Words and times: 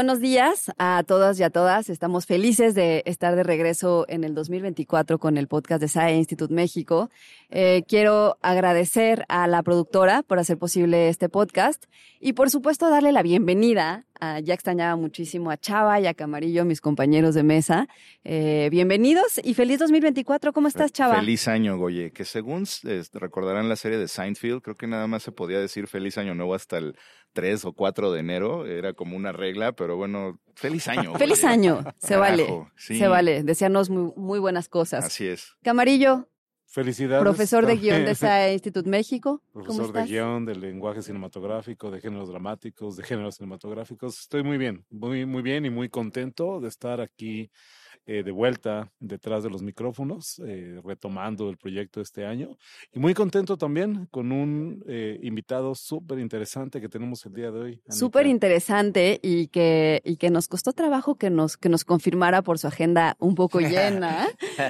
buenos 0.00 0.20
días 0.20 0.72
a 0.78 1.04
todas 1.06 1.38
y 1.38 1.42
a 1.42 1.50
todas. 1.50 1.90
Estamos 1.90 2.24
felices 2.24 2.74
de 2.74 3.02
estar 3.04 3.36
de 3.36 3.42
regreso 3.42 4.06
en 4.08 4.24
el 4.24 4.34
2024 4.34 5.18
con 5.18 5.36
el 5.36 5.46
podcast 5.46 5.82
de 5.82 5.88
SAE 5.88 6.16
Institute 6.16 6.54
México. 6.54 7.10
Eh, 7.50 7.82
quiero 7.86 8.38
agradecer 8.40 9.26
a 9.28 9.46
la 9.46 9.62
productora 9.62 10.22
por 10.22 10.38
hacer 10.38 10.56
posible 10.56 11.10
este 11.10 11.28
podcast 11.28 11.84
y 12.18 12.32
por 12.32 12.48
supuesto 12.48 12.88
darle 12.88 13.12
la 13.12 13.22
bienvenida. 13.22 14.06
A, 14.20 14.40
ya 14.40 14.54
extrañaba 14.54 14.96
muchísimo 14.96 15.50
a 15.50 15.56
Chava 15.56 15.98
y 15.98 16.06
a 16.06 16.14
Camarillo, 16.14 16.64
mis 16.64 16.80
compañeros 16.80 17.34
de 17.34 17.42
mesa. 17.42 17.88
Eh, 18.22 18.68
bienvenidos 18.70 19.40
y 19.42 19.54
feliz 19.54 19.78
2024. 19.78 20.52
¿Cómo 20.52 20.68
estás, 20.68 20.92
Chava? 20.92 21.16
Feliz 21.16 21.48
año, 21.48 21.78
Goye. 21.78 22.12
Que 22.12 22.24
según 22.24 22.66
eh, 22.84 23.02
recordarán 23.14 23.68
la 23.68 23.76
serie 23.76 23.98
de 23.98 24.08
Seinfeld, 24.08 24.62
creo 24.62 24.76
que 24.76 24.86
nada 24.86 25.06
más 25.06 25.22
se 25.22 25.32
podía 25.32 25.58
decir 25.58 25.86
feliz 25.86 26.18
año 26.18 26.34
nuevo 26.34 26.54
hasta 26.54 26.78
el 26.78 26.96
3 27.32 27.64
o 27.64 27.72
4 27.72 28.12
de 28.12 28.20
enero. 28.20 28.66
Era 28.66 28.92
como 28.92 29.16
una 29.16 29.32
regla, 29.32 29.72
pero 29.72 29.96
bueno, 29.96 30.38
feliz 30.54 30.86
año. 30.88 31.14
feliz 31.18 31.42
año. 31.44 31.82
Se 31.98 32.16
vale. 32.16 32.46
Se 32.76 33.08
vale. 33.08 33.42
Desearnos 33.42 33.88
muy, 33.88 34.12
muy 34.16 34.38
buenas 34.38 34.68
cosas. 34.68 35.04
Así 35.04 35.26
es. 35.26 35.56
Camarillo, 35.62 36.28
Felicidades. 36.70 37.22
Profesor 37.24 37.66
de 37.66 37.76
guion 37.76 38.04
de 38.04 38.14
SAE 38.14 38.52
Institut 38.54 38.86
México. 38.86 39.42
Profesor 39.52 39.92
de 39.92 40.04
guion, 40.04 40.44
de 40.44 40.54
lenguaje 40.54 41.02
cinematográfico, 41.02 41.90
de 41.90 42.00
géneros 42.00 42.28
dramáticos, 42.28 42.96
de 42.96 43.02
géneros 43.02 43.34
cinematográficos. 43.34 44.20
Estoy 44.20 44.44
muy 44.44 44.56
bien, 44.56 44.86
muy, 44.88 45.26
muy 45.26 45.42
bien 45.42 45.64
y 45.64 45.70
muy 45.70 45.88
contento 45.88 46.60
de 46.60 46.68
estar 46.68 47.00
aquí 47.00 47.50
eh, 48.06 48.22
de 48.22 48.30
vuelta 48.30 48.90
detrás 48.98 49.42
de 49.42 49.50
los 49.50 49.62
micrófonos, 49.62 50.40
eh, 50.46 50.80
retomando 50.84 51.48
el 51.50 51.56
proyecto 51.56 52.00
este 52.00 52.24
año. 52.24 52.56
Y 52.92 52.98
muy 52.98 53.14
contento 53.14 53.56
también 53.56 54.06
con 54.10 54.32
un 54.32 54.82
eh, 54.88 55.20
invitado 55.22 55.74
súper 55.74 56.18
interesante 56.18 56.80
que 56.80 56.88
tenemos 56.88 57.24
el 57.26 57.34
día 57.34 57.50
de 57.50 57.60
hoy. 57.60 57.82
Súper 57.88 58.26
interesante 58.26 59.20
y 59.22 59.48
que, 59.48 60.02
y 60.04 60.16
que 60.16 60.30
nos 60.30 60.48
costó 60.48 60.72
trabajo 60.72 61.16
que 61.16 61.30
nos, 61.30 61.56
que 61.56 61.68
nos 61.68 61.84
confirmara 61.84 62.42
por 62.42 62.58
su 62.58 62.66
agenda 62.66 63.16
un 63.18 63.34
poco 63.34 63.60
llena, 63.60 64.26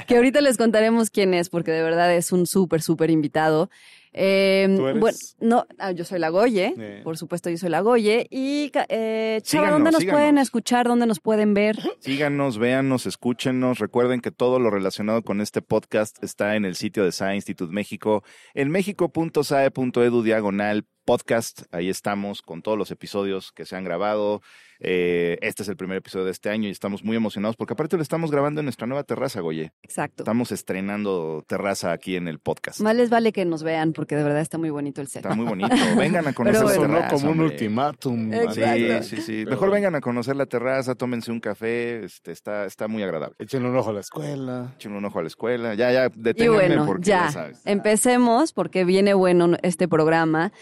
que 0.07 0.17
ahorita 0.17 0.41
les 0.41 0.57
contaremos 0.57 1.11
quién 1.11 1.33
es, 1.33 1.49
porque 1.49 1.71
de 1.71 1.83
verdad 1.83 2.15
es 2.15 2.33
un 2.33 2.47
súper, 2.47 2.83
súper 2.83 3.11
invitado. 3.11 3.71
Eh, 4.13 4.67
Bueno, 4.69 5.17
no, 5.41 5.67
ah, 5.79 5.93
yo 5.93 6.05
soy 6.05 6.19
la 6.19 6.31
Goye, 6.31 6.75
eh. 6.77 7.01
por 7.05 7.17
supuesto 7.17 7.49
yo 7.49 7.57
soy 7.57 7.71
la 7.71 7.81
Goye. 7.81 8.27
Y 8.31 8.73
eh, 8.89 9.41
Chava, 9.43 9.71
¿dónde 9.71 9.93
nos 9.93 10.05
pueden 10.05 10.39
escuchar? 10.39 10.87
¿Dónde 10.89 11.07
nos 11.07 11.21
pueden 11.21 11.55
ver? 11.55 11.79
Síganos, 12.01 12.59
véanos, 12.59 13.07
escúchenos. 13.07 13.79
Recuerden 13.79 14.21
que 14.21 14.31
todo 14.31 14.59
lo 14.59 14.71
relacionado 14.71 15.23
con 15.23 15.41
este 15.41 15.63
podcast 15.63 16.23
está 16.23 16.57
en 16.57 16.65
el 16.65 16.77
sitio 16.77 17.05
de 17.05 17.13
SAE 17.13 17.37
Institute 17.37 17.73
México, 17.73 18.25
en 18.55 18.71
mexico.sae.edu 18.71 20.23
diagonal 20.23 20.85
podcast. 21.05 21.63
Ahí 21.73 21.89
estamos 21.89 22.43
con 22.43 22.63
todos 22.63 22.79
los 22.79 22.91
episodios 22.91 23.53
que 23.53 23.65
se 23.65 23.77
han 23.77 23.85
grabado. 23.85 24.43
Eh, 24.81 25.39
este 25.43 25.63
es 25.63 25.69
el 25.69 25.77
primer 25.77 25.99
episodio 25.99 26.25
de 26.25 26.31
este 26.31 26.49
año 26.49 26.67
y 26.67 26.71
estamos 26.71 27.05
muy 27.05 27.15
emocionados 27.15 27.57
porque 27.57 27.75
aparte 27.75 27.97
lo 27.97 28.03
estamos 28.03 28.31
grabando 28.31 28.61
en 28.61 28.65
nuestra 28.65 28.87
nueva 28.87 29.05
terraza, 29.05 29.41
Goye. 29.41 29.73
Exacto. 29.83 30.23
Estamos 30.23 30.53
estrenando 30.53 31.45
terraza 31.47 31.93
aquí 31.93 32.17
en 32.17 32.29
el 32.29 32.39
podcast. 32.39 32.81
Más 32.81 32.97
les 32.97 33.11
vale 33.11 33.33
que 33.33 33.45
nos 33.45 33.63
vean 33.63 33.93
porque 33.93 34.17
de 34.17 34.23
verdad 34.23 34.41
está 34.41 34.57
muy 34.57 34.71
bonito 34.71 35.03
el 35.03 35.09
set. 35.09 35.25
Está 35.25 35.35
muy 35.35 35.47
bonito. 35.47 35.69
Vengan 35.99 36.27
a 36.27 36.33
conocer 36.33 36.65
la 36.65 36.73
terraza. 36.73 37.15
como 37.15 37.33
un 37.33 37.41
ultimátum. 37.41 38.31
Sí, 38.55 38.63
sí, 39.03 39.17
sí. 39.23 39.45
Mejor 39.47 39.71
vengan 39.71 39.95
a 39.95 40.01
conocer 40.01 40.37
la 40.37 40.47
terraza, 40.47 40.95
tómense 40.95 41.31
un 41.31 41.41
café. 41.41 42.05
Este, 42.05 42.33
está, 42.33 42.65
está 42.65 42.89
muy 42.89 43.03
agradable. 43.03 43.37
Échenle 43.39 43.69
un 43.69 43.77
ojo 43.77 43.91
a 43.91 43.93
la 43.93 44.01
escuela. 44.01 44.73
Échenle 44.77 44.99
un 44.99 45.05
ojo 45.05 45.19
a 45.19 45.23
la 45.23 45.29
escuela. 45.29 45.75
Ya, 45.75 45.93
ya, 45.93 46.09
deténganme 46.09 46.45
y 46.45 46.69
bueno, 46.69 46.87
porque 46.87 47.05
ya, 47.05 47.27
ya 47.27 47.33
sabes. 47.33 47.63
Empecemos 47.65 48.53
porque 48.53 48.85
viene 48.85 49.15
bueno 49.15 49.57
este 49.63 49.89
programa. 49.89 50.53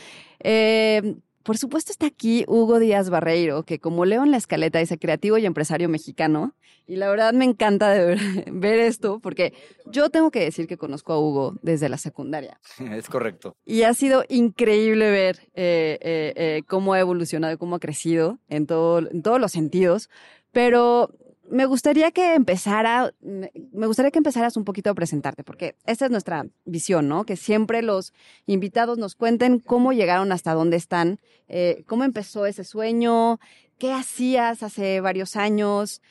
Eh, 0.41 1.17
por 1.49 1.57
supuesto 1.57 1.93
está 1.93 2.05
aquí 2.05 2.45
Hugo 2.47 2.79
Díaz 2.79 3.09
Barreiro, 3.09 3.63
que 3.63 3.79
como 3.79 4.05
leo 4.05 4.23
en 4.23 4.33
la 4.33 4.37
escaleta 4.37 4.81
dice 4.81 4.99
creativo 4.99 5.39
y 5.39 5.47
empresario 5.47 5.89
mexicano. 5.89 6.53
Y 6.87 6.97
la 6.97 7.09
verdad 7.09 7.33
me 7.33 7.47
encanta 7.47 7.89
de 7.89 8.05
ver, 8.05 8.19
ver, 8.53 8.79
esto 8.81 9.19
porque 9.19 9.55
yo 9.87 10.11
tengo 10.11 10.31
que 10.31 10.41
decir 10.41 10.67
que 10.67 10.77
conozco 10.77 11.15
a 11.15 11.19
Hugo 11.19 11.55
desde 11.63 11.89
la 11.89 11.97
secundaria. 11.97 12.61
Es 12.93 13.09
correcto. 13.09 13.57
Y 13.65 13.85
ha 13.85 13.95
sido 13.95 14.27
increíble 14.29 15.11
ver 15.11 15.39
eh, 15.55 15.99
eh, 16.03 16.33
eh, 16.37 16.63
cómo 16.69 16.93
ha 16.93 17.01
evolucionado 17.01 17.57
cómo 17.57 17.77
ha 17.77 17.81
crecido 17.81 18.39
en, 18.51 18.67
todo, 18.67 18.99
en 18.99 19.23
todos 19.23 19.41
los 19.41 19.51
sentidos. 19.51 20.11
Pero 20.53 21.15
me 21.51 21.67
gustaría 21.67 22.11
que 22.11 22.35
empezara, 22.35 23.15
me 23.21 23.87
gustaría 23.87 24.11
que 24.11 24.19
empezaras 24.19 24.57
un 24.57 24.65
poquito 24.65 24.91
a 24.91 24.95
presentarte, 24.95 25.45
porque 25.45 25.77
esta 25.87 26.05
es 26.05 26.11
nuestra 26.11 26.47
visión, 26.65 27.09
¿no? 27.09 27.25
Que 27.25 27.37
siempre 27.37 27.83
los 27.83 28.13
invitados 28.47 28.99
nos 28.99 29.15
cuenten 29.15 29.59
cómo 29.59 29.93
llegaron 29.93 30.33
hasta 30.33 30.55
dónde 30.55 30.77
están, 30.77 31.21
eh, 31.49 31.85
cómo 31.87 32.05
empezó 32.05 32.47
ese 32.47 32.65
sueño, 32.65 33.41
qué 33.79 33.93
hacías 33.93 34.63
hace 34.63 35.01
varios 35.01 35.37
años. 35.37 36.03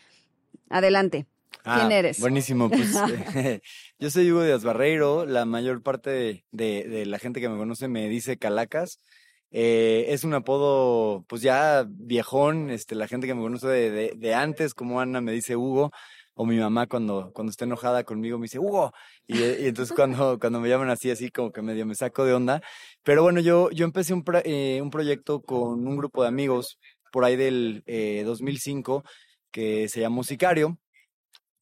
Adelante. 0.69 1.25
¿Quién 1.63 1.91
ah, 1.91 1.95
eres? 1.95 2.19
Buenísimo, 2.19 2.69
pues 2.69 2.93
yo 3.99 4.09
soy 4.09 4.31
Hugo 4.31 4.43
Díaz 4.43 4.63
Barreiro, 4.63 5.25
la 5.25 5.45
mayor 5.45 5.81
parte 5.81 6.09
de, 6.09 6.45
de, 6.51 6.87
de 6.87 7.05
la 7.05 7.19
gente 7.19 7.41
que 7.41 7.49
me 7.49 7.57
conoce 7.57 7.87
me 7.89 8.07
dice 8.07 8.37
Calacas, 8.37 8.99
eh, 9.51 10.05
es 10.09 10.23
un 10.23 10.33
apodo, 10.33 11.23
pues 11.27 11.41
ya 11.41 11.85
viejón, 11.87 12.69
este, 12.69 12.95
la 12.95 13.07
gente 13.07 13.27
que 13.27 13.35
me 13.35 13.41
conoce 13.41 13.67
de, 13.67 14.13
de, 14.15 14.35
antes, 14.35 14.73
como 14.73 14.99
Ana 14.99 15.21
me 15.21 15.31
dice 15.31 15.55
Hugo, 15.55 15.91
o 16.33 16.45
mi 16.45 16.57
mamá 16.57 16.87
cuando, 16.87 17.31
cuando 17.33 17.51
está 17.51 17.65
enojada 17.65 18.03
conmigo 18.03 18.37
me 18.37 18.45
dice 18.45 18.59
Hugo, 18.59 18.93
y, 19.25 19.39
y 19.39 19.67
entonces 19.67 19.95
cuando, 19.95 20.39
cuando 20.39 20.59
me 20.59 20.69
llaman 20.69 20.89
así, 20.89 21.09
así 21.11 21.29
como 21.31 21.51
que 21.51 21.61
medio 21.61 21.85
me 21.85 21.95
saco 21.95 22.25
de 22.25 22.33
onda. 22.33 22.61
Pero 23.03 23.23
bueno, 23.23 23.39
yo, 23.39 23.69
yo 23.71 23.85
empecé 23.85 24.13
un, 24.13 24.23
eh, 24.43 24.79
un 24.81 24.89
proyecto 24.89 25.41
con 25.41 25.87
un 25.87 25.97
grupo 25.97 26.21
de 26.23 26.29
amigos 26.29 26.79
por 27.11 27.25
ahí 27.25 27.35
del 27.35 27.83
eh, 27.87 28.23
2005 28.25 29.03
que 29.51 29.89
se 29.89 30.01
llamó 30.01 30.23
Sicario, 30.23 30.77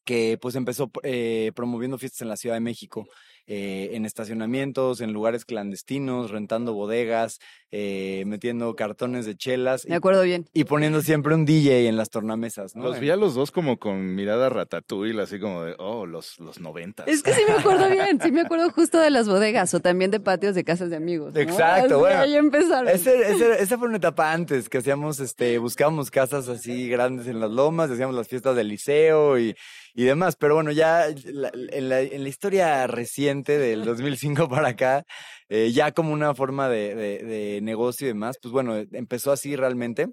que 0.03 0.37
pues 0.41 0.55
empezó 0.55 0.91
eh, 1.03 1.51
promoviendo 1.55 1.97
fiestas 1.97 2.21
en 2.21 2.29
la 2.29 2.37
Ciudad 2.37 2.55
de 2.55 2.61
México. 2.61 3.07
Eh, 3.47 3.91
en 3.93 4.05
estacionamientos, 4.05 5.01
en 5.01 5.13
lugares 5.13 5.45
clandestinos, 5.45 6.31
rentando 6.31 6.73
bodegas, 6.73 7.39
eh, 7.69 8.23
metiendo 8.25 8.75
cartones 8.75 9.27
de 9.27 9.35
chelas. 9.35 9.85
Me 9.87 9.93
acuerdo 9.93 10.23
bien. 10.23 10.47
Y 10.51 10.63
poniendo 10.63 11.01
siempre 11.01 11.35
un 11.35 11.45
DJ 11.45 11.87
en 11.87 11.95
las 11.95 12.09
tornamesas, 12.09 12.75
¿no? 12.75 12.85
Los 12.85 12.99
vi 12.99 13.11
a 13.11 13.15
los 13.15 13.35
dos 13.35 13.51
como 13.51 13.77
con 13.77 14.15
mirada 14.15 14.49
ratatouille, 14.49 15.21
así 15.21 15.39
como 15.39 15.63
de, 15.63 15.75
oh, 15.77 16.07
los, 16.07 16.39
los 16.39 16.59
noventas. 16.59 17.07
Es 17.07 17.21
que 17.21 17.33
sí 17.33 17.41
me 17.47 17.53
acuerdo 17.53 17.87
bien, 17.87 18.19
sí 18.19 18.31
me 18.31 18.41
acuerdo 18.41 18.71
justo 18.71 18.99
de 18.99 19.11
las 19.11 19.27
bodegas 19.27 19.71
o 19.75 19.79
también 19.79 20.09
de 20.09 20.19
patios 20.19 20.55
de 20.55 20.63
casas 20.63 20.89
de 20.89 20.95
amigos. 20.95 21.35
¿no? 21.35 21.39
Exacto, 21.39 21.99
bueno. 21.99 22.21
Ahí 22.21 22.35
empezaron. 22.35 22.89
Ese, 22.89 23.31
ese, 23.31 23.53
esa 23.61 23.77
fue 23.77 23.87
una 23.87 23.97
etapa 23.97 24.33
antes, 24.33 24.69
que 24.69 24.79
hacíamos, 24.79 25.19
este, 25.19 25.59
buscábamos 25.59 26.09
casas 26.09 26.47
así 26.47 26.89
grandes 26.89 27.27
en 27.27 27.39
las 27.39 27.51
lomas, 27.51 27.91
hacíamos 27.91 28.15
las 28.15 28.27
fiestas 28.27 28.55
del 28.55 28.69
liceo 28.69 29.37
y 29.37 29.55
y 29.95 30.03
demás. 30.03 30.35
Pero 30.35 30.55
bueno, 30.55 30.71
ya 30.71 31.07
en, 31.07 31.41
la, 31.41 31.51
en, 31.53 31.89
la, 32.23 32.29
historia 32.29 32.85
reciente 32.85 33.57
del 33.57 33.83
2005 33.85 34.47
para 34.49 34.69
acá, 34.69 35.05
eh, 35.49 35.71
ya 35.71 35.91
como 35.91 36.13
una 36.13 36.35
forma 36.35 36.69
de, 36.69 36.93
de, 36.93 37.23
de, 37.23 37.61
negocio 37.61 38.05
y 38.05 38.09
demás, 38.09 38.37
pues 38.41 38.51
bueno, 38.51 38.75
empezó 38.75 39.31
así 39.31 39.55
realmente. 39.55 40.09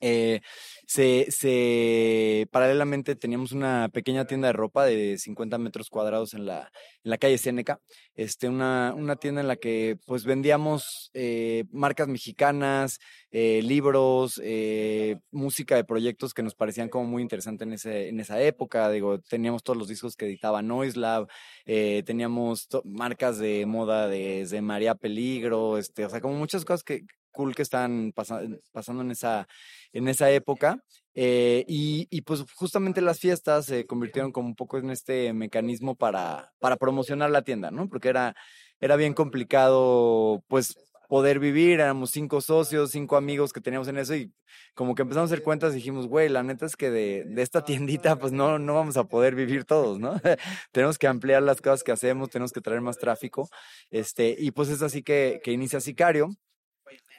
Eh, 0.00 0.40
se, 0.90 1.28
se, 1.30 2.48
paralelamente 2.50 3.14
teníamos 3.14 3.52
una 3.52 3.88
pequeña 3.92 4.24
tienda 4.24 4.48
de 4.48 4.54
ropa 4.54 4.84
de 4.84 5.18
50 5.18 5.56
metros 5.58 5.88
cuadrados 5.88 6.34
en 6.34 6.46
la, 6.46 6.72
en 7.04 7.10
la 7.10 7.16
calle 7.16 7.38
Seneca, 7.38 7.78
este, 8.16 8.48
una, 8.48 8.92
una 8.96 9.14
tienda 9.14 9.40
en 9.40 9.46
la 9.46 9.54
que 9.54 9.98
pues 10.04 10.24
vendíamos 10.24 11.12
eh, 11.14 11.62
marcas 11.70 12.08
mexicanas, 12.08 12.98
eh, 13.30 13.62
libros, 13.62 14.40
eh, 14.42 15.20
música 15.30 15.76
de 15.76 15.84
proyectos 15.84 16.34
que 16.34 16.42
nos 16.42 16.56
parecían 16.56 16.88
como 16.88 17.04
muy 17.04 17.22
interesantes 17.22 17.68
en, 17.68 17.74
ese, 17.74 18.08
en 18.08 18.18
esa 18.18 18.42
época, 18.42 18.90
digo, 18.90 19.20
teníamos 19.20 19.62
todos 19.62 19.76
los 19.76 19.86
discos 19.86 20.16
que 20.16 20.26
editaba 20.26 20.60
Noiselab, 20.60 21.28
eh, 21.66 22.02
teníamos 22.04 22.66
marcas 22.82 23.38
de 23.38 23.64
moda 23.64 24.08
desde 24.08 24.56
de 24.56 24.62
María 24.62 24.96
Peligro, 24.96 25.78
este, 25.78 26.04
o 26.04 26.10
sea, 26.10 26.20
como 26.20 26.34
muchas 26.34 26.64
cosas 26.64 26.82
que 26.82 27.04
cool 27.30 27.54
que 27.54 27.62
están 27.62 28.12
pasando 28.14 29.02
en 29.02 29.10
esa 29.10 29.46
en 29.92 30.08
esa 30.08 30.30
época. 30.30 30.82
Eh, 31.14 31.64
y, 31.66 32.20
pues 32.22 32.44
justamente 32.54 33.00
las 33.00 33.18
fiestas 33.18 33.66
se 33.66 33.86
convirtieron 33.86 34.32
como 34.32 34.48
un 34.48 34.54
poco 34.54 34.78
en 34.78 34.90
este 34.90 35.32
mecanismo 35.32 35.96
para, 35.96 36.52
para 36.60 36.76
promocionar 36.76 37.30
la 37.30 37.42
tienda, 37.42 37.70
¿no? 37.70 37.88
Porque 37.88 38.08
era, 38.08 38.34
era 38.80 38.96
bien 38.96 39.12
complicado, 39.14 40.44
pues 40.48 40.76
poder 41.08 41.40
vivir, 41.40 41.80
éramos 41.80 42.12
cinco 42.12 42.40
socios, 42.40 42.92
cinco 42.92 43.16
amigos 43.16 43.52
que 43.52 43.60
teníamos 43.60 43.88
en 43.88 43.98
eso 43.98 44.14
y 44.14 44.32
como 44.74 44.94
que 44.94 45.02
empezamos 45.02 45.28
a 45.30 45.34
hacer 45.34 45.42
cuentas 45.42 45.72
y 45.72 45.76
dijimos, 45.76 46.06
güey, 46.06 46.28
la 46.28 46.44
neta 46.44 46.66
es 46.66 46.76
que 46.76 46.90
de, 46.90 47.26
esta 47.38 47.64
tiendita 47.64 48.16
pues 48.16 48.32
no, 48.32 48.60
no 48.60 48.74
vamos 48.74 48.96
a 48.96 49.04
poder 49.04 49.34
vivir 49.34 49.64
todos, 49.64 49.98
¿no? 49.98 50.14
tenemos 50.72 50.98
que 50.98 51.08
ampliar 51.08 51.42
las 51.42 51.60
cosas 51.60 51.82
que 51.82 51.90
hacemos, 51.90 52.30
tenemos 52.30 52.52
que 52.52 52.60
traer 52.60 52.80
más 52.80 52.96
tráfico, 52.96 53.48
este, 53.90 54.36
y 54.38 54.52
pues 54.52 54.68
es 54.68 54.82
así 54.82 55.02
que 55.02 55.40
inicia 55.46 55.80
Sicario. 55.80 56.30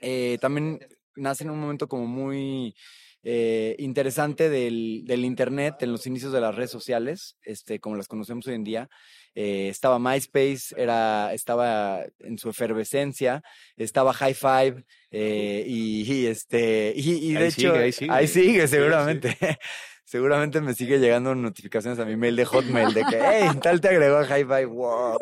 Eh, 0.01 0.37
también 0.41 0.79
nace 1.15 1.43
en 1.43 1.51
un 1.51 1.59
momento 1.59 1.87
como 1.87 2.05
muy 2.05 2.75
eh, 3.23 3.75
interesante 3.77 4.49
del, 4.49 5.03
del 5.05 5.25
Internet 5.25 5.75
en 5.81 5.91
los 5.91 6.07
inicios 6.07 6.33
de 6.33 6.41
las 6.41 6.55
redes 6.55 6.71
sociales, 6.71 7.37
este, 7.43 7.79
como 7.79 7.95
las 7.95 8.07
conocemos 8.07 8.47
hoy 8.47 8.55
en 8.55 8.63
día. 8.63 8.89
Eh, 9.35 9.69
estaba 9.69 9.99
MySpace, 9.99 10.73
era, 10.75 11.31
estaba 11.33 12.03
en 12.19 12.37
su 12.37 12.49
efervescencia, 12.49 13.43
estaba 13.77 14.11
High 14.13 14.33
Five, 14.33 14.85
eh, 15.11 15.63
y, 15.67 16.01
y, 16.11 16.25
este, 16.25 16.93
y, 16.95 17.31
y 17.31 17.35
de 17.35 17.45
Ahí 17.45 17.47
hecho, 17.47 17.73
sigue, 17.73 17.77
ahí 17.79 17.91
sigue. 17.91 18.11
ahí 18.11 18.27
sigue, 18.27 18.67
Sí, 18.67 18.75
seguramente. 18.75 19.37
Seguramente 20.11 20.59
me 20.59 20.73
sigue 20.73 20.99
llegando 20.99 21.33
notificaciones 21.35 21.97
a 21.97 22.03
mi 22.03 22.17
mail 22.17 22.35
de 22.35 22.43
Hotmail 22.43 22.93
de 22.93 23.05
que, 23.05 23.17
hey, 23.17 23.47
tal 23.63 23.79
te 23.79 23.87
agregó 23.87 24.17
a 24.17 24.25
High 24.25 24.43
Five, 24.43 24.65
wow. 24.65 25.17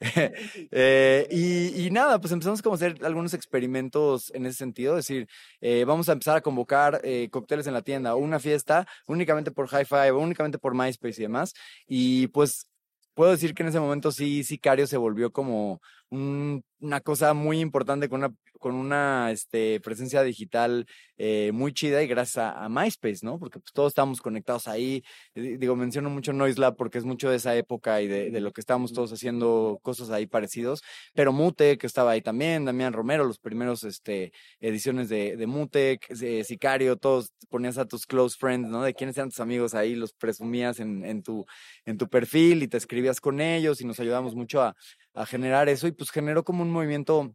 Eh, 0.70 1.26
y, 1.30 1.86
y 1.86 1.90
nada, 1.90 2.20
pues 2.20 2.30
empezamos 2.30 2.60
como 2.60 2.74
a 2.74 2.76
hacer 2.76 2.98
algunos 3.04 3.32
experimentos 3.32 4.30
en 4.34 4.44
ese 4.44 4.58
sentido, 4.58 4.98
es 4.98 5.06
decir, 5.06 5.28
eh, 5.62 5.84
vamos 5.86 6.10
a 6.10 6.12
empezar 6.12 6.36
a 6.36 6.40
convocar 6.42 7.00
eh, 7.04 7.30
cócteles 7.30 7.66
en 7.66 7.72
la 7.72 7.80
tienda 7.80 8.14
o 8.14 8.18
una 8.18 8.38
fiesta 8.38 8.86
únicamente 9.06 9.50
por 9.50 9.68
High 9.68 9.86
Five 9.86 10.10
o 10.10 10.18
únicamente 10.18 10.58
por 10.58 10.74
MySpace 10.74 11.18
y 11.18 11.22
demás. 11.22 11.54
Y 11.86 12.26
pues 12.28 12.66
puedo 13.14 13.30
decir 13.30 13.54
que 13.54 13.62
en 13.62 13.70
ese 13.70 13.80
momento 13.80 14.12
sí, 14.12 14.44
Sicario 14.44 14.86
se 14.86 14.98
volvió 14.98 15.32
como 15.32 15.80
un- 16.10 16.62
una 16.82 17.00
cosa 17.00 17.32
muy 17.32 17.60
importante 17.60 18.08
con 18.08 18.24
una, 18.24 18.34
con 18.58 18.74
una 18.74 19.30
este, 19.30 19.80
presencia 19.80 20.22
digital 20.22 20.86
eh, 21.16 21.52
muy 21.54 21.72
chida 21.72 22.02
y 22.02 22.08
gracias 22.08 22.38
a, 22.38 22.64
a 22.64 22.68
MySpace, 22.68 23.20
¿no? 23.22 23.38
Porque 23.38 23.60
pues, 23.60 23.72
todos 23.72 23.92
estábamos 23.92 24.20
conectados 24.20 24.66
ahí. 24.66 25.04
Digo, 25.34 25.76
menciono 25.76 26.10
mucho 26.10 26.32
Noise 26.32 26.60
Lab 26.60 26.76
porque 26.76 26.98
es 26.98 27.04
mucho 27.04 27.30
de 27.30 27.36
esa 27.36 27.54
época 27.54 28.02
y 28.02 28.08
de, 28.08 28.30
de 28.30 28.40
lo 28.40 28.52
que 28.52 28.60
estábamos 28.60 28.92
todos 28.92 29.12
haciendo 29.12 29.78
cosas 29.82 30.10
ahí 30.10 30.26
parecidos. 30.26 30.82
Pero 31.14 31.32
Mute, 31.32 31.78
que 31.78 31.86
estaba 31.86 32.10
ahí 32.10 32.20
también, 32.20 32.64
Damián 32.64 32.92
Romero, 32.92 33.24
los 33.24 33.38
primeros 33.38 33.84
este, 33.84 34.32
ediciones 34.58 35.08
de, 35.08 35.36
de 35.36 35.46
Mute, 35.46 36.00
eh, 36.20 36.42
Sicario, 36.42 36.96
todos 36.96 37.32
ponías 37.48 37.78
a 37.78 37.86
tus 37.86 38.06
close 38.06 38.36
friends, 38.36 38.68
¿no? 38.68 38.82
De 38.82 38.94
quiénes 38.94 39.16
eran 39.16 39.28
tus 39.28 39.40
amigos 39.40 39.74
ahí, 39.74 39.94
los 39.94 40.12
presumías 40.14 40.80
en, 40.80 41.04
en, 41.04 41.22
tu, 41.22 41.46
en 41.84 41.96
tu 41.96 42.08
perfil 42.08 42.64
y 42.64 42.68
te 42.68 42.76
escribías 42.76 43.20
con 43.20 43.40
ellos 43.40 43.80
y 43.80 43.84
nos 43.84 44.00
ayudamos 44.00 44.34
mucho 44.34 44.60
a, 44.60 44.74
a 45.14 45.26
generar 45.26 45.68
eso 45.68 45.86
y 45.86 45.92
pues 45.92 46.10
generó 46.10 46.42
como 46.42 46.62
un 46.62 46.70
movimiento 46.72 47.34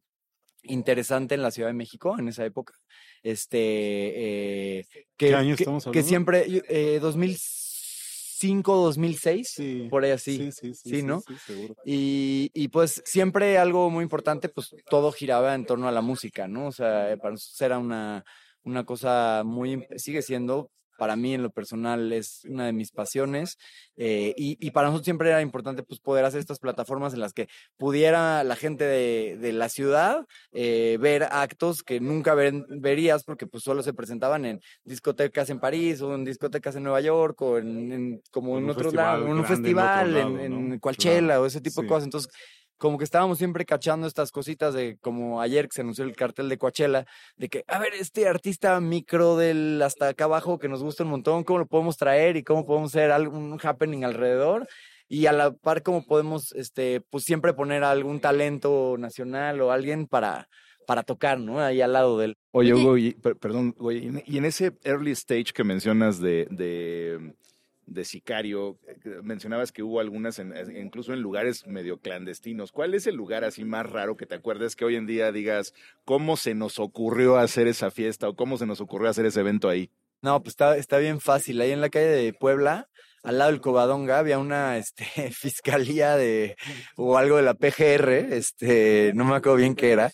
interesante 0.63 1.35
en 1.35 1.41
la 1.41 1.51
Ciudad 1.51 1.69
de 1.69 1.73
México 1.73 2.17
en 2.19 2.27
esa 2.27 2.45
época. 2.45 2.73
Este, 3.23 3.59
eh, 4.79 4.85
que, 5.17 5.29
¿Qué 5.29 5.35
año 5.35 5.55
que- 5.55 5.63
estamos 5.63 5.83
que 5.85 5.89
hablando? 5.89 6.07
siempre, 6.07 6.45
eh, 6.69 6.99
2005, 6.99 8.75
2006, 8.75 9.49
Sí. 9.55 9.87
por 9.89 10.03
ahí 10.03 10.11
así. 10.11 10.37
Sí, 10.37 10.51
sí, 10.51 10.73
sí, 10.73 10.89
Sí, 10.97 11.03
¿no? 11.03 11.21
sí, 11.21 11.35
seguro. 11.45 11.75
Y, 11.85 12.51
y 12.53 12.67
pues 12.67 13.01
siempre 13.05 13.57
algo 13.57 13.89
muy 13.89 14.03
importante, 14.03 14.49
pues 14.49 14.75
todo 14.89 15.11
giraba 15.11 15.55
en 15.55 15.65
torno 15.65 15.87
a 15.87 15.91
la 15.91 16.01
música, 16.01 16.47
¿no? 16.47 16.67
O 16.67 16.71
sea, 16.71 17.15
para 17.17 17.31
nosotros 17.31 17.61
era 17.61 17.77
una, 17.79 18.23
una 18.63 18.85
cosa 18.85 19.43
muy, 19.45 19.85
sigue 19.97 20.21
siendo, 20.21 20.69
para 20.97 21.15
mí 21.15 21.33
en 21.33 21.43
lo 21.43 21.49
personal 21.51 22.11
es 22.11 22.43
una 22.45 22.65
de 22.65 22.73
mis 22.73 22.91
pasiones 22.91 23.57
eh, 23.95 24.33
y, 24.37 24.57
y 24.59 24.71
para 24.71 24.87
nosotros 24.87 25.05
siempre 25.05 25.29
era 25.29 25.41
importante 25.41 25.83
pues 25.83 25.99
poder 25.99 26.25
hacer 26.25 26.39
estas 26.39 26.59
plataformas 26.59 27.13
en 27.13 27.19
las 27.19 27.33
que 27.33 27.47
pudiera 27.77 28.43
la 28.43 28.55
gente 28.55 28.83
de, 28.83 29.37
de 29.39 29.53
la 29.53 29.69
ciudad 29.69 30.25
eh, 30.51 30.97
ver 30.99 31.23
actos 31.23 31.83
que 31.83 31.99
nunca 31.99 32.33
ver- 32.33 32.65
verías 32.69 33.23
porque 33.23 33.47
pues 33.47 33.63
solo 33.63 33.83
se 33.83 33.93
presentaban 33.93 34.45
en 34.45 34.61
discotecas 34.83 35.49
en 35.49 35.59
París 35.59 36.01
o 36.01 36.13
en 36.15 36.25
discotecas 36.25 36.75
en 36.75 36.83
Nueva 36.83 37.01
York 37.01 37.41
o 37.41 37.57
en, 37.59 37.91
en- 37.91 38.21
como 38.31 38.51
En 38.53 38.57
en 38.59 38.63
un 38.65 38.69
otros 38.71 38.85
festival 38.85 39.05
lados, 39.05 39.25
en 39.25 39.31
un 39.31 39.41
grande 39.43 39.69
en 39.69 39.77
otro 39.77 39.89
festival, 39.93 40.07
en, 40.09 40.13
lado, 40.33 40.39
en 40.45 40.69
¿no? 40.71 40.79
Coachella 40.79 41.19
Claro, 41.27 41.41
o 41.43 41.45
ese 41.45 41.61
tipo 41.61 41.81
de 41.81 41.87
sí. 41.87 41.89
cosas. 41.89 42.03
Entonces, 42.05 42.31
como 42.77 42.97
que 42.97 43.03
estábamos 43.03 43.37
siempre 43.37 43.65
cachando 43.65 44.07
estas 44.07 44.31
cositas 44.31 44.73
de 44.73 44.97
como 45.01 45.41
ayer 45.41 45.65
que 45.67 45.75
se 45.75 45.81
anunció 45.81 46.03
el 46.05 46.15
cartel 46.15 46.47
de 46.49 46.57
Coachella, 46.57 47.05
de 47.35 47.49
que, 47.49 47.63
a 47.67 47.79
ver, 47.79 47.93
este 47.93 48.27
artista 48.27 48.79
micro 48.79 49.35
del 49.37 49.81
hasta 49.81 50.09
acá 50.09 50.25
abajo 50.25 50.59
que 50.59 50.69
nos 50.69 50.83
gusta 50.83 51.03
un 51.03 51.09
montón, 51.11 51.43
¿cómo 51.43 51.59
lo 51.59 51.65
podemos 51.67 51.97
traer 51.97 52.37
y 52.37 52.43
cómo 52.43 52.65
podemos 52.65 52.91
hacer 52.95 53.11
algo, 53.11 53.37
un 53.37 53.59
happening 53.61 54.03
alrededor? 54.03 54.67
Y 55.09 55.25
a 55.27 55.31
la 55.31 55.51
par, 55.53 55.83
cómo 55.83 56.05
podemos, 56.05 56.51
este, 56.51 57.01
pues 57.09 57.23
siempre 57.23 57.53
poner 57.53 57.83
algún 57.83 58.19
talento 58.19 58.95
nacional 58.99 59.61
o 59.61 59.71
alguien 59.71 60.05
para, 60.05 60.49
para 60.85 61.03
tocar, 61.03 61.39
¿no? 61.39 61.61
Ahí 61.61 61.79
al 61.81 61.93
lado 61.93 62.17
del. 62.17 62.35
Oye, 62.51 62.73
Oye. 62.73 62.83
Hugo, 62.83 62.97
y- 62.97 63.13
per- 63.13 63.37
perdón, 63.37 63.73
güey, 63.77 63.99
y 64.03 64.07
en- 64.07 64.23
y 64.25 64.37
en 64.37 64.45
ese 64.45 64.73
early 64.83 65.11
stage 65.11 65.53
que 65.53 65.63
mencionas 65.63 66.19
de, 66.19 66.47
de, 66.51 67.33
de 67.87 68.05
Sicario, 68.05 68.77
eh, 68.87 69.21
mencionabas 69.23 69.71
que 69.71 69.81
hubo 69.81 69.99
algunas, 69.99 70.37
en- 70.39 70.55
eh, 70.55 70.79
incluso 70.81 71.13
en 71.13 71.21
lugares 71.21 71.65
medio 71.65 71.99
clandestinos. 71.99 72.71
¿Cuál 72.71 72.93
es 72.93 73.07
el 73.07 73.15
lugar 73.15 73.43
así 73.43 73.63
más 73.65 73.89
raro 73.89 74.17
que 74.17 74.25
te 74.25 74.35
acuerdes 74.35 74.75
que 74.75 74.85
hoy 74.85 74.95
en 74.95 75.07
día 75.07 75.31
digas 75.31 75.73
cómo 76.05 76.37
se 76.37 76.53
nos 76.53 76.79
ocurrió 76.79 77.37
hacer 77.37 77.67
esa 77.67 77.89
fiesta 77.89 78.29
o 78.29 78.35
cómo 78.35 78.57
se 78.57 78.65
nos 78.65 78.81
ocurrió 78.81 79.09
hacer 79.09 79.25
ese 79.25 79.39
evento 79.39 79.69
ahí? 79.69 79.89
No, 80.21 80.41
pues 80.41 80.51
está, 80.53 80.77
está 80.77 80.97
bien 80.97 81.19
fácil. 81.21 81.59
Ahí 81.61 81.71
en 81.71 81.81
la 81.81 81.89
calle 81.89 82.07
de 82.07 82.33
Puebla, 82.33 82.89
al 83.23 83.37
lado 83.37 83.51
del 83.51 83.61
Covadonga, 83.61 84.19
había 84.19 84.37
una 84.39 84.77
este, 84.77 85.05
fiscalía 85.31 86.17
de, 86.17 86.55
o 86.97 87.17
algo 87.17 87.37
de 87.37 87.43
la 87.43 87.53
PGR, 87.53 88.35
este, 88.35 89.11
no 89.15 89.23
me 89.25 89.35
acuerdo 89.35 89.57
bien 89.57 89.75
qué 89.75 89.91
era. 89.91 90.11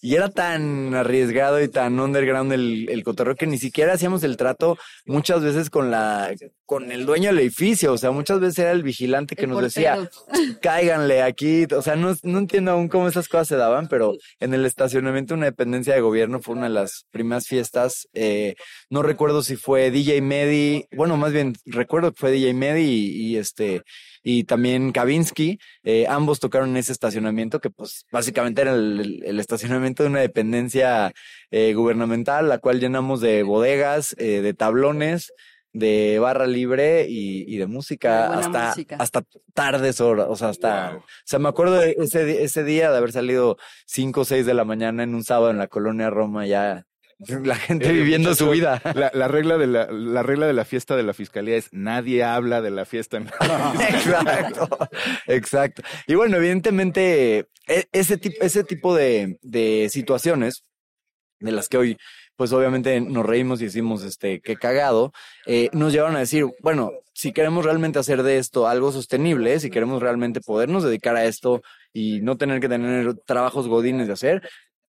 Y 0.00 0.14
era 0.14 0.28
tan 0.28 0.94
arriesgado 0.94 1.60
y 1.62 1.68
tan 1.68 1.98
underground 1.98 2.52
el, 2.52 2.88
el 2.90 3.02
cotorreo 3.02 3.34
que 3.34 3.46
ni 3.46 3.58
siquiera 3.58 3.94
hacíamos 3.94 4.22
el 4.24 4.36
trato 4.36 4.78
muchas 5.06 5.42
veces 5.42 5.70
con 5.70 5.90
la, 5.90 6.32
con 6.64 6.92
el 6.92 7.06
dueño 7.06 7.30
del 7.30 7.38
edificio. 7.40 7.92
O 7.92 7.98
sea, 7.98 8.10
muchas 8.10 8.38
veces 8.40 8.58
era 8.60 8.72
el 8.72 8.82
vigilante 8.82 9.36
que 9.36 9.44
El 9.44 9.50
nos 9.50 9.62
decía, 9.62 10.08
cáiganle 10.62 11.22
aquí. 11.22 11.64
O 11.74 11.82
sea, 11.82 11.96
no, 11.96 12.14
no 12.22 12.38
entiendo 12.38 12.72
aún 12.72 12.88
cómo 12.88 13.08
esas 13.08 13.28
cosas 13.28 13.48
se 13.48 13.56
daban, 13.56 13.88
pero 13.88 14.12
en 14.40 14.54
el 14.54 14.66
estacionamiento 14.66 15.34
de 15.34 15.38
una 15.38 15.46
dependencia 15.46 15.94
de 15.94 16.00
gobierno 16.00 16.40
fue 16.40 16.54
una 16.54 16.64
de 16.64 16.74
las 16.74 17.06
primeras 17.10 17.46
fiestas. 17.46 18.08
eh, 18.12 18.54
no 18.90 19.02
recuerdo 19.02 19.42
si 19.42 19.56
fue 19.56 19.90
DJ 19.90 20.20
Medi, 20.20 20.86
bueno, 20.92 21.16
más 21.16 21.32
bien 21.32 21.54
recuerdo 21.64 22.12
que 22.12 22.20
fue 22.20 22.30
DJ 22.30 22.54
Medi 22.54 22.82
y, 22.82 23.32
y 23.32 23.36
este 23.36 23.82
y 24.28 24.42
también 24.42 24.90
Kavinsky, 24.90 25.60
eh, 25.84 26.06
ambos 26.08 26.40
tocaron 26.40 26.70
en 26.70 26.78
ese 26.78 26.90
estacionamiento 26.90 27.60
que 27.60 27.70
pues 27.70 28.06
básicamente 28.10 28.62
era 28.62 28.72
el, 28.74 28.98
el- 29.00 29.24
el 29.24 29.38
estacionamiento 29.38 30.02
de 30.02 30.08
una 30.08 30.20
dependencia 30.20 31.12
eh, 31.52 31.74
gubernamental, 31.74 32.48
la 32.48 32.58
cual 32.58 32.80
llenamos 32.80 33.20
de 33.20 33.44
bodegas, 33.44 34.16
eh, 34.18 34.40
de 34.42 34.52
tablones, 34.52 35.32
de 35.72 36.18
barra 36.18 36.46
libre 36.48 37.06
y, 37.08 37.44
y 37.54 37.56
de 37.58 37.66
música 37.68 38.30
De 38.30 38.34
hasta, 38.36 38.68
música. 38.70 38.96
hasta 38.98 39.22
tardes 39.54 40.00
horas, 40.00 40.26
o 40.28 40.34
sea, 40.34 40.48
hasta, 40.48 40.90
Wow. 40.92 40.98
o 41.00 41.04
sea, 41.24 41.38
me 41.38 41.48
acuerdo 41.48 41.74
de 41.78 41.94
ese, 42.00 42.42
ese 42.42 42.64
día 42.64 42.90
de 42.90 42.96
haber 42.96 43.12
salido 43.12 43.58
cinco 43.86 44.22
o 44.22 44.24
seis 44.24 44.44
de 44.44 44.54
la 44.54 44.64
mañana 44.64 45.04
en 45.04 45.14
un 45.14 45.22
sábado 45.22 45.50
en 45.52 45.58
la 45.58 45.68
colonia 45.68 46.10
Roma, 46.10 46.46
ya 46.46 46.84
la 47.44 47.54
gente 47.56 47.88
Eh, 47.88 47.92
viviendo 47.92 48.34
su 48.34 48.50
vida. 48.50 48.80
La, 48.94 49.10
la 49.14 49.28
regla 49.28 49.56
de 49.58 49.66
la, 49.66 49.90
la 49.90 50.22
regla 50.22 50.46
de 50.46 50.52
la 50.52 50.64
fiesta 50.64 50.96
de 50.96 51.02
la 51.02 51.14
fiscalía 51.14 51.56
es 51.56 51.68
nadie 51.72 52.22
habla 52.24 52.60
de 52.62 52.70
la 52.70 52.84
fiesta. 52.84 53.16
en- 53.16 53.28
exacto, 53.88 54.68
exacto. 55.26 55.82
Y 56.06 56.14
bueno, 56.14 56.36
evidentemente, 56.36 57.46
e- 57.66 57.86
ese, 57.92 58.16
tipo 58.18 58.36
ese 58.44 58.64
tipo 58.64 58.94
de, 58.94 59.38
de 59.42 59.88
situaciones, 59.90 60.64
de 61.40 61.52
las 61.52 61.68
que 61.68 61.76
hoy, 61.78 61.96
pues 62.36 62.52
obviamente 62.52 63.00
nos 63.00 63.24
reímos 63.24 63.60
y 63.60 63.64
decimos, 63.64 64.02
este, 64.04 64.40
qué 64.40 64.56
cagado, 64.56 65.12
eh, 65.46 65.70
nos 65.72 65.92
llevaron 65.92 66.16
a 66.16 66.20
decir, 66.20 66.44
bueno, 66.60 66.90
si 67.14 67.32
queremos 67.32 67.64
realmente 67.64 67.98
hacer 67.98 68.22
de 68.22 68.36
esto 68.38 68.68
algo 68.68 68.92
sostenible, 68.92 69.58
si 69.60 69.70
queremos 69.70 70.02
realmente 70.02 70.40
podernos 70.42 70.84
dedicar 70.84 71.16
a 71.16 71.24
esto 71.24 71.62
y 71.94 72.20
no 72.20 72.36
tener 72.36 72.60
que 72.60 72.68
tener 72.68 73.14
trabajos 73.26 73.68
godines 73.68 74.06
de 74.06 74.12
hacer, 74.12 74.48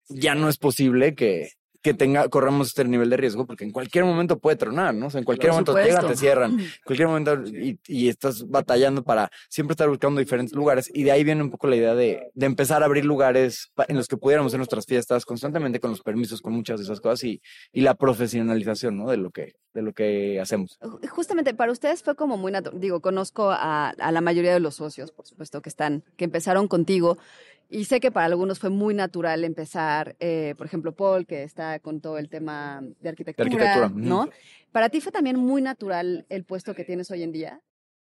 ya 0.08 0.34
no 0.36 0.48
es 0.48 0.56
posible 0.56 1.14
que, 1.16 1.50
que 1.82 1.94
tenga, 1.94 2.28
corramos 2.28 2.68
este 2.68 2.84
nivel 2.84 3.10
de 3.10 3.16
riesgo, 3.16 3.44
porque 3.46 3.64
en 3.64 3.72
cualquier 3.72 4.04
momento 4.04 4.38
puede 4.38 4.56
tronar, 4.56 4.94
¿no? 4.94 5.06
O 5.06 5.10
sea, 5.10 5.18
en 5.18 5.24
cualquier 5.24 5.50
Por 5.50 5.54
momento 5.56 5.72
supuesto. 5.72 6.06
te 6.06 6.16
cierran, 6.16 6.50
en 6.60 6.66
cualquier 6.84 7.08
momento 7.08 7.42
y, 7.46 7.78
y 7.86 8.08
estás 8.08 8.48
batallando 8.48 9.02
para 9.02 9.30
siempre 9.48 9.72
estar 9.72 9.88
buscando 9.88 10.20
diferentes 10.20 10.54
lugares. 10.54 10.88
Y 10.94 11.02
de 11.02 11.10
ahí 11.12 11.24
viene 11.24 11.42
un 11.42 11.50
poco 11.50 11.66
la 11.66 11.76
idea 11.76 11.94
de, 11.94 12.30
de 12.34 12.46
empezar 12.46 12.82
a 12.82 12.86
abrir 12.86 13.04
lugares 13.04 13.72
en 13.88 13.96
los 13.96 14.06
que 14.06 14.16
pudiéramos 14.16 14.50
hacer 14.50 14.58
nuestras 14.58 14.86
fiestas 14.86 15.24
constantemente 15.24 15.80
con 15.80 15.90
los 15.90 16.02
permisos, 16.02 16.40
con 16.40 16.52
muchas 16.52 16.78
de 16.78 16.84
esas 16.84 17.00
cosas 17.00 17.24
y, 17.24 17.42
y 17.72 17.80
la 17.80 17.94
profesionalización, 17.94 18.96
¿no? 18.96 19.10
De 19.10 19.16
lo 19.16 19.30
que, 19.30 19.54
de 19.74 19.82
lo 19.82 19.92
que 19.92 20.40
hacemos. 20.40 20.78
Justamente 21.10 21.52
para 21.54 21.72
ustedes 21.72 22.02
fue 22.02 22.14
como 22.14 22.36
muy 22.36 22.52
natural. 22.52 22.78
Digo, 22.80 23.00
conozco 23.00 23.50
a, 23.50 23.90
a 23.90 24.12
la 24.12 24.20
mayoría 24.20 24.52
de 24.52 24.60
los 24.60 24.76
socios, 24.76 25.10
por 25.10 25.26
supuesto, 25.26 25.60
que 25.62 25.68
están, 25.68 26.04
que 26.16 26.24
empezaron 26.24 26.68
contigo. 26.68 27.18
Y 27.72 27.86
sé 27.86 28.00
que 28.00 28.10
para 28.10 28.26
algunos 28.26 28.58
fue 28.58 28.68
muy 28.68 28.92
natural 28.92 29.44
empezar, 29.44 30.14
eh, 30.20 30.54
por 30.58 30.66
ejemplo, 30.66 30.94
Paul, 30.94 31.26
que 31.26 31.42
está 31.42 31.78
con 31.78 32.02
todo 32.02 32.18
el 32.18 32.28
tema 32.28 32.82
de 33.00 33.08
arquitectura, 33.08 33.46
arquitectura, 33.46 33.86
ujú. 33.86 33.98
¿no? 33.98 34.28
Para 34.72 34.90
ti 34.90 35.00
fue 35.00 35.10
también 35.10 35.36
muy 35.38 35.62
natural 35.62 36.26
el 36.28 36.44
puesto 36.44 36.74
que 36.74 36.84
tienes 36.84 37.10
hoy 37.10 37.22
en 37.22 37.32
día. 37.32 37.60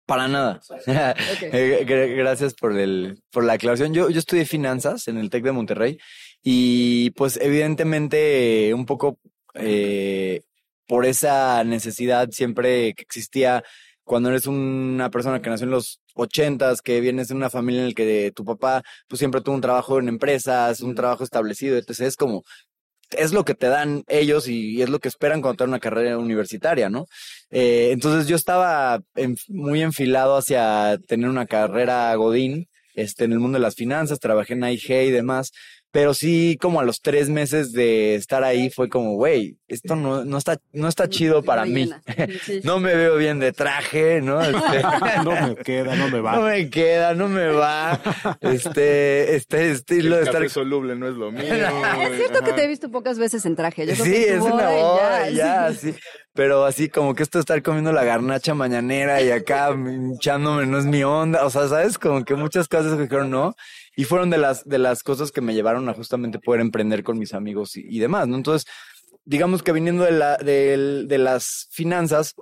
Para 0.06 0.28
nada. 0.28 0.61
Eh, 1.42 1.85
gra- 1.85 2.16
Gracias 2.16 2.54
por, 2.54 2.78
el, 2.78 3.20
por 3.32 3.42
la 3.42 3.54
aclaración. 3.54 3.92
Yo, 3.92 4.08
yo 4.08 4.20
estudié 4.20 4.44
finanzas 4.44 5.08
en 5.08 5.18
el 5.18 5.30
TEC 5.30 5.42
de 5.42 5.52
Monterrey 5.52 5.99
y 6.44 7.11
pues 7.11 7.37
evidentemente 7.42 8.73
un 8.73 8.87
poco 8.87 9.18
eh, 9.54 10.42
por 10.87 11.06
esa 11.06 11.64
necesidad 11.64 12.30
siempre 12.30 12.94
que 12.94 13.02
existía 13.02 13.64
cuando 14.04 14.28
eres 14.28 14.46
una 14.46 15.11
persona 15.11 15.42
que 15.42 15.50
nació 15.50 15.64
en 15.64 15.73
los 15.73 16.00
ochentas, 16.23 16.82
que 16.82 17.00
vienes 17.00 17.28
de 17.28 17.35
una 17.35 17.50
familia 17.50 17.82
en 17.82 17.88
la 17.88 17.94
que 17.94 18.32
tu 18.35 18.44
papá 18.44 18.82
pues 19.08 19.18
siempre 19.18 19.40
tuvo 19.40 19.54
un 19.54 19.61
trabajo 19.61 19.99
en 19.99 20.08
empresas, 20.08 20.80
un 20.80 20.94
trabajo 20.94 21.25
establecido, 21.25 21.76
entonces 21.78 22.08
es 22.08 22.16
como 22.16 22.42
es 23.11 23.32
lo 23.32 23.44
que 23.44 23.54
te 23.54 23.68
dan 23.68 24.02
ellos 24.08 24.49
y 24.49 24.82
es 24.82 24.88
lo 24.90 24.99
que 24.99 25.08
esperan 25.08 25.40
cuando 25.40 25.56
te 25.58 25.64
dan 25.64 25.70
una 25.70 25.80
carrera 25.80 26.18
universitaria, 26.18 26.90
¿no? 26.90 27.06
Eh, 27.50 27.90
entonces 27.92 28.26
yo 28.26 28.35
estaba 28.37 29.00
en- 29.14 29.37
muy 29.49 29.82
enfilado 29.82 30.37
hacia 30.37 30.99
tener 31.06 31.30
una 31.30 31.46
carrera 31.46 32.14
Godín, 32.16 32.66
este, 32.94 33.25
en 33.25 33.32
el 33.32 33.38
mundo 33.40 33.58
de 33.58 33.62
las 33.62 33.75
finanzas, 33.76 34.18
trabajé 34.20 34.54
en 34.54 34.64
IG 34.64 34.90
y 35.06 35.11
demás, 35.11 35.52
pero 35.96 36.12
sí 36.12 36.58
como 36.60 36.78
a 36.80 36.84
los 36.84 37.00
tres 37.00 37.30
meses 37.30 37.72
de 37.72 38.16
estar 38.16 38.44
ahí 38.44 38.68
fue 38.68 38.90
como, 38.90 39.14
güey, 39.14 39.56
esto 39.66 39.96
no, 39.96 40.26
no 40.26 40.36
está, 40.36 40.58
no 40.74 40.88
está 40.88 41.08
chido 41.08 41.42
para 41.42 41.64
mí. 41.64 41.90
No 42.64 42.80
me 42.80 42.94
veo 42.94 43.16
bien 43.16 43.38
de 43.38 43.54
traje, 43.54 44.20
¿no? 44.20 44.42
Este, 44.44 44.82
No 45.24 45.30
me 45.30 45.56
queda, 45.56 45.96
no 45.96 46.08
me 46.10 46.20
va. 46.20 46.36
no 46.36 46.42
me 46.42 46.68
queda, 46.68 47.14
no 47.14 47.28
me 47.28 47.46
va. 47.46 47.98
Este, 48.42 49.36
este 49.36 49.70
estilo 49.70 50.16
de 50.16 50.22
El 50.22 50.26
estar 50.28 50.42
café 50.42 50.52
soluble 50.52 50.96
no 50.96 51.08
es 51.08 51.14
lo 51.14 51.32
mío. 51.32 51.44
Es 51.46 52.16
cierto 52.18 52.44
que 52.44 52.52
te 52.52 52.64
he 52.64 52.68
visto 52.68 52.90
pocas 52.90 53.18
veces 53.18 53.46
en 53.46 53.56
traje. 53.56 53.86
Yo 53.86 53.94
creo 53.94 54.04
Sí, 54.04 54.12
que 54.12 54.34
es 54.34 54.42
una 54.42 54.68
hora, 54.68 55.30
ya, 55.30 55.72
sí. 55.72 55.92
sí. 55.92 55.98
Pero 56.34 56.66
así 56.66 56.90
como 56.90 57.14
que 57.14 57.22
esto 57.22 57.38
de 57.38 57.40
estar 57.40 57.62
comiendo 57.62 57.90
la 57.92 58.04
garnacha 58.04 58.52
mañanera 58.52 59.22
y 59.22 59.30
acá 59.30 59.70
hinchándome 59.74 60.66
no 60.66 60.76
es 60.76 60.84
mi 60.84 61.02
onda. 61.02 61.46
O 61.46 61.48
sea, 61.50 61.66
¿sabes? 61.68 61.96
Como 61.98 62.22
que 62.26 62.34
muchas 62.34 62.68
cosas 62.68 62.96
que 62.96 63.04
dijeron 63.04 63.30
no. 63.30 63.54
Y 63.96 64.04
fueron 64.04 64.30
de 64.30 64.38
las, 64.38 64.64
de 64.64 64.78
las 64.78 65.02
cosas 65.02 65.32
que 65.32 65.40
me 65.40 65.54
llevaron 65.54 65.88
a 65.88 65.94
justamente 65.94 66.38
poder 66.38 66.60
emprender 66.60 67.02
con 67.02 67.18
mis 67.18 67.34
amigos 67.34 67.76
y, 67.76 67.84
y 67.88 67.98
demás, 67.98 68.28
¿no? 68.28 68.36
Entonces, 68.36 68.66
digamos 69.24 69.64
que 69.64 69.72
viniendo 69.72 70.04
de 70.04 70.12
la, 70.12 70.36
del- 70.36 71.08
de 71.08 71.18
las 71.18 71.66
finanzas, 71.72 72.34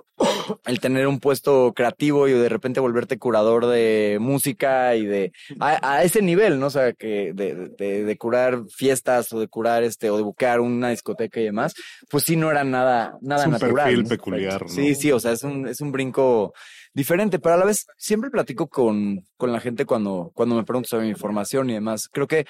el 0.67 0.79
tener 0.79 1.07
un 1.07 1.19
puesto 1.19 1.73
creativo 1.75 2.27
y 2.27 2.33
de 2.33 2.47
repente 2.47 2.79
volverte 2.79 3.17
curador 3.17 3.65
de 3.65 4.17
música 4.21 4.95
y 4.95 5.05
de 5.05 5.31
a, 5.59 5.93
a 5.95 6.03
ese 6.03 6.21
nivel, 6.21 6.59
¿no? 6.59 6.67
O 6.67 6.69
sea, 6.69 6.93
que 6.93 7.31
de, 7.33 7.69
de, 7.77 8.03
de 8.03 8.17
curar 8.17 8.63
fiestas 8.69 9.33
o 9.33 9.39
de 9.39 9.47
curar 9.47 9.81
este 9.83 10.11
o 10.11 10.17
de 10.17 10.23
buscar 10.23 10.59
una 10.59 10.89
discoteca 10.89 11.39
y 11.39 11.45
demás, 11.45 11.73
pues 12.09 12.23
sí 12.25 12.35
no 12.35 12.51
era 12.51 12.63
nada 12.63 13.17
nada 13.21 13.41
Es 13.41 13.47
un 13.47 13.51
natural. 13.53 13.85
perfil 13.85 14.03
¿no? 14.03 14.09
peculiar, 14.09 14.61
¿no? 14.61 14.67
Sí, 14.69 14.93
sí, 14.93 15.11
o 15.11 15.19
sea, 15.19 15.31
es 15.31 15.43
un 15.43 15.67
es 15.67 15.81
un 15.81 15.91
brinco 15.91 16.53
diferente, 16.95 17.37
pero 17.37 17.53
a 17.55 17.57
la 17.57 17.65
vez 17.65 17.85
siempre 17.97 18.31
platico 18.31 18.67
con 18.67 19.23
con 19.37 19.51
la 19.51 19.59
gente 19.59 19.85
cuando 19.85 20.31
cuando 20.33 20.55
me 20.55 20.63
pregunto 20.63 20.89
sobre 20.89 21.07
mi 21.07 21.13
formación 21.13 21.69
y 21.69 21.73
demás. 21.73 22.07
Creo 22.11 22.27
que 22.27 22.45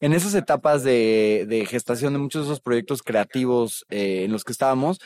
en 0.00 0.14
esas 0.14 0.34
etapas 0.34 0.82
de, 0.82 1.46
de 1.48 1.66
gestación 1.66 2.14
de 2.14 2.18
muchos 2.18 2.42
de 2.42 2.52
esos 2.52 2.60
proyectos 2.60 3.02
creativos 3.02 3.84
eh, 3.90 4.24
en 4.24 4.32
los 4.32 4.44
que 4.44 4.52
estábamos, 4.52 4.98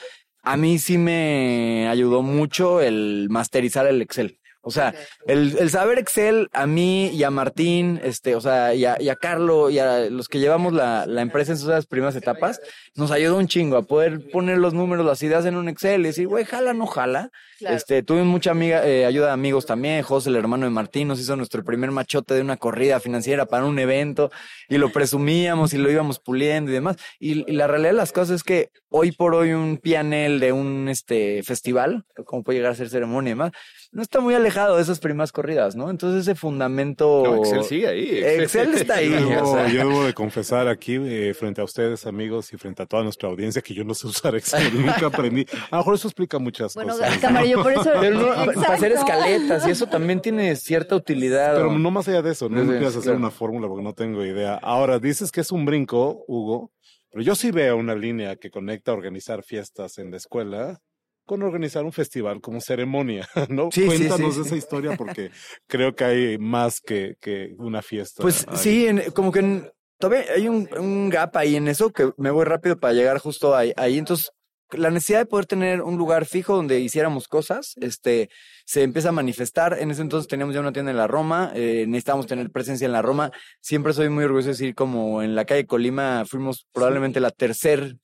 a 0.43 0.57
mí 0.57 0.79
sí 0.79 0.99
me 0.99 1.89
ayudó 1.89 2.23
mucho 2.23 2.81
el 2.81 3.29
masterizar 3.31 3.87
el 3.87 4.01
Excel. 4.03 4.39
O 4.65 4.71
sea, 4.71 4.95
el, 5.27 5.57
el 5.59 5.71
saber 5.71 5.99
Excel 5.99 6.49
a 6.53 6.67
mí 6.67 7.09
y 7.09 7.23
a 7.23 7.31
Martín, 7.31 8.01
este, 8.03 8.35
o 8.35 8.41
sea, 8.41 8.75
y 8.75 8.85
a, 8.85 9.01
y 9.01 9.09
a 9.11 9.17
Carlo 9.17 9.71
y 9.71 9.79
a 9.79 10.11
los 10.11 10.29
que 10.29 10.41
llevamos 10.41 10.73
la, 10.73 11.07
la 11.07 11.23
empresa 11.23 11.53
en 11.53 11.59
sus 11.59 11.87
primeras 11.87 12.17
etapas, 12.17 12.61
nos 12.95 13.11
ayudó 13.11 13.37
un 13.37 13.47
chingo 13.47 13.77
a 13.77 13.83
poder 13.83 14.31
poner 14.31 14.59
los 14.59 14.75
números, 14.75 15.05
las 15.05 15.23
ideas 15.23 15.45
en 15.47 15.57
un 15.57 15.69
Excel 15.69 16.01
y 16.01 16.05
decir, 16.05 16.27
güey, 16.29 16.45
jala, 16.45 16.73
no 16.73 16.87
jala. 16.87 17.31
Claro. 17.59 17.77
Este, 17.77 18.03
tuve 18.03 18.25
mucha 18.25 18.51
amiga, 18.51 18.87
eh, 18.87 19.07
ayuda 19.07 19.27
de 19.27 19.33
amigos 19.33 19.65
también. 19.65 20.03
José, 20.03 20.31
el 20.31 20.37
hermano 20.37 20.65
de 20.65 20.71
Martín, 20.71 21.09
nos 21.09 21.21
hizo 21.21 21.37
nuestro 21.37 21.63
primer 21.63 21.91
machote 21.93 22.35
de 22.35 22.41
una 22.41 22.57
corrida 22.57 23.01
financiera 23.01 23.47
para 23.47 23.65
un 23.65 23.79
evento 23.79 24.31
y 24.69 24.79
lo 24.79 24.91
presumíamos 24.91 25.73
y 25.73 25.79
lo 25.79 25.91
íbamos 25.91 26.19
puliendo 26.19 26.71
y 26.71 26.75
demás. 26.75 26.97
Y, 27.19 27.51
y 27.51 27.55
la 27.55 27.67
realidad 27.67 27.91
de 27.91 27.97
las 27.97 28.13
cosas 28.13 28.37
es 28.37 28.43
que 28.43 28.71
hoy 28.89 29.13
por 29.13 29.35
hoy 29.35 29.53
un 29.53 29.79
pianel 29.79 30.41
de 30.41 30.53
un 30.53 30.89
este 30.89 31.43
festival, 31.43 32.05
como 32.25 32.43
puede 32.43 32.59
llegar 32.59 32.73
a 32.73 32.77
ser 32.77 32.89
ceremonia 32.89 33.31
y 33.31 33.33
demás, 33.33 33.53
no 33.93 34.03
está 34.03 34.21
muy 34.21 34.35
alejado 34.35 34.54
de 34.55 34.83
esas 34.83 35.01
primeras 35.01 35.33
corridas, 35.33 35.77
¿no? 35.77 35.91
Entonces 35.91 36.23
ese 36.23 36.35
fundamento. 36.35 37.23
No, 37.25 37.37
Excel 37.37 37.65
sigue 37.65 37.89
ahí. 37.89 38.19
Excel 38.23 38.75
está 38.75 38.97
ahí. 38.97 39.11
Yo, 39.11 39.43
o 39.43 39.55
sea. 39.55 39.69
yo 39.69 39.89
debo 39.89 40.05
de 40.05 40.15
confesar 40.15 40.69
aquí, 40.69 40.97
eh, 40.97 41.35
frente 41.35 41.61
a 41.61 41.65
ustedes, 41.65 42.07
amigos, 42.07 42.53
y 42.53 42.57
frente 42.57 42.83
a 42.83 42.87
toda 42.87 43.03
nuestra 43.03 43.29
audiencia, 43.29 43.61
que 43.63 43.75
yo 43.75 43.85
no 43.85 43.95
sé 43.95 44.07
usar 44.07 44.35
Excel, 44.35 44.73
nunca 44.81 45.07
aprendí. 45.07 45.47
A 45.71 45.77
lo 45.77 45.79
mejor 45.79 45.95
eso 45.97 46.09
explica 46.09 46.39
muchas 46.39 46.75
Bueno, 46.75 46.93
cosas. 46.93 47.19
Camarillo, 47.19 47.63
por 47.63 47.73
eso. 47.73 47.91
Pero 48.01 48.19
no, 48.19 48.55
para 48.55 48.75
hacer 48.75 48.93
escaletas 48.93 49.67
y 49.67 49.71
eso 49.71 49.87
también 49.87 50.21
tiene 50.21 50.57
cierta 50.57 50.97
utilidad. 50.97 51.55
Pero 51.55 51.73
¿no? 51.73 51.79
no 51.79 51.91
más 51.91 52.09
allá 52.09 52.23
de 52.23 52.33
eso, 52.33 52.49
no 52.49 52.57
me 52.57 52.63
sí, 52.63 52.71
quieras 52.71 52.91
hacer 52.91 53.03
claro. 53.03 53.19
una 53.19 53.31
fórmula 53.31 53.69
porque 53.69 53.85
no 53.85 53.93
tengo 53.93 54.25
idea. 54.25 54.55
Ahora, 54.55 54.99
dices 54.99 55.31
que 55.31 55.41
es 55.41 55.53
un 55.53 55.65
brinco, 55.65 56.25
Hugo, 56.29 56.73
pero 57.11 57.23
yo 57.23 57.35
sí 57.35 57.51
veo 57.51 57.77
una 57.77 57.95
línea 57.95 58.37
que 58.37 58.51
conecta 58.51 58.91
a 58.91 58.95
organizar 58.95 59.43
fiestas 59.43 59.99
en 59.99 60.11
la 60.11 60.17
escuela 60.17 60.81
con 61.25 61.43
organizar 61.43 61.85
un 61.85 61.93
festival 61.93 62.41
como 62.41 62.61
ceremonia, 62.61 63.29
¿no? 63.49 63.71
Sí, 63.73 63.87
Cuéntanos 63.87 64.35
sí, 64.35 64.39
de 64.41 64.45
sí. 64.45 64.49
esa 64.49 64.57
historia 64.57 64.97
porque 64.97 65.31
creo 65.67 65.95
que 65.95 66.05
hay 66.05 66.39
más 66.39 66.81
que, 66.81 67.17
que 67.21 67.55
una 67.59 67.83
fiesta. 67.83 68.23
Pues 68.23 68.47
ahí. 68.49 68.57
sí, 68.57 68.87
en- 68.87 69.11
como 69.13 69.33
que 69.33 69.41
en- 69.41 69.71
todavía 69.99 70.25
hay 70.35 70.49
un, 70.49 70.69
un 70.79 71.09
gap 71.09 71.37
ahí 71.37 71.57
en 71.57 71.69
eso 71.69 71.91
que 71.91 72.11
me 72.17 72.31
voy 72.31 72.45
rápido 72.45 72.79
para 72.79 72.93
llegar 72.95 73.19
justo 73.19 73.55
ahí, 73.57 73.73
ahí. 73.77 73.99
Entonces, 73.99 74.31
la 74.73 74.91
necesidad 74.91 75.21
de 75.21 75.27
poder 75.27 75.47
tener 75.47 75.83
un 75.83 75.97
lugar 75.97 76.25
fijo 76.27 76.57
donde 76.57 76.81
hiciéramos 76.81 77.29
cosas, 77.29 77.75
este, 77.81 78.29
se 78.65 78.83
empieza 78.83 79.11
a 79.11 79.13
manifestar. 79.13 79.77
En 79.79 79.91
ese 79.93 80.03
entonces 80.03 80.27
teníamos 80.27 80.55
ya 80.55 80.61
una 80.63 80.73
tienda 80.73 80.91
en 80.91 80.97
la 80.97 81.07
Roma, 81.07 81.53
eh, 81.55 81.85
necesitábamos 81.87 82.27
tener 82.27 82.51
presencia 82.51 82.87
en 82.87 82.93
la 82.93 83.03
Roma. 83.03 83.31
Siempre 83.61 83.93
soy 83.93 84.09
muy 84.09 84.25
orgulloso 84.25 84.47
de 84.49 84.53
decir 84.55 84.75
como 84.75 85.23
en 85.23 85.35
la 85.37 85.45
calle 85.45 85.67
Colima 85.67 86.25
fuimos 86.27 86.67
probablemente 86.73 87.21
la 87.21 87.31
tercer 87.31 87.97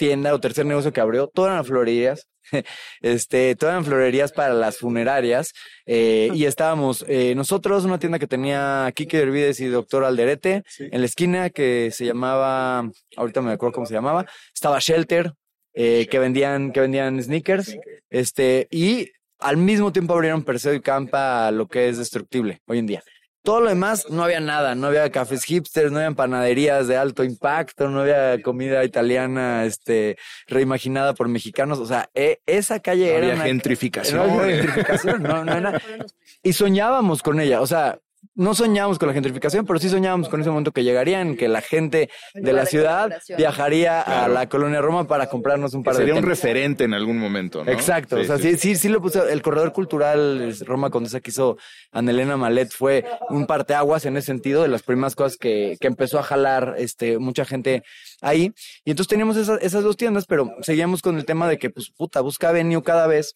tienda 0.00 0.32
o 0.32 0.40
tercer 0.40 0.64
negocio 0.64 0.94
que 0.94 1.00
abrió, 1.02 1.28
todas 1.28 1.52
eran 1.52 1.64
florerías, 1.66 2.26
este, 3.02 3.54
todas 3.54 3.74
eran 3.74 3.84
florerías 3.84 4.32
para 4.32 4.54
las 4.54 4.78
funerarias, 4.78 5.52
eh, 5.84 6.30
y 6.32 6.46
estábamos 6.46 7.04
eh, 7.06 7.34
nosotros, 7.36 7.84
una 7.84 7.98
tienda 7.98 8.18
que 8.18 8.26
tenía 8.26 8.90
Kike 8.94 9.18
Dervides 9.18 9.60
y 9.60 9.66
Doctor 9.66 10.04
Alderete, 10.04 10.62
Sí. 10.66 10.88
en 10.90 11.00
la 11.00 11.06
esquina 11.06 11.50
que 11.50 11.90
se 11.92 12.06
llamaba, 12.06 12.88
ahorita 13.18 13.42
me 13.42 13.52
acuerdo 13.52 13.74
cómo 13.74 13.86
se 13.86 13.92
llamaba, 13.92 14.24
estaba 14.54 14.78
Shelter, 14.80 15.34
eh, 15.74 16.06
que 16.10 16.18
vendían, 16.18 16.72
que 16.72 16.80
vendían 16.80 17.22
sneakers, 17.22 17.76
este, 18.08 18.68
y 18.70 19.10
al 19.38 19.58
mismo 19.58 19.92
tiempo 19.92 20.14
abrieron 20.14 20.44
Perseo 20.44 20.72
y 20.72 20.80
Campa 20.80 21.50
lo 21.50 21.68
que 21.68 21.90
es 21.90 21.98
destructible 21.98 22.60
hoy 22.66 22.78
en 22.78 22.86
día. 22.86 23.02
Todo 23.42 23.60
lo 23.62 23.68
demás 23.70 24.06
no 24.10 24.22
había 24.22 24.40
nada, 24.40 24.74
no 24.74 24.88
había 24.88 25.10
cafés 25.10 25.44
hipsters, 25.44 25.90
no 25.90 25.98
había 25.98 26.10
panaderías 26.12 26.86
de 26.88 26.96
alto 26.98 27.24
impacto, 27.24 27.88
no 27.88 28.00
había 28.02 28.42
comida 28.42 28.84
italiana, 28.84 29.64
este, 29.64 30.18
reimaginada 30.46 31.14
por 31.14 31.26
mexicanos, 31.28 31.78
o 31.78 31.86
sea, 31.86 32.10
e- 32.14 32.40
esa 32.46 32.80
calle 32.80 33.08
era 33.08 33.18
Había 33.18 33.34
una- 33.36 33.44
gentrificación. 33.44 34.16
no 34.26 34.40
había 34.42 34.56
gentrificación, 34.58 35.22
no, 35.22 35.44
no 35.44 35.52
era, 35.56 35.72
y 36.42 36.52
soñábamos 36.52 37.22
con 37.22 37.40
ella, 37.40 37.62
o 37.62 37.66
sea, 37.66 37.98
no 38.40 38.54
soñábamos 38.54 38.98
con 38.98 39.08
la 39.08 39.12
gentrificación, 39.12 39.66
pero 39.66 39.78
sí 39.78 39.90
soñábamos 39.90 40.30
con 40.30 40.40
ese 40.40 40.48
momento 40.48 40.72
que 40.72 40.82
llegarían, 40.82 41.36
que 41.36 41.46
la 41.46 41.60
gente 41.60 42.08
de 42.32 42.52
la 42.54 42.64
ciudad 42.64 43.20
viajaría 43.36 44.00
a 44.00 44.28
la 44.28 44.48
colonia 44.48 44.80
Roma 44.80 45.06
para 45.06 45.28
comprarnos 45.28 45.74
un 45.74 45.82
Que 45.82 45.90
par 45.90 45.96
de 45.96 46.00
sería 46.00 46.14
un 46.14 46.26
referente 46.26 46.84
en 46.84 46.94
algún 46.94 47.18
momento, 47.18 47.62
¿no? 47.62 47.70
Exacto, 47.70 48.16
o 48.16 48.24
sea, 48.24 48.38
sí, 48.38 48.56
sí, 48.56 48.76
sí 48.76 48.88
lo 48.88 49.02
puse. 49.02 49.20
El 49.30 49.42
corredor 49.42 49.74
cultural 49.74 50.56
Roma 50.64 50.88
Condesa 50.88 51.20
que 51.20 51.30
hizo 51.30 51.58
Anelena 51.92 52.38
Malet 52.38 52.72
fue 52.72 53.04
un 53.28 53.46
parteaguas 53.46 54.06
en 54.06 54.16
ese 54.16 54.28
sentido, 54.28 54.62
de 54.62 54.68
las 54.68 54.84
primeras 54.84 55.14
cosas 55.14 55.36
que, 55.36 55.76
que 55.78 55.88
empezó 55.88 56.18
a 56.18 56.22
jalar 56.22 56.76
este, 56.78 57.18
mucha 57.18 57.44
gente 57.44 57.82
ahí. 58.22 58.54
Y 58.86 58.92
entonces 58.92 59.08
teníamos 59.08 59.36
esas, 59.36 59.60
esas 59.60 59.84
dos 59.84 59.98
tiendas, 59.98 60.24
pero 60.24 60.50
seguíamos 60.62 61.02
con 61.02 61.18
el 61.18 61.26
tema 61.26 61.46
de 61.46 61.58
que, 61.58 61.68
pues, 61.68 61.90
puta, 61.90 62.22
busca 62.22 62.52
venue 62.52 62.82
cada 62.82 63.06
vez. 63.06 63.34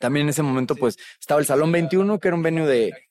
También 0.00 0.26
en 0.26 0.30
ese 0.30 0.42
momento, 0.42 0.76
pues, 0.76 0.98
estaba 1.18 1.40
el 1.40 1.46
Salón 1.46 1.72
21, 1.72 2.18
que 2.18 2.28
era 2.28 2.36
un 2.36 2.42
venue 2.42 2.66
de 2.66 3.07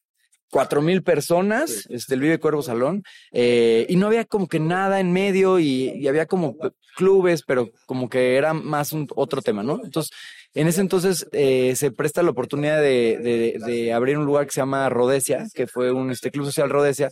cuatro 0.50 0.82
mil 0.82 1.04
personas, 1.04 1.86
este, 1.89 2.16
el 2.16 2.22
Vive 2.22 2.39
Cuervo 2.39 2.62
Salón, 2.62 3.04
eh, 3.32 3.86
y 3.89 3.96
no 3.96 4.08
había 4.08 4.25
como 4.25 4.48
que 4.48 4.60
nada 4.60 5.00
en 5.00 5.12
medio 5.12 5.60
y, 5.60 5.92
y 5.96 6.08
había 6.08 6.25
como 6.25 6.56
clubes, 6.96 7.44
pero 7.44 7.70
como 7.86 8.10
que 8.10 8.36
era 8.36 8.54
más 8.54 8.92
un, 8.92 9.08
otro 9.16 9.42
tema, 9.42 9.63
¿no? 9.63 9.80
Entonces, 9.84 10.12
en 10.54 10.68
ese 10.68 10.82
entonces 10.82 11.27
eh, 11.32 11.75
se 11.75 11.92
presta 11.92 12.24
la 12.24 12.32
oportunidad 12.32 12.82
de, 12.82 13.18
de, 13.18 13.60
de 13.66 13.94
abrir 13.94 14.18
un 14.18 14.25
lugar 14.25 14.46
que 14.46 14.54
se 14.54 14.62
llama 14.62 14.89
Rodesia, 14.89 15.46
que 15.54 15.68
fue 15.68 15.92
un 15.92 16.12
este, 16.12 16.32
club 16.32 16.46
social 16.46 16.70
Rodesia, 16.70 17.10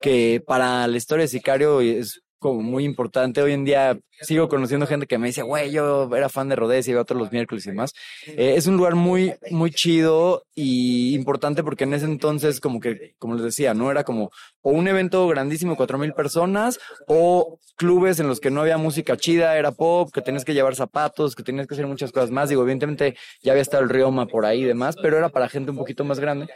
que 0.00 0.42
para 0.44 0.86
la 0.86 0.96
historia 0.96 1.22
de 1.22 1.28
Sicario 1.28 1.80
es 1.80 2.22
como 2.40 2.62
muy 2.62 2.84
importante. 2.84 3.42
Hoy 3.42 3.52
en 3.52 3.64
día 3.64 3.98
sigo 4.22 4.48
conociendo 4.48 4.86
gente 4.86 5.06
que 5.06 5.18
me 5.18 5.28
dice, 5.28 5.42
güey, 5.42 5.70
yo 5.70 6.08
era 6.16 6.28
fan 6.28 6.48
de 6.48 6.56
Rodesia, 6.56 6.92
iba 6.92 7.04
todos 7.04 7.20
los 7.20 7.30
miércoles 7.30 7.64
y 7.66 7.70
demás. 7.70 7.92
Eh, 8.26 8.54
es 8.56 8.66
un 8.66 8.76
lugar 8.76 8.94
muy, 8.94 9.34
muy 9.50 9.70
chido 9.70 10.42
y 10.54 11.14
importante 11.14 11.62
porque 11.62 11.84
en 11.84 11.94
ese 11.94 12.06
entonces, 12.06 12.58
como 12.60 12.80
que, 12.80 13.14
como 13.18 13.34
les 13.34 13.44
decía, 13.44 13.74
no 13.74 13.90
era 13.90 14.02
como 14.02 14.30
o 14.62 14.70
un 14.70 14.88
evento 14.88 15.26
grandísimo, 15.28 15.76
cuatro 15.76 15.98
mil 15.98 16.12
personas, 16.12 16.78
o 17.06 17.58
clubes 17.76 18.20
en 18.20 18.28
los 18.28 18.40
que 18.40 18.50
no 18.50 18.62
había 18.62 18.78
música 18.78 19.16
chida, 19.16 19.56
era 19.56 19.72
pop, 19.72 20.10
que 20.12 20.22
tenías 20.22 20.44
que 20.44 20.54
llevar 20.54 20.74
zapatos, 20.74 21.34
que 21.34 21.42
tenías 21.42 21.66
que 21.66 21.74
hacer 21.74 21.86
muchas 21.86 22.10
cosas 22.10 22.30
más. 22.30 22.48
Digo, 22.48 22.62
evidentemente 22.62 23.16
ya 23.42 23.52
había 23.52 23.62
estado 23.62 23.82
el 23.82 23.90
Rioma 23.90 24.26
por 24.26 24.44
ahí 24.44 24.62
y 24.62 24.64
demás, 24.64 24.96
pero 25.00 25.16
era 25.18 25.28
para 25.28 25.48
gente 25.48 25.70
un 25.70 25.76
poquito 25.76 26.04
más 26.04 26.20
grande. 26.20 26.48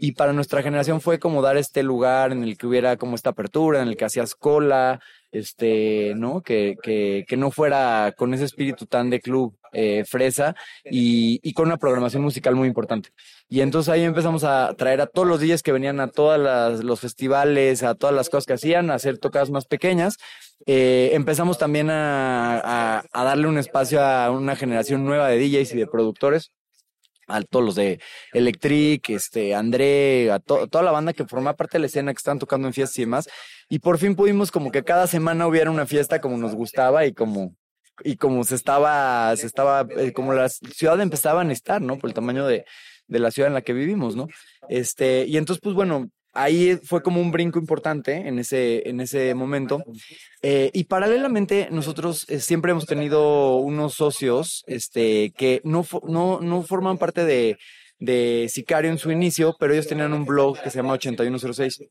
Y 0.00 0.12
para 0.12 0.32
nuestra 0.32 0.62
generación 0.62 1.00
fue 1.00 1.18
como 1.18 1.42
dar 1.42 1.56
este 1.56 1.82
lugar 1.82 2.30
en 2.30 2.44
el 2.44 2.56
que 2.56 2.68
hubiera 2.68 2.96
como 2.96 3.16
esta 3.16 3.30
apertura, 3.30 3.82
en 3.82 3.88
el 3.88 3.96
que 3.96 4.04
hacías 4.04 4.36
cola, 4.36 5.00
este, 5.32 6.14
¿no? 6.16 6.42
Que, 6.42 6.76
que, 6.82 7.24
que 7.28 7.36
no 7.36 7.50
fuera 7.50 8.14
con 8.16 8.34
ese 8.34 8.44
espíritu 8.44 8.86
tan 8.86 9.10
de 9.10 9.20
club 9.20 9.56
eh, 9.72 10.04
fresa 10.06 10.54
y, 10.84 11.40
y 11.42 11.52
con 11.52 11.66
una 11.66 11.76
programación 11.76 12.22
musical 12.22 12.54
muy 12.54 12.68
importante. 12.68 13.10
Y 13.48 13.60
entonces 13.60 13.92
ahí 13.92 14.02
empezamos 14.02 14.44
a 14.44 14.74
traer 14.76 15.00
a 15.00 15.06
todos 15.06 15.28
los 15.28 15.40
días 15.40 15.62
que 15.62 15.72
venían 15.72 16.00
a 16.00 16.08
todos 16.08 16.82
los 16.84 17.00
festivales, 17.00 17.82
a 17.82 17.94
todas 17.94 18.14
las 18.14 18.28
cosas 18.30 18.46
que 18.46 18.52
hacían, 18.54 18.90
a 18.90 18.94
hacer 18.94 19.18
tocadas 19.18 19.50
más 19.50 19.66
pequeñas. 19.66 20.16
eh, 20.66 21.10
empezamos 21.12 21.58
también 21.58 21.88
a, 21.90 22.58
a, 22.98 23.04
a 23.12 23.24
darle 23.24 23.46
un 23.48 23.58
espacio 23.58 24.00
a 24.02 24.30
una 24.30 24.56
generación 24.56 25.04
nueva 25.04 25.28
de 25.28 25.38
DJs 25.38 25.74
y 25.74 25.78
de 25.78 25.86
productores 25.86 26.52
a 27.28 27.42
todos 27.42 27.64
los 27.64 27.74
de 27.74 28.00
Electric, 28.32 29.10
este, 29.10 29.54
André, 29.54 30.30
a 30.32 30.38
to- 30.40 30.66
toda 30.66 30.82
la 30.84 30.90
banda 30.90 31.12
que 31.12 31.26
forma 31.26 31.54
parte 31.54 31.76
de 31.78 31.80
la 31.80 31.86
escena 31.86 32.12
que 32.12 32.18
están 32.18 32.38
tocando 32.38 32.66
en 32.66 32.74
fiestas 32.74 32.98
y 32.98 33.02
demás. 33.02 33.28
Y 33.68 33.78
por 33.80 33.98
fin 33.98 34.16
pudimos 34.16 34.50
como 34.50 34.70
que 34.70 34.82
cada 34.82 35.06
semana 35.06 35.46
hubiera 35.46 35.70
una 35.70 35.86
fiesta 35.86 36.20
como 36.20 36.36
nos 36.38 36.54
gustaba 36.54 37.04
y 37.06 37.12
como, 37.12 37.54
y 38.02 38.16
como 38.16 38.44
se 38.44 38.54
estaba, 38.54 39.34
se 39.36 39.46
estaba, 39.46 39.86
eh, 39.96 40.12
como 40.12 40.32
la 40.32 40.48
ciudad 40.48 41.00
empezaba 41.00 41.42
a 41.42 41.44
necesitar, 41.44 41.82
¿no? 41.82 41.98
Por 41.98 42.08
el 42.10 42.14
tamaño 42.14 42.46
de, 42.46 42.64
de 43.06 43.18
la 43.18 43.30
ciudad 43.30 43.48
en 43.48 43.54
la 43.54 43.62
que 43.62 43.72
vivimos, 43.74 44.16
¿no? 44.16 44.28
Este, 44.68 45.24
y 45.26 45.36
entonces, 45.36 45.60
pues 45.62 45.74
bueno, 45.74 46.08
ahí 46.42 46.78
fue 46.82 47.02
como 47.02 47.20
un 47.20 47.30
brinco 47.30 47.58
importante 47.58 48.28
en 48.28 48.38
ese, 48.38 48.88
en 48.88 49.00
ese 49.00 49.34
momento. 49.34 49.82
Eh, 50.42 50.70
y 50.72 50.84
paralelamente, 50.84 51.68
nosotros 51.70 52.24
eh, 52.28 52.40
siempre 52.40 52.70
hemos 52.72 52.86
tenido 52.86 53.56
unos 53.56 53.94
socios 53.94 54.64
este, 54.66 55.32
que 55.36 55.60
no, 55.64 55.84
no, 56.06 56.40
no 56.40 56.62
forman 56.62 56.98
parte 56.98 57.24
de, 57.24 57.58
de 57.98 58.46
Sicario 58.48 58.90
en 58.90 58.98
su 58.98 59.10
inicio, 59.10 59.56
pero 59.58 59.72
ellos 59.72 59.86
tenían 59.86 60.12
un 60.12 60.24
blog 60.24 60.60
que 60.60 60.70
se 60.70 60.76
llama 60.76 60.92
8106. 60.92 61.82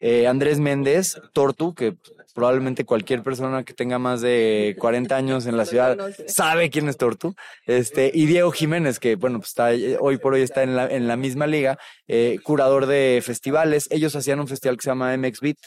Eh, 0.00 0.26
Andrés 0.26 0.60
Méndez, 0.60 1.20
Tortu, 1.32 1.74
que 1.74 1.96
probablemente 2.34 2.84
cualquier 2.84 3.22
persona 3.22 3.64
que 3.64 3.72
tenga 3.72 3.98
más 3.98 4.20
de 4.20 4.76
40 4.78 5.16
años 5.16 5.46
en 5.46 5.56
la 5.56 5.64
ciudad 5.64 5.96
sabe 6.26 6.70
quién 6.70 6.88
es 6.88 6.96
Tortu. 6.96 7.34
Este, 7.66 8.10
y 8.12 8.26
Diego 8.26 8.52
Jiménez, 8.52 8.98
que 8.98 9.16
bueno, 9.16 9.38
pues 9.38 9.48
está, 9.48 9.72
eh, 9.72 9.96
hoy 9.98 10.18
por 10.18 10.34
hoy 10.34 10.42
está 10.42 10.62
en 10.62 10.76
la, 10.76 10.86
en 10.86 11.08
la 11.08 11.16
misma 11.16 11.46
liga, 11.46 11.78
eh, 12.06 12.38
curador 12.42 12.86
de 12.86 13.22
festivales. 13.24 13.88
Ellos 13.90 14.14
hacían 14.14 14.38
un 14.38 14.48
festival 14.48 14.76
que 14.76 14.82
se 14.82 14.90
llama 14.90 15.16
MX 15.16 15.40
Beat, 15.40 15.58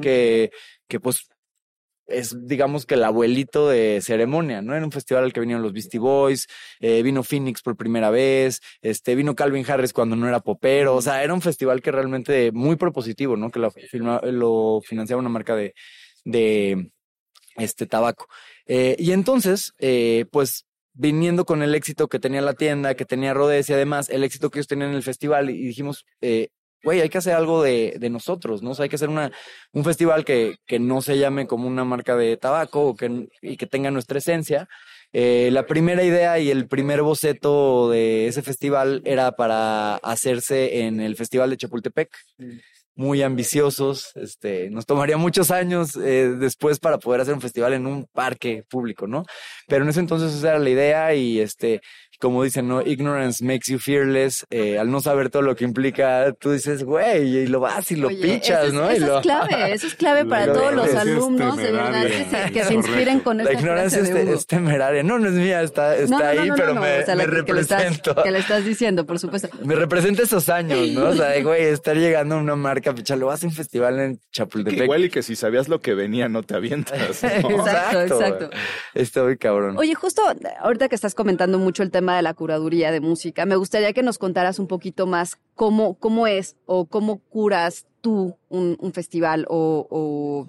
que, 0.00 0.50
que 0.88 0.98
pues 0.98 1.28
es, 2.06 2.36
digamos 2.46 2.86
que 2.86 2.94
el 2.94 3.04
abuelito 3.04 3.68
de 3.68 4.00
ceremonia, 4.02 4.62
¿no? 4.62 4.74
Era 4.74 4.84
un 4.84 4.92
festival 4.92 5.24
al 5.24 5.32
que 5.32 5.40
vinieron 5.40 5.62
los 5.62 5.72
Beastie 5.72 6.00
Boys, 6.00 6.46
eh, 6.80 7.02
vino 7.02 7.22
Phoenix 7.22 7.62
por 7.62 7.76
primera 7.76 8.10
vez, 8.10 8.60
este, 8.82 9.14
vino 9.14 9.34
Calvin 9.34 9.64
Harris 9.68 9.92
cuando 9.92 10.16
no 10.16 10.28
era 10.28 10.40
popero, 10.40 10.96
o 10.96 11.02
sea, 11.02 11.22
era 11.22 11.34
un 11.34 11.42
festival 11.42 11.82
que 11.82 11.92
realmente 11.92 12.52
muy 12.52 12.76
propositivo, 12.76 13.36
¿no? 13.36 13.50
Que 13.50 13.60
lo, 13.60 14.80
financiaba 14.82 15.20
una 15.20 15.28
marca 15.28 15.54
de, 15.56 15.74
de, 16.24 16.90
este, 17.56 17.86
tabaco. 17.86 18.28
Eh, 18.66 18.96
y 18.98 19.12
entonces, 19.12 19.72
eh, 19.78 20.26
pues, 20.30 20.66
viniendo 20.92 21.44
con 21.44 21.62
el 21.62 21.74
éxito 21.74 22.08
que 22.08 22.20
tenía 22.20 22.40
la 22.40 22.54
tienda, 22.54 22.94
que 22.94 23.04
tenía 23.04 23.34
Rodés 23.34 23.68
y 23.68 23.72
además 23.72 24.08
el 24.10 24.24
éxito 24.24 24.50
que 24.50 24.60
ellos 24.60 24.68
tenían 24.68 24.90
en 24.90 24.96
el 24.96 25.02
festival, 25.02 25.50
y 25.50 25.66
dijimos, 25.66 26.04
eh, 26.20 26.48
güey, 26.84 27.00
hay 27.00 27.08
que 27.08 27.18
hacer 27.18 27.34
algo 27.34 27.62
de, 27.62 27.96
de 27.98 28.10
nosotros, 28.10 28.62
¿no? 28.62 28.70
O 28.70 28.74
sea, 28.74 28.84
hay 28.84 28.88
que 28.88 28.96
hacer 28.96 29.08
una, 29.08 29.32
un 29.72 29.84
festival 29.84 30.24
que, 30.24 30.56
que 30.66 30.78
no 30.78 31.02
se 31.02 31.18
llame 31.18 31.46
como 31.46 31.66
una 31.66 31.84
marca 31.84 32.16
de 32.16 32.36
tabaco 32.36 32.88
o 32.88 32.94
que, 32.94 33.28
y 33.42 33.56
que 33.56 33.66
tenga 33.66 33.90
nuestra 33.90 34.18
esencia. 34.18 34.68
Eh, 35.16 35.50
la 35.52 35.64
primera 35.64 36.02
idea 36.02 36.40
y 36.40 36.50
el 36.50 36.66
primer 36.66 37.02
boceto 37.02 37.88
de 37.88 38.26
ese 38.26 38.42
festival 38.42 39.00
era 39.04 39.30
para 39.30 39.94
hacerse 39.96 40.80
en 40.80 41.00
el 41.00 41.14
Festival 41.14 41.50
de 41.50 41.56
Chapultepec. 41.56 42.10
Muy 42.96 43.22
ambiciosos, 43.22 44.10
este, 44.16 44.70
nos 44.70 44.86
tomaría 44.86 45.16
muchos 45.16 45.52
años 45.52 45.96
eh, 45.96 46.34
después 46.38 46.80
para 46.80 46.98
poder 46.98 47.20
hacer 47.20 47.34
un 47.34 47.40
festival 47.40 47.74
en 47.74 47.86
un 47.86 48.06
parque 48.12 48.64
público, 48.68 49.06
¿no? 49.06 49.24
Pero 49.68 49.84
en 49.84 49.90
ese 49.90 50.00
entonces 50.00 50.32
esa 50.32 50.50
era 50.50 50.58
la 50.58 50.70
idea 50.70 51.14
y 51.14 51.40
este, 51.40 51.80
como 52.20 52.42
dicen, 52.42 52.68
¿no? 52.68 52.82
Ignorance 52.82 53.44
makes 53.44 53.70
you 53.72 53.78
fearless. 53.78 54.44
eh, 54.50 54.78
al 54.78 54.90
no 54.90 55.00
saber 55.00 55.30
todo 55.30 55.42
lo 55.42 55.56
que 55.56 55.64
implica, 55.64 56.32
tú 56.38 56.52
dices, 56.52 56.84
güey, 56.84 57.38
y 57.38 57.46
lo 57.46 57.60
vas 57.60 57.90
y 57.90 57.96
lo 57.96 58.08
Oye, 58.08 58.16
pichas, 58.22 58.58
eso 58.58 58.66
es, 58.68 58.72
¿no? 58.74 58.92
Y 58.92 58.96
Eso 58.96 59.06
lo- 59.06 59.16
es 59.18 59.22
clave, 59.22 59.72
eso 59.74 59.86
es 59.86 59.94
clave 59.94 60.24
para 60.24 60.52
todos 60.52 60.72
los 60.74 60.86
ignorancia 60.88 61.00
es 61.12 61.18
alumnos, 61.18 61.56
de 61.56 61.72
verdad, 61.72 62.04
que 62.46 62.52
que 62.52 62.64
se 62.64 62.74
inspiren 62.74 63.20
con 63.20 63.36
La 63.38 63.44
esta 63.44 63.54
ignorancia 63.54 63.98
clase 63.98 64.10
es, 64.12 64.14
de 64.16 64.20
te- 64.24 64.30
Hugo. 64.30 64.38
es 64.38 64.46
temeraria. 64.46 65.02
No, 65.02 65.18
no 65.18 65.28
es 65.28 65.34
mía, 65.34 65.62
está, 65.62 65.96
está 65.96 66.16
No, 66.18 66.22
no, 66.22 66.28
ahí, 66.28 66.38
no, 66.38 66.44
no, 66.46 66.54
pero 66.56 66.74
no, 66.74 66.80
me, 66.80 66.98
o 67.02 67.04
sea, 67.04 67.16
me 67.16 67.26
la- 67.26 67.44
que 67.44 67.52
le 67.52 67.60
estás- 67.60 67.82
represento. 67.82 68.22
Que 68.22 68.30
le 68.30 68.38
estás 68.38 68.64
diciendo, 68.64 69.06
por 69.06 69.18
supuesto. 69.18 69.48
Me 69.64 69.74
representa 69.74 70.22
esos 70.22 70.48
años, 70.48 70.88
¿no? 70.90 71.08
O 71.08 71.14
sea, 71.14 71.28
de, 71.30 71.42
güey, 71.44 71.62
estar 71.64 71.96
llegando 71.96 72.34
a 72.36 72.38
una 72.38 72.56
marca, 72.56 72.94
picha, 72.94 73.16
lo 73.16 73.26
vas 73.26 73.42
a 73.42 73.46
un 73.46 73.52
festival 73.52 73.98
en 74.00 74.16
Que 74.16 74.22
Chapultepec. 74.32 74.82
igual 74.84 75.04
y 75.04 75.10
que 75.10 75.22
si 75.22 75.36
sabías 75.36 75.68
lo 75.68 75.80
que 75.80 75.94
venía, 75.94 76.28
no 76.28 76.42
te 76.42 76.54
avientas. 76.54 77.22
¿no? 77.22 77.50
Exacto, 77.50 78.00
exacto. 78.02 78.50
Está 78.94 79.22
muy 79.24 79.36
cabrón. 79.38 79.76
Oye, 79.78 79.94
justo 79.94 80.22
ahorita 80.60 80.88
que 80.88 80.94
estás 80.94 81.14
comentando 81.14 81.58
mucho 81.58 81.82
el 81.82 81.90
de 82.12 82.22
la 82.22 82.34
curaduría 82.34 82.92
de 82.92 83.00
música, 83.00 83.46
me 83.46 83.56
gustaría 83.56 83.92
que 83.92 84.02
nos 84.02 84.18
contaras 84.18 84.58
un 84.58 84.66
poquito 84.66 85.06
más 85.06 85.38
cómo, 85.54 85.94
cómo 85.94 86.26
es 86.26 86.56
o 86.66 86.86
cómo 86.86 87.18
curas 87.18 87.86
tú 88.00 88.36
un, 88.48 88.76
un 88.80 88.92
festival 88.92 89.46
o, 89.48 89.86
o 89.90 90.46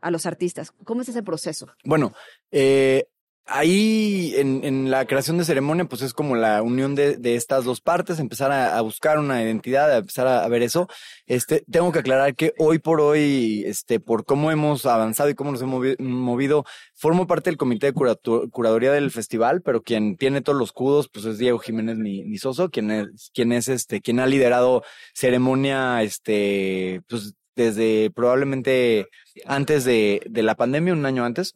a 0.00 0.10
los 0.10 0.26
artistas. 0.26 0.72
¿Cómo 0.84 1.02
es 1.02 1.08
ese 1.08 1.22
proceso? 1.22 1.68
Bueno, 1.84 2.12
eh, 2.50 3.06
ahí 3.46 4.34
en, 4.36 4.64
en 4.64 4.90
la 4.90 5.06
creación 5.06 5.38
de 5.38 5.44
ceremonia, 5.44 5.84
pues 5.86 6.02
es 6.02 6.12
como 6.12 6.36
la 6.36 6.62
unión 6.62 6.94
de, 6.94 7.16
de 7.16 7.36
estas 7.36 7.64
dos 7.64 7.80
partes, 7.80 8.18
empezar 8.18 8.50
a, 8.52 8.76
a 8.76 8.80
buscar 8.80 9.18
una 9.18 9.42
identidad, 9.42 9.90
a 9.92 9.98
empezar 9.98 10.26
a, 10.26 10.46
ver 10.48 10.62
eso. 10.62 10.88
Este, 11.26 11.64
tengo 11.70 11.92
que 11.92 12.00
aclarar 12.00 12.34
que 12.34 12.52
hoy 12.58 12.78
por 12.78 13.00
hoy, 13.00 13.62
este, 13.66 14.00
por 14.00 14.24
cómo 14.24 14.50
hemos 14.50 14.84
avanzado 14.86 15.30
y 15.30 15.34
cómo 15.34 15.52
nos 15.52 15.62
hemos 15.62 15.80
movi- 15.80 15.98
movido, 15.98 16.64
formo 16.94 17.26
parte 17.26 17.50
del 17.50 17.56
comité 17.56 17.86
de 17.86 17.94
curatu- 17.94 18.50
curaduría 18.50 18.92
del 18.92 19.10
festival, 19.10 19.62
pero 19.62 19.82
quien 19.82 20.16
tiene 20.16 20.40
todos 20.40 20.58
los 20.58 20.72
cudos, 20.72 21.08
pues 21.08 21.24
es 21.24 21.38
Diego 21.38 21.58
Jiménez 21.58 21.98
mi, 21.98 22.24
mi 22.24 22.38
quien 22.72 22.90
es, 22.90 23.30
quien 23.32 23.52
es 23.52 23.68
este, 23.68 24.00
quien 24.00 24.20
ha 24.20 24.26
liderado 24.26 24.82
ceremonia, 25.14 26.02
este, 26.02 27.02
pues 27.08 27.34
desde 27.56 28.10
probablemente 28.10 29.08
antes 29.46 29.84
de, 29.84 30.20
de 30.28 30.42
la 30.42 30.54
pandemia, 30.54 30.92
un 30.92 31.06
año 31.06 31.24
antes. 31.24 31.54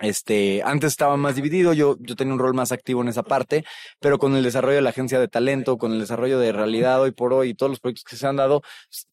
Este, 0.00 0.62
antes 0.64 0.92
estaba 0.92 1.16
más 1.16 1.36
dividido, 1.36 1.72
yo, 1.74 1.96
yo 2.00 2.16
tenía 2.16 2.32
un 2.32 2.40
rol 2.40 2.54
más 2.54 2.72
activo 2.72 3.02
en 3.02 3.08
esa 3.08 3.22
parte, 3.22 3.64
pero 4.00 4.18
con 4.18 4.34
el 4.34 4.42
desarrollo 4.42 4.76
de 4.76 4.82
la 4.82 4.90
agencia 4.90 5.20
de 5.20 5.28
talento, 5.28 5.76
con 5.76 5.92
el 5.92 6.00
desarrollo 6.00 6.38
de 6.38 6.52
realidad 6.52 7.02
hoy 7.02 7.10
por 7.12 7.34
hoy 7.34 7.50
y 7.50 7.54
todos 7.54 7.70
los 7.70 7.80
proyectos 7.80 8.04
que 8.04 8.16
se 8.16 8.26
han 8.26 8.36
dado, 8.36 8.62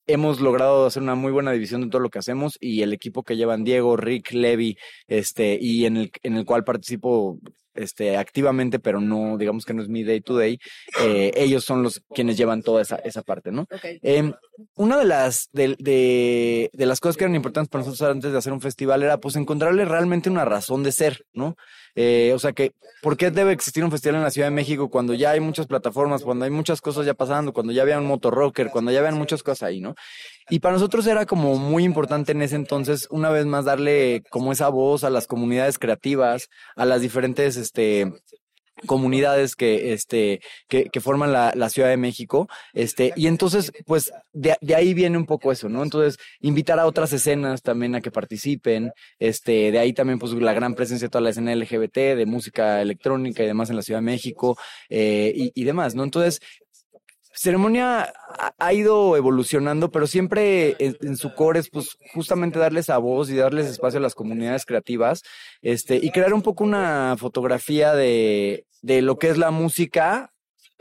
hemos 0.06 0.40
logrado 0.40 0.86
hacer 0.86 1.04
una 1.04 1.16
muy 1.16 1.32
buena 1.32 1.52
división 1.52 1.82
de 1.82 1.90
todo 1.90 2.02
lo 2.02 2.10
que 2.10 2.20
hacemos 2.20 2.58
y 2.62 2.82
el 2.84 2.94
equipo 2.94 3.24
que 3.24 3.36
llevan 3.36 3.66
Diego, 3.66 3.98
Rick, 3.98 4.32
Levi, 4.32 4.78
este, 5.08 5.58
y 5.60 5.86
en 5.86 5.98
el, 5.98 6.12
en 6.24 6.38
el 6.38 6.46
cual 6.46 6.64
participo 6.64 7.40
este, 7.78 8.18
activamente, 8.18 8.80
pero 8.80 9.00
no, 9.00 9.38
digamos 9.38 9.66
que 9.66 9.74
no 9.74 9.82
es 9.82 9.88
mi 9.88 10.04
day 10.04 10.22
to 10.22 10.36
day, 10.38 10.60
eh, 11.02 11.32
ellos 11.36 11.64
son 11.64 11.84
los 11.84 12.02
quienes 12.14 12.38
llevan 12.38 12.64
toda 12.64 12.82
esa, 12.82 12.96
esa 12.98 13.22
parte, 13.22 13.52
¿no? 13.52 13.68
Em, 14.02 14.34
una 14.76 14.98
de 14.98 15.06
las, 15.06 15.50
de, 15.52 15.76
de, 16.74 16.86
las 16.86 17.00
cosas 17.00 17.18
que 17.18 17.24
eran 17.24 17.36
importantes 17.36 17.70
para 17.70 17.84
nosotros 17.84 18.10
antes 18.10 18.32
de 18.32 18.38
hacer 18.38 18.54
un 18.54 18.62
festival 18.62 19.04
era 19.04 19.20
pues 19.20 19.36
encontrarle 19.36 19.86
realmente 19.86 20.30
una 20.30 20.46
razón 20.46 20.84
de 20.84 20.92
ser, 20.92 21.26
¿no? 21.34 21.56
Eh, 21.96 22.32
o 22.34 22.40
sea 22.40 22.54
que, 22.54 22.74
¿por 23.02 23.18
qué 23.18 23.32
debe 23.32 23.52
existir 23.52 23.84
un 23.84 23.92
festival 23.92 24.18
en 24.18 24.24
la 24.24 24.32
Ciudad 24.32 24.48
de 24.48 24.56
México 24.56 24.90
cuando 24.90 25.14
ya 25.14 25.32
hay 25.32 25.40
muchas 25.40 25.68
plataformas, 25.68 26.24
cuando 26.24 26.46
hay 26.46 26.52
muchas 26.52 26.82
cosas 26.82 27.06
ya 27.06 27.14
pasando, 27.14 27.54
cuando 27.54 27.74
ya 27.74 27.82
había 27.82 27.98
un 27.98 28.06
motorrocker, 28.06 28.70
cuando 28.70 28.92
ya 28.92 29.00
habían 29.00 29.18
muchas 29.18 29.44
cosas 29.44 29.64
ahí, 29.64 29.80
¿no? 29.80 29.96
Y 30.50 30.60
para 30.60 30.74
nosotros 30.74 31.06
era 31.08 31.26
como 31.26 31.58
muy 31.58 31.84
importante 31.84 32.32
en 32.32 32.42
ese 32.42 32.56
entonces, 32.56 33.08
una 33.10 33.30
vez 33.30 33.46
más, 33.46 33.66
darle 33.66 34.24
como 34.30 34.52
esa 34.52 34.70
voz 34.70 35.04
a 35.04 35.10
las 35.10 35.28
comunidades 35.28 35.80
creativas, 35.80 36.50
a 36.76 36.86
las 36.86 37.02
diferentes, 37.02 37.58
este, 37.58 38.12
comunidades 38.86 39.56
que, 39.56 39.94
este, 39.94 40.42
que, 40.68 40.86
que 40.86 41.02
forman 41.02 41.32
la, 41.34 41.52
la 41.56 41.70
Ciudad 41.70 41.90
de 41.90 41.98
México, 41.98 42.48
este, 42.74 43.14
y 43.16 43.28
entonces, 43.28 43.72
pues, 43.86 44.12
de, 44.34 44.56
de 44.62 44.76
ahí 44.76 44.94
viene 44.94 45.18
un 45.18 45.26
poco 45.26 45.52
eso, 45.52 45.68
¿no? 45.70 45.84
Entonces, 45.84 46.18
invitar 46.42 46.80
a 46.80 46.86
otras 46.86 47.12
escenas 47.14 47.62
también 47.62 47.96
a 47.96 48.02
que 48.02 48.12
participen, 48.12 48.92
este, 49.20 49.72
de 49.72 49.80
ahí 49.80 49.94
también, 49.94 50.20
pues, 50.20 50.34
la 50.34 50.54
gran 50.54 50.76
presencia 50.76 51.08
de 51.08 51.12
toda 51.12 51.22
la 51.24 51.32
escena 51.32 51.54
LGBT, 51.56 52.16
de 52.16 52.26
música 52.26 52.82
electrónica 52.82 53.44
y 53.44 53.48
demás 53.48 53.70
en 53.70 53.76
la 53.78 53.82
Ciudad 53.82 54.00
de 54.00 54.06
México, 54.06 54.58
eh, 54.90 55.34
y, 55.36 55.52
y 55.56 55.64
demás, 55.64 55.96
¿no? 55.96 56.04
Entonces, 56.04 56.40
ceremonia 57.34 58.12
ha- 58.58 58.74
ido 58.74 59.16
evolucionando, 59.16 59.92
pero 59.92 60.08
siempre 60.08 60.76
en, 60.80 60.98
en 61.02 61.18
su 61.18 61.34
core 61.36 61.60
es 61.60 61.70
pues 61.70 61.98
justamente 62.14 62.58
darles 62.58 62.90
a 62.90 62.98
voz 62.98 63.30
y 63.30 63.36
darles 63.36 63.68
espacio 63.68 64.00
a 64.00 64.02
las 64.02 64.16
comunidades 64.16 64.66
creativas, 64.66 65.22
este, 65.62 65.98
y 65.98 66.10
crear 66.12 66.34
un 66.34 66.42
poco 66.42 66.64
una 66.64 67.16
fotografía 67.18 67.94
de, 67.94 68.66
de 68.82 69.02
lo 69.02 69.18
que 69.18 69.30
es 69.30 69.38
la 69.38 69.52
música 69.52 70.32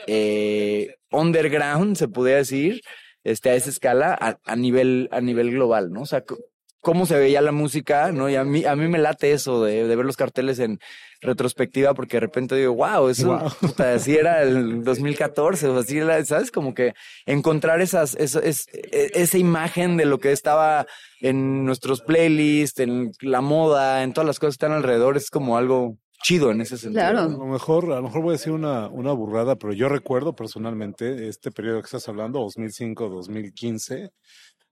eh, 0.06 0.94
underground, 1.10 1.96
se 1.96 2.08
podría 2.08 2.36
decir, 2.36 2.80
este, 3.24 3.50
a 3.50 3.54
esa 3.54 3.70
escala, 3.70 4.16
a, 4.20 4.38
a 4.44 4.56
nivel, 4.56 5.08
a 5.10 5.20
nivel 5.20 5.50
global, 5.50 5.90
¿no? 5.90 6.02
O 6.02 6.06
sea, 6.06 6.22
cómo 6.80 7.06
se 7.06 7.18
veía 7.18 7.40
la 7.40 7.50
música, 7.52 8.12
¿no? 8.12 8.28
Y 8.30 8.36
a 8.36 8.44
mí, 8.44 8.64
a 8.64 8.76
mí 8.76 8.86
me 8.86 8.98
late 8.98 9.32
eso 9.32 9.64
de, 9.64 9.88
de 9.88 9.96
ver 9.96 10.06
los 10.06 10.16
carteles 10.16 10.58
en 10.60 10.78
retrospectiva, 11.20 11.94
porque 11.94 12.18
de 12.18 12.20
repente 12.20 12.54
digo, 12.54 12.74
wow, 12.74 13.08
eso, 13.08 13.38
Wow. 13.38 13.50
puta, 13.60 13.94
así 13.94 14.14
era 14.14 14.42
el 14.42 14.84
2014, 14.84 15.66
o 15.68 15.78
así 15.78 15.98
era, 15.98 16.24
¿sabes? 16.24 16.52
Como 16.52 16.74
que 16.74 16.92
encontrar 17.24 17.80
esas, 17.80 18.14
eso, 18.14 18.40
es, 18.40 18.66
e- 18.72 19.10
esa 19.14 19.38
imagen 19.38 19.96
de 19.96 20.04
lo 20.04 20.18
que 20.18 20.30
estaba 20.30 20.86
en 21.20 21.64
nuestros 21.64 22.02
playlists, 22.02 22.78
en 22.78 23.10
la 23.20 23.40
moda, 23.40 24.04
en 24.04 24.12
todas 24.12 24.26
las 24.26 24.38
cosas 24.38 24.54
que 24.56 24.66
están 24.66 24.72
alrededor, 24.76 25.16
es 25.16 25.30
como 25.30 25.56
algo 25.58 25.96
chido 26.26 26.50
en 26.50 26.60
ese 26.60 26.76
sentido. 26.76 27.02
Claro. 27.02 27.20
A 27.20 27.28
lo 27.28 27.46
mejor, 27.46 27.84
a 27.92 27.96
lo 27.96 28.02
mejor 28.02 28.20
voy 28.22 28.30
a 28.30 28.32
decir 28.32 28.52
una, 28.52 28.88
una 28.88 29.12
burrada, 29.12 29.54
pero 29.56 29.72
yo 29.72 29.88
recuerdo 29.88 30.34
personalmente 30.34 31.28
este 31.28 31.50
periodo 31.52 31.80
que 31.80 31.86
estás 31.86 32.08
hablando, 32.08 32.40
2005-2015, 32.40 34.10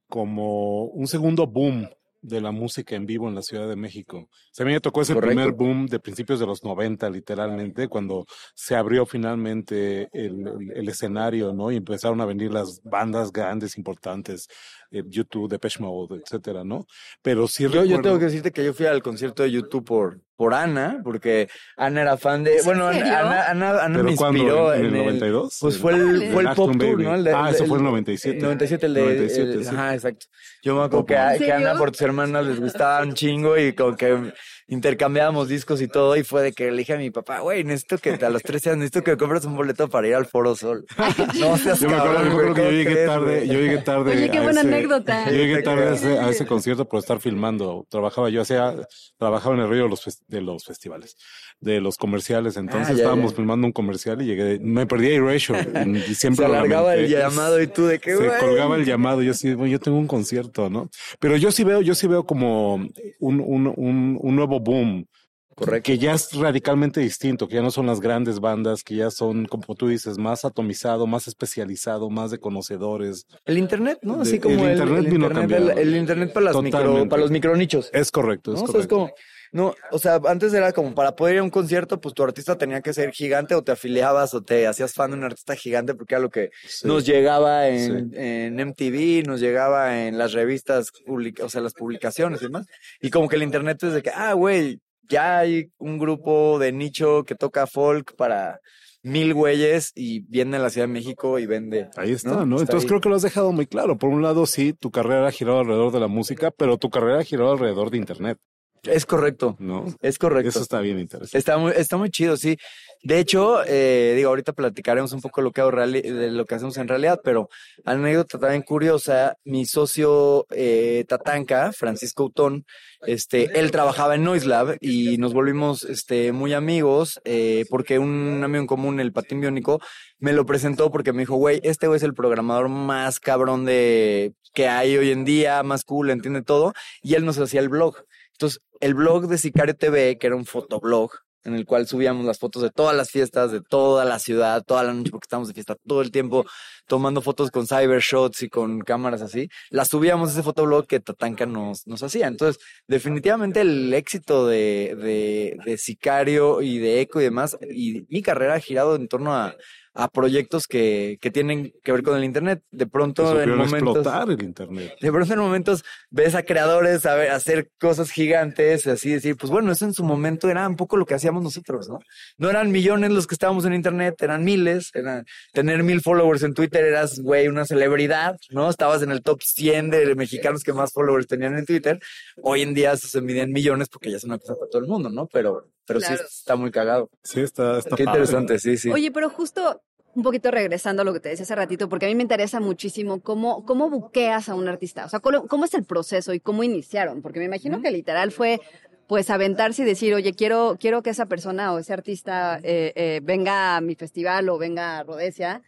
como 0.08 0.84
un 0.84 1.06
segundo 1.06 1.46
boom 1.46 1.88
de 2.22 2.40
la 2.40 2.52
música 2.52 2.96
en 2.96 3.04
vivo 3.04 3.28
en 3.28 3.34
la 3.34 3.42
Ciudad 3.42 3.68
de 3.68 3.76
México. 3.76 4.16
O 4.18 4.28
sea, 4.50 4.64
a 4.64 4.66
mí 4.66 4.72
me 4.72 4.80
tocó 4.80 5.02
ese 5.02 5.12
Correcto. 5.12 5.34
primer 5.36 5.52
boom 5.54 5.86
de 5.86 6.00
principios 6.00 6.40
de 6.40 6.46
los 6.46 6.64
90, 6.64 7.10
literalmente, 7.10 7.86
cuando 7.88 8.24
se 8.54 8.74
abrió 8.74 9.04
finalmente 9.04 10.08
el, 10.12 10.46
el- 10.48 10.72
el 10.74 10.88
escenario, 10.88 11.52
¿no? 11.52 11.70
Y 11.70 11.76
empezaron 11.76 12.20
a 12.22 12.24
venir 12.24 12.50
las 12.50 12.80
bandas 12.82 13.30
grandes, 13.30 13.76
importantes, 13.76 14.48
eh, 14.94 15.02
YouTube, 15.07 15.48
Depeche 15.50 15.80
Mode, 15.83 16.20
etcétera, 16.24 16.64
¿no? 16.64 16.87
Pero 17.22 17.46
sí 17.48 17.64
Yo, 17.64 17.85
yo 17.85 18.00
tengo 18.00 18.18
que 18.18 18.26
decirte 18.26 18.50
que 18.52 18.64
yo 18.64 18.72
fui 18.72 18.87
al 18.87 19.02
concierto 19.02 19.42
de 19.42 19.50
YouTube 19.50 19.85
por, 19.85 20.20
por 20.37 20.54
Ana, 20.54 21.00
porque 21.04 21.48
Ana 21.76 22.02
era 22.02 22.16
fan 22.16 22.42
de. 22.44 22.54
¿Es 22.57 22.61
en 22.61 22.66
Bueno, 22.66 22.87
Ana, 22.88 22.98
serio? 22.98 23.16
Ana, 23.18 23.44
Ana- 23.50 23.70
Ana 23.85 23.92
¿Pero 23.94 24.04
me 24.04 24.11
inspiró 24.12 24.72
¿En, 24.74 24.80
en 24.80 24.87
el 24.87 24.94
el- 24.94 25.04
92? 25.04 25.59
Pues 25.61 25.78
fue 25.78 25.92
el, 25.94 26.33
fue 26.33 26.42
el 26.42 26.48
Acton 26.48 26.72
Pop 26.72 26.80
Tour, 26.80 26.90
Baby. 26.92 27.04
¿no? 27.04 27.14
El 27.14 27.24
de- 27.24 27.33
Ah, 27.33 27.50
el- 27.50 27.66
fue 27.66 27.78
el 27.78 27.85
97. 27.85 28.38
97, 28.40 28.87
el 28.87 28.94
de. 28.94 29.00
97, 29.02 29.52
el- 29.52 29.64
sí. 29.64 29.70
Ajá, 29.70 29.94
exacto. 29.94 30.26
Yo 30.62 30.74
me 30.76 30.83
acuerdo 30.85 31.07
que, 31.07 31.14
¿En 31.14 31.20
a, 31.20 31.38
que? 31.38 31.52
Ana 31.52 31.74
por 31.76 31.90
tus 31.90 32.00
hermanas 32.02 32.46
les 32.46 32.61
gustaba 32.61 33.02
un 33.02 33.14
chingo 33.14 33.57
y 33.59 33.72
como 33.74 33.96
que 33.96 34.33
intercambiábamos 34.68 35.48
discos 35.48 35.81
y 35.83 35.88
todo. 35.88 36.16
Y 36.16 36.24
fue 36.24 36.42
de 36.42 36.53
que 36.53 36.70
le 36.70 36.79
dije 36.79 36.94
a 36.94 36.98
mi 36.98 37.11
papá, 37.11 37.40
güey, 37.40 37.64
necesito 37.64 37.98
que 37.98 38.11
a 38.11 38.31
los 38.31 38.42
13 38.42 38.70
años 38.70 38.79
necesito 38.81 39.03
que 39.05 39.11
me 39.12 39.16
compres 39.16 39.44
un 39.44 39.57
boleto 39.57 39.88
para 39.88 40.09
ir 40.09 40.14
al 40.14 40.27
Foro 40.27 40.55
Sol. 40.57 40.85
No 41.38 41.57
seas 41.57 41.81
Yo 41.81 41.88
me 41.88 41.94
acuerdo, 41.96 42.14
cabrón, 42.14 42.24
me 42.24 42.31
acuerdo 42.31 42.55
que 42.55 42.61
yo 42.62 42.66
¿cómo 42.66 42.70
llegué 42.77 42.92
crees, 42.92 43.07
tarde, 43.09 43.46
yo 43.48 43.55
llegué 43.55 43.79
tarde. 43.79 44.11
Oye, 44.12 44.31
qué 44.31 44.38
a 44.38 44.42
buena 44.42 44.61
ese- 44.61 44.68
anécdota. 44.68 45.24
Yo 45.31 45.37
llegué 45.37 45.62
tarde 45.62 45.88
a 45.88 45.92
ese, 45.94 46.18
a 46.18 46.24
Sí. 46.24 46.31
ese 46.31 46.46
concierto 46.46 46.85
por 46.88 47.00
estar 47.00 47.20
filmando. 47.20 47.87
Trabajaba, 47.88 48.31
yo 48.31 48.42
hacía, 48.42 48.74
trabajaba 49.18 49.55
en 49.57 49.62
el 49.62 49.68
rollo 49.68 49.85
de 49.85 49.88
los, 49.90 50.22
de 50.29 50.40
los 50.40 50.64
festivales, 50.64 51.16
de 51.61 51.81
los 51.81 51.96
comerciales. 51.96 52.57
Entonces 52.57 52.88
Ah, 52.88 52.92
ya, 52.92 52.96
estábamos 52.98 53.31
ya. 53.33 53.37
filmando 53.37 53.66
un 53.66 53.72
comercial 53.72 54.20
y 54.22 54.27
llegué, 54.27 54.59
me 54.61 54.87
perdí 54.87 55.09
a 55.12 55.14
Erasure 55.16 55.61
y 55.96 56.00
Se 56.00 56.14
siempre 56.14 56.46
lo 56.48 56.55
alargaba 56.55 56.94
el 56.94 57.09
llamado 57.09 57.61
y 57.61 57.66
tú 57.66 57.87
de 57.87 57.98
que, 57.98 58.11
Se 58.16 58.16
güey. 58.29 58.40
colgaba 58.40 58.77
el 58.77 58.85
llamado, 58.85 59.22
yo 59.22 59.35
sí, 59.35 59.55
bueno, 59.55 59.70
yo 59.72 59.79
tengo 59.81 59.98
un 59.98 60.07
concierto, 60.07 60.70
¿no? 60.70 60.88
Pero 61.18 61.37
yo 61.37 61.53
sí 61.53 61.64
veo, 61.64 61.81
yo 61.83 61.94
sí 61.94 62.07
veo 62.07 62.24
como 62.24 62.74
un, 62.74 62.92
un, 63.20 63.72
un, 63.77 64.18
un 64.20 64.37
nuevo 64.37 64.53
boom. 64.60 65.06
Correcto. 65.54 65.86
Que 65.86 65.98
ya 65.98 66.14
es 66.14 66.32
radicalmente 66.32 67.00
distinto, 67.00 67.46
que 67.46 67.54
ya 67.54 67.62
no 67.62 67.70
son 67.70 67.86
las 67.86 68.00
grandes 68.00 68.40
bandas, 68.40 68.82
que 68.82 68.96
ya 68.96 69.10
son, 69.10 69.46
como 69.46 69.62
tú 69.76 69.86
dices, 69.86 70.18
más 70.18 70.44
atomizado, 70.44 71.06
más 71.06 71.28
especializado, 71.28 72.10
más 72.10 72.32
de 72.32 72.38
conocedores. 72.40 73.26
El 73.44 73.58
internet, 73.58 74.00
¿no? 74.02 74.20
Así 74.20 74.40
como 74.40 74.56
el 74.56 74.60
el, 74.60 74.72
internet 74.72 74.98
el 74.98 75.04
vino 75.04 75.26
internet, 75.26 75.40
cambiado. 75.40 75.70
el, 75.70 75.78
el 75.78 75.96
internet 75.96 76.32
para 76.32 76.46
las 76.46 76.60
micro, 76.60 77.08
para 77.08 77.22
los 77.22 77.30
micronichos. 77.30 77.88
Es 77.92 78.10
correcto, 78.10 78.52
es 78.52 78.62
¿no? 78.62 78.64
O 78.64 78.72
sea, 78.72 78.80
es 78.80 78.88
como, 78.88 79.12
no, 79.54 79.72
o 79.92 79.98
sea, 80.00 80.20
antes 80.26 80.52
era 80.52 80.72
como 80.72 80.94
para 80.94 81.14
poder 81.14 81.34
ir 81.36 81.40
a 81.40 81.44
un 81.44 81.50
concierto, 81.50 82.00
pues 82.00 82.12
tu 82.12 82.24
artista 82.24 82.58
tenía 82.58 82.80
que 82.82 82.92
ser 82.92 83.12
gigante 83.12 83.54
o 83.54 83.62
te 83.62 83.70
afiliabas 83.70 84.34
o 84.34 84.42
te 84.42 84.66
hacías 84.66 84.92
fan 84.92 85.12
de 85.12 85.16
un 85.16 85.22
artista 85.22 85.54
gigante 85.54 85.94
porque 85.94 86.14
era 86.16 86.22
lo 86.22 86.28
que 86.28 86.50
Sí. 86.66 86.88
nos 86.88 87.06
llegaba 87.06 87.68
en, 87.68 88.10
en 88.14 88.58
MTV, 88.58 89.22
nos 89.26 89.38
llegaba 89.40 90.06
en 90.06 90.18
las 90.18 90.32
revistas, 90.32 90.88
public- 91.06 91.40
o 91.40 91.48
sea, 91.48 91.60
las 91.60 91.72
publicaciones 91.74 92.42
y 92.42 92.46
demás. 92.46 92.66
Y 93.00 93.10
como 93.10 93.28
que 93.28 93.36
el 93.36 93.44
internet 93.44 93.80
es 93.84 93.92
de 93.94 94.02
que, 94.02 94.10
ah, 94.10 94.32
güey, 94.32 94.80
ya 95.08 95.38
hay 95.38 95.70
un 95.78 95.98
grupo 95.98 96.58
de 96.58 96.72
nicho 96.72 97.22
que 97.24 97.36
toca 97.36 97.66
folk 97.68 98.16
para 98.16 98.58
mil 99.04 99.34
güeyes 99.34 99.92
y 99.94 100.20
viene 100.30 100.56
a 100.56 100.60
la 100.60 100.70
Ciudad 100.70 100.86
de 100.88 100.92
México 100.94 101.38
y 101.38 101.46
vende. 101.46 101.90
Ahí 101.96 102.10
está, 102.12 102.30
¿no? 102.30 102.46
¿no? 102.46 102.56
Está 102.56 102.62
Entonces 102.72 102.84
ahí. 102.84 102.88
creo 102.88 103.00
que 103.02 103.08
lo 103.10 103.14
has 103.16 103.22
dejado 103.22 103.52
muy 103.52 103.66
claro. 103.66 103.98
Por 103.98 104.08
un 104.10 104.22
lado, 104.22 104.46
sí, 104.46 104.72
tu 104.72 104.90
carrera 104.90 105.28
ha 105.28 105.30
girado 105.30 105.60
alrededor 105.60 105.92
de 105.92 106.00
la 106.00 106.08
música, 106.08 106.50
pero 106.50 106.78
tu 106.78 106.88
carrera 106.90 107.20
ha 107.20 107.24
girado 107.24 107.52
alrededor 107.52 107.90
de 107.90 107.98
Internet, 107.98 108.38
Es 108.86 109.06
correcto, 109.06 109.56
¿no? 109.58 109.86
es 110.02 110.18
correcto. 110.18 110.48
Eso 110.48 110.60
está 110.60 110.80
bien 110.80 110.98
interesante. 110.98 111.38
Está 111.38 111.58
muy, 111.58 111.72
está 111.76 111.96
muy 111.96 112.10
chido, 112.10 112.36
sí. 112.36 112.56
De 113.02 113.18
hecho, 113.18 113.62
eh, 113.66 114.14
digo, 114.16 114.30
ahorita 114.30 114.54
platicaremos 114.54 115.12
un 115.12 115.20
poco 115.20 115.42
lo 115.42 115.52
que 115.52 115.60
hago 115.60 115.70
de 115.70 116.30
lo 116.30 116.46
que 116.46 116.54
hacemos 116.54 116.78
en 116.78 116.88
realidad, 116.88 117.20
pero 117.22 117.50
anécdota 117.84 118.38
también 118.38 118.62
curiosa, 118.62 119.36
mi 119.44 119.66
socio 119.66 120.46
eh, 120.50 121.04
Tatanka, 121.06 121.72
Francisco 121.72 122.24
Utón, 122.24 122.64
este, 123.06 123.60
él 123.60 123.70
trabajaba 123.72 124.14
en 124.14 124.24
Noise 124.24 124.46
Lab 124.46 124.78
y 124.80 125.18
nos 125.18 125.34
volvimos 125.34 125.84
este, 125.84 126.32
muy 126.32 126.54
amigos 126.54 127.20
eh, 127.26 127.66
porque 127.68 127.98
un 127.98 128.40
amigo 128.42 128.62
en 128.62 128.66
común, 128.66 129.00
el 129.00 129.12
Patín 129.12 129.40
Biónico, 129.40 129.80
me 130.18 130.32
lo 130.32 130.46
presentó 130.46 130.90
porque 130.90 131.12
me 131.12 131.20
dijo, 131.20 131.36
güey, 131.36 131.60
este 131.62 131.86
güey 131.86 131.98
es 131.98 132.02
el 132.04 132.14
programador 132.14 132.70
más 132.70 133.20
cabrón 133.20 133.66
de 133.66 134.32
que 134.54 134.68
hay 134.68 134.96
hoy 134.96 135.10
en 135.10 135.26
día, 135.26 135.62
más 135.62 135.84
cool, 135.84 136.08
entiende 136.08 136.40
todo, 136.40 136.72
y 137.02 137.14
él 137.16 137.26
nos 137.26 137.38
hacía 137.38 137.60
el 137.60 137.68
blog. 137.68 137.96
Entonces, 138.34 138.60
el 138.80 138.94
blog 138.94 139.28
de 139.28 139.38
Sicario 139.38 139.74
TV, 139.74 140.18
que 140.18 140.26
era 140.26 140.36
un 140.36 140.44
fotoblog, 140.44 141.10
en 141.44 141.54
el 141.54 141.66
cual 141.66 141.86
subíamos 141.86 142.24
las 142.24 142.38
fotos 142.38 142.62
de 142.62 142.70
todas 142.70 142.96
las 142.96 143.10
fiestas, 143.10 143.52
de 143.52 143.60
toda 143.60 144.04
la 144.04 144.18
ciudad, 144.18 144.62
toda 144.64 144.82
la 144.82 144.94
noche, 144.94 145.10
porque 145.10 145.26
estábamos 145.26 145.48
de 145.48 145.54
fiesta 145.54 145.76
todo 145.86 146.00
el 146.00 146.10
tiempo, 146.10 146.46
tomando 146.86 147.20
fotos 147.20 147.50
con 147.50 147.66
cybershots 147.66 148.42
y 148.42 148.48
con 148.48 148.80
cámaras 148.80 149.20
así. 149.22 149.48
Las 149.70 149.88
subíamos 149.88 150.30
ese 150.30 150.42
fotoblog 150.42 150.86
que 150.86 151.00
Tatanka 151.00 151.46
nos, 151.46 151.86
nos 151.86 152.02
hacía. 152.02 152.28
Entonces, 152.28 152.62
definitivamente 152.88 153.60
el 153.60 153.92
éxito 153.92 154.46
de, 154.46 154.96
de, 154.98 155.58
de 155.64 155.78
Sicario 155.78 156.62
y 156.62 156.78
de 156.78 157.02
Eco 157.02 157.20
y 157.20 157.24
demás, 157.24 157.58
y 157.70 158.06
mi 158.08 158.22
carrera 158.22 158.54
ha 158.54 158.60
girado 158.60 158.96
en 158.96 159.06
torno 159.06 159.34
a, 159.34 159.54
a 159.94 160.09
proyectos 160.09 160.66
que, 160.66 161.18
que 161.20 161.30
tienen 161.30 161.72
que 161.83 161.92
ver 161.92 162.02
con 162.02 162.16
el 162.16 162.24
Internet. 162.24 162.62
De 162.72 162.87
pronto, 162.87 163.40
en 163.40 163.50
momentos... 163.50 163.74
explotar 163.74 164.28
el 164.28 164.42
Internet. 164.42 164.96
De 165.00 165.12
pronto 165.12 165.33
en 165.33 165.38
momentos 165.38 165.85
ves 166.11 166.35
a 166.35 166.42
creadores 166.42 167.07
a 167.07 167.14
ver, 167.14 167.30
hacer 167.30 167.70
cosas 167.78 168.11
gigantes, 168.11 168.87
así 168.88 169.11
decir, 169.11 169.37
pues 169.37 169.50
bueno, 169.50 169.70
eso 169.70 169.85
en 169.85 169.94
su 169.94 170.02
momento 170.02 170.50
era 170.50 170.68
un 170.68 170.76
poco 170.76 170.96
lo 170.96 171.07
que 171.07 171.14
hacíamos 171.14 171.42
nosotros, 171.42 171.88
¿no? 171.88 172.00
No 172.38 172.50
eran 172.50 172.72
millones 172.72 173.12
los 173.12 173.26
que 173.26 173.37
estábamos 173.37 173.64
en 173.64 173.74
internet, 173.74 174.20
eran 174.20 174.44
miles, 174.44 174.90
eran, 174.94 175.24
tener 175.52 175.85
mil 175.85 176.00
followers 176.00 176.42
en 176.42 176.54
Twitter 176.54 176.85
eras, 176.85 177.20
güey, 177.20 177.46
una 177.46 177.64
celebridad, 177.64 178.37
¿no? 178.50 178.68
Estabas 178.68 179.02
en 179.02 179.12
el 179.12 179.22
top 179.22 179.42
100 179.42 179.90
de 179.90 180.14
mexicanos 180.16 180.64
que 180.64 180.72
más 180.72 180.92
followers 180.92 181.28
tenían 181.28 181.57
en 181.57 181.66
Twitter. 181.66 182.00
Hoy 182.42 182.62
en 182.62 182.74
día 182.74 182.92
eso 182.92 183.07
se 183.07 183.20
mide 183.20 183.42
en 183.42 183.52
millones 183.52 183.88
porque 183.88 184.11
ya 184.11 184.16
es 184.16 184.24
una 184.24 184.38
cosa 184.38 184.54
para 184.54 184.70
todo 184.70 184.83
el 184.83 184.88
mundo, 184.88 185.09
¿no? 185.09 185.28
Pero, 185.28 185.70
pero 185.86 186.00
sí 186.00 186.12
está 186.12 186.56
muy 186.56 186.70
cagado. 186.70 187.10
Sí, 187.22 187.40
está, 187.40 187.78
está 187.78 187.96
Qué 187.96 188.04
padre. 188.04 188.20
interesante, 188.20 188.58
sí, 188.58 188.76
sí. 188.76 188.90
Oye, 188.90 189.10
pero 189.10 189.30
justo 189.30 189.82
un 190.14 190.22
poquito 190.22 190.50
regresando 190.50 191.02
a 191.02 191.04
lo 191.04 191.12
que 191.12 191.20
te 191.20 191.28
decía 191.28 191.42
hace 191.42 191.54
ratito, 191.54 191.88
porque 191.88 192.06
a 192.06 192.08
mí 192.08 192.14
me 192.14 192.22
interesa 192.22 192.60
muchísimo 192.60 193.20
cómo, 193.20 193.64
cómo 193.64 193.90
buqueas 193.90 194.48
a 194.48 194.54
un 194.54 194.68
artista. 194.68 195.04
O 195.04 195.08
sea, 195.08 195.20
cómo, 195.20 195.46
cómo 195.46 195.64
es 195.64 195.74
el 195.74 195.84
proceso 195.84 196.32
y 196.32 196.40
cómo 196.40 196.62
iniciaron. 196.62 197.20
Porque 197.20 197.40
me 197.40 197.46
imagino 197.46 197.82
que 197.82 197.90
literal 197.90 198.30
fue 198.30 198.60
pues 199.06 199.28
aventarse 199.28 199.82
y 199.82 199.84
decir, 199.84 200.14
oye, 200.14 200.32
quiero, 200.32 200.76
quiero 200.80 201.02
que 201.02 201.10
esa 201.10 201.26
persona 201.26 201.72
o 201.72 201.78
ese 201.78 201.92
artista 201.92 202.58
eh, 202.62 202.92
eh, 202.94 203.20
venga 203.22 203.76
a 203.76 203.80
mi 203.80 203.94
festival 203.96 204.48
o 204.48 204.56
venga 204.56 204.98
a 204.98 205.02
Rodesia. 205.02 205.62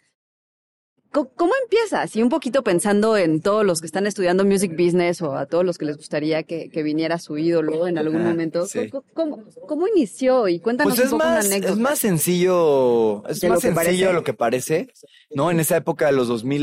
¿Cómo, 1.24 1.52
empiezas? 1.64 2.14
Y 2.14 2.22
un 2.22 2.28
poquito 2.28 2.62
pensando 2.62 3.16
en 3.16 3.40
todos 3.40 3.64
los 3.64 3.80
que 3.80 3.86
están 3.86 4.06
estudiando 4.06 4.44
music 4.44 4.72
business 4.72 5.22
o 5.22 5.34
a 5.36 5.46
todos 5.46 5.64
los 5.64 5.78
que 5.78 5.86
les 5.86 5.96
gustaría 5.96 6.42
que, 6.42 6.68
que 6.68 6.82
viniera 6.82 7.18
su 7.18 7.38
ídolo 7.38 7.88
en 7.88 7.96
algún 7.98 8.22
momento. 8.22 8.66
sí. 8.66 8.90
¿Cómo, 8.90 9.04
cómo, 9.14 9.44
cómo 9.66 9.88
inició? 9.88 10.48
Y 10.48 10.60
cuéntanos 10.60 10.94
Pues 10.94 11.06
es 11.06 11.12
un 11.12 11.18
poco 11.18 11.30
más, 11.30 11.46
una 11.46 11.54
anécdota. 11.54 11.72
es 11.72 11.78
más 11.78 11.98
sencillo, 11.98 13.26
es 13.28 13.40
De 13.40 13.48
más 13.48 13.56
lo 13.56 13.60
sencillo 13.60 13.74
parece. 13.84 14.12
lo 14.12 14.22
que 14.24 14.34
parece, 14.34 14.88
¿no? 15.30 15.50
En 15.50 15.60
esa 15.60 15.76
época 15.76 16.06
de 16.06 16.12
los 16.12 16.28
2000 16.28 16.56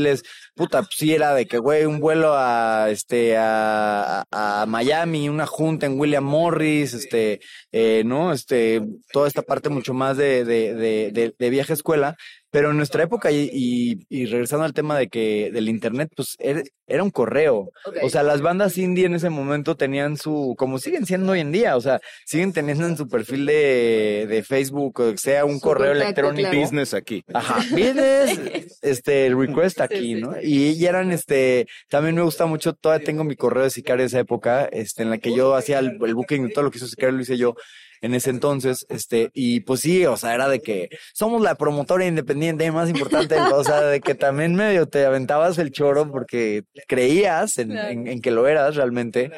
puta, 0.54 0.82
pues 0.82 0.94
sí 0.96 1.12
era 1.12 1.34
de 1.34 1.46
que, 1.46 1.58
güey, 1.58 1.84
un 1.84 1.98
vuelo 1.98 2.34
a, 2.34 2.90
este, 2.90 3.36
a, 3.36 4.24
a 4.30 4.66
Miami, 4.66 5.28
una 5.28 5.46
junta 5.46 5.86
en 5.86 5.98
William 5.98 6.24
Morris, 6.24 6.94
este, 6.94 7.40
eh, 7.72 8.02
¿no? 8.04 8.32
Este, 8.32 8.82
toda 9.12 9.26
esta 9.26 9.42
parte 9.42 9.68
mucho 9.68 9.94
más 9.94 10.16
de, 10.16 10.44
de, 10.44 10.74
de, 10.74 11.10
de, 11.12 11.34
de 11.36 11.50
viaje 11.50 11.72
a 11.72 11.74
escuela. 11.74 12.16
Pero 12.54 12.70
en 12.70 12.76
nuestra 12.76 13.02
época, 13.02 13.32
y, 13.32 13.50
y, 13.52 14.06
y 14.08 14.26
regresando 14.26 14.64
al 14.64 14.72
tema 14.72 14.96
de 14.96 15.08
que, 15.08 15.50
del 15.52 15.68
internet, 15.68 16.12
pues 16.14 16.36
era, 16.38 16.62
era 16.86 17.02
un 17.02 17.10
correo. 17.10 17.72
O 18.00 18.08
sea, 18.08 18.22
las 18.22 18.42
bandas 18.42 18.78
indie 18.78 19.06
en 19.06 19.14
ese 19.16 19.28
momento 19.28 19.76
tenían 19.76 20.16
su, 20.16 20.54
como 20.56 20.78
siguen 20.78 21.04
siendo 21.04 21.32
hoy 21.32 21.40
en 21.40 21.50
día, 21.50 21.76
o 21.76 21.80
sea, 21.80 21.98
siguen 22.24 22.52
teniendo 22.52 22.86
en 22.86 22.96
su 22.96 23.08
perfil 23.08 23.44
de, 23.46 24.26
de 24.28 24.44
Facebook, 24.44 25.00
o 25.00 25.16
sea, 25.16 25.44
un 25.44 25.54
Su 25.54 25.62
correo 25.62 25.94
contacto, 25.94 26.04
electrónico. 26.20 26.48
claro. 26.48 26.60
Business 26.60 26.94
aquí. 26.94 27.24
Ajá, 27.34 27.56
business, 27.72 28.78
este, 28.82 29.26
el 29.26 29.36
request 29.36 29.80
aquí, 29.80 30.14
¿no? 30.14 30.40
Y, 30.40 30.74
y 30.74 30.86
eran, 30.86 31.10
este, 31.10 31.66
también 31.88 32.14
me 32.14 32.22
gusta 32.22 32.46
mucho, 32.46 32.72
todavía 32.74 33.04
tengo 33.04 33.24
mi 33.24 33.34
correo 33.34 33.64
de 33.64 33.70
Sicario 33.70 34.04
de 34.04 34.06
esa 34.06 34.20
época, 34.20 34.66
este, 34.66 35.02
en 35.02 35.10
la 35.10 35.18
que 35.18 35.34
yo 35.34 35.56
hacía 35.56 35.80
el, 35.80 35.98
el 36.00 36.14
booking 36.14 36.46
de 36.46 36.52
todo 36.52 36.62
lo 36.62 36.70
que 36.70 36.78
hizo 36.78 36.86
Sicario, 36.86 37.16
lo 37.16 37.22
hice 37.22 37.36
yo 37.36 37.56
en 38.04 38.14
ese 38.14 38.30
entonces, 38.30 38.84
este, 38.90 39.30
y 39.34 39.60
pues 39.60 39.80
sí, 39.80 40.04
o 40.06 40.16
sea, 40.16 40.34
era 40.34 40.48
de 40.48 40.60
que 40.60 40.88
somos 41.14 41.40
la 41.42 41.54
promotora 41.54 42.04
independiente 42.06 42.70
más 42.70 42.90
importante, 42.90 43.36
o 43.40 43.64
sea, 43.64 43.80
de 43.80 44.00
que 44.00 44.14
también 44.14 44.54
medio 44.54 44.86
te 44.86 45.06
aventabas 45.06 45.56
el 45.58 45.70
choro 45.72 46.10
porque 46.10 46.64
creías 46.86 47.58
en, 47.58 47.70
en- 47.90 48.06
en 48.08 48.20
que 48.20 48.30
lo 48.30 48.46
eras 48.46 48.76
realmente. 48.76 49.30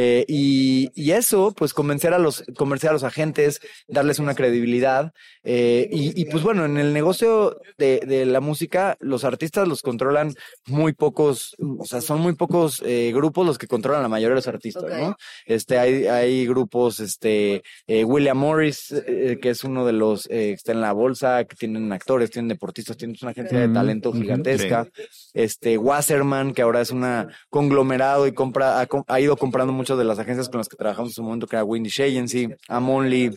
Eh, 0.00 0.24
y, 0.28 0.90
y 0.94 1.10
eso, 1.10 1.52
pues 1.56 1.74
convencer 1.74 2.14
a 2.14 2.20
los, 2.20 2.44
convencer 2.56 2.90
a 2.90 2.92
los 2.92 3.02
agentes, 3.02 3.60
darles 3.88 4.20
una 4.20 4.36
credibilidad. 4.36 5.12
eh, 5.42 5.88
y, 5.90 6.20
y, 6.20 6.26
pues 6.26 6.44
bueno, 6.44 6.64
en 6.64 6.76
el 6.78 6.92
negocio 6.92 7.58
de, 7.78 7.98
de 8.06 8.24
la 8.24 8.38
música, 8.40 8.96
los 9.00 9.24
artistas 9.24 9.66
los 9.66 9.82
controlan 9.82 10.34
muy 10.66 10.92
pocos, 10.92 11.56
o 11.78 11.84
sea, 11.84 12.00
son 12.00 12.20
muy 12.20 12.34
pocos 12.34 12.80
eh, 12.86 13.10
grupos 13.12 13.44
los 13.44 13.58
que 13.58 13.66
controlan 13.66 14.02
la 14.02 14.08
mayoría 14.08 14.34
de 14.34 14.42
los 14.42 14.46
artistas. 14.46 14.84
¿no? 14.84 15.16
Este, 15.46 15.78
hay, 15.78 16.06
hay 16.06 16.46
grupos, 16.46 17.00
este, 17.00 17.62
eh, 17.88 18.04
William 18.04 18.38
Morris, 18.38 18.92
eh, 18.92 19.38
que 19.42 19.50
es 19.50 19.64
uno 19.64 19.84
de 19.84 19.94
los 19.94 20.26
eh, 20.26 20.50
que 20.50 20.52
está 20.52 20.72
en 20.72 20.80
la 20.80 20.92
bolsa, 20.92 21.42
que 21.44 21.56
tienen 21.56 21.92
actores, 21.92 22.30
tienen 22.30 22.48
deportistas, 22.50 22.96
tienen 22.96 23.16
una 23.20 23.32
agencia 23.32 23.58
de 23.58 23.68
talento 23.68 24.12
gigantesca. 24.12 24.86
Este, 25.34 25.76
Wasserman, 25.76 26.52
que 26.54 26.62
ahora 26.62 26.82
es 26.82 26.90
una 26.92 27.28
conglomerado 27.50 28.26
y 28.28 28.32
compra, 28.32 28.80
ha, 28.80 28.86
ha 29.08 29.20
ido 29.20 29.36
comprando 29.36 29.72
de 29.96 30.04
las 30.04 30.18
agencias 30.18 30.48
con 30.48 30.58
las 30.58 30.68
que 30.68 30.76
trabajamos 30.76 31.10
en 31.10 31.14
su 31.14 31.22
momento, 31.22 31.46
que 31.46 31.56
era 31.56 31.64
Windish 31.64 32.00
Agency, 32.00 32.48
Amonly, 32.68 33.34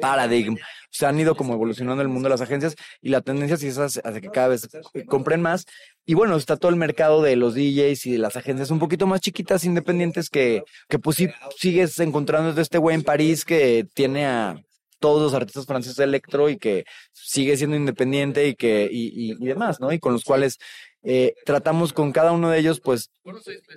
Paradigm. 0.00 0.56
Se 0.90 1.06
han 1.06 1.18
ido 1.18 1.34
como 1.34 1.54
evolucionando 1.54 2.02
el 2.02 2.08
mundo 2.08 2.28
de 2.28 2.34
las 2.34 2.40
agencias 2.40 2.76
y 3.00 3.08
la 3.08 3.20
tendencia 3.20 3.56
sí 3.56 3.68
es 3.68 3.78
hacia 3.78 4.20
que 4.20 4.30
cada 4.30 4.48
vez 4.48 4.68
compren 5.06 5.40
más. 5.40 5.66
Y 6.04 6.14
bueno, 6.14 6.36
está 6.36 6.56
todo 6.56 6.70
el 6.70 6.76
mercado 6.76 7.22
de 7.22 7.36
los 7.36 7.54
DJs 7.54 8.06
y 8.06 8.12
de 8.12 8.18
las 8.18 8.36
agencias 8.36 8.70
un 8.70 8.78
poquito 8.78 9.06
más 9.06 9.20
chiquitas, 9.20 9.64
independientes, 9.64 10.28
que, 10.28 10.62
que 10.88 10.98
pues 10.98 11.16
sí 11.16 11.28
sigues 11.56 11.98
encontrando 12.00 12.60
este 12.60 12.78
güey 12.78 12.94
en 12.94 13.02
París 13.02 13.44
que 13.44 13.86
tiene 13.94 14.26
a 14.26 14.56
todos 14.98 15.20
los 15.20 15.34
artistas 15.34 15.66
franceses 15.66 15.98
electro 15.98 16.48
y 16.48 16.58
que 16.58 16.84
sigue 17.12 17.56
siendo 17.56 17.76
independiente 17.76 18.46
y 18.46 18.54
que, 18.54 18.88
y, 18.90 19.32
y 19.32 19.46
demás, 19.46 19.80
¿no? 19.80 19.92
Y 19.92 19.98
con 19.98 20.12
los 20.12 20.24
cuales 20.24 20.58
eh, 21.04 21.34
tratamos 21.44 21.92
con 21.92 22.12
cada 22.12 22.32
uno 22.32 22.50
de 22.50 22.58
ellos, 22.58 22.80
pues, 22.80 23.10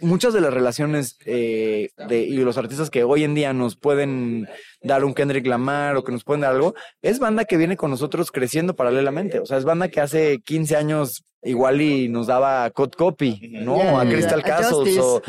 muchas 0.02 0.34
de 0.34 0.42
las 0.42 0.54
relaciones 0.54 1.18
eh, 1.26 1.90
de, 2.08 2.20
y 2.22 2.38
los 2.38 2.58
artistas 2.58 2.90
que 2.90 3.04
hoy 3.04 3.24
en 3.24 3.34
día 3.34 3.52
nos 3.54 3.76
pueden 3.76 4.48
dar 4.82 5.04
un 5.04 5.14
Kendrick 5.14 5.48
Lamar 5.48 5.96
o 5.96 6.04
que 6.04 6.12
nos 6.12 6.24
pueden 6.24 6.42
dar 6.42 6.54
algo, 6.54 6.76
es 7.02 7.20
banda 7.20 7.46
que 7.46 7.58
viene 7.58 7.78
con 7.78 7.90
nosotros 7.90 8.32
creciendo 8.32 8.76
paralelamente. 8.76 9.40
O 9.40 9.46
sea, 9.46 9.58
es 9.58 9.66
banda 9.66 9.88
que 9.88 10.02
hace 10.02 10.40
15 10.40 10.76
años 10.76 11.24
igual 11.42 11.82
y 11.82 12.10
nos 12.10 12.28
daba 12.28 12.70
Code 12.72 12.96
Copy, 12.98 13.40
¿no? 13.54 14.00
A 14.00 14.06
Crystal 14.06 14.44
Castles 14.44 14.98
Justice. 14.98 15.00
o, 15.00 15.22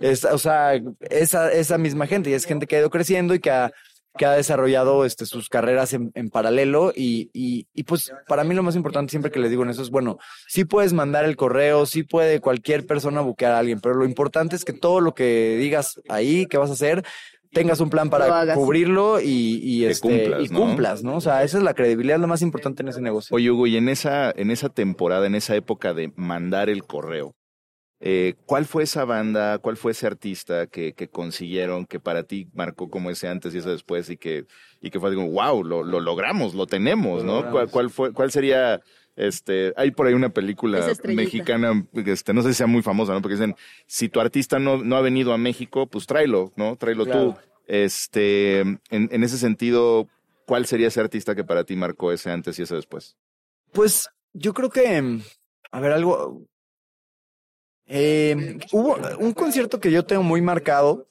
es, 0.00 0.24
o 0.24 0.38
sea, 0.38 0.80
esa, 1.10 1.52
esa 1.52 1.78
misma 1.78 2.06
gente 2.06 2.30
y 2.30 2.34
es 2.34 2.44
gente 2.44 2.66
que 2.66 2.76
ha 2.76 2.80
ido 2.80 2.90
creciendo 2.90 3.34
y 3.34 3.40
que 3.40 3.50
ha, 3.50 3.72
que 4.16 4.26
ha 4.26 4.32
desarrollado 4.32 5.04
este, 5.04 5.26
sus 5.26 5.48
carreras 5.48 5.92
en, 5.92 6.10
en 6.14 6.28
paralelo 6.28 6.92
y, 6.94 7.30
y, 7.32 7.66
y 7.72 7.84
pues 7.84 8.12
para 8.28 8.44
mí 8.44 8.54
lo 8.54 8.62
más 8.62 8.76
importante 8.76 9.10
siempre 9.10 9.30
que 9.30 9.40
les 9.40 9.50
digo 9.50 9.62
en 9.62 9.70
eso 9.70 9.82
es, 9.82 9.90
bueno, 9.90 10.18
sí 10.46 10.64
puedes 10.64 10.92
mandar 10.92 11.24
el 11.24 11.36
correo, 11.36 11.86
sí 11.86 12.02
puede 12.02 12.40
cualquier 12.40 12.86
persona 12.86 13.20
buquear 13.22 13.52
a 13.52 13.58
alguien, 13.58 13.80
pero 13.80 13.94
lo 13.94 14.04
importante 14.04 14.56
es 14.56 14.64
que 14.64 14.72
todo 14.72 15.00
lo 15.00 15.14
que 15.14 15.56
digas 15.58 16.00
ahí, 16.08 16.46
que 16.46 16.58
vas 16.58 16.70
a 16.70 16.74
hacer, 16.74 17.04
tengas 17.52 17.80
un 17.80 17.90
plan 17.90 18.10
para 18.10 18.54
cubrirlo 18.54 19.20
y, 19.20 19.60
y, 19.62 19.84
este, 19.84 20.08
cumplas, 20.08 20.42
y 20.42 20.48
¿no? 20.48 20.60
cumplas, 20.60 21.02
¿no? 21.02 21.16
O 21.16 21.20
sea, 21.20 21.42
esa 21.42 21.58
es 21.58 21.64
la 21.64 21.74
credibilidad 21.74 22.18
lo 22.18 22.26
más 22.26 22.42
importante 22.42 22.82
en 22.82 22.88
ese 22.88 23.00
negocio. 23.00 23.34
Oye, 23.34 23.50
Hugo, 23.50 23.66
y 23.66 23.76
en 23.76 23.88
esa, 23.88 24.30
en 24.30 24.50
esa 24.50 24.68
temporada, 24.68 25.26
en 25.26 25.34
esa 25.34 25.54
época 25.54 25.94
de 25.94 26.12
mandar 26.16 26.68
el 26.70 26.84
correo, 26.84 27.34
eh, 28.04 28.34
¿cuál 28.46 28.66
fue 28.66 28.82
esa 28.82 29.04
banda, 29.04 29.58
cuál 29.58 29.76
fue 29.76 29.92
ese 29.92 30.08
artista 30.08 30.66
que, 30.66 30.92
que 30.92 31.08
consiguieron, 31.08 31.86
que 31.86 32.00
para 32.00 32.24
ti 32.24 32.48
marcó 32.52 32.90
como 32.90 33.10
ese 33.10 33.28
antes 33.28 33.54
y 33.54 33.58
ese 33.58 33.70
después 33.70 34.10
y 34.10 34.16
que, 34.16 34.46
y 34.80 34.90
que 34.90 34.98
fue 34.98 35.14
como, 35.14 35.30
wow, 35.30 35.62
lo, 35.62 35.84
lo 35.84 36.00
logramos, 36.00 36.54
lo 36.54 36.66
tenemos, 36.66 37.22
¿no? 37.22 37.48
¿Cuál, 37.52 37.70
cuál 37.70 37.90
fue, 37.90 38.12
cuál 38.12 38.32
sería, 38.32 38.80
este, 39.14 39.72
hay 39.76 39.92
por 39.92 40.08
ahí 40.08 40.14
una 40.14 40.30
película 40.30 40.84
mexicana, 41.04 41.86
este, 41.94 42.34
no 42.34 42.42
sé 42.42 42.48
si 42.48 42.54
sea 42.54 42.66
muy 42.66 42.82
famosa, 42.82 43.12
¿no? 43.12 43.22
Porque 43.22 43.36
dicen, 43.36 43.54
si 43.86 44.08
tu 44.08 44.18
artista 44.18 44.58
no, 44.58 44.78
no 44.82 44.96
ha 44.96 45.00
venido 45.00 45.32
a 45.32 45.38
México, 45.38 45.86
pues 45.86 46.06
tráelo, 46.06 46.52
¿no? 46.56 46.74
Tráelo 46.74 47.04
Claro. 47.04 47.34
tú. 47.34 47.40
Este, 47.68 48.58
en, 48.58 48.80
en 48.90 49.22
ese 49.22 49.38
sentido, 49.38 50.08
¿cuál 50.44 50.66
sería 50.66 50.88
ese 50.88 51.00
artista 51.00 51.36
que 51.36 51.44
para 51.44 51.62
ti 51.62 51.76
marcó 51.76 52.10
ese 52.10 52.32
antes 52.32 52.58
y 52.58 52.62
ese 52.62 52.74
después? 52.74 53.16
Pues 53.72 54.08
yo 54.32 54.52
creo 54.54 54.70
que, 54.70 55.20
a 55.70 55.80
ver, 55.80 55.92
algo. 55.92 56.48
Eh, 57.86 58.58
hubo 58.72 58.96
un 59.18 59.32
concierto 59.32 59.80
que 59.80 59.90
yo 59.90 60.04
tengo 60.04 60.22
muy 60.22 60.40
marcado, 60.40 61.08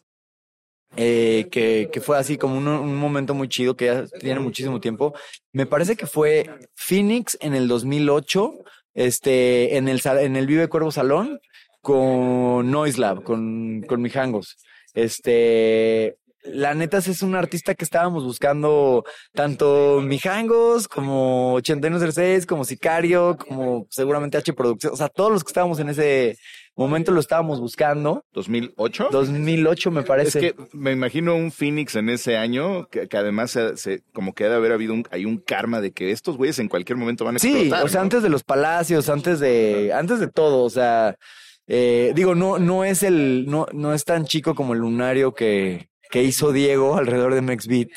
eh, 0.98 1.48
que, 1.52 1.90
que 1.92 2.02
fue 2.02 2.18
así 2.18 2.38
como 2.38 2.58
un, 2.58 2.68
un 2.68 2.96
momento 2.96 3.34
muy 3.34 3.48
chido, 3.48 3.76
que 3.76 3.86
ya 3.86 4.08
tiene 4.20 4.40
muchísimo 4.40 4.80
tiempo. 4.80 5.14
Me 5.54 5.66
parece 5.66 5.96
que 5.96 6.08
fue 6.08 6.50
Phoenix 6.76 7.38
en 7.42 7.56
el 7.56 7.68
2008, 7.68 8.54
este, 8.94 9.78
en 9.78 9.88
el, 9.88 10.02
en 10.06 10.36
el 10.36 10.48
Vive 10.48 10.68
Cuervo 10.68 10.92
Salón, 10.92 11.40
con 11.82 12.70
Noise 12.70 13.00
Lab, 13.00 13.24
con, 13.24 13.84
con 13.88 14.02
Mijangos. 14.02 14.58
Este, 14.94 16.18
la 16.44 16.74
neta 16.74 16.98
es 16.98 17.22
un 17.22 17.36
artista 17.36 17.76
que 17.76 17.86
estábamos 17.86 18.24
buscando 18.24 19.06
tanto 19.34 20.02
Mijangos 20.02 20.88
como 20.88 21.54
8106, 21.54 22.46
como 22.46 22.66
Sicario, 22.66 23.38
como 23.38 23.88
seguramente 23.90 24.38
H 24.38 24.54
Producción, 24.54 24.94
o 24.94 24.98
sea, 24.98 25.10
todos 25.10 25.32
los 25.32 25.44
que 25.44 25.50
estábamos 25.50 25.80
en 25.80 25.90
ese 25.90 26.38
momento 26.82 27.12
lo 27.12 27.20
estábamos 27.20 27.60
buscando. 27.60 28.24
¿2008? 28.34 29.10
2008 29.12 29.91
me 29.91 30.02
Es 30.02 30.06
parece. 30.06 30.39
que 30.39 30.56
me 30.74 30.91
imagino 30.91 31.36
un 31.36 31.52
Phoenix 31.52 31.96
en 31.96 32.10
ese 32.10 32.38
año, 32.38 32.88
que, 32.88 33.08
que 33.08 33.17
además 33.17 33.52
se, 33.52 33.78
se- 33.78 34.04
como 34.13 34.34
que 34.34 34.44
debe 34.46 34.56
haber 34.58 34.72
habido 34.74 34.94
un, 34.94 35.06
hay 35.12 35.26
un 35.26 35.38
karma 35.38 35.82
de 35.82 35.91
que 35.91 36.12
estos 36.12 36.38
güeyes 36.38 36.60
en 36.60 36.67
cualquier 36.67 36.98
momento 36.98 37.26
van 37.26 37.36
a 37.36 37.39
Sí, 37.39 37.50
explotar. 37.52 37.86
o 37.86 37.88
sea, 37.88 38.00
¿no? 38.00 38.04
antes 38.04 38.24
de 38.24 38.30
los 38.30 38.44
palacios, 38.44 39.08
antes 39.10 39.39
de, 39.39 39.91
antes 39.94 40.20
de 40.20 40.28
todo, 40.28 40.63
o 40.63 40.70
sea, 40.70 41.15
eh, 41.67 42.12
digo, 42.15 42.36
no, 42.36 42.60
no 42.60 42.84
es 42.84 43.04
el, 43.04 43.46
no, 43.48 43.65
no 43.74 43.94
es 43.94 44.04
tan 44.04 44.26
chico 44.26 44.56
como 44.56 44.74
el 44.74 44.80
lunario 44.80 45.34
que, 45.34 45.89
que 46.10 46.24
hizo 46.24 46.52
Diego 46.52 46.98
alrededor 46.98 47.34
de 47.34 47.41
Max 47.41 47.67
Beat, 47.67 47.89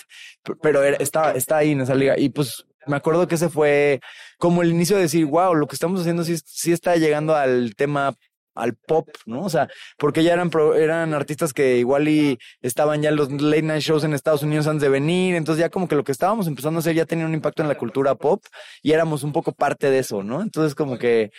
pero 0.63 0.83
era- 0.83 0.97
está, 0.99 1.33
está 1.33 1.57
ahí 1.59 1.73
en 1.73 1.81
esa 1.81 1.95
liga. 1.95 2.19
Y 2.19 2.29
pues 2.29 2.65
me 2.87 2.97
acuerdo 2.97 3.27
que 3.27 3.37
ese 3.37 3.49
fue 3.49 4.01
como 4.39 4.63
el 4.63 4.71
inicio 4.71 4.97
de 4.97 5.03
decir, 5.03 5.25
wow, 5.25 5.55
lo 5.55 5.67
que 5.67 5.75
estamos 5.75 6.01
haciendo 6.03 6.23
sí, 6.23 6.37
sí 6.45 6.71
está 6.71 6.97
llegando 6.97 7.35
al 7.35 7.75
tema 7.77 8.15
al 8.55 8.75
pop, 8.75 9.09
¿no? 9.27 9.43
O 9.43 9.51
sea, 9.51 9.69
porque 9.99 10.23
ya 10.23 10.33
eran 10.33 10.51
eran 10.77 11.15
artistas 11.15 11.53
que 11.53 11.79
igual 11.79 12.09
y 12.09 12.39
estaban 12.63 13.03
ya 13.03 13.11
en 13.11 13.17
los 13.17 13.31
late 13.33 13.63
night 13.63 13.83
shows 13.83 14.05
en 14.05 14.15
Estados 14.15 14.43
Unidos 14.43 14.67
antes 14.67 14.83
de 14.83 14.89
venir, 14.89 15.35
entonces 15.35 15.61
ya 15.61 15.71
como 15.71 15.89
que 15.89 15.97
lo 15.97 16.05
que 16.05 16.13
estábamos 16.13 16.47
empezando 16.47 16.79
a 16.79 16.81
hacer 16.81 16.95
ya 16.95 17.07
tenía 17.07 17.27
un 17.27 17.35
impacto 17.35 17.63
en 17.63 17.69
la 17.69 17.77
cultura 17.79 18.15
pop 18.15 18.43
y 18.83 18.93
éramos 18.93 19.23
un 19.23 19.33
poco 19.33 19.53
parte 19.53 19.91
de 19.91 19.99
eso, 19.99 20.23
¿no? 20.23 20.43
Entonces 20.43 20.75
como 20.75 20.99
que 20.99 21.31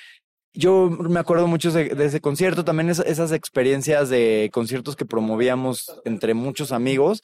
yo 0.54 0.90
me 0.90 1.20
acuerdo 1.20 1.48
mucho 1.48 1.72
de, 1.72 1.94
ese 2.06 2.22
concierto, 2.22 2.64
también 2.64 2.90
es- 2.90 3.00
esas 3.00 3.32
experiencias 3.32 4.10
de 4.10 4.50
conciertos 4.54 4.96
que 4.96 5.06
promovíamos 5.06 6.02
entre 6.06 6.34
muchos 6.34 6.72
amigos. 6.72 7.22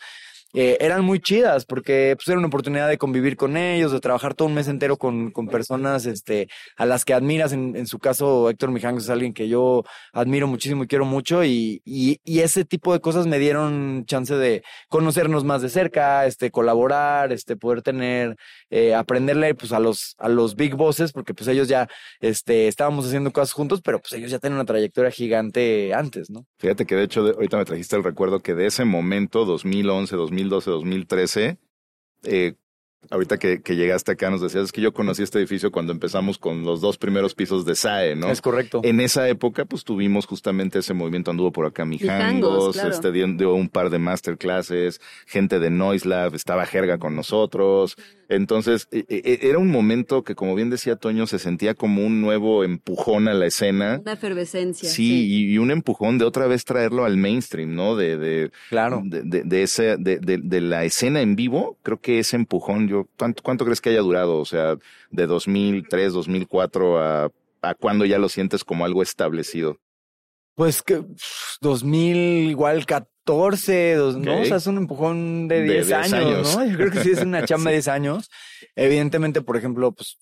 Eh, 0.53 0.77
eran 0.79 1.03
muy 1.03 1.19
chidas 1.19 1.65
porque 1.65 2.13
pues, 2.17 2.27
era 2.27 2.37
una 2.37 2.47
oportunidad 2.47 2.87
de 2.89 2.97
convivir 2.97 3.35
con 3.37 3.57
ellos, 3.57 3.91
de 3.91 3.99
trabajar 3.99 4.33
todo 4.33 4.47
un 4.47 4.53
mes 4.53 4.67
entero 4.67 4.97
con, 4.97 5.31
con 5.31 5.47
personas 5.47 6.05
este, 6.05 6.47
a 6.77 6.85
las 6.85 7.05
que 7.05 7.13
admiras. 7.13 7.53
En, 7.53 7.75
en 7.75 7.87
su 7.87 7.99
caso, 7.99 8.49
Héctor 8.49 8.71
Mijangos 8.71 9.03
es 9.03 9.09
alguien 9.09 9.33
que 9.33 9.47
yo 9.47 9.83
admiro 10.13 10.47
muchísimo 10.47 10.83
y 10.83 10.87
quiero 10.87 11.05
mucho. 11.05 11.43
Y, 11.43 11.81
y, 11.85 12.19
y 12.23 12.39
ese 12.39 12.65
tipo 12.65 12.93
de 12.93 12.99
cosas 12.99 13.27
me 13.27 13.39
dieron 13.39 14.03
chance 14.05 14.35
de 14.35 14.63
conocernos 14.89 15.43
más 15.43 15.61
de 15.61 15.69
cerca, 15.69 16.25
este, 16.25 16.51
colaborar, 16.51 17.31
este, 17.31 17.55
poder 17.55 17.81
tener, 17.81 18.35
eh, 18.69 18.93
aprenderle 18.93 19.55
pues, 19.55 19.71
a 19.71 19.79
los, 19.79 20.15
a 20.17 20.29
los 20.29 20.55
big 20.55 20.75
bosses, 20.75 21.11
porque 21.11 21.33
pues 21.33 21.47
ellos 21.47 21.67
ya 21.67 21.87
este, 22.19 22.67
estábamos 22.67 23.05
haciendo 23.05 23.31
cosas 23.31 23.53
juntos, 23.53 23.81
pero 23.83 23.99
pues 23.99 24.13
ellos 24.13 24.31
ya 24.31 24.39
tienen 24.39 24.55
una 24.57 24.65
trayectoria 24.65 25.11
gigante 25.11 25.93
antes, 25.93 26.29
¿no? 26.29 26.45
Fíjate 26.59 26.85
que 26.85 26.95
de 26.95 27.03
hecho 27.03 27.23
de- 27.23 27.31
ahorita 27.31 27.57
me 27.57 27.65
trajiste 27.65 27.95
el 27.95 28.03
recuerdo 28.03 28.39
que 28.41 28.53
de 28.53 28.65
ese 28.67 28.85
momento, 28.85 29.45
2011, 29.45 30.15
2012, 30.15 30.40
2013, 30.49 31.58
eh, 32.23 32.56
ahorita 33.10 33.38
que, 33.38 33.62
que 33.62 33.75
llegaste 33.75 34.12
acá 34.12 34.30
nos 34.30 34.41
decías 34.41 34.65
es 34.65 34.71
que 34.71 34.82
yo 34.82 34.93
conocí 34.93 35.23
este 35.23 35.39
edificio 35.39 35.71
cuando 35.71 35.91
empezamos 35.91 36.38
con 36.38 36.63
los 36.63 36.82
dos 36.82 36.97
primeros 36.97 37.34
pisos 37.34 37.65
de 37.65 37.75
SAE, 37.75 38.15
¿no? 38.15 38.30
Es 38.30 38.41
correcto. 38.41 38.82
En 38.84 38.99
esa 38.99 39.27
época, 39.27 39.65
pues 39.65 39.84
tuvimos 39.84 40.27
justamente 40.27 40.80
ese 40.80 40.93
movimiento, 40.93 41.32
anduvo 41.32 41.51
por 41.51 41.65
acá 41.65 41.86
Mijangos, 41.86 42.73
claro. 42.73 42.89
este 42.89 43.12
dio, 43.12 43.27
dio 43.27 43.54
un 43.54 43.69
par 43.69 43.89
de 43.89 43.99
masterclasses, 43.99 45.01
gente 45.25 45.60
de 45.60 45.69
Noise 45.71 46.08
Lab, 46.08 46.36
estaba 46.36 46.65
Jerga 46.65 46.99
con 46.99 47.15
nosotros. 47.15 47.95
Entonces, 48.32 48.88
e- 48.91 49.06
e- 49.10 49.39
era 49.50 49.58
un 49.60 49.70
momento 49.70 50.24
que, 50.24 50.36
como 50.36 50.56
bien 50.56 50.70
decía 50.70 50.96
Toño, 50.96 51.28
se 51.28 51.38
sentía 51.38 51.74
como 51.74 52.06
un 52.06 52.22
nuevo 52.22 52.63
empujón 52.63 53.28
a 53.28 53.34
la 53.34 53.46
escena. 53.46 54.00
Una 54.02 54.13
efervescencia. 54.13 54.89
Sí, 54.89 55.28
Y, 55.28 55.54
y 55.54 55.58
un 55.58 55.70
empujón 55.70 56.17
de 56.17 56.24
otra 56.24 56.48
vez 56.48 56.63
traerlo 56.63 57.04
al 57.04 57.17
mainstream, 57.17 57.76
¿no? 57.76 57.98
De, 57.98 58.17
de, 58.17 58.52
Claro. 58.70 59.02
de, 59.04 59.22
de, 59.24 59.44
de 59.44 59.63
ese, 59.63 59.98
de, 59.98 60.17
de, 60.20 60.38
de 60.38 60.62
la 60.62 60.86
escena 60.86 61.20
en 61.22 61.36
vivo, 61.36 61.78
creo 61.84 62.00
que 62.00 62.20
ese 62.20 62.38
empujón, 62.38 62.88
yo, 62.88 63.08
¿cuánto, 63.17 63.44
cuánto 63.44 63.65
crees 63.65 63.82
que 63.82 63.89
haya 63.89 64.00
durado? 64.02 64.38
O 64.38 64.46
sea, 64.46 64.78
de 65.12 65.28
2003, 65.28 66.13
2004 66.13 67.00
a, 67.04 67.32
a 67.62 67.76
cuando 67.76 68.06
ya 68.06 68.17
lo 68.17 68.30
sientes 68.30 68.63
como 68.63 68.86
algo 68.86 69.04
establecido. 69.04 69.78
Pues 70.55 70.81
que 70.81 70.97
pff, 70.97 71.55
2000, 71.61 72.49
igual 72.49 72.85
14, 72.85 73.95
dos, 73.95 74.17
¿no? 74.17 74.41
O 74.41 74.45
sea, 74.45 74.57
es 74.57 74.67
un 74.67 74.77
empujón 74.77 75.47
de 75.47 75.61
De 75.61 75.73
10, 75.73 75.87
10 75.87 75.91
años, 76.13 76.13
años. 76.13 76.57
¿no? 76.57 76.65
Yo 76.65 76.77
creo 76.77 76.91
que 76.91 77.03
sí 77.03 77.11
es 77.11 77.21
una 77.21 77.45
chamba 77.45 77.69
de 77.71 77.75
10 77.77 77.87
años. 77.87 78.29
Evidentemente, 78.75 79.41
por 79.41 79.57
ejemplo, 79.57 79.93
pues 79.93 80.17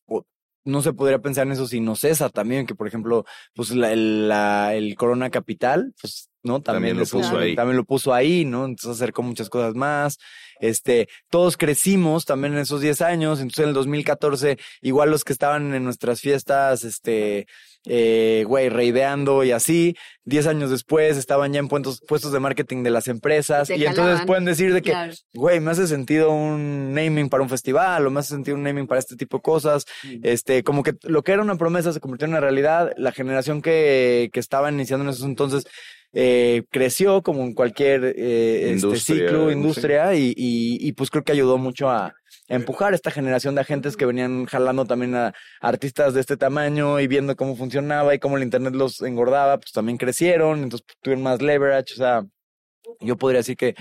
no 0.65 0.81
se 0.81 0.93
podría 0.93 1.19
pensar 1.19 1.47
en 1.47 1.53
eso 1.53 1.67
si 1.67 1.79
no 1.79 1.95
cesa 1.95 2.29
también, 2.29 2.65
que 2.67 2.75
por 2.75 2.87
ejemplo, 2.87 3.25
pues 3.55 3.71
la, 3.71 3.91
el, 3.91 4.27
la- 4.27 4.75
el 4.75 4.95
Corona 4.95 5.29
Capital, 5.29 5.93
pues 5.99 6.29
¿no? 6.43 6.61
También 6.61 6.95
lo 6.97 7.03
eso- 7.03 7.17
puso 7.17 7.37
ahí. 7.37 7.55
También 7.55 7.77
lo 7.77 7.83
puso 7.85 8.13
ahí, 8.13 8.45
¿no? 8.45 8.65
Entonces 8.65 9.01
acercó 9.01 9.23
muchas 9.23 9.49
cosas 9.49 9.73
más. 9.75 10.17
Este, 10.61 11.07
todos 11.29 11.57
crecimos 11.57 12.25
también 12.25 12.53
en 12.53 12.59
esos 12.59 12.81
10 12.81 13.01
años. 13.01 13.39
Entonces 13.39 13.63
en 13.63 13.69
el 13.69 13.73
2014, 13.73 14.57
igual 14.81 15.09
los 15.09 15.23
que 15.23 15.33
estaban 15.33 15.73
en 15.73 15.83
nuestras 15.83 16.21
fiestas, 16.21 16.83
este, 16.83 17.47
eh, 17.85 18.43
güey, 18.47 18.69
reideando 18.69 19.43
y 19.43 19.51
así. 19.51 19.95
10 20.25 20.45
años 20.47 20.69
después 20.69 21.17
estaban 21.17 21.53
ya 21.53 21.59
en 21.59 21.67
puestos, 21.67 22.01
puestos 22.07 22.31
de 22.31 22.39
marketing 22.39 22.83
de 22.83 22.91
las 22.91 23.07
empresas. 23.07 23.69
Y 23.69 23.85
entonces 23.85 24.25
pueden 24.25 24.45
decir 24.45 24.73
de 24.73 24.81
que, 24.81 24.91
Claro. 24.91 25.13
güey, 25.33 25.59
me 25.59 25.71
hace 25.71 25.87
sentido 25.87 26.31
un 26.31 26.93
naming 26.93 27.29
para 27.29 27.41
un 27.43 27.49
festival 27.49 28.05
o 28.05 28.11
me 28.11 28.19
hace 28.19 28.29
sentido 28.35 28.57
un 28.57 28.63
naming 28.63 28.85
para 28.87 28.99
este 28.99 29.15
tipo 29.15 29.37
de 29.37 29.41
cosas. 29.41 29.85
Este, 30.23 30.63
como 30.63 30.83
que 30.83 30.93
lo 31.03 31.23
que 31.23 31.31
era 31.31 31.41
una 31.41 31.55
promesa 31.57 31.93
se 31.93 31.99
convirtió 31.99 32.25
en 32.25 32.31
una 32.31 32.41
realidad. 32.41 32.91
La 32.97 33.11
generación 33.11 33.61
que, 33.61 34.29
que 34.33 34.39
estaba 34.39 34.71
iniciando 34.71 35.03
en 35.05 35.09
esos 35.11 35.25
entonces 35.25 35.65
eh, 36.13 36.63
creció 36.71 37.21
como 37.21 37.43
en 37.43 37.53
cualquier 37.53 38.03
eh, 38.17 38.71
este 38.71 38.87
Industria, 38.87 39.15
ciclo, 39.27 39.47
sí. 39.49 39.53
industria, 39.55 40.15
y, 40.15 40.27
y, 40.35 40.77
y 40.87 40.91
pues 40.93 41.09
creo 41.11 41.23
que 41.23 41.31
ayudó 41.31 41.57
mucho 41.59 41.89
a 41.89 42.15
empujar 42.49 42.93
esta 42.93 43.12
generación 43.12 43.55
de 43.55 43.62
agentes 43.62 43.95
que 43.95 44.05
venían 44.05 44.45
jalando 44.45 44.85
también 44.85 45.15
a 45.15 45.33
artistas 45.62 46.13
de 46.13 46.19
este 46.19 46.35
tamaño 46.35 46.99
y 46.99 47.07
viendo 47.07 47.35
cómo 47.35 47.55
funcionaba 47.55 48.13
y 48.13 48.19
cómo 48.19 48.38
el 48.38 48.43
internet 48.43 48.73
los 48.73 49.01
engordaba, 49.01 49.57
pues 49.59 49.71
también 49.71 49.97
crecieron, 49.97 50.63
entonces 50.63 50.85
pues, 50.85 50.97
tuvieron 51.01 51.23
más 51.23 51.41
leverage, 51.41 51.93
o 51.93 51.97
sea, 51.97 52.25
yo 52.99 53.17
podría 53.17 53.39
decir 53.39 53.55
que, 53.55 53.75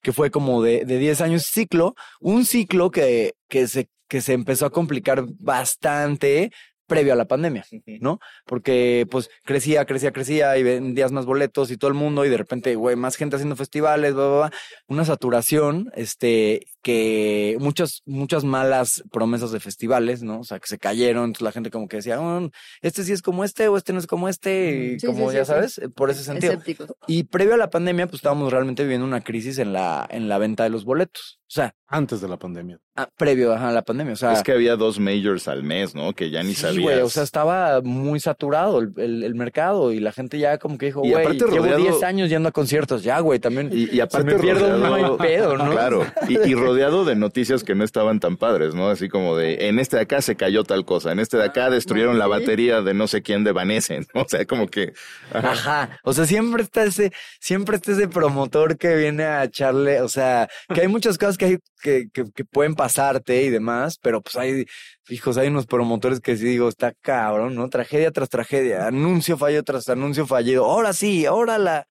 que 0.00 0.12
fue 0.12 0.30
como 0.30 0.62
de, 0.62 0.84
de 0.84 0.98
10 0.98 1.20
años 1.20 1.42
ciclo, 1.42 1.94
un 2.20 2.44
ciclo 2.46 2.90
que, 2.90 3.34
que, 3.48 3.68
se, 3.68 3.88
que 4.08 4.20
se 4.20 4.32
empezó 4.32 4.66
a 4.66 4.70
complicar 4.70 5.24
bastante 5.38 6.52
previo 6.92 7.12
a 7.12 7.16
la 7.16 7.26
pandemia, 7.26 7.64
¿no? 8.00 8.18
Porque 8.46 9.06
pues 9.10 9.30
crecía, 9.44 9.84
crecía, 9.84 10.12
crecía 10.12 10.56
y 10.58 10.62
vendías 10.62 11.12
más 11.12 11.26
boletos 11.26 11.70
y 11.70 11.76
todo 11.76 11.88
el 11.88 11.94
mundo 11.94 12.24
y 12.24 12.28
de 12.28 12.36
repente, 12.36 12.74
güey, 12.74 12.96
más 12.96 13.16
gente 13.16 13.36
haciendo 13.36 13.56
festivales, 13.56 14.14
bla, 14.14 14.26
bla, 14.28 14.36
bla. 14.48 14.52
Una 14.88 15.04
saturación, 15.04 15.90
este, 15.94 16.66
que 16.82 17.56
muchas, 17.60 18.02
muchas 18.04 18.44
malas 18.44 19.02
promesas 19.10 19.52
de 19.52 19.60
festivales, 19.60 20.22
¿no? 20.22 20.40
O 20.40 20.44
sea, 20.44 20.58
que 20.58 20.66
se 20.66 20.78
cayeron, 20.78 21.24
entonces 21.26 21.42
la 21.42 21.52
gente 21.52 21.70
como 21.70 21.88
que 21.88 21.96
decía, 21.96 22.20
"Oh, 22.20 22.50
este 22.82 23.04
sí 23.04 23.12
es 23.12 23.22
como 23.22 23.44
este 23.44 23.68
o 23.68 23.76
este 23.76 23.92
no 23.92 23.98
es 23.98 24.06
como 24.06 24.28
este, 24.28 24.94
y 24.94 25.00
Sí, 25.00 25.06
como 25.06 25.30
sí, 25.30 25.36
ya 25.36 25.44
sí, 25.44 25.48
sabes, 25.48 25.80
por 25.94 26.10
ese 26.10 26.24
sentido. 26.24 26.52
Escépticos. 26.52 26.92
Y 27.06 27.24
previo 27.24 27.54
a 27.54 27.58
la 27.58 27.70
pandemia, 27.70 28.06
pues 28.06 28.16
estábamos 28.16 28.52
realmente 28.52 28.82
viviendo 28.82 29.06
una 29.06 29.22
crisis 29.22 29.58
en 29.58 29.72
la, 29.72 30.06
en 30.10 30.28
la 30.28 30.38
venta 30.38 30.64
de 30.64 30.70
los 30.70 30.84
boletos. 30.84 31.40
O 31.52 31.54
sea, 31.54 31.74
Antes 31.94 32.22
de 32.22 32.28
la 32.28 32.38
pandemia. 32.38 32.78
ah, 32.96 33.06
previo 33.18 33.52
ajá, 33.52 33.68
a 33.68 33.72
la 33.72 33.82
pandemia. 33.82 34.14
O 34.14 34.16
sea, 34.16 34.32
es 34.32 34.42
que 34.42 34.52
había 34.52 34.76
dos 34.76 34.98
majors 34.98 35.46
al 35.48 35.62
mes, 35.62 35.94
¿no? 35.94 36.14
Que 36.14 36.30
ya 36.30 36.42
ni 36.42 36.54
sí, 36.54 36.62
sabías. 36.62 36.80
güey, 36.82 36.98
o 37.00 37.08
sea, 37.10 37.22
estaba 37.22 37.82
muy 37.82 38.18
saturado 38.20 38.78
el, 38.78 38.92
el- 38.96 39.22
el 39.24 39.34
mercado 39.34 39.92
y 39.92 40.00
la 40.00 40.10
gente 40.12 40.38
ya 40.38 40.56
como 40.56 40.78
que 40.78 40.86
dijo, 40.86 41.00
güey, 41.00 41.12
aparte 41.12 41.44
llevo 41.50 41.66
rodeado- 41.66 41.82
10 41.82 42.02
años 42.04 42.30
yendo 42.30 42.48
a 42.48 42.52
conciertos, 42.52 43.02
ya, 43.02 43.20
güey, 43.20 43.38
también. 43.38 43.68
Y, 43.70 43.94
y 43.94 44.00
aparte 44.00 44.32
me 44.34 44.40
pierdo, 44.40 44.78
no 44.78 44.94
hay 44.94 45.02
rodeado- 45.02 45.18
pedo, 45.18 45.56
¿no? 45.58 45.70
Claro, 45.70 46.06
y, 46.30 46.38
y 46.48 46.54
rodeado 46.54 47.04
de 47.04 47.14
noticias 47.14 47.62
que 47.62 47.74
no 47.74 47.84
estaban 47.84 48.18
tan 48.20 48.38
padres, 48.38 48.74
¿no? 48.74 48.88
Así 48.88 49.10
como 49.10 49.36
de, 49.36 49.68
en 49.68 49.78
este 49.78 49.96
de 49.96 50.02
acá 50.04 50.22
se 50.22 50.34
cayó 50.34 50.64
tal 50.64 50.86
cosa, 50.86 51.12
en 51.12 51.18
este 51.18 51.36
de 51.36 51.44
acá 51.44 51.68
destruyeron 51.68 52.18
la 52.18 52.26
batería 52.26 52.80
de 52.80 52.94
no 52.94 53.06
sé 53.06 53.20
quién 53.20 53.44
de 53.44 53.52
Vanessa, 53.52 53.92
¿no? 54.14 54.22
O 54.22 54.26
sea, 54.26 54.46
como 54.46 54.66
que... 54.66 54.94
ajá. 55.30 55.50
Ajá. 55.52 56.00
O 56.04 56.14
sea, 56.14 56.24
siempre 56.24 56.62
está 56.62 56.84
ese, 56.84 57.12
siempre 57.38 57.76
está 57.76 57.92
ese 57.92 58.08
promotor 58.08 58.78
que 58.78 58.96
viene 58.96 59.24
a 59.24 59.44
echarle, 59.44 60.00
o 60.00 60.08
sea, 60.08 60.48
que 60.74 60.80
hay 60.80 60.88
muchas 60.88 61.18
cosas 61.18 61.36
que 61.36 61.41
hay, 61.44 61.58
que, 61.82 62.08
que, 62.12 62.24
que 62.32 62.44
pueden 62.44 62.74
pasarte 62.74 63.42
y 63.42 63.50
demás, 63.50 63.98
pero 64.00 64.20
pues 64.22 64.36
hay, 64.36 64.66
hijos, 65.08 65.36
hay 65.36 65.48
unos 65.48 65.66
promotores 65.66 66.20
que 66.20 66.36
sí 66.36 66.44
digo, 66.44 66.68
está 66.68 66.92
cabrón, 67.00 67.54
¿no? 67.54 67.68
Tragedia 67.68 68.10
tras 68.10 68.28
tragedia, 68.28 68.86
anuncio 68.86 69.36
fallido 69.36 69.62
tras 69.62 69.88
anuncio 69.88 70.26
fallido. 70.26 70.64
Ahora 70.64 70.92
sí, 70.92 71.26
ahora 71.26 71.58
la. 71.58 71.86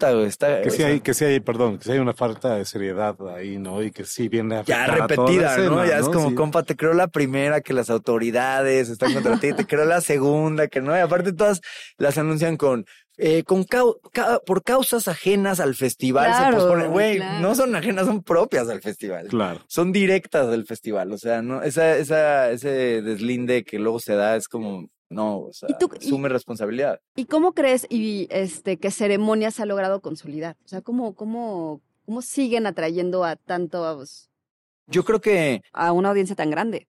Está, 0.00 0.62
Que 0.62 0.70
sí 0.70 0.84
hay, 0.84 1.00
que 1.00 1.12
sí 1.12 1.24
hay, 1.24 1.40
perdón, 1.40 1.78
que 1.78 1.84
sí 1.84 1.90
hay 1.90 1.98
una 1.98 2.14
falta 2.14 2.54
de 2.54 2.64
seriedad 2.64 3.16
ahí, 3.34 3.58
¿no? 3.58 3.82
Y 3.82 3.90
que 3.90 4.04
sí 4.04 4.28
viene 4.28 4.58
a 4.58 4.62
ya 4.62 4.86
repetida, 4.86 5.58
¿no? 5.58 5.84
Ya 5.84 5.98
es 5.98 6.08
como, 6.08 6.28
Sí. 6.28 6.36
compa, 6.36 6.62
te 6.62 6.76
creo 6.76 6.94
la 6.94 7.08
primera 7.08 7.62
que 7.62 7.72
las 7.72 7.90
autoridades 7.90 8.90
están 8.90 9.12
contra 9.12 9.40
ti, 9.40 9.52
te 9.54 9.66
creo 9.66 9.84
la 9.86 10.00
segunda 10.00 10.68
que 10.68 10.80
no, 10.80 10.96
y 10.96 11.00
aparte 11.00 11.32
todas 11.32 11.60
las 11.96 12.16
anuncian 12.16 12.56
con, 12.56 12.84
eh, 13.18 13.42
con 13.42 13.64
cau- 13.64 13.98
ca- 14.12 14.40
por 14.46 14.62
causas 14.62 15.08
ajenas 15.08 15.60
al 15.60 15.74
festival 15.74 16.26
Claro, 16.26 16.56
se 16.60 16.62
posponen. 16.66 16.92
Güey, 16.92 17.16
claro. 17.16 17.40
no 17.40 17.54
son 17.54 17.74
ajenas, 17.76 18.06
son 18.06 18.22
propias 18.22 18.68
al 18.68 18.80
festival. 18.80 19.26
Claro. 19.28 19.60
Son 19.68 19.92
directas 19.92 20.50
del 20.50 20.64
festival, 20.66 21.12
o 21.12 21.18
sea, 21.18 21.42
no, 21.42 21.62
esa, 21.62 21.96
esa, 21.96 22.50
ese 22.50 23.02
deslinde 23.02 23.64
que 23.64 23.78
luego 23.78 23.98
se 24.00 24.14
da 24.14 24.36
es 24.36 24.48
como, 24.48 24.88
no, 25.10 25.40
o 25.40 25.52
sea, 25.52 25.68
¿Y 25.70 25.74
tú- 25.78 25.90
y- 26.00 26.06
asume 26.06 26.28
responsabilidad. 26.28 27.00
¿Y 27.16 27.24
cómo 27.24 27.52
crees 27.54 27.86
y 27.90 28.28
este 28.30 28.76
que 28.78 28.90
ceremonias 28.90 29.58
ha 29.60 29.66
logrado 29.66 30.00
consolidar? 30.00 30.56
O 30.64 30.68
sea, 30.68 30.80
¿cómo, 30.80 31.14
cómo, 31.14 31.80
cómo 32.06 32.22
siguen 32.22 32.66
atrayendo 32.66 33.24
a 33.24 33.36
tantos, 33.36 34.30
Yo 34.86 35.04
creo 35.04 35.20
que 35.20 35.62
a 35.72 35.92
una 35.92 36.10
audiencia 36.10 36.36
tan 36.36 36.50
grande? 36.50 36.86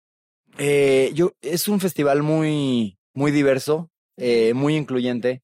Eh, 0.58 1.12
yo, 1.13 1.34
es 1.42 1.68
un 1.68 1.80
festival 1.80 2.24
muy, 2.24 2.98
muy 3.13 3.32
diverso, 3.32 3.89
eh, 4.18 4.54
muy 4.54 4.76
incluyente. 4.76 5.42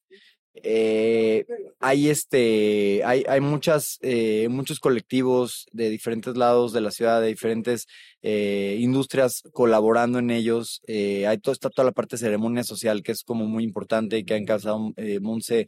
Eh, 0.63 1.45
hay 1.79 2.09
este, 2.09 3.03
hay, 3.03 3.23
hay 3.27 3.41
muchas, 3.41 3.97
eh, 4.01 4.47
muchos 4.49 4.79
colectivos 4.79 5.67
de 5.71 5.89
diferentes 5.89 6.35
lados 6.37 6.73
de 6.73 6.81
la 6.81 6.91
ciudad, 6.91 7.21
de 7.21 7.27
diferentes 7.27 7.87
eh, 8.21 8.77
industrias 8.79 9.43
colaborando 9.51 10.19
en 10.19 10.31
ellos. 10.31 10.81
Eh, 10.87 11.27
hay 11.27 11.37
todo, 11.37 11.53
está 11.53 11.69
toda 11.69 11.85
la 11.85 11.91
parte 11.91 12.15
de 12.15 12.21
ceremonia 12.21 12.63
social 12.63 13.03
que 13.03 13.11
es 13.11 13.23
como 13.23 13.45
muy 13.45 13.63
importante 13.63 14.17
y 14.17 14.23
que 14.23 14.33
ha 14.33 14.37
encabezado 14.37 14.93
Monse 15.21 15.67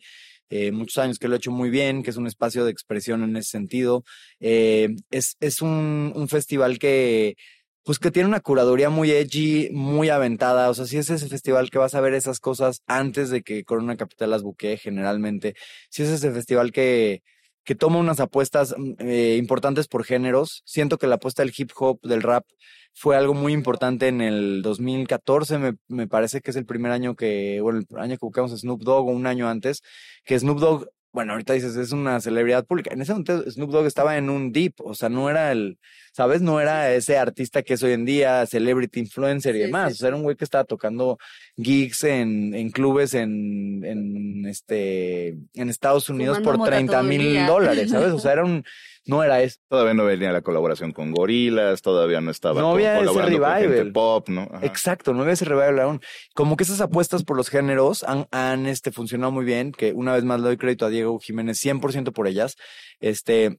muchos 0.71 0.97
años 0.97 1.19
que 1.19 1.28
lo 1.28 1.34
ha 1.34 1.38
hecho 1.38 1.52
muy 1.52 1.69
bien, 1.69 2.04
que 2.04 2.10
es 2.10 2.15
un 2.15 2.26
espacio 2.26 2.63
de 2.63 2.71
expresión 2.71 3.21
en 3.23 3.36
ese 3.36 3.50
sentido. 3.50 4.06
Es, 4.39 5.36
es 5.41 5.62
un, 5.62 6.13
un 6.15 6.30
festival 6.30 6.80
que, 6.80 7.36
pues 7.88 8.00
que 8.00 8.12
tiene 8.12 8.28
una 8.28 8.41
curaduría 8.41 8.89
muy 8.89 9.12
edgy, 9.12 9.69
muy 9.71 10.10
aventada. 10.10 10.69
O 10.69 10.73
sea, 10.73 10.86
si 10.86 10.97
es 10.97 11.10
ese 11.10 11.30
festival 11.30 11.69
que 11.69 11.78
vas 11.78 11.95
a 11.95 12.02
ver 12.02 12.13
esas 12.15 12.41
cosas 12.41 12.84
antes 12.86 13.30
de 13.30 13.43
que 13.43 13.63
Corona 13.63 13.95
Capital 13.95 14.30
las 14.30 14.43
buquee 14.43 14.76
generalmente. 14.76 15.56
Si 15.89 16.04
es 16.04 16.10
ese 16.10 16.30
festival 16.32 16.73
que, 16.73 17.23
que 17.63 17.76
toma 17.76 18.00
unas 18.00 18.19
apuestas 18.19 18.76
mm, 18.78 18.95
eh, 19.00 19.38
importantes 19.38 19.88
por 19.88 20.04
géneros. 20.04 20.63
Siento 20.65 20.97
que 20.97 21.08
la 21.08 21.15
apuesta 21.15 21.43
del 21.43 21.54
hip 21.58 21.71
hop, 21.78 22.02
del 22.02 22.23
rap, 22.23 22.43
fue 22.93 23.15
algo 23.15 23.34
muy 23.34 23.54
importante 23.54 24.10
en 24.10 24.19
el 24.19 24.62
2014. 24.63 25.58
Me, 25.58 25.73
me 25.88 26.08
parece 26.10 26.41
que 26.41 26.52
es 26.52 26.58
el 26.58 26.65
primer 26.65 26.91
año 26.91 27.15
que, 27.15 27.62
bueno, 27.62 27.80
el 27.89 27.97
año 28.00 28.17
que 28.17 28.26
buscamos 28.26 28.52
a 28.52 28.58
Snoop 28.58 28.82
Dogg 28.82 29.08
o 29.08 29.12
un 29.12 29.28
año 29.28 29.47
antes, 29.47 29.82
que 30.26 30.38
Snoop 30.38 30.60
Dogg, 30.60 30.89
bueno, 31.18 31.32
ahorita 31.32 31.54
dices, 31.54 31.76
es 31.78 31.94
una 31.94 32.22
celebridad 32.22 32.64
pública. 32.64 32.94
En 32.94 33.02
ese 33.02 33.12
momento 33.12 33.44
Snoop 33.50 33.72
Dogg 33.72 33.88
estaba 33.88 34.18
en 34.18 34.30
un 34.30 34.52
deep, 34.52 34.76
o 34.84 34.94
sea, 34.94 35.10
no 35.10 35.32
era 35.32 35.52
el, 35.52 35.80
¿sabes? 36.14 36.44
No 36.44 36.62
era 36.62 36.94
ese 36.94 37.18
artista 37.18 37.64
que 37.64 37.74
es 37.74 37.82
hoy 37.82 37.94
en 37.94 38.06
día, 38.06 38.46
celebrity 38.46 39.00
influencer 39.00 39.56
y 39.56 39.62
Sí, 39.62 39.66
demás. 39.66 39.94
sí, 39.94 39.96
O 39.96 39.98
sea, 39.98 40.08
era 40.10 40.18
un 40.18 40.22
güey 40.22 40.36
que 40.36 40.44
estaba 40.44 40.64
tocando 40.64 41.18
gigs 41.60 42.04
en, 42.04 42.54
en 42.54 42.70
clubes 42.70 43.16
en, 43.16 43.84
en, 43.84 44.46
este, 44.46 45.30
en 45.56 45.70
Estados 45.70 46.08
Unidos 46.08 46.38
Fumando 46.38 46.52
por 46.52 46.58
mota 46.60 46.72
30 46.72 46.92
todo 46.92 47.02
el 47.02 47.08
mil 47.08 47.46
dólares, 47.48 47.90
¿sabes? 47.90 48.12
O 48.12 48.20
sea, 48.20 48.34
era 48.34 48.46
un, 48.46 48.64
no 49.08 49.24
era 49.24 49.41
eso. 49.41 49.58
Todavía 49.70 49.93
no 49.93 50.06
venía 50.06 50.32
la 50.32 50.41
colaboración 50.41 50.91
con 50.91 51.12
Gorilas, 51.12 51.82
todavía 51.82 52.22
no 52.22 52.32
estaba 52.32 52.62
No 52.62 52.72
había 52.72 52.96
ese 52.96 53.06
colaborando 53.06 53.39
con 53.39 53.52
gente 53.54 53.67
revival. 53.70 53.91
pop, 53.91 54.30
¿no? 54.30 54.50
Ajá. 54.52 54.65
Exacto, 54.65 55.13
no 55.13 55.22
había 55.22 55.34
ese 55.34 55.46
revival 55.46 55.80
aún. 55.80 56.02
Como 56.36 56.56
que 56.58 56.63
esas 56.63 56.82
apuestas 56.82 57.24
por 57.24 57.38
los 57.38 57.50
géneros 57.50 58.04
han, 58.04 58.28
han 58.32 58.65
este, 58.67 58.91
funcionado 58.91 59.32
muy 59.32 59.46
bien, 59.46 59.72
que 59.72 59.93
una 59.93 60.13
vez 60.13 60.24
más 60.24 60.39
le 60.39 60.48
doy 60.48 60.58
crédito 60.58 60.86
a 60.86 60.89
Diego 60.89 61.20
Jiménez 61.20 61.58
100% 61.63 62.12
por 62.13 62.28
ellas. 62.28 62.56
Este, 63.00 63.58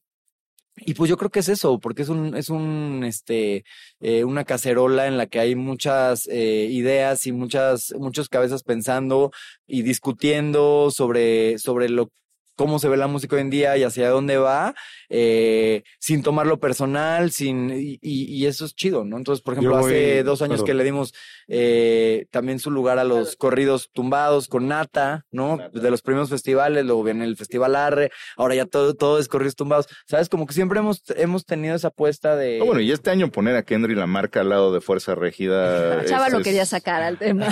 y 0.80 0.94
pues 0.94 1.10
yo 1.10 1.16
creo 1.16 1.30
que 1.30 1.40
es 1.40 1.48
eso, 1.48 1.78
porque 1.80 2.02
es 2.02 2.08
un, 2.08 2.36
es 2.36 2.50
un, 2.50 3.02
este, 3.04 3.64
eh, 4.00 4.24
una 4.24 4.44
cacerola 4.44 5.06
en 5.06 5.16
la 5.16 5.26
que 5.26 5.40
hay 5.40 5.54
muchas 5.54 6.26
eh, 6.30 6.68
ideas 6.70 7.26
y 7.26 7.32
muchas, 7.32 7.92
muchas 7.98 8.28
cabezas 8.28 8.62
pensando 8.62 9.32
y 9.66 9.82
discutiendo 9.82 10.90
sobre, 10.90 11.58
sobre 11.58 11.88
lo 11.88 12.10
cómo 12.58 12.78
se 12.80 12.88
ve 12.88 12.96
la 12.98 13.06
música 13.06 13.36
hoy 13.36 13.42
en 13.42 13.50
día 13.50 13.76
y 13.78 13.84
hacia 13.84 14.10
dónde 14.10 14.36
va, 14.36 14.74
eh, 15.08 15.84
sin 16.00 16.22
tomarlo 16.22 16.58
personal, 16.58 17.30
sin, 17.30 17.70
y, 17.70 17.98
y- 18.02 18.46
eso 18.46 18.64
es 18.64 18.74
chido, 18.74 19.04
¿no? 19.04 19.16
Entonces, 19.16 19.42
por 19.42 19.54
ejemplo, 19.54 19.78
voy- 19.78 19.92
hace 19.92 20.22
dos 20.24 20.42
años 20.42 20.56
perdón. 20.56 20.66
que 20.66 20.74
le 20.74 20.84
dimos 20.84 21.14
eh, 21.46 22.26
también 22.30 22.58
su 22.58 22.70
lugar 22.70 22.98
a 22.98 23.04
los 23.04 23.36
corridos 23.36 23.90
tumbados 23.92 24.48
con 24.48 24.68
Nata, 24.68 25.24
¿no? 25.30 25.56
Nata. 25.56 25.78
De 25.78 25.90
los 25.90 26.02
primeros 26.02 26.28
festivales, 26.30 26.84
luego 26.84 27.04
viene 27.04 27.24
el 27.24 27.36
Festival 27.36 27.76
Arre, 27.76 28.10
ahora 28.36 28.54
ya 28.56 28.66
todo, 28.66 28.94
todo 28.94 29.18
es 29.18 29.28
corridos 29.28 29.54
tumbados, 29.56 29.86
¿sabes? 30.06 30.28
Como 30.28 30.46
que 30.46 30.52
siempre 30.54 30.80
hemos, 30.80 31.02
hemos 31.16 31.46
tenido 31.46 31.74
esa 31.76 31.88
apuesta 31.88 32.34
de... 32.36 32.58
Ah, 32.60 32.64
bueno, 32.64 32.80
y 32.80 32.90
este 32.90 33.10
año 33.10 33.30
poner 33.30 33.54
a 33.56 33.62
Kendry 33.62 33.94
la 33.94 34.06
marca 34.06 34.40
al 34.40 34.48
lado 34.48 34.72
de 34.72 34.80
Fuerza 34.80 35.14
Regida. 35.14 36.04
Chava 36.06 36.26
es- 36.26 36.32
lo 36.32 36.42
quería 36.42 36.66
sacar 36.66 37.02
al 37.02 37.18
tema. 37.18 37.48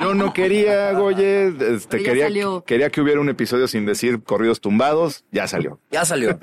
Yo 0.00 0.14
no 0.14 0.32
quería, 0.32 0.92
Goye, 0.92 1.52
este, 1.74 2.02
quería, 2.02 2.24
salió. 2.24 2.62
quería 2.64 2.90
que 2.90 3.00
hubiera 3.00 3.20
un 3.20 3.28
episodio 3.28 3.66
sin 3.66 3.86
decir 3.86 4.09
corridos 4.18 4.60
tumbados, 4.60 5.24
ya 5.30 5.46
salió. 5.46 5.80
Ya 5.90 6.04
salió. 6.04 6.38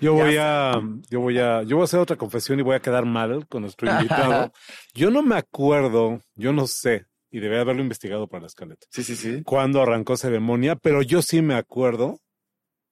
Yo 0.00 0.14
voy 0.14 0.36
a, 0.38 0.80
yo 1.10 1.20
voy 1.20 1.38
a, 1.38 1.62
yo 1.62 1.76
voy 1.76 1.82
a 1.82 1.84
hacer 1.84 2.00
otra 2.00 2.16
confesión 2.16 2.58
y 2.58 2.62
voy 2.62 2.76
a 2.76 2.80
quedar 2.80 3.04
mal 3.04 3.46
con 3.46 3.62
nuestro 3.62 3.90
invitado. 3.92 4.52
Yo 4.94 5.10
no 5.10 5.22
me 5.22 5.36
acuerdo, 5.36 6.20
yo 6.34 6.52
no 6.52 6.66
sé, 6.66 7.06
y 7.30 7.40
debía 7.40 7.60
haberlo 7.60 7.82
investigado 7.82 8.26
para 8.26 8.42
la 8.42 8.46
escaleta. 8.46 8.86
Sí, 8.90 9.02
sí, 9.02 9.16
sí. 9.16 9.42
Cuándo 9.44 9.82
arrancó 9.82 10.16
ceremonia, 10.16 10.76
pero 10.76 11.02
yo 11.02 11.22
sí 11.22 11.42
me 11.42 11.54
acuerdo 11.54 12.20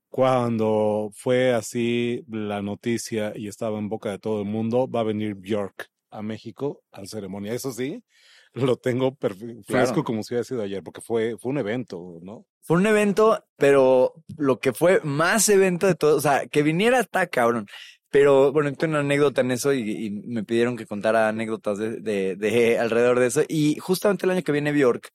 cuando 0.09 1.11
fue 1.14 1.53
así 1.53 2.24
la 2.28 2.62
noticia 2.62 3.32
y 3.36 3.48
estaba 3.48 3.78
en 3.78 3.88
boca 3.88 4.11
de 4.11 4.18
todo 4.18 4.40
el 4.40 4.48
mundo, 4.48 4.88
va 4.88 5.01
a 5.01 5.05
venir 5.05 5.34
Bjork 5.34 5.90
a 6.11 6.22
México 6.22 6.82
a 6.92 7.03
la 7.03 7.07
ceremonia. 7.07 7.53
Eso 7.53 7.72
sí, 7.72 8.03
lo 8.57 8.76
tengo 8.76 9.16
fresco 9.20 9.62
Claro. 9.66 10.04
como 10.04 10.22
si 10.22 10.34
hubiera 10.34 10.44
sido 10.44 10.62
ayer, 10.62 10.82
porque 10.82 11.00
fue, 11.00 11.36
fue 11.38 11.50
un 11.50 11.59
evento, 11.59 12.18
¿no? 12.22 12.46
Fue 12.62 12.78
un 12.78 12.86
evento, 12.86 13.44
pero 13.57 14.14
lo 14.36 14.59
que 14.59 14.72
fue 14.72 15.00
más 15.04 15.48
evento 15.48 15.86
de 15.86 15.94
todo, 15.94 16.16
o 16.16 16.20
sea, 16.20 16.46
que 16.46 16.62
viniera 16.62 16.98
está 17.00 17.26
cabrón. 17.26 17.66
Pero 18.11 18.52
bueno, 18.52 18.72
tengo 18.72 18.92
una 18.92 19.00
anécdota 19.00 19.40
en 19.42 19.50
eso 19.50 19.72
y, 19.74 20.07
y 20.07 20.11
me 20.11 20.42
pidieron 20.44 20.76
que 20.76 20.86
contara 20.86 21.28
anécdotas 21.28 21.76
de, 21.78 22.00
de, 22.00 22.36
de 22.36 22.78
alrededor 22.78 23.18
de 23.20 23.26
eso. 23.26 23.42
Y 23.48 23.76
justamente 23.78 24.24
el 24.26 24.30
año 24.32 24.42
que 24.42 24.52
viene 24.52 24.72
Bjork, 24.72 25.11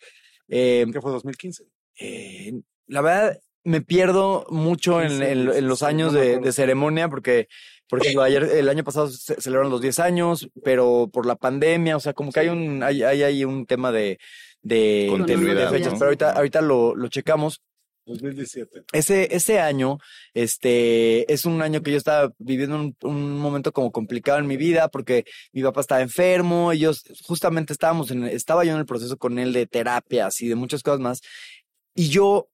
eh, 0.47 0.85
Que 0.91 1.01
fue 1.01 1.11
2015. 1.11 1.63
eh, 1.99 2.53
la 2.87 3.01
verdad 3.01 3.39
me 3.64 3.82
pierdo 3.82 4.45
mucho 4.49 5.01
en, 5.01 5.09
15, 5.09 5.32
en- 5.32 5.39
en 5.39 5.45
los 5.68 5.80
16, 5.80 5.84
años 5.84 6.14
de, 6.14 6.51
ceremonia 6.51 7.09
porque, 7.09 7.47
por 7.88 7.99
ejemplo, 8.01 8.24
ayer, 8.24 8.43
el 8.43 8.70
año 8.70 8.84
pasado 8.84 9.07
se 9.09 9.39
celebraron 9.39 9.72
los 9.72 9.82
10 9.82 9.99
años, 9.99 10.49
pero 10.64 11.09
por 11.12 11.26
la 11.26 11.36
pandemia, 11.36 11.97
o 11.97 11.99
sea, 11.99 12.14
como 12.14 12.32
que 12.32 12.39
hay 12.39 12.47
un, 12.47 12.82
hay, 12.84 13.03
hay, 13.03 13.24
hay 13.24 13.45
un 13.45 13.66
tema 13.66 13.91
de, 13.91 14.18
de, 14.62 15.07
Continuidad, 15.09 15.72
de 15.72 15.78
fechas, 15.78 15.93
¿no? 15.93 15.99
pero 15.99 16.07
ahorita, 16.09 16.32
ahorita 16.32 16.62
lo, 16.62 16.95
lo 16.95 17.07
checamos. 17.09 17.62
2017. 18.07 18.84
Ese, 18.93 19.36
ese 19.36 19.59
año, 19.59 19.99
este, 20.34 21.32
es 21.32 21.45
un 21.45 21.62
año 21.62 21.82
que 21.84 21.91
yo 21.91 21.97
estaba 21.97 22.34
viviendo 22.39 22.76
un, 22.76 22.95
un 23.03 23.38
momento 23.38 23.72
como 23.72 23.91
complicado 23.91 24.39
en 24.39 24.47
mi 24.47 24.57
vida 24.57 24.88
porque 24.89 25.26
mi 25.53 25.62
papá 25.62 25.82
estaba 25.82 26.01
enfermo 26.01 26.74
y 26.74 26.80
yo 26.80 26.91
justamente 27.24 27.74
estábamos 27.74 28.09
en, 28.09 28.24
estaba 28.26 28.66
yo 28.66 28.74
en 28.74 28.80
el 28.80 28.86
proceso 28.88 29.18
con 29.18 29.38
él 29.38 29.53
de 29.53 29.68
terapias 29.68 30.41
y 30.41 30.47
de 30.47 30.55
muchas 30.55 30.82
cosas 30.82 30.99
más. 30.99 31.22
Y 31.93 32.09
yo, 32.09 32.49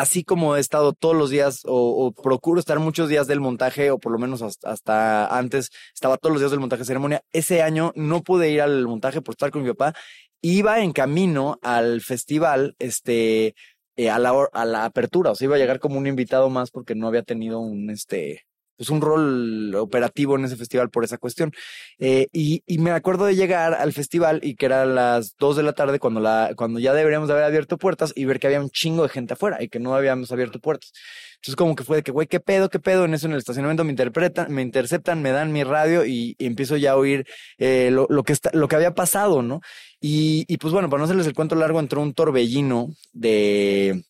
así 0.00 0.24
como 0.24 0.56
he 0.56 0.60
estado 0.60 0.94
todos 0.94 1.14
los 1.14 1.28
días 1.28 1.60
o, 1.66 2.12
procuro 2.12 2.58
estar 2.58 2.78
muchos 2.78 3.08
días 3.08 3.26
del 3.26 3.40
montaje 3.40 3.90
o 3.90 3.98
por 3.98 4.12
lo 4.12 4.18
menos 4.18 4.42
hasta, 4.42 5.26
antes 5.36 5.70
estaba 5.94 6.16
todos 6.16 6.32
los 6.32 6.40
días 6.40 6.50
del 6.50 6.60
montaje 6.60 6.84
ceremonia, 6.86 7.22
ese 7.32 7.62
año 7.62 7.92
no 7.96 8.22
pude 8.22 8.50
ir 8.50 8.62
al 8.62 8.86
montaje 8.86 9.20
por 9.20 9.34
estar 9.34 9.50
con 9.50 9.62
mi 9.62 9.68
papá. 9.68 9.94
Iba 10.40 10.80
en 10.80 10.92
camino 10.92 11.58
al 11.62 12.00
festival, 12.00 12.74
este, 12.78 13.54
eh, 13.96 14.08
a, 14.10 14.18
la, 14.18 14.48
a 14.52 14.64
la 14.64 14.86
apertura, 14.86 15.32
o 15.32 15.34
sea, 15.34 15.44
iba 15.44 15.56
a 15.56 15.58
llegar 15.58 15.80
como 15.80 15.98
un 15.98 16.06
invitado 16.06 16.48
más 16.48 16.70
porque 16.70 16.94
no 16.94 17.06
había 17.06 17.22
tenido 17.22 17.60
un, 17.60 17.90
este, 17.90 18.46
pues 18.80 18.88
un 18.88 19.02
rol 19.02 19.74
operativo 19.74 20.36
en 20.36 20.46
ese 20.46 20.56
festival 20.56 20.88
por 20.88 21.04
esa 21.04 21.18
cuestión. 21.18 21.52
Eh, 21.98 22.28
y, 22.32 22.62
y 22.66 22.78
me 22.78 22.92
acuerdo 22.92 23.26
de 23.26 23.36
llegar 23.36 23.74
al 23.74 23.92
festival 23.92 24.40
y 24.42 24.54
que 24.54 24.64
era 24.64 24.84
a 24.84 24.86
las 24.86 25.36
2 25.36 25.56
de 25.56 25.62
la 25.62 25.74
tarde 25.74 25.98
cuando, 25.98 26.18
la, 26.18 26.52
cuando 26.56 26.78
ya 26.78 26.94
deberíamos 26.94 27.28
de 27.28 27.34
haber 27.34 27.44
abierto 27.44 27.76
puertas 27.76 28.14
y 28.16 28.24
ver 28.24 28.40
que 28.40 28.46
había 28.46 28.58
un 28.58 28.70
chingo 28.70 29.02
de 29.02 29.10
gente 29.10 29.34
afuera 29.34 29.62
y 29.62 29.68
que 29.68 29.80
no 29.80 29.94
habíamos 29.94 30.32
abierto 30.32 30.60
puertas. 30.60 30.92
Entonces 31.34 31.56
como 31.56 31.76
que 31.76 31.84
fue 31.84 31.98
de 31.98 32.02
que, 32.02 32.10
güey, 32.10 32.26
¿qué 32.26 32.40
pedo, 32.40 32.70
qué 32.70 32.78
pedo? 32.78 33.04
En 33.04 33.12
eso 33.12 33.26
en 33.26 33.32
el 33.32 33.38
estacionamiento 33.38 33.84
me 33.84 33.90
interpretan, 33.90 34.50
me 34.50 34.62
interceptan, 34.62 35.20
me 35.20 35.30
dan 35.30 35.52
mi 35.52 35.62
radio 35.62 36.06
y, 36.06 36.34
y 36.38 36.46
empiezo 36.46 36.78
ya 36.78 36.92
a 36.92 36.96
oír 36.96 37.26
eh, 37.58 37.90
lo, 37.92 38.06
lo, 38.08 38.22
que 38.22 38.32
está, 38.32 38.48
lo 38.54 38.66
que 38.66 38.76
había 38.76 38.94
pasado, 38.94 39.42
¿no? 39.42 39.60
Y, 40.00 40.46
y 40.48 40.56
pues 40.56 40.72
bueno, 40.72 40.88
para 40.88 41.00
no 41.00 41.04
hacerles 41.04 41.26
el 41.26 41.34
cuento 41.34 41.54
largo, 41.54 41.80
entró 41.80 42.00
un 42.00 42.14
torbellino 42.14 42.88
de 43.12 44.04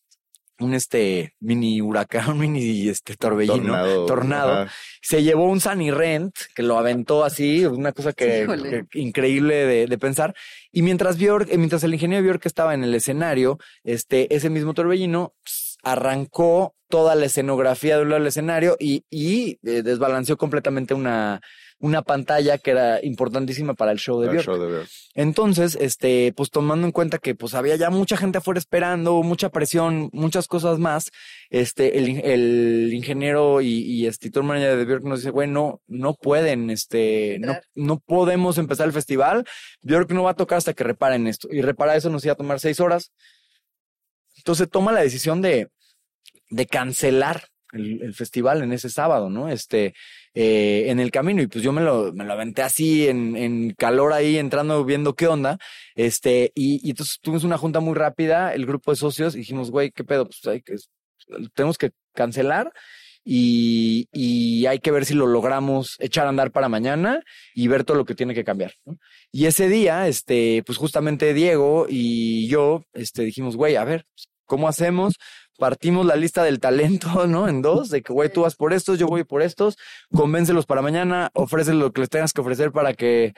un 0.61 0.73
este 0.73 1.35
mini 1.39 1.81
huracán, 1.81 2.31
un 2.31 2.39
mini 2.39 2.89
este 2.89 3.15
torbellino, 3.15 4.05
Tornado. 4.05 4.67
Se 5.01 5.23
llevó 5.23 5.45
un 5.45 5.59
Sunny 5.59 5.91
Rent 5.91 6.35
que 6.55 6.63
lo 6.63 6.77
aventó 6.77 7.23
así, 7.23 7.65
una 7.65 7.91
cosa 7.91 8.13
que, 8.13 8.85
increíble 8.93 9.65
de, 9.65 9.87
de 9.87 9.97
pensar. 9.97 10.35
Y 10.71 10.81
mientras 10.81 11.17
Bjork, 11.17 11.49
eh, 11.51 11.57
mientras 11.57 11.83
el 11.83 11.93
ingeniero 11.93 12.23
Bjork 12.23 12.45
estaba 12.45 12.73
en 12.73 12.83
el 12.83 12.93
escenario, 12.95 13.57
este, 13.83 14.33
ese 14.33 14.49
mismo 14.49 14.73
torbellino 14.73 15.33
pss, 15.43 15.77
arrancó 15.83 16.75
toda 16.89 17.15
la 17.15 17.25
escenografía 17.25 17.95
de 17.97 18.03
un 18.03 18.09
lado 18.09 18.19
del 18.19 18.27
escenario 18.27 18.77
y, 18.79 19.05
y 19.09 19.59
eh, 19.63 19.81
desbalanceó 19.81 20.37
completamente 20.37 20.93
una, 20.93 21.41
una 21.81 22.01
pantalla 22.03 22.57
que 22.57 22.71
era 22.71 23.03
importantísima 23.03 23.73
para 23.73 23.91
el 23.91 23.97
show 23.97 24.21
de 24.21 24.27
show 24.27 24.55
Björk. 24.55 24.87
Entonces, 25.15 25.75
este, 25.81 26.31
pues 26.35 26.49
tomando 26.49 26.85
en 26.87 26.91
cuenta 26.93 27.17
que 27.17 27.35
pues 27.35 27.53
había 27.53 27.75
ya 27.75 27.89
mucha 27.89 28.15
gente 28.15 28.37
afuera 28.37 28.59
esperando, 28.59 29.21
mucha 29.23 29.49
presión, 29.49 30.09
muchas 30.13 30.47
cosas 30.47 30.79
más, 30.79 31.11
este, 31.49 31.97
el, 31.97 32.07
in- 32.07 32.21
el 32.23 32.93
ingeniero 32.93 33.61
y, 33.61 33.81
y 33.81 34.05
este 34.07 34.29
tour 34.29 34.43
manager 34.43 34.77
de 34.77 34.85
Björk 34.85 35.03
nos 35.03 35.19
dice, 35.19 35.31
güey, 35.31 35.47
no, 35.49 35.81
no 35.87 36.13
pueden, 36.13 36.69
este, 36.69 37.37
no, 37.39 37.53
no 37.75 37.99
podemos 37.99 38.57
empezar 38.57 38.85
el 38.87 38.93
festival, 38.93 39.43
Björk 39.81 40.11
no 40.11 40.23
va 40.23 40.31
a 40.31 40.35
tocar 40.35 40.59
hasta 40.59 40.73
que 40.73 40.83
reparen 40.83 41.27
esto. 41.27 41.47
Y 41.51 41.61
reparar 41.61 41.97
eso 41.97 42.09
nos 42.09 42.23
iba 42.23 42.33
a 42.33 42.37
tomar 42.37 42.59
seis 42.59 42.79
horas. 42.79 43.11
Entonces 44.37 44.69
toma 44.69 44.91
la 44.91 45.01
decisión 45.01 45.41
de, 45.41 45.69
de 46.49 46.65
cancelar 46.65 47.47
el, 47.73 48.01
el 48.01 48.13
festival 48.13 48.61
en 48.63 48.73
ese 48.73 48.89
sábado, 48.89 49.29
¿no? 49.29 49.49
Este, 49.49 49.93
eh, 50.33 50.85
en 50.87 50.99
el 50.99 51.11
camino. 51.11 51.41
Y 51.41 51.47
pues 51.47 51.63
yo 51.63 51.71
me 51.71 51.81
lo, 51.81 52.13
me 52.13 52.23
lo 52.23 52.33
aventé 52.33 52.61
así 52.61 53.07
en, 53.07 53.35
en 53.35 53.73
calor 53.73 54.13
ahí, 54.13 54.37
entrando, 54.37 54.83
viendo 54.85 55.15
qué 55.15 55.27
onda. 55.27 55.57
Este, 55.95 56.51
y, 56.55 56.85
y 56.85 56.91
entonces 56.91 57.19
tuvimos 57.21 57.43
una 57.43 57.57
junta 57.57 57.79
muy 57.79 57.95
rápida, 57.95 58.53
el 58.53 58.65
grupo 58.65 58.91
de 58.91 58.97
socios, 58.97 59.35
y 59.35 59.39
dijimos, 59.39 59.71
güey, 59.71 59.91
¿qué 59.91 60.03
pedo? 60.03 60.25
Pues 60.25 60.45
hay 60.47 60.61
que, 60.61 60.75
tenemos 61.53 61.77
que 61.77 61.91
cancelar. 62.13 62.71
Y, 63.23 64.07
y 64.11 64.65
hay 64.65 64.79
que 64.79 64.89
ver 64.89 65.05
si 65.05 65.13
lo 65.13 65.27
logramos 65.27 65.95
echar 65.99 66.25
a 66.25 66.29
andar 66.29 66.51
para 66.51 66.69
mañana 66.69 67.21
y 67.53 67.67
ver 67.67 67.83
todo 67.83 67.97
lo 67.97 68.05
que 68.05 68.15
tiene 68.15 68.33
que 68.33 68.43
cambiar. 68.43 68.73
¿no? 68.83 68.97
Y 69.31 69.45
ese 69.45 69.69
día, 69.69 70.07
este, 70.07 70.63
pues 70.65 70.79
justamente 70.79 71.33
Diego 71.35 71.85
y 71.87 72.47
yo, 72.47 72.83
este, 72.93 73.21
dijimos, 73.21 73.55
güey, 73.55 73.75
a 73.75 73.83
ver, 73.83 74.05
¿cómo 74.45 74.67
hacemos? 74.67 75.13
Partimos 75.61 76.07
la 76.07 76.15
lista 76.15 76.43
del 76.43 76.59
talento, 76.59 77.07
¿no? 77.27 77.47
En 77.47 77.61
dos, 77.61 77.89
de 77.91 78.01
que, 78.01 78.11
güey, 78.11 78.29
tú 78.33 78.41
vas 78.41 78.55
por 78.55 78.73
estos, 78.73 78.97
yo 78.97 79.05
voy 79.05 79.23
por 79.25 79.43
estos, 79.43 79.77
convéncelos 80.11 80.65
para 80.65 80.81
mañana, 80.81 81.29
ofrece 81.35 81.71
lo 81.75 81.93
que 81.93 82.01
les 82.01 82.09
tengas 82.09 82.33
que 82.33 82.41
ofrecer 82.41 82.71
para 82.71 82.95
que, 82.95 83.35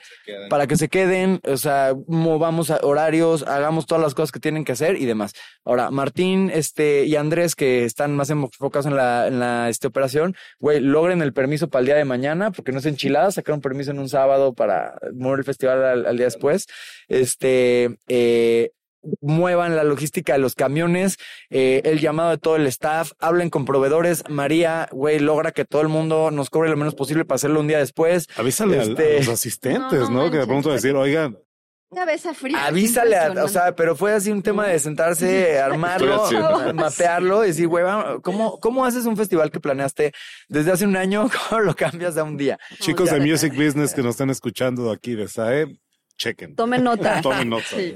para 0.48 0.66
que 0.66 0.76
se 0.78 0.88
queden, 0.88 1.40
o 1.46 1.58
sea, 1.58 1.92
movamos 2.08 2.70
a- 2.70 2.80
horarios, 2.82 3.42
hagamos 3.42 3.84
todas 3.84 4.02
las 4.02 4.14
cosas 4.14 4.32
que 4.32 4.40
tienen 4.40 4.64
que 4.64 4.72
hacer 4.72 4.96
y 4.96 5.04
demás. 5.04 5.34
Ahora, 5.66 5.90
Martín, 5.90 6.50
este, 6.50 7.04
y 7.04 7.14
Andrés, 7.16 7.54
que 7.54 7.84
están 7.84 8.16
más 8.16 8.30
enfocados 8.30 8.86
en 8.86 8.96
la, 8.96 9.28
en 9.28 9.38
la, 9.38 9.68
este, 9.68 9.86
operación, 9.86 10.34
güey, 10.58 10.80
logren 10.80 11.20
el 11.20 11.34
permiso 11.34 11.68
para 11.68 11.80
el 11.80 11.86
día 11.86 11.96
de 11.96 12.06
mañana, 12.06 12.52
porque 12.52 12.72
no 12.72 12.78
es 12.78 12.86
enchilada, 12.86 13.32
sacaron 13.32 13.60
permiso 13.60 13.90
en 13.90 13.98
un 13.98 14.08
sábado 14.08 14.54
para 14.54 14.94
mover 15.12 15.40
el 15.40 15.44
festival 15.44 15.84
al, 15.84 16.06
al 16.06 16.16
día 16.16 16.24
después. 16.24 16.66
Este, 17.06 17.98
eh, 18.08 18.70
muevan 19.20 19.76
la 19.76 19.84
logística 19.84 20.32
de 20.32 20.38
los 20.38 20.54
camiones, 20.54 21.16
eh, 21.50 21.82
el 21.84 22.00
llamado 22.00 22.30
de 22.30 22.38
todo 22.38 22.56
el 22.56 22.66
staff, 22.66 23.12
hablen 23.18 23.50
con 23.50 23.64
proveedores. 23.64 24.24
María, 24.28 24.88
güey, 24.92 25.18
logra 25.18 25.52
que 25.52 25.64
todo 25.64 25.82
el 25.82 25.88
mundo 25.88 26.30
nos 26.30 26.50
cobre 26.50 26.70
lo 26.70 26.76
menos 26.76 26.94
posible 26.94 27.24
para 27.24 27.36
hacerlo 27.36 27.60
un 27.60 27.68
día 27.68 27.78
después. 27.78 28.26
Avísale 28.36 28.80
al- 28.80 28.90
Este- 28.90 29.14
a 29.16 29.18
los 29.18 29.28
asistentes, 29.28 30.00
No, 30.00 30.10
¿no? 30.10 30.24
no 30.24 30.30
Que 30.30 30.38
de 30.38 30.46
pronto 30.46 30.70
decir, 30.72 30.94
oigan, 30.94 31.38
Cabeza 31.94 32.34
fría. 32.34 32.66
Avísale, 32.66 33.16
a- 33.16 33.44
o 33.44 33.46
sea, 33.46 33.76
pero 33.76 33.94
fue 33.94 34.12
así 34.14 34.32
un 34.32 34.42
tema 34.42 34.66
de 34.66 34.80
sentarse, 34.80 35.60
armarlo, 35.60 36.24
mapearlo 36.74 37.44
y 37.44 37.48
decir, 37.48 37.68
güey, 37.68 37.84
¿cómo, 38.22 38.58
¿cómo 38.58 38.84
haces 38.84 39.06
un 39.06 39.16
festival 39.16 39.52
que 39.52 39.60
planeaste 39.60 40.12
desde 40.48 40.72
hace 40.72 40.86
un 40.86 40.96
año? 40.96 41.28
¿Cómo 41.50 41.60
lo 41.60 41.76
cambias 41.76 42.16
a 42.16 42.24
un 42.24 42.36
día? 42.36 42.58
chicos 42.80 43.10
de 43.12 43.20
Music 43.20 43.52
Business 43.54 43.94
que 43.94 44.02
nos 44.02 44.10
están 44.14 44.30
escuchando 44.30 44.90
aquí 44.90 45.14
de 45.14 45.28
SAE, 45.28 45.78
chequen. 46.18 46.56
Tomen 46.56 46.82
nota. 46.82 47.20
Tomen 47.22 47.48
nota. 47.48 47.64
Sí. 47.68 47.94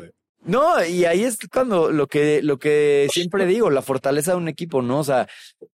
No, 0.48 0.82
y 0.82 1.04
ahí 1.04 1.24
es 1.24 1.36
cuando 1.52 1.90
lo 1.90 2.06
que, 2.06 2.40
lo 2.42 2.58
que 2.58 3.06
siempre 3.12 3.44
digo, 3.44 3.68
la 3.68 3.82
fortaleza 3.82 4.30
de 4.32 4.38
un 4.38 4.48
equipo, 4.48 4.80
¿no? 4.80 5.00
O 5.00 5.04
sea, 5.04 5.28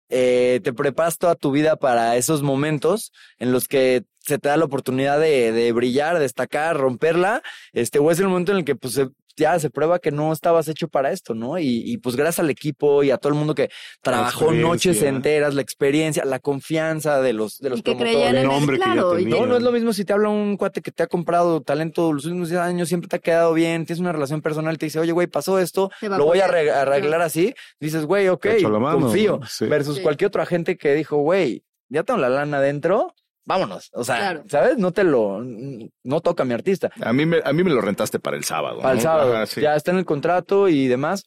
eh, 0.09 0.59
te 0.63 0.74
preparas 0.74 1.17
toda 1.17 1.34
tu 1.36 1.49
vida 1.51 1.76
para 1.76 2.17
esos 2.17 2.43
momentos 2.43 3.11
en 3.39 3.51
los 3.51 3.67
que 3.67 4.03
se 4.20 4.38
te 4.38 4.49
da 4.49 4.57
la 4.57 4.65
oportunidad 4.65 5.20
de, 5.20 5.51
de 5.51 5.72
brillar, 5.72 6.20
destacar, 6.20 6.78
romperla, 6.78 7.41
este, 7.74 7.97
o 7.97 8.11
es 8.11 8.20
el 8.20 8.28
momento 8.28 8.51
en 8.51 8.59
el 8.59 8.65
que 8.65 8.76
pues 8.76 8.93
se- 8.93 9.09
ya 9.39 9.57
se 9.59 9.71
prueba 9.71 9.97
que 9.97 10.11
no 10.11 10.31
estabas 10.31 10.67
hecho 10.67 10.87
para 10.87 11.11
esto, 11.11 11.33
¿no? 11.33 11.57
Y, 11.57 11.81
y 11.85 11.97
pues 11.97 12.15
gracias 12.15 12.39
al 12.39 12.49
equipo 12.51 13.01
y 13.03 13.09
a 13.09 13.17
todo 13.17 13.33
el 13.33 13.39
mundo 13.39 13.55
que 13.55 13.69
trabajó 14.01 14.51
noches 14.51 15.01
enteras, 15.01 15.55
la 15.55 15.61
experiencia, 15.63 16.23
la 16.25 16.37
confianza 16.39 17.21
de 17.21 17.33
los, 17.33 17.57
de 17.57 17.69
los 17.71 17.79
Y 17.79 17.81
que 17.81 17.91
promotores. 17.95 18.13
creían 18.15 18.35
en 18.35 18.41
El 18.43 18.47
nombre 18.47 18.77
que 18.77 18.85
ya 18.85 18.93
claro. 18.93 19.17
y 19.19 19.23
tenía. 19.23 19.39
No, 19.39 19.45
no 19.47 19.57
es 19.57 19.63
lo 19.63 19.71
mismo 19.71 19.93
si 19.93 20.05
te 20.05 20.13
habla 20.13 20.29
un 20.29 20.57
cuate 20.57 20.81
que 20.81 20.91
te 20.91 21.01
ha 21.03 21.07
comprado 21.07 21.61
talento 21.61 22.13
los 22.13 22.25
últimos 22.25 22.49
10 22.49 22.61
años, 22.61 22.87
siempre 22.89 23.07
te 23.07 23.15
ha 23.15 23.19
quedado 23.19 23.53
bien, 23.53 23.85
tienes 23.85 23.99
una 24.01 24.11
relación 24.11 24.41
personal, 24.41 24.77
te 24.77 24.85
dice, 24.87 24.99
oye, 24.99 25.11
güey, 25.13 25.27
pasó 25.27 25.57
esto, 25.59 25.89
a 26.01 26.05
lo 26.17 26.25
voy 26.25 26.39
a 26.41 26.45
arreglar 26.45 27.21
así. 27.21 27.53
Dices, 27.79 28.05
güey, 28.05 28.27
ok, 28.27 28.45
mano, 28.79 28.99
confío. 28.99 29.39
Versus 29.61 29.97
Sí. 29.97 30.01
cualquier 30.03 30.27
otro 30.27 30.41
agente 30.41 30.77
que 30.77 30.93
dijo, 30.93 31.17
güey, 31.17 31.63
ya 31.89 32.03
tengo 32.03 32.19
la 32.19 32.29
lana 32.29 32.57
adentro, 32.57 33.15
vámonos. 33.50 33.89
O 33.93 34.04
sea, 34.06 34.16
Claro. 34.18 34.43
¿sabes? 34.47 34.78
No 34.78 34.91
te 34.93 35.04
lo, 35.04 35.41
no 35.43 36.22
toca 36.22 36.43
a 36.43 36.45
mi 36.45 36.54
artista. 36.54 36.91
A 37.02 37.12
mí, 37.12 37.26
me, 37.26 37.39
a 37.43 37.52
mí 37.52 37.64
me 37.64 37.72
lo 37.72 37.82
rentaste 37.82 38.20
para 38.20 38.38
el 38.38 38.43
sábado. 38.45 38.80
Para 38.82 38.93
el 38.93 39.02
sábado, 39.02 39.34
Ajá, 39.36 39.45
sí. 39.47 39.60
ya 39.62 39.76
está 39.76 39.89
en 39.91 39.97
el 39.97 40.06
contrato 40.06 40.70
y 40.70 40.88
demás. 40.88 41.26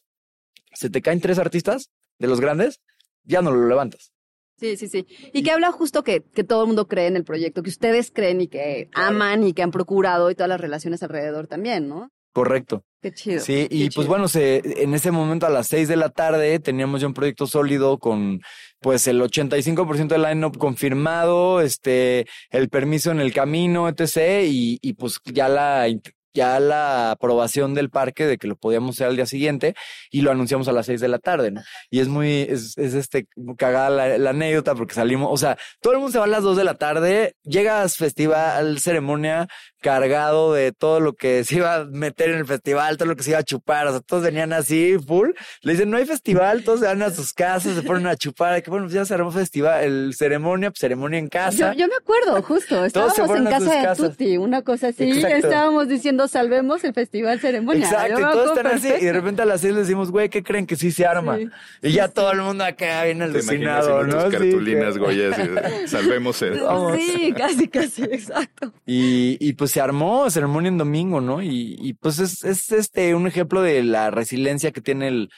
Se 0.72 0.88
te 0.88 1.02
caen 1.02 1.20
tres 1.20 1.38
artistas 1.38 1.90
de 2.18 2.28
los 2.28 2.40
grandes, 2.40 2.80
ya 3.24 3.42
no 3.42 3.50
lo 3.50 3.66
levantas. 3.66 4.12
Sí, 4.58 4.76
sí, 4.76 4.86
sí. 4.88 5.04
Y 5.32 5.42
que 5.42 5.50
habla 5.50 5.72
justo 5.72 6.04
que, 6.04 6.22
que 6.22 6.44
todo 6.44 6.60
el 6.62 6.68
mundo 6.68 6.86
cree 6.86 7.08
en 7.08 7.16
el 7.16 7.24
proyecto, 7.24 7.64
que 7.64 7.70
ustedes 7.70 8.12
creen 8.14 8.40
y 8.40 8.46
que 8.46 8.88
aman 8.94 9.42
y 9.42 9.52
que 9.54 9.62
han 9.64 9.72
procurado 9.72 10.30
y 10.30 10.36
todas 10.36 10.48
las 10.48 10.60
relaciones 10.60 11.02
alrededor 11.02 11.48
también, 11.48 11.88
¿no? 11.88 12.10
Correcto. 12.32 12.84
Qué 13.02 13.12
chido. 13.12 13.40
Sí, 13.40 13.66
y 13.68 13.88
Qué 13.88 13.94
pues 13.96 14.04
chido. 14.04 14.06
bueno, 14.08 14.28
se, 14.28 14.62
en 14.84 14.94
ese 14.94 15.10
momento 15.10 15.46
a 15.46 15.50
las 15.50 15.66
6 15.66 15.88
de 15.88 15.96
la 15.96 16.10
tarde 16.10 16.60
teníamos 16.60 17.00
ya 17.00 17.08
un 17.08 17.14
proyecto 17.14 17.48
sólido 17.48 17.98
con 17.98 18.40
pues 18.82 19.06
el 19.06 19.20
85% 19.20 20.08
del 20.08 20.22
line-up 20.22 20.58
confirmado, 20.58 21.60
este, 21.60 22.26
el 22.50 22.68
permiso 22.68 23.10
en 23.10 23.20
el 23.20 23.32
camino, 23.32 23.88
etc. 23.88 24.44
Y, 24.44 24.78
y 24.82 24.92
pues 24.94 25.20
ya 25.24 25.48
la, 25.48 25.86
ya 26.34 26.58
la 26.60 27.10
aprobación 27.12 27.74
del 27.74 27.90
parque 27.90 28.26
de 28.26 28.38
que 28.38 28.46
lo 28.46 28.56
podíamos 28.56 28.96
hacer 28.96 29.08
al 29.08 29.16
día 29.16 29.26
siguiente 29.26 29.74
y 30.10 30.22
lo 30.22 30.30
anunciamos 30.30 30.68
a 30.68 30.72
las 30.72 30.86
6 30.86 31.00
de 31.00 31.08
la 31.08 31.18
tarde, 31.18 31.50
¿no? 31.50 31.62
Y 31.90 32.00
es 32.00 32.08
muy, 32.08 32.42
es, 32.42 32.76
es 32.78 32.94
este, 32.94 33.26
cagada 33.56 33.90
la, 33.90 34.18
la 34.18 34.30
anécdota 34.30 34.74
porque 34.74 34.94
salimos, 34.94 35.28
o 35.30 35.36
sea, 35.36 35.58
todo 35.80 35.92
el 35.92 35.98
mundo 35.98 36.12
se 36.12 36.18
va 36.18 36.24
a 36.24 36.28
las 36.28 36.42
2 36.42 36.56
de 36.56 36.64
la 36.64 36.74
tarde, 36.74 37.36
llegas 37.44 37.96
festival, 37.96 38.78
ceremonia, 38.78 39.48
cargado 39.82 40.54
de 40.54 40.72
todo 40.72 41.00
lo 41.00 41.12
que 41.14 41.44
se 41.44 41.56
iba 41.56 41.74
a 41.74 41.84
meter 41.84 42.30
en 42.30 42.38
el 42.38 42.46
festival, 42.46 42.96
todo 42.96 43.08
lo 43.08 43.16
que 43.16 43.22
se 43.22 43.30
iba 43.30 43.40
a 43.40 43.42
chupar, 43.42 43.86
o 43.88 43.90
sea, 43.90 44.00
todos 44.00 44.22
venían 44.22 44.52
así, 44.52 44.96
full. 44.98 45.30
Le 45.62 45.72
dicen, 45.72 45.90
no 45.90 45.98
hay 45.98 46.06
festival, 46.06 46.64
todos 46.64 46.80
se 46.80 46.86
van 46.86 47.02
a 47.02 47.10
sus 47.10 47.32
casas, 47.32 47.74
se 47.74 47.82
ponen 47.82 48.06
a 48.06 48.16
chupar, 48.16 48.62
que 48.62 48.70
bueno, 48.70 48.86
pues 48.86 48.94
ya 48.94 49.04
se 49.04 49.12
armó 49.12 49.30
festival, 49.30 49.84
el 49.84 50.14
ceremonia, 50.14 50.70
pues 50.70 50.78
ceremonia 50.78 51.18
en 51.18 51.28
casa. 51.28 51.72
Yo, 51.74 51.80
yo 51.80 51.88
me 51.88 51.96
acuerdo, 51.96 52.40
justo. 52.42 52.80
se 52.80 52.86
Estábamos 52.86 53.36
en 53.36 53.44
casa 53.44 53.94
de. 53.94 53.96
Tutti, 53.96 54.36
una 54.36 54.62
cosa 54.62 54.88
así. 54.88 55.10
Exacto. 55.10 55.48
Estábamos 55.48 55.88
diciendo, 55.88 56.21
salvemos 56.30 56.84
el 56.84 56.94
festival 56.94 57.40
ceremonia. 57.40 57.84
Exacto, 57.84 58.20
y 58.20 58.22
todos 58.22 58.56
están 58.56 58.66
así, 58.74 58.88
y 59.00 59.04
de 59.04 59.12
repente 59.12 59.42
a 59.42 59.44
las 59.46 59.60
seis 59.60 59.74
decimos, 59.74 60.10
güey, 60.10 60.28
¿qué 60.28 60.42
creen 60.42 60.66
que 60.66 60.76
sí 60.76 60.90
se 60.92 61.04
arma? 61.06 61.36
Sí. 61.38 61.48
Y 61.82 61.92
ya 61.92 62.08
todo 62.08 62.32
el 62.32 62.40
mundo 62.42 62.64
acá 62.64 63.08
imaginas 63.08 63.30
alucinado, 63.30 64.04
¿no? 64.04 64.24
tus 64.24 64.24
Sí, 64.24 64.38
cartulinas, 64.38 64.94
que- 64.98 65.00
de, 65.00 65.88
salvemos 65.88 66.42
el... 66.42 66.60
Vamos. 66.60 66.96
Sí, 67.00 67.32
casi, 67.36 67.68
casi, 67.68 68.02
exacto. 68.04 68.72
Y, 68.86 69.36
y 69.40 69.52
pues 69.54 69.70
se 69.70 69.80
armó 69.80 70.28
ceremonia 70.30 70.68
en 70.68 70.78
domingo, 70.78 71.20
¿no? 71.20 71.42
Y, 71.42 71.76
y 71.80 71.94
pues 71.94 72.18
es, 72.18 72.44
es 72.44 72.72
este 72.72 73.14
un 73.14 73.26
ejemplo 73.26 73.62
de 73.62 73.82
la 73.82 74.10
resiliencia 74.10 74.70
que 74.72 74.80
tiene 74.80 75.08
el, 75.08 75.30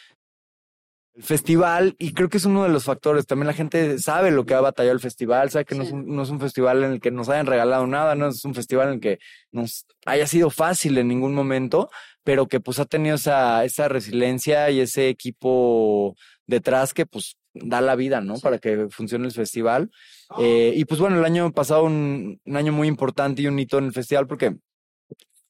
el 1.14 1.22
festival 1.22 1.94
y 1.98 2.12
creo 2.12 2.28
que 2.28 2.38
es 2.38 2.44
uno 2.44 2.64
de 2.64 2.68
los 2.68 2.84
factores. 2.84 3.26
También 3.26 3.46
la 3.46 3.52
gente 3.52 3.98
sabe 3.98 4.30
lo 4.30 4.44
que 4.44 4.54
ha 4.54 4.60
batallado 4.60 4.94
el 4.94 5.00
festival, 5.00 5.50
sabe 5.50 5.64
que 5.64 5.74
no, 5.74 5.84
es 5.84 5.92
un, 5.92 6.06
no 6.06 6.22
es 6.22 6.30
un 6.30 6.40
festival 6.40 6.82
en 6.84 6.92
el 6.92 7.00
que 7.00 7.10
nos 7.10 7.28
hayan 7.28 7.46
regalado 7.46 7.86
nada, 7.86 8.14
no 8.14 8.28
es 8.28 8.44
un 8.44 8.54
festival 8.54 8.88
en 8.88 8.94
el 8.94 9.00
que 9.00 9.18
nos 9.52 9.86
haya 10.06 10.26
sido 10.26 10.50
fácil 10.50 10.98
en 10.98 11.08
ningún 11.08 11.34
momento, 11.34 11.90
pero 12.24 12.46
que 12.46 12.60
pues 12.60 12.78
ha 12.78 12.84
tenido 12.84 13.16
esa, 13.16 13.64
esa 13.64 13.88
resiliencia 13.88 14.70
y 14.70 14.80
ese 14.80 15.08
equipo 15.08 16.16
detrás 16.46 16.94
que 16.94 17.06
pues 17.06 17.36
da 17.54 17.80
la 17.80 17.94
vida, 17.94 18.20
¿no? 18.20 18.36
Sí. 18.36 18.42
Para 18.42 18.58
que 18.58 18.88
funcione 18.90 19.26
el 19.26 19.32
festival. 19.32 19.90
Eh, 20.38 20.72
y 20.74 20.84
pues 20.84 21.00
bueno, 21.00 21.18
el 21.18 21.24
año 21.24 21.52
pasado 21.52 21.84
un, 21.84 22.40
un 22.44 22.56
año 22.56 22.72
muy 22.72 22.88
importante 22.88 23.42
y 23.42 23.46
un 23.46 23.58
hito 23.58 23.78
en 23.78 23.84
el 23.84 23.92
festival 23.92 24.26
porque 24.26 24.56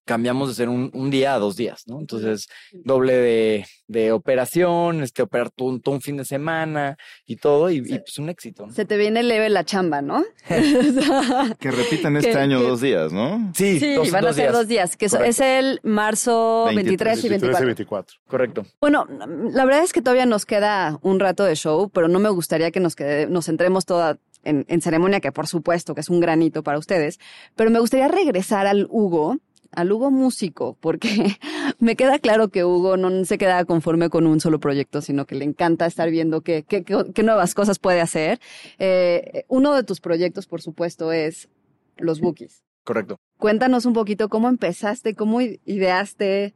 cambiamos 0.04 0.48
de 0.48 0.54
ser 0.54 0.68
un, 0.68 0.90
un 0.92 1.10
día 1.10 1.34
a 1.34 1.38
dos 1.38 1.56
días, 1.56 1.84
¿no? 1.86 1.98
Entonces, 2.00 2.48
doble 2.72 3.14
de, 3.14 3.66
de 3.88 4.12
operación, 4.12 5.02
este, 5.02 5.22
operar 5.22 5.50
todo, 5.50 5.68
un- 5.68 5.80
todo 5.80 5.94
un 5.94 6.00
fin 6.02 6.16
de 6.16 6.24
semana 6.24 6.96
y 7.26 7.36
todo, 7.36 7.70
y, 7.70 7.76
y, 7.78 7.98
pues 7.98 8.18
un 8.18 8.28
éxito. 8.28 8.66
¿no? 8.66 8.72
Se 8.72 8.84
te 8.84 8.96
viene 8.96 9.22
leve 9.22 9.48
la 9.48 9.64
chamba, 9.64 10.02
¿no? 10.02 10.24
Que 11.58 11.70
repitan 11.70 12.16
este 12.16 12.32
Que- 12.32 12.38
año 12.38 12.60
que- 12.60 12.66
dos 12.66 12.80
días, 12.80 13.12
¿no? 13.12 13.52
Sí, 13.54 13.78
Sí, 13.80 13.94
dos, 13.94 14.10
van 14.10 14.26
a 14.26 14.32
ser 14.32 14.44
días. 14.44 14.52
dos 14.52 14.68
días, 14.68 14.96
que 14.96 15.08
Correcto. 15.08 15.30
es 15.30 15.40
el 15.40 15.80
marzo 15.82 16.64
23, 16.66 17.22
23 17.22 17.24
y 17.24 17.28
23 17.28 17.60
y 17.60 17.64
24. 17.64 17.66
24. 17.66 18.16
Correcto. 18.26 18.66
Bueno, 18.80 19.06
la 19.52 19.64
verdad 19.64 19.82
es 19.84 19.92
que 19.92 20.02
todavía 20.02 20.26
nos 20.26 20.46
queda 20.46 20.98
un 21.02 21.20
rato 21.20 21.44
de 21.44 21.54
show, 21.56 21.88
pero 21.90 22.08
no 22.08 22.18
me 22.18 22.28
gustaría 22.28 22.70
que 22.70 22.80
nos, 22.80 22.94
quede, 22.96 23.26
nos 23.26 23.46
centremos 23.46 23.84
toda 23.86 24.18
en, 24.44 24.64
en 24.68 24.80
ceremonia, 24.82 25.20
que 25.20 25.32
por 25.32 25.46
supuesto 25.46 25.94
que 25.94 26.00
es 26.02 26.08
un 26.10 26.20
granito 26.20 26.62
para 26.62 26.78
ustedes, 26.78 27.18
pero 27.56 27.70
me 27.70 27.80
gustaría 27.80 28.08
regresar 28.08 28.66
al 28.66 28.86
Hugo, 28.90 29.38
al 29.76 29.92
Hugo 29.92 30.10
músico, 30.10 30.76
porque 30.80 31.08
me 31.78 31.96
queda 31.96 32.18
claro 32.18 32.48
que 32.48 32.64
Hugo 32.64 32.96
no 32.96 33.24
se 33.24 33.38
queda 33.38 33.64
conforme 33.64 34.10
con 34.10 34.26
un 34.26 34.40
solo 34.40 34.60
proyecto, 34.60 35.00
sino 35.02 35.26
que 35.26 35.34
le 35.34 35.44
encanta 35.44 35.86
estar 35.86 36.10
viendo 36.10 36.40
qué, 36.42 36.62
qué, 36.62 36.84
qué- 36.84 37.04
qué 37.14 37.22
nuevas 37.22 37.54
cosas 37.54 37.78
puede 37.78 38.00
hacer. 38.00 38.40
Eh, 38.78 39.44
uno 39.48 39.74
de 39.74 39.84
tus 39.84 40.00
proyectos, 40.00 40.46
por 40.46 40.60
supuesto, 40.62 41.12
es 41.12 41.48
los 41.96 42.20
Bookies. 42.20 42.62
Correcto. 42.84 43.18
Cuéntanos 43.38 43.86
un 43.86 43.92
poquito 43.94 44.28
cómo 44.28 44.48
empezaste, 44.48 45.14
cómo 45.14 45.40
ideaste 45.40 46.54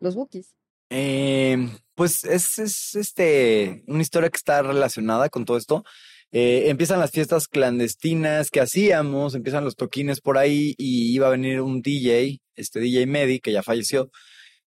los 0.00 0.14
Bookies. 0.14 0.54
Eh, 0.90 1.68
pues 1.94 2.24
es, 2.24 2.58
es 2.58 2.94
este 2.94 3.82
una 3.86 4.02
historia 4.02 4.28
que 4.28 4.36
está 4.36 4.60
relacionada 4.62 5.28
con 5.30 5.44
todo 5.44 5.56
esto. 5.56 5.84
Eh, 6.32 6.70
empiezan 6.70 6.98
las 6.98 7.10
fiestas 7.10 7.46
clandestinas 7.46 8.50
que 8.50 8.60
hacíamos, 8.60 9.34
empiezan 9.34 9.64
los 9.64 9.76
toquines 9.76 10.20
por 10.20 10.38
ahí 10.38 10.74
y 10.78 11.14
iba 11.14 11.26
a 11.28 11.30
venir 11.30 11.60
un 11.60 11.82
DJ, 11.82 12.40
este 12.56 12.80
DJ 12.80 13.06
Medi, 13.06 13.40
que 13.40 13.52
ya 13.52 13.62
falleció. 13.62 14.10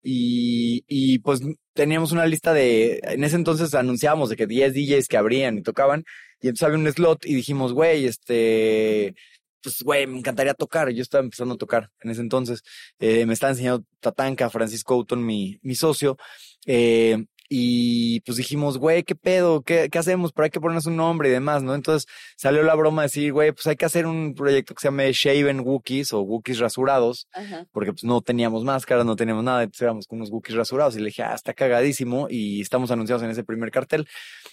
Y, 0.02 0.84
y 0.86 1.20
pues 1.20 1.40
teníamos 1.72 2.12
una 2.12 2.26
lista 2.26 2.52
de, 2.52 3.00
en 3.04 3.24
ese 3.24 3.36
entonces 3.36 3.74
anunciábamos 3.74 4.28
de 4.28 4.36
que 4.36 4.46
10 4.46 4.74
DJs 4.74 5.08
que 5.08 5.16
abrían 5.16 5.56
y 5.58 5.62
tocaban, 5.62 6.04
y 6.40 6.48
entonces 6.48 6.66
había 6.66 6.78
un 6.78 6.92
slot 6.92 7.24
y 7.24 7.34
dijimos, 7.34 7.72
güey, 7.72 8.04
este, 8.04 9.14
pues 9.62 9.82
güey, 9.82 10.06
me 10.06 10.18
encantaría 10.18 10.54
tocar. 10.54 10.90
Yo 10.90 11.02
estaba 11.02 11.24
empezando 11.24 11.54
a 11.54 11.58
tocar 11.58 11.90
en 12.02 12.10
ese 12.10 12.20
entonces. 12.20 12.62
Eh, 12.98 13.24
me 13.26 13.32
estaba 13.32 13.52
enseñando 13.52 13.84
Tatanka, 14.00 14.50
Francisco 14.50 14.94
Outon, 14.94 15.24
mi, 15.24 15.58
mi 15.62 15.74
socio. 15.74 16.18
Eh, 16.66 17.24
y 17.48 18.20
pues 18.20 18.38
dijimos, 18.38 18.78
güey, 18.78 19.02
¿qué 19.02 19.14
pedo? 19.14 19.62
¿Qué, 19.62 19.88
¿Qué 19.90 19.98
hacemos? 19.98 20.32
Pero 20.32 20.44
hay 20.44 20.50
que 20.50 20.60
ponernos 20.60 20.86
un 20.86 20.96
nombre 20.96 21.28
y 21.28 21.32
demás, 21.32 21.62
¿no? 21.62 21.74
Entonces 21.74 22.08
salió 22.36 22.62
la 22.62 22.74
broma 22.74 23.02
de 23.02 23.06
decir, 23.06 23.32
güey, 23.32 23.52
pues 23.52 23.66
hay 23.66 23.76
que 23.76 23.84
hacer 23.84 24.06
un 24.06 24.34
proyecto 24.34 24.74
que 24.74 24.80
se 24.80 24.88
llame 24.88 25.12
Shaven 25.12 25.60
Wookiees 25.60 26.12
o 26.12 26.20
Wookiees 26.22 26.58
Rasurados, 26.58 27.28
porque 27.72 27.92
pues 27.92 28.04
no 28.04 28.22
teníamos 28.22 28.64
máscaras, 28.64 29.04
no 29.04 29.16
teníamos 29.16 29.44
nada, 29.44 29.62
entonces 29.62 29.82
éramos 29.82 30.06
con 30.06 30.18
unos 30.18 30.30
Wookiees 30.30 30.56
rasurados. 30.56 30.96
Y 30.96 31.00
le 31.00 31.06
dije, 31.06 31.22
ah, 31.22 31.34
está 31.34 31.52
cagadísimo 31.52 32.28
y 32.30 32.60
estamos 32.60 32.90
anunciados 32.90 33.22
en 33.22 33.30
ese 33.30 33.44
primer 33.44 33.70
cartel. 33.70 34.08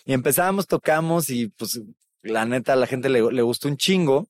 Y 0.05 0.13
empezamos, 0.13 0.67
tocamos 0.67 1.29
y 1.29 1.47
pues 1.47 1.81
la 2.23 2.45
neta 2.45 2.73
a 2.73 2.75
la 2.75 2.87
gente 2.87 3.09
le, 3.09 3.31
le 3.31 3.41
gustó 3.41 3.67
un 3.67 3.77
chingo. 3.77 4.27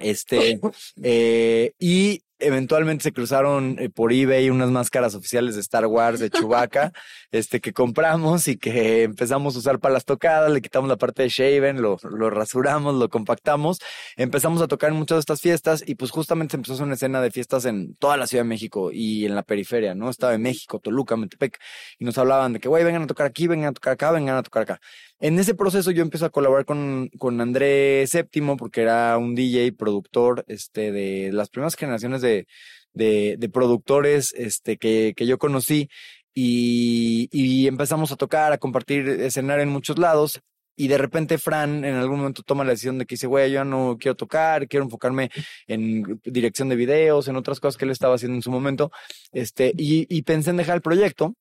Este, 0.00 0.60
eh, 1.02 1.72
y 1.78 2.22
eventualmente 2.42 3.04
se 3.04 3.12
cruzaron 3.12 3.76
eh, 3.78 3.88
por 3.88 4.12
eBay 4.12 4.50
unas 4.50 4.70
máscaras 4.70 5.14
oficiales 5.14 5.54
de 5.54 5.60
Star 5.60 5.86
Wars 5.86 6.20
de 6.20 6.30
Chewbacca, 6.30 6.92
este, 7.30 7.60
que 7.60 7.72
compramos 7.72 8.48
y 8.48 8.56
que 8.56 9.04
empezamos 9.04 9.56
a 9.56 9.58
usar 9.58 9.78
para 9.78 9.94
las 9.94 10.04
tocadas, 10.04 10.50
le 10.50 10.60
quitamos 10.60 10.88
la 10.88 10.96
parte 10.96 11.22
de 11.22 11.28
Shaven, 11.28 11.80
lo, 11.80 11.98
lo 12.02 12.30
rasuramos, 12.30 12.94
lo 12.94 13.08
compactamos, 13.08 13.78
empezamos 14.16 14.60
a 14.62 14.68
tocar 14.68 14.90
en 14.90 14.96
muchas 14.96 15.16
de 15.16 15.20
estas 15.20 15.40
fiestas 15.40 15.82
y 15.86 15.94
pues 15.94 16.10
justamente 16.10 16.52
se 16.52 16.56
empezó 16.56 16.72
a 16.72 16.74
hacer 16.74 16.86
una 16.86 16.94
escena 16.94 17.20
de 17.20 17.30
fiestas 17.30 17.64
en 17.64 17.94
toda 17.96 18.16
la 18.16 18.26
Ciudad 18.26 18.44
de 18.44 18.48
México 18.48 18.90
y 18.92 19.24
en 19.26 19.34
la 19.34 19.42
periferia, 19.42 19.94
¿no? 19.94 20.10
Estaba 20.10 20.34
en 20.34 20.42
México, 20.42 20.78
Toluca, 20.78 21.16
Metepec, 21.16 21.58
y 21.98 22.04
nos 22.04 22.18
hablaban 22.18 22.52
de 22.52 22.60
que, 22.60 22.68
güey, 22.68 22.84
vengan 22.84 23.02
a 23.02 23.06
tocar 23.06 23.26
aquí, 23.26 23.46
vengan 23.46 23.70
a 23.70 23.72
tocar 23.72 23.94
acá, 23.94 24.10
vengan 24.10 24.36
a 24.36 24.42
tocar 24.42 24.62
acá. 24.62 24.80
En 25.22 25.38
ese 25.38 25.54
proceso 25.54 25.92
yo 25.92 26.02
empiezo 26.02 26.26
a 26.26 26.30
colaborar 26.30 26.64
con, 26.64 27.08
con 27.16 27.40
André 27.40 28.04
Séptimo, 28.08 28.56
porque 28.56 28.82
era 28.82 29.16
un 29.18 29.36
DJ 29.36 29.70
productor, 29.70 30.44
este, 30.48 30.90
de 30.90 31.30
las 31.32 31.48
primeras 31.48 31.76
generaciones 31.76 32.22
de, 32.22 32.48
de, 32.92 33.36
de 33.38 33.48
productores, 33.48 34.34
este, 34.36 34.78
que, 34.78 35.14
que 35.16 35.26
yo 35.26 35.38
conocí. 35.38 35.88
Y, 36.34 37.28
y 37.30 37.68
empezamos 37.68 38.10
a 38.10 38.16
tocar, 38.16 38.52
a 38.52 38.58
compartir 38.58 39.08
escenario 39.08 39.62
en 39.62 39.68
muchos 39.68 39.96
lados. 39.96 40.40
Y 40.74 40.88
de 40.88 40.98
repente 40.98 41.38
Fran 41.38 41.84
en 41.84 41.94
algún 41.94 42.18
momento 42.18 42.42
toma 42.42 42.64
la 42.64 42.70
decisión 42.70 42.98
de 42.98 43.06
que 43.06 43.14
dice, 43.14 43.28
güey, 43.28 43.52
yo 43.52 43.64
no 43.64 43.98
quiero 44.00 44.16
tocar, 44.16 44.66
quiero 44.66 44.86
enfocarme 44.86 45.30
en 45.68 46.20
dirección 46.24 46.68
de 46.68 46.74
videos, 46.74 47.28
en 47.28 47.36
otras 47.36 47.60
cosas 47.60 47.76
que 47.76 47.84
él 47.84 47.92
estaba 47.92 48.16
haciendo 48.16 48.34
en 48.38 48.42
su 48.42 48.50
momento. 48.50 48.90
Este, 49.30 49.72
y, 49.78 50.04
y 50.08 50.22
pensé 50.22 50.50
en 50.50 50.56
dejar 50.56 50.74
el 50.74 50.82
proyecto. 50.82 51.36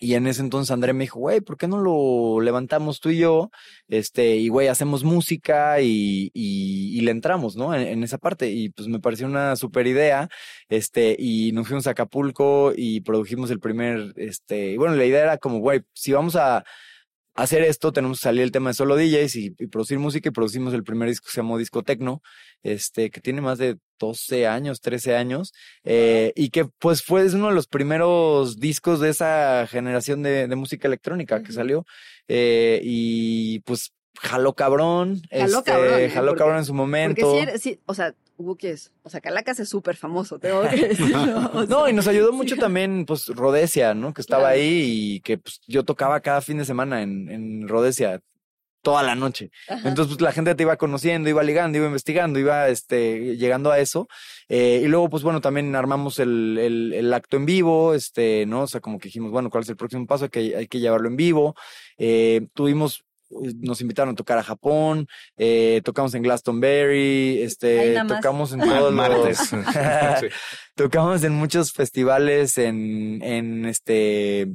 Y 0.00 0.14
en 0.14 0.26
ese 0.26 0.40
entonces 0.40 0.70
André 0.70 0.92
me 0.92 1.04
dijo, 1.04 1.20
güey, 1.20 1.40
¿por 1.40 1.56
qué 1.56 1.68
no 1.68 1.78
lo 1.78 2.40
levantamos 2.40 3.00
tú 3.00 3.10
y 3.10 3.18
yo? 3.18 3.50
Este, 3.88 4.36
y 4.36 4.48
güey, 4.48 4.68
hacemos 4.68 5.04
música 5.04 5.80
y, 5.80 6.30
y, 6.34 6.98
y 6.98 7.00
le 7.02 7.10
entramos, 7.10 7.56
¿no? 7.56 7.74
En, 7.74 8.02
esa 8.02 8.18
parte. 8.18 8.50
Y 8.50 8.70
pues 8.70 8.88
me 8.88 9.00
pareció 9.00 9.26
una 9.26 9.54
super 9.56 9.86
idea. 9.86 10.28
Este, 10.68 11.16
y 11.18 11.52
nos 11.52 11.68
fuimos 11.68 11.86
a 11.86 11.90
Acapulco 11.90 12.72
y 12.76 13.00
produjimos 13.02 13.50
el 13.50 13.60
primer, 13.60 14.12
este, 14.16 14.72
y 14.72 14.76
bueno, 14.76 14.96
la 14.96 15.04
idea 15.04 15.22
era 15.22 15.38
como, 15.38 15.58
güey, 15.58 15.82
si 15.94 16.12
vamos 16.12 16.36
a 16.36 16.64
hacer 17.34 17.62
esto, 17.62 17.92
tenemos 17.92 18.18
que 18.18 18.24
salir 18.24 18.42
el 18.42 18.52
tema 18.52 18.70
de 18.70 18.74
solo 18.74 18.96
DJs 18.96 19.36
y, 19.36 19.54
y 19.58 19.66
producir 19.66 19.98
música 19.98 20.28
y 20.28 20.32
producimos 20.32 20.74
el 20.74 20.84
primer 20.84 21.08
disco 21.08 21.26
que 21.26 21.32
se 21.32 21.40
llamó 21.40 21.58
Disco 21.58 21.82
Tecno, 21.82 22.22
este, 22.62 23.10
que 23.10 23.20
tiene 23.20 23.40
más 23.40 23.58
de 23.58 23.76
12 23.98 24.46
años, 24.46 24.80
13 24.80 25.16
años, 25.16 25.52
eh, 25.84 26.32
y 26.36 26.50
que 26.50 26.66
pues 26.78 27.02
fue 27.02 27.24
uno 27.34 27.48
de 27.48 27.54
los 27.54 27.66
primeros 27.66 28.56
discos 28.58 29.00
de 29.00 29.10
esa 29.10 29.66
generación 29.68 30.22
de, 30.22 30.48
de 30.48 30.56
música 30.56 30.88
electrónica 30.88 31.42
que 31.42 31.52
salió, 31.52 31.84
eh, 32.28 32.80
y 32.82 33.60
pues 33.60 33.92
jaló 34.20 34.54
cabrón, 34.54 35.20
Jaló 35.30 35.58
este, 35.58 35.70
cabrón, 35.70 36.00
¿eh? 36.00 36.10
jaló 36.10 36.34
cabrón 36.34 36.58
en 36.58 36.64
su 36.64 36.72
Porque 36.72 36.86
momento. 36.86 37.34
o 37.86 37.94
sea, 37.94 38.14
Wookiees, 38.38 38.92
o 39.02 39.10
sea, 39.10 39.20
Calacas 39.20 39.60
es 39.60 39.68
súper 39.68 39.96
famoso, 39.96 40.38
tengo 40.38 40.62
que 40.68 40.76
decirlo. 40.88 41.50
o 41.52 41.64
No, 41.66 41.88
y 41.88 41.92
nos 41.92 42.06
ayudó 42.08 42.30
sí. 42.30 42.36
mucho 42.36 42.56
también, 42.56 43.04
pues, 43.06 43.26
Rodesia, 43.28 43.94
¿no? 43.94 44.12
Que 44.14 44.20
estaba 44.20 44.42
Claro. 44.44 44.54
ahí 44.56 45.14
y 45.16 45.20
que 45.20 45.38
pues, 45.38 45.60
yo 45.66 45.84
tocaba 45.84 46.20
cada 46.20 46.40
fin 46.40 46.58
de 46.58 46.64
semana 46.64 47.02
en, 47.02 47.28
en 47.30 47.68
Rodesia. 47.68 48.20
toda 48.84 49.04
la 49.04 49.14
noche. 49.14 49.52
Entonces, 49.68 50.08
pues 50.08 50.20
la 50.20 50.32
gente 50.32 50.56
te 50.56 50.64
iba 50.64 50.76
conociendo, 50.76 51.28
iba 51.30 51.44
ligando, 51.44 51.78
iba 51.78 51.86
investigando, 51.86 52.40
iba 52.40 52.68
este, 52.68 53.36
llegando 53.36 53.70
a 53.70 53.78
eso. 53.78 54.08
Eh, 54.48 54.80
y 54.84 54.88
luego, 54.88 55.08
pues 55.08 55.22
bueno, 55.22 55.40
también 55.40 55.76
armamos 55.76 56.18
el, 56.18 56.58
el, 56.58 56.92
el, 56.92 57.14
acto 57.14 57.36
en 57.36 57.46
vivo, 57.46 57.94
este, 57.94 58.44
¿no? 58.46 58.62
O 58.62 58.66
sea, 58.66 58.80
como 58.80 58.98
que 58.98 59.06
dijimos, 59.06 59.30
bueno, 59.30 59.50
¿cuál 59.50 59.62
es 59.62 59.68
el 59.70 59.76
próximo 59.76 60.04
paso? 60.08 60.24
Hay 60.24 60.30
que, 60.30 60.56
hay 60.56 60.66
que 60.66 60.80
llevarlo 60.80 61.06
en 61.06 61.14
vivo. 61.16 61.54
Eh, 61.96 62.48
tuvimos 62.54 63.04
nos 63.60 63.80
invitaron 63.80 64.12
a 64.12 64.16
tocar 64.16 64.38
a 64.38 64.42
Japón, 64.42 65.06
eh, 65.36 65.80
tocamos 65.84 66.14
en 66.14 66.22
Glastonbury, 66.22 67.42
este, 67.42 67.96
tocamos 68.06 68.52
en 68.52 68.60
todos 68.60 68.92
los, 68.92 69.38
tocamos 70.74 71.24
en 71.24 71.32
muchos 71.34 71.72
festivales 71.72 72.58
en, 72.58 73.22
en 73.22 73.66
este, 73.66 74.48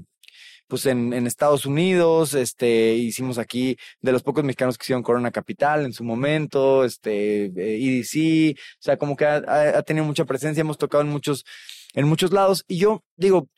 pues 0.68 0.86
en, 0.86 1.14
en, 1.14 1.28
Estados 1.28 1.66
Unidos, 1.66 2.34
este, 2.34 2.96
hicimos 2.96 3.38
aquí 3.38 3.78
de 4.02 4.12
los 4.12 4.24
pocos 4.24 4.44
mexicanos 4.44 4.78
que 4.78 4.84
hicieron 4.84 5.04
Corona 5.04 5.32
Capital 5.32 5.86
en 5.86 5.94
su 5.94 6.04
momento, 6.04 6.84
este, 6.84 7.46
EDC, 7.46 8.16
eh, 8.16 8.50
e 8.50 8.52
o 8.54 8.82
sea, 8.82 8.98
como 8.98 9.16
que 9.16 9.26
ha, 9.26 9.38
ha, 9.78 9.82
tenido 9.84 10.06
mucha 10.06 10.26
presencia, 10.26 10.62
hemos 10.62 10.78
tocado 10.78 11.04
en 11.04 11.10
muchos, 11.10 11.46
en 11.94 12.08
muchos 12.08 12.32
lados, 12.32 12.64
y 12.68 12.78
yo 12.78 13.04
digo, 13.16 13.50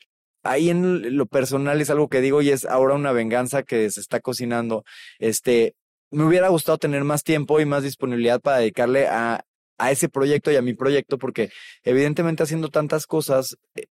ahí 0.42 0.70
en 0.70 1.16
lo 1.16 1.26
personal 1.26 1.80
es 1.80 1.90
algo 1.90 2.08
que 2.08 2.20
digo 2.20 2.42
y 2.42 2.50
es 2.50 2.64
ahora 2.64 2.94
una 2.94 3.12
venganza 3.12 3.62
que 3.62 3.90
se 3.90 4.00
está 4.00 4.20
cocinando, 4.20 4.84
este, 5.18 5.74
me 6.10 6.24
hubiera 6.24 6.48
gustado 6.48 6.78
tener 6.78 7.04
más 7.04 7.22
tiempo 7.22 7.60
y 7.60 7.66
más 7.66 7.82
disponibilidad 7.82 8.40
para 8.40 8.58
dedicarle 8.58 9.06
a, 9.08 9.44
a 9.78 9.90
ese 9.90 10.08
proyecto 10.08 10.50
y 10.50 10.56
a 10.56 10.62
mi 10.62 10.74
proyecto, 10.74 11.18
porque 11.18 11.50
evidentemente 11.84 12.42
haciendo 12.42 12.68
tantas 12.68 13.06
cosas, 13.06 13.56
eh, 13.74 13.86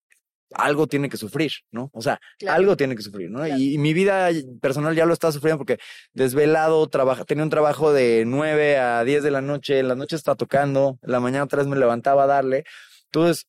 algo 0.53 0.87
tiene 0.87 1.09
que 1.09 1.17
sufrir, 1.17 1.51
¿no? 1.71 1.89
O 1.93 2.01
sea, 2.01 2.19
algo 2.47 2.77
tiene 2.77 2.95
que 2.95 3.01
sufrir, 3.01 3.29
¿no? 3.29 3.45
Y, 3.47 3.77
mi 3.77 3.93
vida 3.93 4.29
personal 4.61 4.95
ya 4.95 5.05
lo 5.05 5.13
está 5.13 5.31
sufriendo 5.31 5.57
porque 5.57 5.77
desvelado, 6.13 6.87
trabaja, 6.87 7.25
tenía 7.25 7.43
un 7.43 7.49
trabajo 7.49 7.91
de 7.93 8.23
9 8.25 8.77
a 8.77 9.03
10 9.03 9.23
de 9.23 9.31
la 9.31 9.41
noche, 9.41 9.79
en 9.79 9.87
la 9.87 9.95
noche 9.95 10.15
estaba 10.15 10.35
tocando, 10.35 10.99
en 11.03 11.11
la 11.11 11.19
mañana 11.19 11.43
otra 11.43 11.59
vez 11.59 11.67
me 11.67 11.77
levantaba 11.77 12.23
a 12.23 12.27
darle. 12.27 12.63
Entonces, 13.05 13.45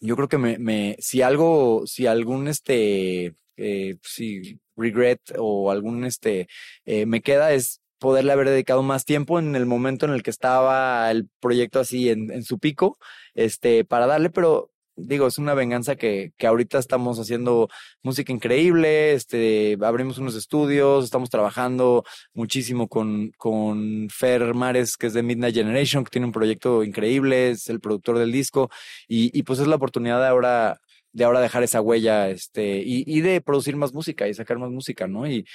yo 0.00 0.16
creo 0.16 0.28
que 0.28 0.38
me, 0.38 0.58
me 0.58 0.96
si 1.00 1.22
algo, 1.22 1.86
si 1.86 2.06
algún 2.06 2.48
este, 2.48 3.34
eh, 3.56 3.96
si 4.02 4.60
regret 4.76 5.20
o 5.38 5.70
algún 5.70 6.04
este, 6.04 6.48
eh, 6.84 7.06
me 7.06 7.22
queda 7.22 7.52
es 7.52 7.80
poderle 7.98 8.32
haber 8.32 8.50
dedicado 8.50 8.82
más 8.82 9.04
tiempo 9.04 9.38
en 9.38 9.56
el 9.56 9.66
momento 9.66 10.06
en 10.06 10.12
el 10.12 10.22
que 10.22 10.30
estaba 10.30 11.10
el 11.10 11.28
proyecto 11.40 11.80
así 11.80 12.10
en, 12.10 12.30
en 12.30 12.42
su 12.42 12.58
pico, 12.58 12.98
este, 13.34 13.84
para 13.84 14.06
darle, 14.06 14.30
pero 14.30 14.70
digo, 14.96 15.26
es 15.26 15.38
una 15.38 15.54
venganza 15.54 15.96
que, 15.96 16.32
que 16.36 16.46
ahorita 16.46 16.78
estamos 16.78 17.18
haciendo 17.18 17.68
música 18.02 18.32
increíble, 18.32 19.12
este, 19.12 19.76
abrimos 19.82 20.18
unos 20.18 20.34
estudios, 20.34 21.04
estamos 21.04 21.30
trabajando 21.30 22.04
muchísimo 22.34 22.88
con, 22.88 23.30
con 23.36 24.08
Fer 24.10 24.54
Mares, 24.54 24.96
que 24.96 25.06
es 25.08 25.14
de 25.14 25.22
Midnight 25.22 25.54
Generation, 25.54 26.04
que 26.04 26.10
tiene 26.10 26.26
un 26.26 26.32
proyecto 26.32 26.82
increíble, 26.82 27.50
es 27.50 27.68
el 27.68 27.80
productor 27.80 28.18
del 28.18 28.32
disco, 28.32 28.70
y, 29.06 29.36
y 29.38 29.42
pues 29.42 29.58
es 29.58 29.66
la 29.66 29.76
oportunidad 29.76 30.20
de 30.20 30.26
ahora, 30.28 30.80
de 31.12 31.24
ahora 31.24 31.40
dejar 31.40 31.62
esa 31.62 31.80
huella, 31.80 32.28
este, 32.30 32.78
y, 32.78 33.04
y 33.06 33.20
de 33.20 33.40
producir 33.40 33.76
más 33.76 33.92
música 33.92 34.26
y 34.28 34.34
sacar 34.34 34.58
más 34.58 34.70
música, 34.70 35.06
¿no? 35.06 35.28
Y, 35.28 35.46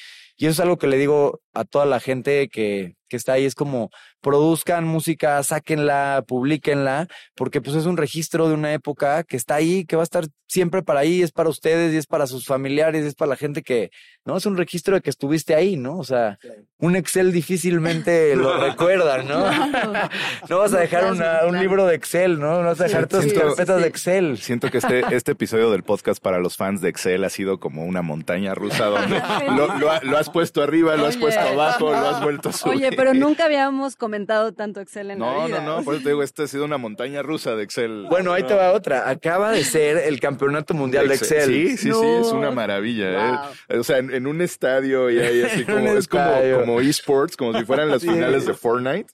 y 0.41 0.47
eso 0.47 0.53
es 0.53 0.59
algo 0.59 0.79
que 0.79 0.87
le 0.87 0.97
digo 0.97 1.39
a 1.53 1.65
toda 1.65 1.85
la 1.85 1.99
gente 1.99 2.49
que, 2.49 2.95
que 3.07 3.15
está 3.15 3.33
ahí, 3.33 3.45
es 3.45 3.53
como, 3.53 3.91
produzcan 4.21 4.85
música, 4.85 5.43
sáquenla, 5.43 6.23
publiquenla, 6.27 7.07
porque 7.35 7.61
pues 7.61 7.75
es 7.75 7.85
un 7.85 7.97
registro 7.97 8.47
de 8.47 8.55
una 8.55 8.73
época 8.73 9.23
que 9.23 9.37
está 9.37 9.55
ahí, 9.55 9.85
que 9.85 9.95
va 9.95 10.01
a 10.01 10.03
estar 10.03 10.25
siempre 10.47 10.83
para 10.83 10.99
ahí, 10.99 11.21
es 11.21 11.31
para 11.31 11.49
ustedes 11.49 11.93
y 11.93 11.97
es 11.97 12.07
para 12.07 12.27
sus 12.27 12.45
familiares, 12.45 13.05
es 13.05 13.15
para 13.15 13.29
la 13.29 13.35
gente 13.37 13.61
que, 13.61 13.89
¿no? 14.25 14.35
Es 14.35 14.45
un 14.45 14.57
registro 14.57 14.95
de 14.95 15.01
que 15.01 15.09
estuviste 15.09 15.55
ahí, 15.55 15.77
¿no? 15.77 15.97
O 15.97 16.03
sea, 16.03 16.37
un 16.77 16.97
Excel 16.97 17.31
difícilmente 17.31 18.35
lo 18.35 18.57
recuerdan, 18.69 19.27
¿no? 19.27 19.45
no 20.49 20.57
vas 20.57 20.73
a 20.73 20.79
dejar 20.79 21.05
un 21.47 21.59
libro 21.59 21.85
de 21.85 21.95
Excel, 21.95 22.37
¿no? 22.37 22.61
No 22.61 22.67
vas 22.67 22.81
a 22.81 22.85
dejar 22.85 23.07
tus 23.07 23.31
carpetas 23.31 23.81
de 23.81 23.87
Excel. 23.87 24.37
Siento 24.39 24.69
que 24.69 24.79
este, 24.79 25.03
este 25.15 25.31
episodio 25.31 25.71
del 25.71 25.83
podcast 25.83 26.21
para 26.21 26.39
los 26.39 26.57
fans 26.57 26.81
de 26.81 26.89
Excel 26.89 27.23
ha 27.23 27.29
sido 27.29 27.59
como 27.59 27.85
una 27.85 28.01
montaña 28.01 28.53
rusa 28.53 28.87
donde 28.87 29.21
lo, 30.03 30.17
has 30.17 30.29
puesto 30.31 30.61
arriba, 30.61 30.95
lo 30.95 31.05
has 31.05 31.17
puesto 31.17 31.41
abajo, 31.41 31.91
lo 31.91 31.97
has 31.97 32.23
vuelto 32.23 32.49
a 32.49 32.53
subir. 32.53 32.75
Oye, 32.75 32.91
pero 32.95 33.13
nunca 33.13 33.45
habíamos 33.45 33.95
comentado 33.95 34.53
tanto 34.53 34.81
Excel 34.81 35.11
en 35.11 35.19
no, 35.19 35.39
la 35.39 35.45
vida. 35.45 35.61
No, 35.61 35.77
no, 35.77 35.83
por 35.83 35.95
eso 35.95 36.03
te 36.03 36.09
digo, 36.09 36.23
esta 36.23 36.43
ha 36.43 36.47
sido 36.47 36.65
una 36.65 36.77
montaña 36.77 37.21
rusa 37.21 37.55
de 37.55 37.63
Excel. 37.63 38.07
Bueno, 38.09 38.33
ahí 38.33 38.43
te 38.43 38.53
va 38.53 38.71
otra. 38.71 39.09
Acaba 39.09 39.51
de 39.51 39.63
ser 39.63 39.97
el 39.97 40.19
campeonato 40.19 40.73
mundial 40.73 41.07
de 41.07 41.15
Excel. 41.15 41.45
Sí, 41.45 41.77
sí, 41.77 41.91
sí, 41.91 42.07
es 42.21 42.31
una 42.31 42.51
maravilla. 42.51 43.45
¿eh? 43.69 43.77
O 43.77 43.83
sea, 43.83 43.97
en, 43.97 44.27
un 44.27 44.41
estadio 44.41 45.09
y 45.09 45.19
ahí 45.19 45.41
así 45.43 45.63
como, 45.65 45.97
es 45.97 46.07
como, 46.07 46.31
como 46.59 46.81
esports, 46.81 47.35
como 47.37 47.57
si 47.57 47.65
fueran 47.65 47.89
las 47.89 48.01
finales 48.01 48.45
de 48.45 48.53
Fortnite 48.53 49.13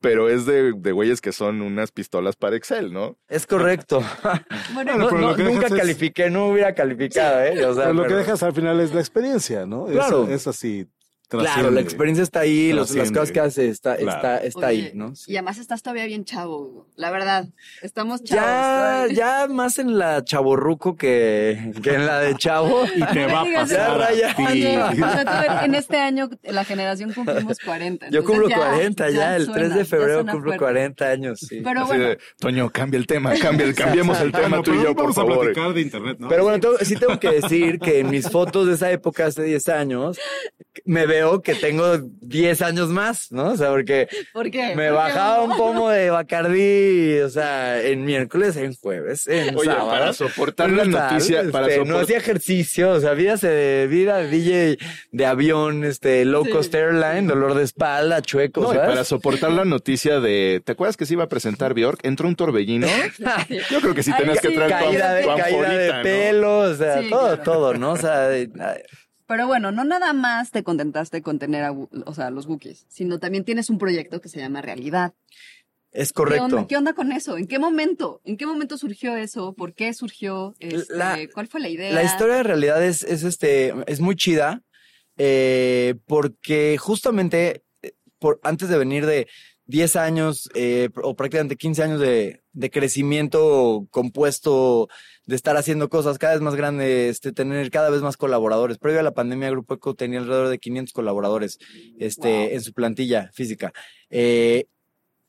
pero 0.00 0.28
es 0.28 0.46
de, 0.46 0.72
de 0.76 0.92
güeyes 0.92 1.20
que 1.20 1.32
son 1.32 1.62
unas 1.62 1.90
pistolas 1.90 2.36
para 2.36 2.56
Excel, 2.56 2.92
¿no? 2.92 3.16
Es 3.28 3.46
correcto. 3.46 4.02
bueno, 4.74 4.96
no, 4.96 5.36
nunca 5.36 5.68
califiqué, 5.68 6.30
no 6.30 6.48
hubiera 6.48 6.74
calificado, 6.74 7.42
¿eh? 7.42 7.64
O 7.64 7.74
sea, 7.74 7.92
lo 7.92 8.06
que 8.06 8.14
dejas 8.14 8.42
al 8.42 8.52
final 8.52 8.80
es 8.80 8.94
la 8.94 9.00
experiencia, 9.00 9.66
¿no? 9.66 9.86
Claro. 9.86 10.28
es 10.28 10.46
así. 10.46 10.86
Claro, 11.28 11.70
la 11.70 11.80
experiencia 11.82 12.22
está 12.22 12.40
ahí, 12.40 12.72
las 12.72 12.90
cosas 12.90 13.32
que 13.32 13.40
hace 13.40 13.68
está, 13.68 13.96
está, 13.96 14.38
está 14.38 14.68
ahí, 14.68 14.92
¿no? 14.94 15.12
Y 15.26 15.36
además 15.36 15.58
estás 15.58 15.82
todavía 15.82 16.06
bien 16.06 16.24
chavo, 16.24 16.86
la 16.96 17.10
verdad. 17.10 17.48
Estamos 17.82 18.24
chavos. 18.24 19.10
Ya, 19.10 19.14
ya 19.14 19.46
más 19.48 19.78
en 19.78 19.98
la 19.98 20.24
chaborruco 20.24 20.96
que, 20.96 21.72
que 21.82 21.94
en 21.94 22.06
la 22.06 22.20
de 22.20 22.34
chavo. 22.36 22.84
Y 22.98 23.04
te 23.12 23.26
va 23.26 23.42
a 23.42 23.44
pasar. 23.44 24.14
Ya, 24.14 25.64
en 25.64 25.74
este 25.74 25.98
año 25.98 26.30
la 26.42 26.64
generación 26.64 27.12
cumplimos 27.12 27.58
40. 27.58 28.08
Yo 28.08 28.24
cumplo 28.24 28.48
40 28.48 29.10
ya, 29.10 29.36
el 29.36 29.52
3 29.52 29.74
de 29.74 29.84
febrero 29.84 30.26
cumplo 30.26 30.56
40 30.56 31.04
años, 31.08 31.40
sí. 31.40 31.60
Pero 31.62 31.86
bueno. 31.86 32.08
Toño, 32.38 32.70
cambia 32.70 32.98
el 32.98 33.06
tema, 33.06 33.34
cambia 33.34 33.66
el, 33.66 33.74
cambiemos 33.74 34.20
el 34.20 34.32
tema 34.32 34.62
tú 34.62 34.74
y 34.74 34.82
yo, 34.82 34.96
por 34.96 35.12
favor. 35.12 35.34
a 35.34 35.40
platicar 35.40 35.74
de 35.74 35.80
internet, 35.82 36.16
¿no? 36.18 36.28
Pero 36.28 36.44
bueno, 36.44 36.68
sí 36.80 36.96
tengo 36.96 37.20
que 37.20 37.30
decir 37.32 37.78
que 37.78 38.00
en 38.00 38.10
mis 38.10 38.30
fotos 38.30 38.66
de 38.66 38.74
esa 38.74 38.90
época, 38.90 39.26
hace 39.26 39.42
10 39.42 39.68
años, 39.68 40.18
me 40.84 41.06
veo 41.06 41.17
que 41.42 41.54
tengo 41.54 41.98
10 42.20 42.62
años 42.62 42.88
más, 42.88 43.30
¿no? 43.30 43.52
O 43.52 43.56
sea, 43.56 43.70
porque 43.70 44.08
me 44.74 44.90
bajaba 44.90 45.42
un 45.42 45.56
pomo 45.56 45.90
de 45.90 46.10
Bacardí, 46.10 47.18
o 47.20 47.28
sea, 47.28 47.82
en 47.82 48.04
miércoles, 48.04 48.56
en 48.56 48.74
jueves, 48.74 49.26
en 49.26 49.56
Oye, 49.56 49.70
sábado. 49.70 49.90
para 49.90 50.12
soportar 50.12 50.70
la 50.70 50.84
noticia, 50.84 51.44
para 51.50 51.68
este, 51.68 51.84
no 51.84 51.98
hacía 51.98 52.18
ejercicio, 52.18 52.90
o 52.90 53.00
sea, 53.00 53.14
vida 53.14 53.36
de 53.36 53.86
vida 53.88 54.18
de 54.18 54.28
DJ 54.28 54.78
de 55.12 55.26
avión, 55.26 55.84
este, 55.84 56.24
low 56.24 56.48
cost 56.48 56.74
airline, 56.74 57.26
dolor 57.26 57.54
de 57.54 57.64
espalda, 57.64 58.22
chueco, 58.22 58.62
no, 58.62 58.68
para 58.68 59.04
soportar 59.04 59.52
la 59.52 59.64
noticia 59.64 60.20
de, 60.20 60.62
¿te 60.64 60.72
acuerdas 60.72 60.96
que 60.96 61.06
se 61.06 61.14
iba 61.14 61.24
a 61.24 61.28
presentar 61.28 61.74
Bjork? 61.74 62.00
Entró 62.04 62.28
un 62.28 62.36
torbellino. 62.36 62.86
Yo 63.70 63.80
creo 63.80 63.94
que 63.94 64.02
sí 64.02 64.12
tenías 64.16 64.40
que 64.40 64.50
traer 64.50 64.70
caída 64.70 65.14
de, 65.14 65.26
caída 65.26 65.68
de 65.70 66.02
pelo, 66.02 66.58
o 66.60 66.74
sea, 66.74 67.02
todo, 67.08 67.38
todo, 67.38 67.74
¿no? 67.74 67.92
O 67.92 67.96
sea, 67.96 68.30
pero 69.28 69.46
bueno, 69.46 69.70
no 69.70 69.84
nada 69.84 70.14
más 70.14 70.50
te 70.50 70.64
contentaste 70.64 71.20
con 71.20 71.38
tener 71.38 71.62
a, 71.62 71.72
o 71.72 72.14
sea, 72.14 72.30
los 72.30 72.46
Wookiees, 72.46 72.86
sino 72.88 73.20
también 73.20 73.44
tienes 73.44 73.68
un 73.68 73.76
proyecto 73.76 74.22
que 74.22 74.30
se 74.30 74.40
llama 74.40 74.62
Realidad. 74.62 75.12
Es 75.92 76.14
correcto. 76.14 76.66
¿Qué 76.66 76.76
onda, 76.78 76.94
con 76.94 77.12
eso? 77.12 77.36
¿En 77.36 77.46
qué 77.46 77.58
momento? 77.58 78.22
¿En 78.24 78.38
qué 78.38 78.46
momento 78.46 78.78
surgió 78.78 79.16
eso? 79.16 79.52
¿Por 79.52 79.74
qué 79.74 79.92
surgió? 79.92 80.54
Este, 80.60 81.28
¿Cuál 81.32 81.46
fue 81.46 81.60
la 81.60 81.68
idea? 81.68 81.92
La 81.92 82.04
historia 82.04 82.36
de 82.36 82.42
realidad 82.42 82.82
es, 82.82 83.02
es, 83.02 83.22
este, 83.22 83.74
es 83.86 84.00
muy 84.00 84.16
chida 84.16 84.62
eh, 85.18 85.96
porque 86.06 86.78
justamente 86.78 87.64
eh, 87.82 87.92
por, 88.18 88.40
antes 88.44 88.70
de 88.70 88.78
venir 88.78 89.04
de 89.04 89.28
10 89.68 89.96
años 89.96 90.50
eh, 90.54 90.88
o 91.02 91.14
prácticamente 91.14 91.56
15 91.56 91.82
años 91.82 92.00
de, 92.00 92.42
de, 92.52 92.70
crecimiento 92.70 93.86
compuesto, 93.90 94.88
de 95.26 95.36
estar 95.36 95.58
haciendo 95.58 95.90
cosas 95.90 96.16
cada 96.16 96.32
vez 96.32 96.42
más 96.42 96.54
grandes, 96.54 97.20
de 97.20 97.32
tener 97.32 97.70
cada 97.70 97.90
vez 97.90 98.00
más 98.00 98.16
colaboradores. 98.16 98.78
Previo 98.78 99.00
a 99.00 99.02
la 99.02 99.12
pandemia, 99.12 99.50
Grupo 99.50 99.74
Eco 99.74 99.94
tenía 99.94 100.20
alrededor 100.20 100.48
de 100.48 100.58
500 100.58 100.94
colaboradores 100.94 101.58
este, 101.98 102.54
en 102.54 102.62
su 102.62 102.72
plantilla 102.72 103.30
física. 103.34 103.74
Eh, 104.08 104.64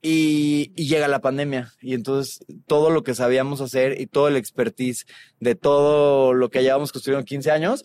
y, 0.01 0.71
y, 0.77 0.87
llega 0.87 1.09
la 1.09 1.19
pandemia 1.19 1.73
y 1.81 1.93
entonces 1.93 2.39
todo 2.67 2.89
lo 2.89 3.03
que 3.03 3.13
sabíamos 3.13 3.59
hacer 3.59 3.99
y 3.99 4.07
todo 4.07 4.29
el 4.29 4.37
expertise 4.37 5.05
de 5.41 5.55
todo 5.55 6.33
lo 6.33 6.49
que 6.49 6.63
llevamos 6.63 6.93
construyendo 6.93 7.25
15 7.25 7.51
años 7.51 7.83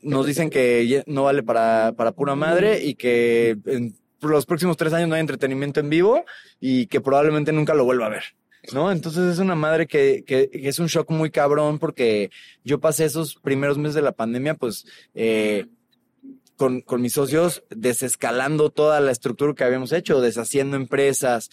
nos 0.00 0.26
dicen 0.26 0.48
que 0.48 1.02
no 1.08 1.24
vale 1.24 1.42
para, 1.42 1.92
para 1.96 2.12
pura 2.12 2.36
madre 2.36 2.84
y 2.84 2.94
que 2.94 3.58
en 3.66 3.96
los 4.20 4.46
próximos 4.46 4.76
tres 4.76 4.92
años 4.92 5.08
no 5.08 5.14
hay 5.14 5.20
entretenimiento 5.20 5.80
en 5.80 5.90
vivo 5.90 6.24
y 6.60 6.86
que 6.86 7.00
probablemente 7.00 7.52
nunca 7.52 7.74
lo 7.74 7.84
vuelva 7.84 8.06
a 8.06 8.10
ver. 8.10 8.24
¿no? 8.72 8.90
Entonces 8.90 9.34
es 9.34 9.38
una 9.38 9.54
madre 9.54 9.86
que, 9.86 10.24
que, 10.26 10.50
es 10.52 10.78
un 10.78 10.86
shock 10.86 11.10
muy 11.10 11.30
cabrón 11.30 11.78
porque 11.78 12.30
yo 12.64 12.80
pasé 12.80 13.04
esos 13.04 13.36
primeros 13.36 13.78
meses 13.78 13.94
de 13.94 14.02
la 14.02 14.12
pandemia, 14.12 14.54
pues, 14.54 14.86
eh, 15.14 15.66
con, 16.56 16.80
con 16.80 17.02
mis 17.02 17.12
socios 17.12 17.62
desescalando 17.70 18.70
toda 18.70 19.00
la 19.00 19.12
estructura 19.12 19.54
que 19.54 19.64
habíamos 19.64 19.92
hecho, 19.92 20.20
deshaciendo 20.20 20.76
empresas, 20.76 21.50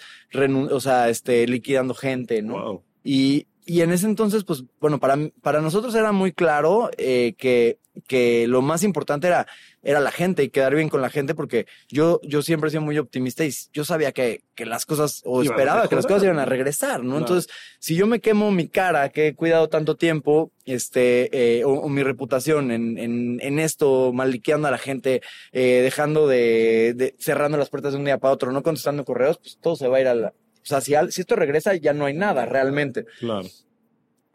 o 0.71 0.79
sea, 0.79 1.09
este, 1.09 1.45
liquidando 1.45 1.93
gente, 1.93 2.41
¿no? 2.41 2.83
Y, 3.03 3.47
y 3.65 3.81
en 3.81 3.91
ese 3.91 4.05
entonces, 4.05 4.43
pues 4.43 4.63
bueno, 4.79 4.99
para, 4.99 5.17
para 5.41 5.61
nosotros 5.61 5.93
era 5.95 6.11
muy 6.11 6.31
claro 6.31 6.89
eh, 6.97 7.33
que, 7.37 7.79
que 8.07 8.47
lo 8.47 8.61
más 8.61 8.83
importante 8.83 9.27
era, 9.27 9.45
era 9.83 9.99
la 9.99 10.11
gente 10.11 10.43
y 10.43 10.49
quedar 10.49 10.73
bien 10.73 10.89
con 10.89 11.01
la 11.01 11.09
gente 11.09 11.35
porque 11.35 11.67
yo, 11.89 12.19
yo 12.23 12.41
siempre 12.41 12.69
he 12.69 12.71
sido 12.71 12.81
muy 12.81 12.97
optimista 12.97 13.45
y 13.45 13.51
yo 13.73 13.85
sabía 13.85 14.11
que, 14.11 14.41
que 14.55 14.65
las 14.65 14.85
cosas, 14.85 15.21
o 15.25 15.43
Iban 15.43 15.53
esperaba 15.53 15.87
que 15.87 15.95
las 15.95 16.07
cosas 16.07 16.23
iban 16.23 16.39
a 16.39 16.45
regresar, 16.45 17.03
¿no? 17.03 17.11
Claro. 17.11 17.19
Entonces, 17.19 17.51
si 17.79 17.95
yo 17.95 18.07
me 18.07 18.21
quemo 18.21 18.51
mi 18.51 18.67
cara, 18.67 19.09
que 19.09 19.27
he 19.27 19.35
cuidado 19.35 19.69
tanto 19.69 19.95
tiempo, 19.95 20.51
este, 20.65 21.29
eh, 21.59 21.65
o, 21.65 21.73
o 21.73 21.89
mi 21.89 22.01
reputación 22.01 22.71
en, 22.71 22.97
en, 22.97 23.39
en 23.41 23.59
esto, 23.59 24.13
maliqueando 24.13 24.67
a 24.67 24.71
la 24.71 24.77
gente, 24.77 25.21
eh, 25.51 25.81
dejando 25.83 26.27
de, 26.27 26.93
de, 26.95 27.15
cerrando 27.19 27.57
las 27.57 27.69
puertas 27.69 27.93
de 27.93 27.99
un 27.99 28.05
día 28.05 28.17
para 28.17 28.33
otro, 28.33 28.51
no 28.51 28.63
contestando 28.63 29.03
correos, 29.03 29.37
pues 29.37 29.57
todo 29.61 29.75
se 29.75 29.87
va 29.87 29.97
a 29.97 30.01
ir 30.01 30.07
a 30.07 30.15
la, 30.15 30.33
o 30.63 30.65
sea, 30.65 30.79
si, 30.79 30.93
si 31.09 31.21
esto 31.21 31.35
regresa, 31.35 31.75
ya 31.75 31.93
no 31.93 32.05
hay 32.05 32.13
nada 32.13 32.45
realmente. 32.45 33.05
Claro. 33.19 33.47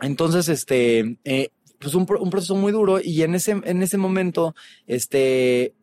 Entonces, 0.01 0.49
este, 0.49 1.18
eh, 1.24 1.49
pues 1.79 1.95
un, 1.95 2.07
un 2.18 2.31
proceso 2.31 2.55
muy 2.55 2.72
duro. 2.72 3.01
Y 3.03 3.22
en 3.22 3.35
ese, 3.35 3.53
en 3.62 3.83
ese 3.83 3.99
momento, 3.99 4.55
este, 4.87 5.74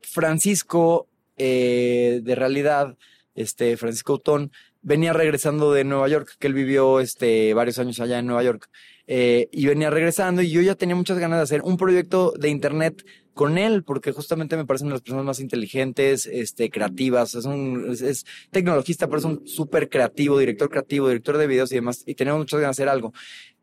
Francisco, 0.00 1.08
eh, 1.36 2.20
de 2.22 2.34
realidad, 2.34 2.96
este, 3.34 3.76
Francisco 3.76 4.14
Autón, 4.14 4.52
venía 4.82 5.12
regresando 5.12 5.72
de 5.72 5.84
Nueva 5.84 6.08
York, 6.08 6.36
que 6.38 6.46
él 6.46 6.54
vivió, 6.54 7.00
este, 7.00 7.54
varios 7.54 7.78
años 7.78 8.00
allá 8.00 8.18
en 8.18 8.26
Nueva 8.26 8.42
York, 8.42 8.68
eh, 9.06 9.48
y 9.50 9.66
venía 9.66 9.90
regresando. 9.90 10.42
Y 10.42 10.50
yo 10.50 10.60
ya 10.60 10.74
tenía 10.74 10.94
muchas 10.94 11.18
ganas 11.18 11.38
de 11.38 11.42
hacer 11.44 11.62
un 11.62 11.76
proyecto 11.76 12.32
de 12.38 12.50
internet 12.50 13.04
con 13.32 13.58
él, 13.58 13.82
porque 13.82 14.12
justamente 14.12 14.56
me 14.56 14.64
parecen 14.64 14.90
las 14.90 15.00
personas 15.00 15.24
más 15.24 15.40
inteligentes, 15.40 16.26
este, 16.26 16.70
creativas, 16.70 17.34
es 17.34 17.44
un, 17.46 17.90
es, 17.90 18.00
es 18.00 18.24
tecnologista, 18.52 19.08
pero 19.08 19.18
es 19.18 19.24
un 19.24 19.46
súper 19.46 19.88
creativo, 19.88 20.38
director 20.38 20.70
creativo, 20.70 21.08
director 21.08 21.36
de 21.36 21.48
videos 21.48 21.72
y 21.72 21.76
demás, 21.76 22.04
y 22.06 22.14
tenemos 22.14 22.38
muchas 22.38 22.60
ganas 22.60 22.76
de 22.76 22.82
hacer 22.84 22.88
algo. 22.88 23.12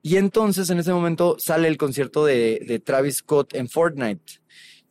Y 0.02 0.18
entonces 0.18 0.70
en 0.70 0.80
ese 0.80 0.94
momento 0.94 1.36
sale 1.40 1.68
el 1.68 1.78
concierto 1.78 2.26
de, 2.26 2.64
de 2.68 2.80
Travis 2.80 3.18
Scott 3.18 3.54
en 3.54 3.70
Fortnite. 3.70 4.42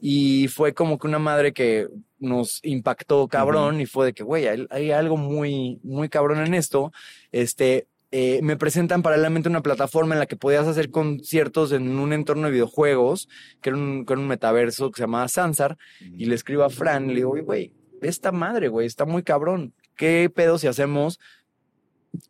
Y 0.01 0.49
fue 0.49 0.73
como 0.73 0.99
que 0.99 1.07
una 1.07 1.19
madre 1.19 1.53
que 1.53 1.89
nos 2.19 2.61
impactó 2.63 3.29
cabrón 3.29 3.81
y 3.81 3.87
fue 3.87 4.07
de 4.07 4.13
que, 4.13 4.23
güey, 4.23 4.47
hay, 4.47 4.67
hay 4.71 4.91
algo 4.93 5.17
muy, 5.17 5.79
muy 5.83 6.09
cabrón 6.09 6.39
en 6.41 6.55
esto. 6.55 6.93
Este, 7.33 7.87
eh, 8.13 8.41
me 8.43 8.57
presentan 8.57 9.03
paralelamente 9.03 9.49
una 9.49 9.63
plataforma 9.63 10.15
en 10.15 10.21
la 10.21 10.27
que 10.27 10.37
podías 10.37 10.67
hacer 10.67 10.91
conciertos 10.91 11.73
en 11.73 11.99
un 11.99 12.13
entorno 12.13 12.47
de 12.47 12.53
videojuegos, 12.53 13.29
que 13.61 13.71
era 13.71 13.79
un, 13.79 14.07
que 14.07 14.15
era 14.15 14.21
un 14.23 14.29
metaverso 14.29 14.91
que 14.91 14.99
se 14.99 15.03
llamaba 15.03 15.29
Sansar. 15.29 15.77
Y 16.17 16.27
le 16.27 16.35
escribo 16.35 16.65
a 16.65 16.71
Fran, 16.71 17.09
le 17.09 17.17
digo, 17.17 17.33
"Oye, 17.33 17.43
güey, 17.43 17.73
esta 18.01 18.33
madre, 18.33 18.69
güey, 18.69 18.87
está 18.87 19.05
muy 19.05 19.23
cabrón. 19.23 19.75
¿Qué 19.97 20.31
pedo 20.35 20.59
si 20.59 20.67
hacemos 20.67 21.21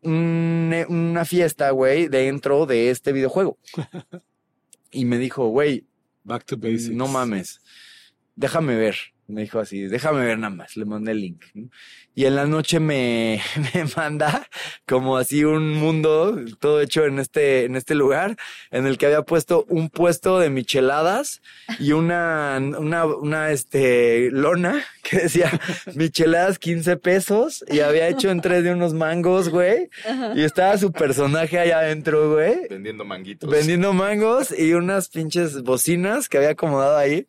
un- 0.03 0.85
una 0.89 1.25
fiesta, 1.25 1.71
güey, 1.71 2.09
dentro 2.09 2.67
de 2.67 2.91
este 2.91 3.13
videojuego? 3.13 3.59
y 4.91 5.05
me 5.05 5.19
dijo, 5.19 5.49
güey, 5.49 5.87
Back 6.25 6.45
to 6.45 6.57
basics. 6.57 6.91
no 6.91 7.09
mames, 7.09 7.61
déjame 8.37 8.77
ver. 8.77 8.97
Me 9.31 9.43
dijo 9.43 9.59
así, 9.61 9.83
déjame 9.87 10.25
ver 10.25 10.39
nada 10.39 10.55
más. 10.55 10.77
Le 10.77 10.85
mandé 10.85 11.13
el 11.13 11.21
link. 11.21 11.43
Y 12.15 12.25
en 12.25 12.35
la 12.35 12.45
noche 12.47 12.81
me, 12.81 13.41
me 13.75 13.85
manda 13.97 14.49
como 14.87 15.17
así 15.17 15.45
un 15.45 15.75
mundo, 15.75 16.37
todo 16.59 16.81
hecho 16.81 17.07
en 17.07 17.19
este, 17.19 17.65
en 17.65 17.77
este 17.77 17.95
lugar, 17.95 18.37
en 18.71 18.87
el 18.87 18.99
que 18.99 19.07
había 19.07 19.23
puesto 19.23 19.65
un 19.69 19.89
puesto 19.89 20.39
de 20.39 20.51
micheladas 20.51 21.41
y 21.79 21.93
una, 21.93 22.59
una, 22.79 23.07
una, 23.07 23.53
este, 23.53 24.31
lona 24.33 24.85
que 25.03 25.19
decía 25.19 25.51
micheladas 25.95 26.59
15 26.59 26.97
pesos 26.97 27.65
y 27.71 27.81
había 27.81 28.09
hecho 28.09 28.31
en 28.31 28.41
tres 28.41 28.65
de 28.65 28.73
unos 28.73 28.93
mangos, 28.93 29.49
güey. 29.49 29.89
Y 30.35 30.43
estaba 30.43 30.77
su 30.79 30.93
personaje 30.93 31.59
allá 31.59 31.79
adentro, 31.79 32.33
güey. 32.33 32.69
Vendiendo 32.69 33.05
manguitos. 33.05 33.49
Vendiendo 33.49 33.93
mangos 33.93 34.53
y 34.57 34.75
unas 34.75 35.09
pinches 35.09 35.63
bocinas 35.63 36.29
que 36.29 36.39
había 36.39 36.51
acomodado 36.51 36.97
ahí. 36.97 37.29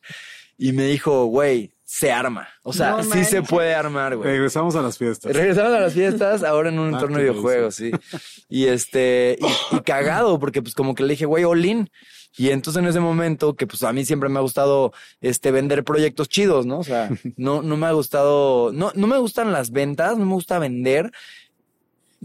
Y 0.57 0.73
me 0.73 0.85
dijo, 0.85 1.25
güey, 1.25 1.71
se 1.93 2.09
arma. 2.09 2.47
O 2.63 2.71
sea, 2.71 2.91
No 2.91 3.03
sí 3.03 3.25
se 3.25 3.41
puede 3.41 3.73
armar, 3.75 4.15
güey. 4.15 4.29
Regresamos 4.29 4.77
a 4.77 4.81
las 4.81 4.97
fiestas. 4.97 5.35
Regresamos 5.35 5.73
a 5.73 5.79
las 5.81 5.93
fiestas, 5.93 6.41
ahora 6.41 6.69
en 6.69 6.79
un 6.79 6.91
Back 6.93 7.01
entorno 7.01 7.17
to 7.17 7.21
de 7.23 7.29
videojuegos, 7.29 7.75
sí. 7.75 7.91
Y 8.47 8.67
este, 8.67 9.37
y, 9.37 9.75
y 9.75 9.79
cagado, 9.81 10.39
porque 10.39 10.61
pues 10.61 10.73
como 10.73 10.95
que 10.95 11.03
le 11.03 11.09
dije, 11.09 11.25
güey, 11.25 11.43
Olin. 11.43 11.89
Y 12.37 12.51
entonces 12.51 12.81
en 12.81 12.87
ese 12.87 13.01
momento, 13.01 13.55
que 13.57 13.67
pues 13.67 13.83
a 13.83 13.91
mí 13.91 14.05
siempre 14.05 14.29
me 14.29 14.39
ha 14.39 14.41
gustado 14.41 14.93
este 15.19 15.51
vender 15.51 15.83
proyectos 15.83 16.29
chidos, 16.29 16.65
¿no? 16.65 16.79
O 16.79 16.83
sea, 16.85 17.09
no, 17.35 17.61
no 17.61 17.75
me 17.75 17.87
ha 17.87 17.91
gustado, 17.91 18.71
no, 18.71 18.93
no 18.95 19.07
me 19.07 19.17
gustan 19.17 19.51
las 19.51 19.71
ventas, 19.71 20.17
no 20.17 20.25
me 20.25 20.33
gusta 20.33 20.59
vender. 20.59 21.11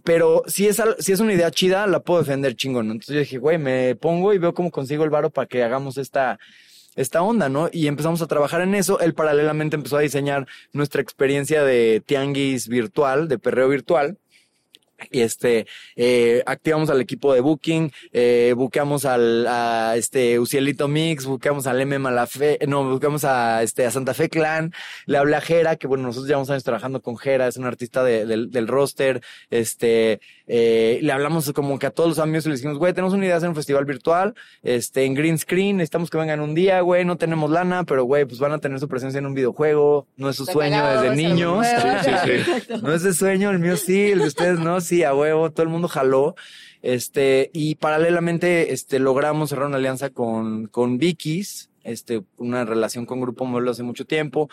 Pero 0.04 0.44
si 0.46 0.68
es, 0.68 0.78
al- 0.78 0.94
si 1.00 1.10
es 1.10 1.18
una 1.18 1.32
idea 1.32 1.50
chida, 1.50 1.88
la 1.88 1.98
puedo 1.98 2.20
defender 2.20 2.54
chingón. 2.54 2.86
¿no? 2.86 2.92
Entonces 2.92 3.14
yo 3.14 3.18
dije, 3.20 3.38
güey, 3.38 3.58
me 3.58 3.96
pongo 3.96 4.32
y 4.32 4.38
veo 4.38 4.54
cómo 4.54 4.70
consigo 4.70 5.02
el 5.02 5.10
varo 5.10 5.30
para 5.30 5.48
que 5.48 5.64
hagamos 5.64 5.98
esta, 5.98 6.38
esta 6.96 7.22
onda, 7.22 7.48
¿no? 7.48 7.68
Y 7.72 7.86
empezamos 7.86 8.20
a 8.22 8.26
trabajar 8.26 8.62
en 8.62 8.74
eso. 8.74 8.98
Él 9.00 9.14
paralelamente 9.14 9.76
empezó 9.76 9.96
a 9.98 10.00
diseñar 10.00 10.46
nuestra 10.72 11.00
experiencia 11.02 11.62
de 11.62 12.02
tianguis 12.04 12.68
virtual, 12.68 13.28
de 13.28 13.38
perreo 13.38 13.68
virtual. 13.68 14.18
Y 15.10 15.20
este, 15.20 15.66
eh, 15.94 16.42
activamos 16.46 16.88
al 16.88 17.02
equipo 17.02 17.34
de 17.34 17.40
Booking, 17.42 17.92
eh, 18.14 18.54
buqueamos 18.56 19.04
al, 19.04 19.46
a 19.46 19.94
este 19.94 20.38
Ucielito 20.38 20.88
Mix, 20.88 21.26
buqueamos 21.26 21.66
al 21.66 21.78
M 21.82 21.98
Malafe, 21.98 22.58
no, 22.66 22.82
buqueamos 22.90 23.22
a 23.26 23.62
este, 23.62 23.84
a 23.84 23.90
Santa 23.90 24.14
Fe 24.14 24.30
Clan, 24.30 24.72
le 25.04 25.18
hablé 25.18 25.36
a 25.36 25.42
Jera, 25.42 25.76
que 25.76 25.86
bueno, 25.86 26.04
nosotros 26.04 26.26
llevamos 26.28 26.48
años 26.48 26.64
trabajando 26.64 27.02
con 27.02 27.18
Jera, 27.18 27.46
es 27.46 27.58
un 27.58 27.66
artista 27.66 28.02
de- 28.02 28.24
del 28.24 28.68
roster, 28.68 29.20
este, 29.50 30.18
eh, 30.46 30.98
le 31.02 31.12
hablamos 31.12 31.52
como 31.52 31.78
que 31.78 31.86
a 31.86 31.90
todos 31.90 32.08
los 32.10 32.18
amigos 32.18 32.46
y 32.46 32.50
les 32.50 32.60
dijimos, 32.60 32.78
güey, 32.78 32.92
tenemos 32.92 33.14
una 33.14 33.24
idea 33.24 33.34
de 33.34 33.38
hacer 33.38 33.48
un 33.48 33.54
festival 33.54 33.84
virtual, 33.84 34.34
este, 34.62 35.04
en 35.04 35.14
green 35.14 35.38
screen, 35.38 35.78
necesitamos 35.78 36.10
que 36.10 36.18
vengan 36.18 36.40
un 36.40 36.54
día, 36.54 36.80
güey, 36.80 37.04
no 37.04 37.16
tenemos 37.16 37.50
lana, 37.50 37.84
pero 37.84 38.04
güey, 38.04 38.24
pues 38.24 38.38
van 38.38 38.52
a 38.52 38.58
tener 38.58 38.78
su 38.78 38.88
presencia 38.88 39.18
en 39.18 39.26
un 39.26 39.34
videojuego, 39.34 40.06
no 40.16 40.30
es 40.30 40.36
su 40.36 40.46
sueño 40.46 40.86
desde 40.86 41.16
niños. 41.16 41.56
nuevo. 41.56 41.62
Sí, 41.62 41.88
sí, 42.04 42.10
sí. 42.24 42.30
Exacto. 42.30 42.78
No 42.78 42.94
es 42.94 43.02
de 43.02 43.12
sueño, 43.12 43.50
el 43.50 43.58
mío 43.58 43.76
sí, 43.76 44.12
el 44.12 44.20
de 44.20 44.26
ustedes 44.26 44.58
no, 44.60 44.80
sí, 44.80 45.02
a 45.02 45.14
huevo, 45.14 45.50
todo 45.50 45.64
el 45.64 45.68
mundo 45.68 45.88
jaló. 45.88 46.36
Este, 46.82 47.50
y 47.52 47.74
paralelamente, 47.76 48.72
este, 48.72 49.00
logramos 49.00 49.50
cerrar 49.50 49.66
una 49.66 49.78
alianza 49.78 50.10
con, 50.10 50.68
con 50.68 50.98
Vicky's, 50.98 51.70
este, 51.82 52.22
una 52.36 52.64
relación 52.64 53.06
con 53.06 53.20
Grupo 53.20 53.44
Modelo 53.44 53.72
hace 53.72 53.82
mucho 53.82 54.04
tiempo. 54.04 54.48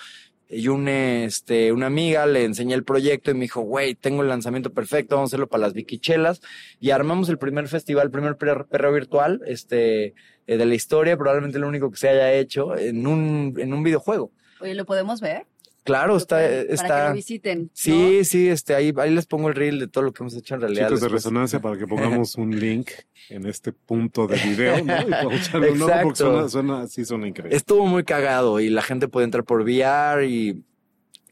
Y 0.54 0.68
una, 0.68 1.24
este, 1.26 1.72
una 1.72 1.88
amiga 1.88 2.26
le 2.26 2.44
enseñé 2.46 2.74
el 2.76 2.84
proyecto 2.84 3.32
y 3.32 3.34
me 3.34 3.42
dijo, 3.42 3.62
güey, 3.62 3.96
tengo 3.96 4.22
el 4.22 4.30
lanzamiento 4.30 4.72
perfecto, 4.72 5.16
vamos 5.16 5.30
a 5.30 5.32
hacerlo 5.32 5.48
para 5.48 5.62
las 5.62 5.74
Viquichelas. 5.74 6.42
Y 6.80 6.92
armamos 6.92 7.30
el 7.30 7.38
primer 7.38 7.68
festival, 7.68 8.06
el 8.06 8.12
primer 8.12 8.38
per- 8.38 8.66
perreo 8.66 8.94
virtual, 8.94 9.42
este, 9.46 10.14
eh, 10.48 10.58
de 10.58 10.66
la 10.66 10.76
historia, 10.76 11.18
probablemente 11.18 11.60
lo 11.60 11.68
único 11.68 11.90
que 11.92 11.98
se 11.98 12.10
haya 12.10 12.32
hecho 12.34 12.78
en 12.78 13.08
un, 13.08 13.56
en 13.58 13.74
un 13.74 13.84
videojuego. 13.84 14.32
Oye, 14.62 14.76
¿lo 14.76 14.86
podemos 14.86 15.20
ver? 15.22 15.46
Claro, 15.84 16.16
está, 16.16 16.46
está. 16.46 16.88
Para 16.88 17.04
que 17.04 17.10
lo 17.10 17.16
visiten. 17.16 17.64
¿no? 17.64 17.70
Sí, 17.74 18.24
sí, 18.24 18.48
este, 18.48 18.74
ahí, 18.74 18.94
ahí 18.98 19.12
les 19.12 19.26
pongo 19.26 19.50
el 19.50 19.56
reel 19.56 19.80
de 19.80 19.88
todo 19.88 20.06
lo 20.06 20.14
que 20.14 20.24
hemos 20.24 20.36
hecho 20.36 20.56
en 20.56 20.62
realidad. 20.62 20.88
Chicos 20.88 21.02
de 21.02 21.10
resonancia 21.10 21.60
para 21.60 21.78
que 21.78 21.86
pongamos 21.86 22.36
un 22.38 22.58
link 22.58 22.92
en 23.30 23.46
este 23.46 23.74
punto 23.74 24.26
de 24.28 24.38
video, 24.38 24.84
¿no? 24.84 25.02
Y 25.02 25.06
podamos 25.06 25.34
echarle 25.34 25.72
un 25.72 25.82
ojo 25.82 25.92
porque 25.92 26.10
Exacto. 26.10 26.16
suena, 26.16 26.50
suena, 26.50 26.88
sí 26.88 27.06
suena 27.06 27.28
increíble. 27.28 27.56
Estuvo 27.56 27.86
muy 27.86 28.04
cagado 28.06 28.60
y 28.62 28.70
la 28.70 28.82
gente 28.82 29.10
puede 29.10 29.26
entrar 29.26 29.44
por 29.44 29.62
VR 29.62 30.26
y, 30.26 30.64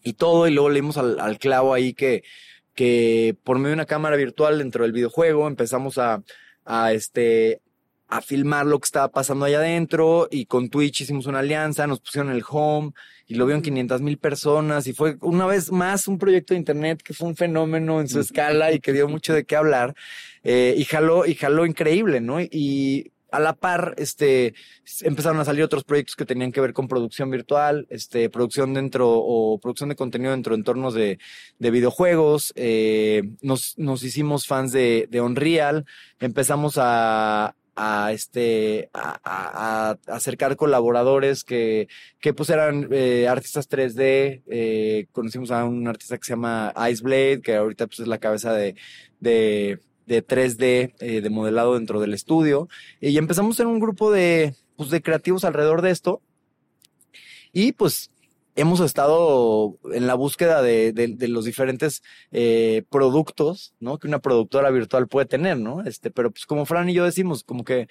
y 0.04 0.14
todo. 0.14 0.48
Y 0.48 0.52
luego 0.52 0.70
leímos 0.70 0.98
al, 0.98 1.20
al 1.20 1.40
clavo 1.40 1.74
ahí 1.74 1.94
que, 1.94 2.24
que 2.76 3.38
por 3.44 3.58
medio 3.58 3.70
de 3.70 3.76
una 3.76 3.86
cámara 3.86 4.18
virtual 4.18 4.58
dentro 4.58 4.84
del 4.84 4.92
videojuego 4.92 5.48
empezamos 5.48 5.98
a, 5.98 6.24
a 6.66 6.92
este, 6.92 7.62
a 8.12 8.22
filmar 8.22 8.66
lo 8.66 8.78
que 8.78 8.86
estaba 8.86 9.10
pasando 9.10 9.46
allá 9.46 9.60
adentro 9.60 10.28
y 10.30 10.46
con 10.46 10.70
Twitch 10.70 11.02
hicimos 11.02 11.28
una 11.28 11.40
alianza, 11.40 11.88
nos 11.88 12.02
pusieron 12.02 12.30
el 12.30 12.44
home 12.48 12.92
y 13.26 13.36
lo 13.36 13.46
vieron 13.46 13.62
500 13.62 14.02
mil 14.02 14.18
personas 14.18 14.86
y 14.86 14.94
fue 14.94 15.16
una 15.22 15.46
vez 15.46 15.72
más 15.72 16.10
un 16.10 16.18
proyecto 16.18 16.54
de 16.54 16.60
internet 16.60 17.02
que 17.02 17.14
fue 17.14 17.30
un 17.30 17.38
fenómeno 17.38 18.02
en 18.02 18.10
su 18.10 18.20
escala 18.20 18.74
y 18.74 18.82
que 18.82 18.92
dio 18.92 19.08
mucho 19.08 19.34
de 19.34 19.46
qué 19.46 19.56
hablar 19.56 19.96
eh, 20.44 20.76
y 20.78 20.84
jaló 20.84 21.26
y 21.26 21.36
jaló 21.36 21.66
increíble, 21.66 22.20
¿no? 22.20 22.42
Y 22.42 23.14
a 23.32 23.40
la 23.40 23.54
par, 23.54 23.96
este, 23.98 24.56
empezaron 25.04 25.40
a 25.40 25.46
salir 25.46 25.64
otros 25.64 25.86
proyectos 25.86 26.18
que 26.18 26.26
tenían 26.26 26.52
que 26.52 26.60
ver 26.60 26.74
con 26.74 26.90
producción 26.90 27.30
virtual, 27.30 27.88
este, 27.90 28.30
producción 28.30 28.74
dentro 28.74 29.10
o 29.10 29.58
producción 29.58 29.88
de 29.88 29.96
contenido 29.96 30.32
dentro 30.32 30.54
de 30.54 30.60
entornos 30.60 30.94
de, 30.94 31.18
de 31.58 31.72
videojuegos. 31.72 32.52
eh, 32.58 33.24
nos, 33.42 33.78
nos 33.78 34.04
hicimos 34.04 34.48
fans 34.48 34.74
de, 34.74 35.08
de 35.10 35.22
Unreal, 35.22 35.86
empezamos 36.20 36.74
a, 36.76 37.56
a 37.76 38.12
este 38.12 38.90
a, 38.94 39.20
a- 39.24 39.90
a 39.92 40.16
acercar 40.16 40.56
colaboradores 40.56 41.44
que, 41.44 41.88
que 42.20 42.34
pues 42.34 42.50
eran 42.50 42.88
eh, 42.92 43.28
artistas 43.28 43.70
3D 43.70 44.42
eh, 44.48 45.06
conocimos 45.12 45.52
a 45.52 45.64
un 45.66 45.88
artista 45.88 46.18
que 46.18 46.26
se 46.26 46.34
llama 46.34 46.74
Iceblade 46.90 47.42
que 47.42 47.56
ahorita 47.56 47.88
pues 47.88 48.02
es 48.02 48.08
la 48.08 48.18
cabeza 48.20 48.54
de, 48.54 48.76
de, 49.20 49.80
de 50.06 50.26
3D 50.26 50.94
eh, 51.00 51.22
de 51.22 51.30
modelado 51.30 51.76
dentro 51.76 52.00
del 52.02 52.14
estudio. 52.14 52.68
Y 53.00 53.18
empezamos 53.18 53.60
en 53.60 53.68
un 53.68 53.80
grupo 53.80 54.12
de 54.12 54.56
pues 54.76 54.90
de 54.90 55.02
creativos 55.02 55.44
alrededor 55.46 55.82
de 55.82 55.92
esto. 55.92 56.22
Y 57.54 57.74
pues 57.74 58.10
hemos 58.56 58.80
estado 58.80 59.78
en 59.94 60.08
la 60.08 60.16
búsqueda 60.16 60.62
de, 60.62 60.94
de, 60.94 61.08
de 61.10 61.28
los 61.28 61.46
diferentes 61.46 62.04
eh, 62.32 62.84
productos, 62.90 63.74
¿no? 63.80 63.98
Que 63.98 64.08
una 64.08 64.20
productora 64.20 64.70
virtual 64.72 65.08
puede 65.08 65.26
tener, 65.26 65.58
¿no? 65.58 65.82
Este, 65.84 66.12
pero 66.12 66.32
pues 66.32 66.46
como 66.46 66.66
Fran 66.66 66.90
y 66.90 66.94
yo 66.94 67.06
decimos, 67.06 67.44
como 67.44 67.64
que 67.64 67.88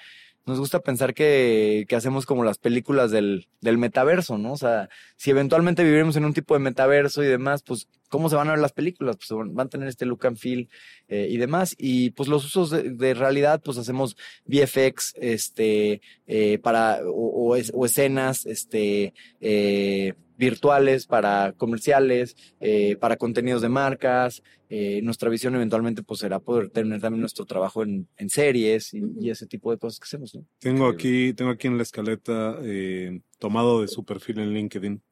nos 0.46 0.58
gusta 0.58 0.80
pensar 0.80 1.14
que, 1.14 1.86
que 1.88 1.96
hacemos 1.96 2.26
como 2.26 2.44
las 2.44 2.58
películas 2.58 3.10
del, 3.10 3.48
del 3.60 3.78
metaverso, 3.78 4.38
¿no? 4.38 4.52
O 4.52 4.56
sea, 4.56 4.88
si 5.16 5.30
eventualmente 5.30 5.84
vivimos 5.84 6.16
en 6.16 6.24
un 6.24 6.34
tipo 6.34 6.54
de 6.54 6.60
metaverso 6.60 7.22
y 7.22 7.26
demás, 7.26 7.62
pues, 7.62 7.88
¿cómo 8.10 8.28
se 8.28 8.36
van 8.36 8.48
a 8.48 8.50
ver 8.50 8.60
las 8.60 8.72
películas? 8.72 9.16
Pues 9.16 9.30
van 9.30 9.54
van 9.54 9.66
a 9.68 9.70
tener 9.70 9.88
este 9.88 10.04
look 10.04 10.26
and 10.26 10.36
feel 10.36 10.68
eh, 11.08 11.28
y 11.30 11.38
demás. 11.38 11.74
Y 11.78 12.10
pues 12.10 12.28
los 12.28 12.44
usos 12.44 12.68
de, 12.70 12.90
de 12.90 13.14
realidad, 13.14 13.62
pues 13.64 13.78
hacemos 13.78 14.16
VFX, 14.44 15.14
este, 15.16 16.02
eh, 16.26 16.58
para, 16.58 17.00
o, 17.06 17.48
o 17.52 17.56
es- 17.56 17.72
o 17.74 17.86
escenas, 17.86 18.44
este, 18.44 19.14
eh, 19.40 20.12
virtuales 20.36 21.06
para 21.06 21.52
comerciales, 21.56 22.34
eh, 22.60 22.96
para 22.96 23.16
contenidos 23.16 23.62
de 23.62 23.68
marcas. 23.68 24.42
Eh, 24.72 25.00
nuestra 25.02 25.28
visión 25.28 25.54
eventualmente 25.56 26.02
pues 26.02 26.20
será 26.20 26.38
poder 26.38 26.70
tener 26.70 27.00
también 27.00 27.20
nuestro 27.20 27.44
trabajo 27.44 27.82
en, 27.82 28.06
en 28.16 28.30
series 28.30 28.94
y, 28.94 29.02
y 29.20 29.28
ese 29.30 29.46
tipo 29.46 29.70
de 29.72 29.78
cosas 29.78 29.98
que 29.98 30.04
hacemos, 30.04 30.34
¿no? 30.34 30.46
Tengo 30.60 30.86
aquí, 30.88 31.32
tengo 31.34 31.50
aquí 31.50 31.66
en 31.66 31.76
la 31.76 31.82
escaleta 31.82 32.56
eh, 32.62 33.20
tomado 33.38 33.82
de 33.82 33.88
su 33.88 34.04
perfil 34.04 34.38
en 34.38 34.54
LinkedIn. 34.54 35.02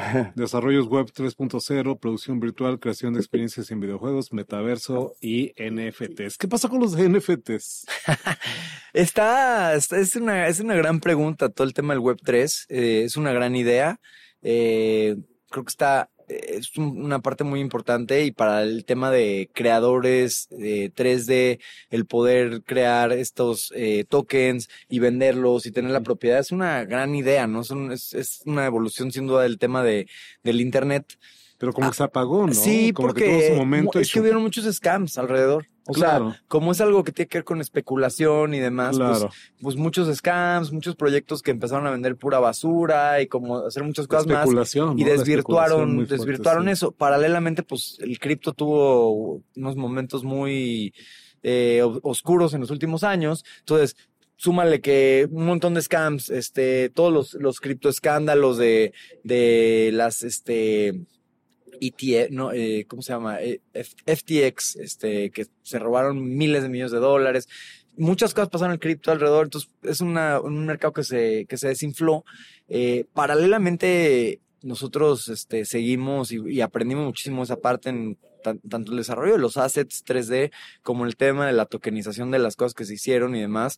Desarrollos 0.34 0.88
web 0.88 1.06
3.0, 1.12 1.98
producción 1.98 2.40
virtual, 2.40 2.78
creación 2.78 3.14
de 3.14 3.20
experiencias 3.20 3.70
en 3.70 3.80
videojuegos, 3.80 4.32
metaverso 4.32 5.14
y 5.20 5.52
NFTs. 5.58 6.38
¿Qué 6.38 6.48
pasa 6.48 6.68
con 6.68 6.80
los 6.80 6.96
NFTs? 6.96 7.86
Está, 8.92 9.74
es 9.74 10.16
una, 10.16 10.48
es 10.48 10.60
una 10.60 10.74
gran 10.74 11.00
pregunta 11.00 11.48
todo 11.48 11.66
el 11.66 11.74
tema 11.74 11.94
del 11.94 12.00
Web 12.00 12.18
3. 12.24 12.66
eh, 12.68 13.02
es 13.04 13.16
una 13.16 13.32
gran 13.32 13.54
idea. 13.56 14.00
eh, 14.42 15.16
creo 15.50 15.64
que 15.64 15.70
está, 15.70 16.10
es 16.58 16.76
un- 16.76 17.02
una 17.04 17.20
parte 17.20 17.44
muy 17.44 17.60
importante 17.60 18.24
y 18.24 18.30
para 18.32 18.62
el 18.62 18.84
tema 18.84 19.10
de 19.10 19.50
creadores 19.52 20.48
de 20.50 20.90
3D, 20.94 21.60
el 21.90 22.06
poder 22.06 22.62
crear 22.64 23.12
estos 23.12 23.72
eh, 23.76 24.04
tokens 24.08 24.68
y 24.88 24.98
venderlos 25.00 25.66
y 25.66 25.72
tener 25.72 25.90
la 25.90 26.02
propiedad 26.02 26.38
es 26.40 26.52
una 26.52 26.84
gran 26.84 27.14
idea, 27.14 27.46
¿no? 27.46 27.64
Son- 27.64 27.92
es, 27.92 28.14
es 28.14 28.42
una 28.46 28.66
evolución 28.66 29.12
sin 29.12 29.26
duda 29.26 29.42
del 29.42 29.58
tema 29.58 29.82
de, 29.84 30.06
del 30.42 30.60
Internet. 30.60 31.16
Pero 31.60 31.74
como 31.74 31.90
que 31.90 31.96
se 31.96 32.02
apagó, 32.02 32.46
¿no? 32.46 32.54
Sí, 32.54 32.90
como 32.94 33.08
porque 33.08 33.24
que 33.24 33.30
tuvo 33.30 33.48
su 33.48 33.54
momento 33.54 33.98
y 33.98 34.02
es 34.02 34.10
que 34.10 34.18
hubieron 34.20 34.40
muchos 34.42 34.64
scams 34.74 35.18
alrededor. 35.18 35.66
O 35.86 35.92
Claro. 35.92 36.30
sea, 36.30 36.42
como 36.48 36.72
es 36.72 36.80
algo 36.80 37.04
que 37.04 37.12
tiene 37.12 37.28
que 37.28 37.36
ver 37.38 37.44
con 37.44 37.60
especulación 37.60 38.54
y 38.54 38.60
demás, 38.60 38.96
pues, 38.96 39.18
Claro. 39.18 39.30
pues 39.60 39.76
muchos 39.76 40.16
scams, 40.16 40.72
muchos 40.72 40.96
proyectos 40.96 41.42
que 41.42 41.50
empezaron 41.50 41.86
a 41.86 41.90
vender 41.90 42.16
pura 42.16 42.38
basura 42.38 43.20
y 43.20 43.26
como 43.26 43.58
hacer 43.66 43.84
muchas 43.84 44.06
cosas 44.06 44.26
más 44.26 44.36
especulación, 44.44 44.98
y 44.98 45.02
¿no? 45.04 45.08
Especulación 45.10 45.26
desvirtuaron, 45.26 45.94
fuerte, 45.96 46.14
desvirtuaron 46.16 46.64
sí. 46.64 46.70
eso. 46.70 46.92
Paralelamente, 46.92 47.62
pues 47.62 47.98
el 48.00 48.18
cripto 48.18 48.54
tuvo 48.54 49.42
unos 49.54 49.76
momentos 49.76 50.24
muy 50.24 50.94
eh, 51.42 51.82
oscuros 52.02 52.54
en 52.54 52.62
los 52.62 52.70
últimos 52.70 53.04
años. 53.04 53.44
Entonces, 53.58 53.96
súmale 54.36 54.80
que 54.80 55.28
un 55.30 55.44
montón 55.44 55.74
de 55.74 55.82
scams, 55.82 56.30
este, 56.30 56.88
todos 56.88 57.12
los, 57.12 57.34
los 57.34 57.60
criptoescándalos 57.60 58.56
de, 58.56 58.94
de 59.24 59.90
las, 59.92 60.22
este, 60.22 61.02
ETF, 61.80 62.30
no, 62.30 62.52
eh, 62.52 62.84
¿cómo 62.88 63.02
se 63.02 63.12
llama? 63.12 63.40
Eh, 63.42 63.60
FTX, 64.06 64.76
este, 64.76 65.30
que 65.30 65.46
se 65.62 65.78
robaron 65.78 66.36
miles 66.36 66.62
de 66.62 66.68
millones 66.68 66.92
de 66.92 66.98
dólares. 66.98 67.48
Muchas 67.96 68.32
cosas 68.34 68.48
pasaron 68.48 68.70
en 68.72 68.74
el 68.74 68.80
cripto 68.80 69.10
alrededor, 69.12 69.46
entonces 69.46 69.70
es 69.82 70.00
una, 70.00 70.40
un 70.40 70.64
mercado 70.66 70.92
que 70.92 71.04
se, 71.04 71.44
que 71.48 71.56
se 71.58 71.68
desinfló. 71.68 72.24
Eh, 72.68 73.04
paralelamente, 73.12 74.40
nosotros 74.62 75.28
este, 75.28 75.64
seguimos 75.64 76.32
y, 76.32 76.60
aprendimos 76.60 77.04
muchísimo 77.04 77.42
esa 77.42 77.56
parte 77.56 77.88
en 77.90 78.16
tan- 78.42 78.58
tanto 78.60 78.92
el 78.92 78.98
desarrollo 78.98 79.32
de 79.32 79.38
los 79.38 79.56
assets 79.58 80.02
3D 80.06 80.50
como 80.82 81.04
el 81.04 81.16
tema 81.16 81.46
de 81.46 81.52
la 81.52 81.66
tokenización 81.66 82.30
de 82.30 82.38
las 82.38 82.56
cosas 82.56 82.74
que 82.74 82.84
se 82.84 82.94
hicieron 82.94 83.34
y 83.36 83.40
demás. 83.40 83.76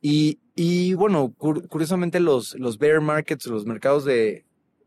Y, 0.00 0.38
y 0.54 0.94
bueno, 0.94 1.34
cur- 1.38 1.66
curiosamente 1.68 2.20
los, 2.20 2.54
los 2.58 2.78
bear 2.78 3.00
markets, 3.00 3.46
los 3.46 3.64
mercados 3.66 4.04
de, 4.04 4.44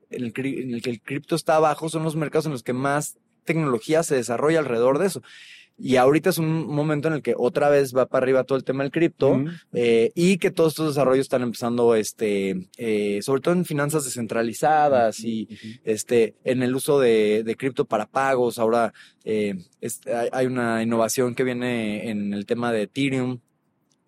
en 0.10 0.24
el, 0.24 0.34
cri- 0.34 0.62
en 0.62 0.74
el 0.74 0.82
que 0.82 0.90
el 0.90 1.02
cripto 1.02 1.36
está 1.36 1.56
abajo, 1.58 1.90
son 1.90 2.04
los 2.04 2.16
mercados 2.16 2.46
en 2.46 2.52
los 2.54 2.64
que 2.64 2.74
más 2.74 3.18
tecnología 3.46 4.04
se 4.04 4.16
desarrolla 4.16 4.60
alrededor 4.60 5.00
de 5.00 5.08
eso. 5.08 5.22
Y 5.80 5.98
ahorita 5.98 6.32
es 6.32 6.40
un 6.40 6.66
momento 6.66 7.08
en 7.08 7.14
el 7.14 7.22
que 7.22 7.36
otra 7.38 7.70
vez 7.70 7.96
va 7.96 8.08
para 8.08 8.24
arriba 8.24 8.44
todo 8.44 8.58
el 8.58 8.64
tema 8.64 8.82
del 8.84 8.92
cripto 8.92 9.36
eh, 9.74 10.12
y 10.16 10.40
que 10.40 10.50
todos 10.50 10.74
estos 10.74 10.88
desarrollos 10.96 11.26
están 11.28 11.44
empezando, 11.44 11.94
este, 11.94 12.68
eh, 12.78 13.20
sobre 13.22 13.42
todo 13.42 13.54
en 13.54 13.64
finanzas 13.64 14.04
descentralizadas 14.04 15.20
y 15.20 15.48
este, 15.84 16.36
en 16.44 16.64
el 16.64 16.76
uso 16.76 17.00
de, 17.00 17.44
de 17.44 17.56
cripto 17.56 17.86
para 17.86 18.08
pagos. 18.08 18.58
Ahora 18.58 18.92
eh, 19.24 19.54
es- 19.80 20.02
hay 20.32 20.48
una 20.48 20.82
innovación 20.82 21.36
que 21.36 21.44
viene 21.44 22.10
en 22.10 22.34
el 22.34 22.46
tema 22.48 22.72
de 22.72 22.84
Ethereum. 22.84 23.40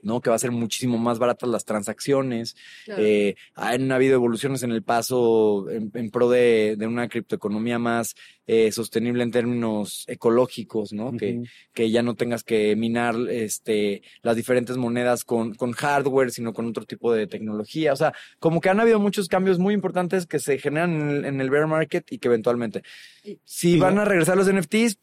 ¿No? 0.01 0.21
Que 0.21 0.29
va 0.29 0.35
a 0.35 0.39
ser 0.39 0.51
muchísimo 0.51 0.97
más 0.97 1.19
baratas 1.19 1.49
las 1.49 1.65
transacciones. 1.65 2.55
Eh, 2.87 3.35
han 3.55 3.91
habido 3.91 4.15
evoluciones 4.15 4.63
en 4.63 4.71
el 4.71 4.83
paso 4.83 5.69
en, 5.69 5.91
en 5.93 6.09
pro 6.09 6.29
de, 6.29 6.75
de 6.77 6.87
una 6.87 7.07
criptoeconomía 7.07 7.79
más 7.79 8.15
eh, 8.47 8.71
sostenible 8.71 9.21
en 9.23 9.29
términos 9.31 10.05
ecológicos, 10.07 10.91
¿no? 10.91 11.15
Que, 11.15 11.43
que 11.71 11.91
ya 11.91 12.01
no 12.01 12.15
tengas 12.15 12.43
que 12.43 12.75
minar 12.75 13.15
este, 13.29 14.01
las 14.23 14.35
diferentes 14.35 14.75
monedas 14.75 15.23
con, 15.23 15.53
con 15.53 15.71
hardware, 15.73 16.31
sino 16.31 16.51
con 16.51 16.65
otro 16.65 16.85
tipo 16.85 17.13
de 17.13 17.27
tecnología. 17.27 17.93
O 17.93 17.95
sea, 17.95 18.13
como 18.39 18.59
que 18.59 18.69
han 18.69 18.79
habido 18.79 18.99
muchos 18.99 19.27
cambios 19.27 19.59
muy 19.59 19.73
importantes 19.73 20.25
que 20.25 20.39
se 20.39 20.57
generan 20.57 20.99
en 20.99 21.09
el, 21.09 21.25
en 21.25 21.41
el 21.41 21.49
bear 21.49 21.67
market 21.67 22.11
y 22.11 22.17
que 22.17 22.27
eventualmente, 22.27 22.81
si 23.43 23.77
van 23.77 23.99
a 23.99 24.05
regresar 24.05 24.35
los 24.35 24.51
NFTs, 24.51 24.97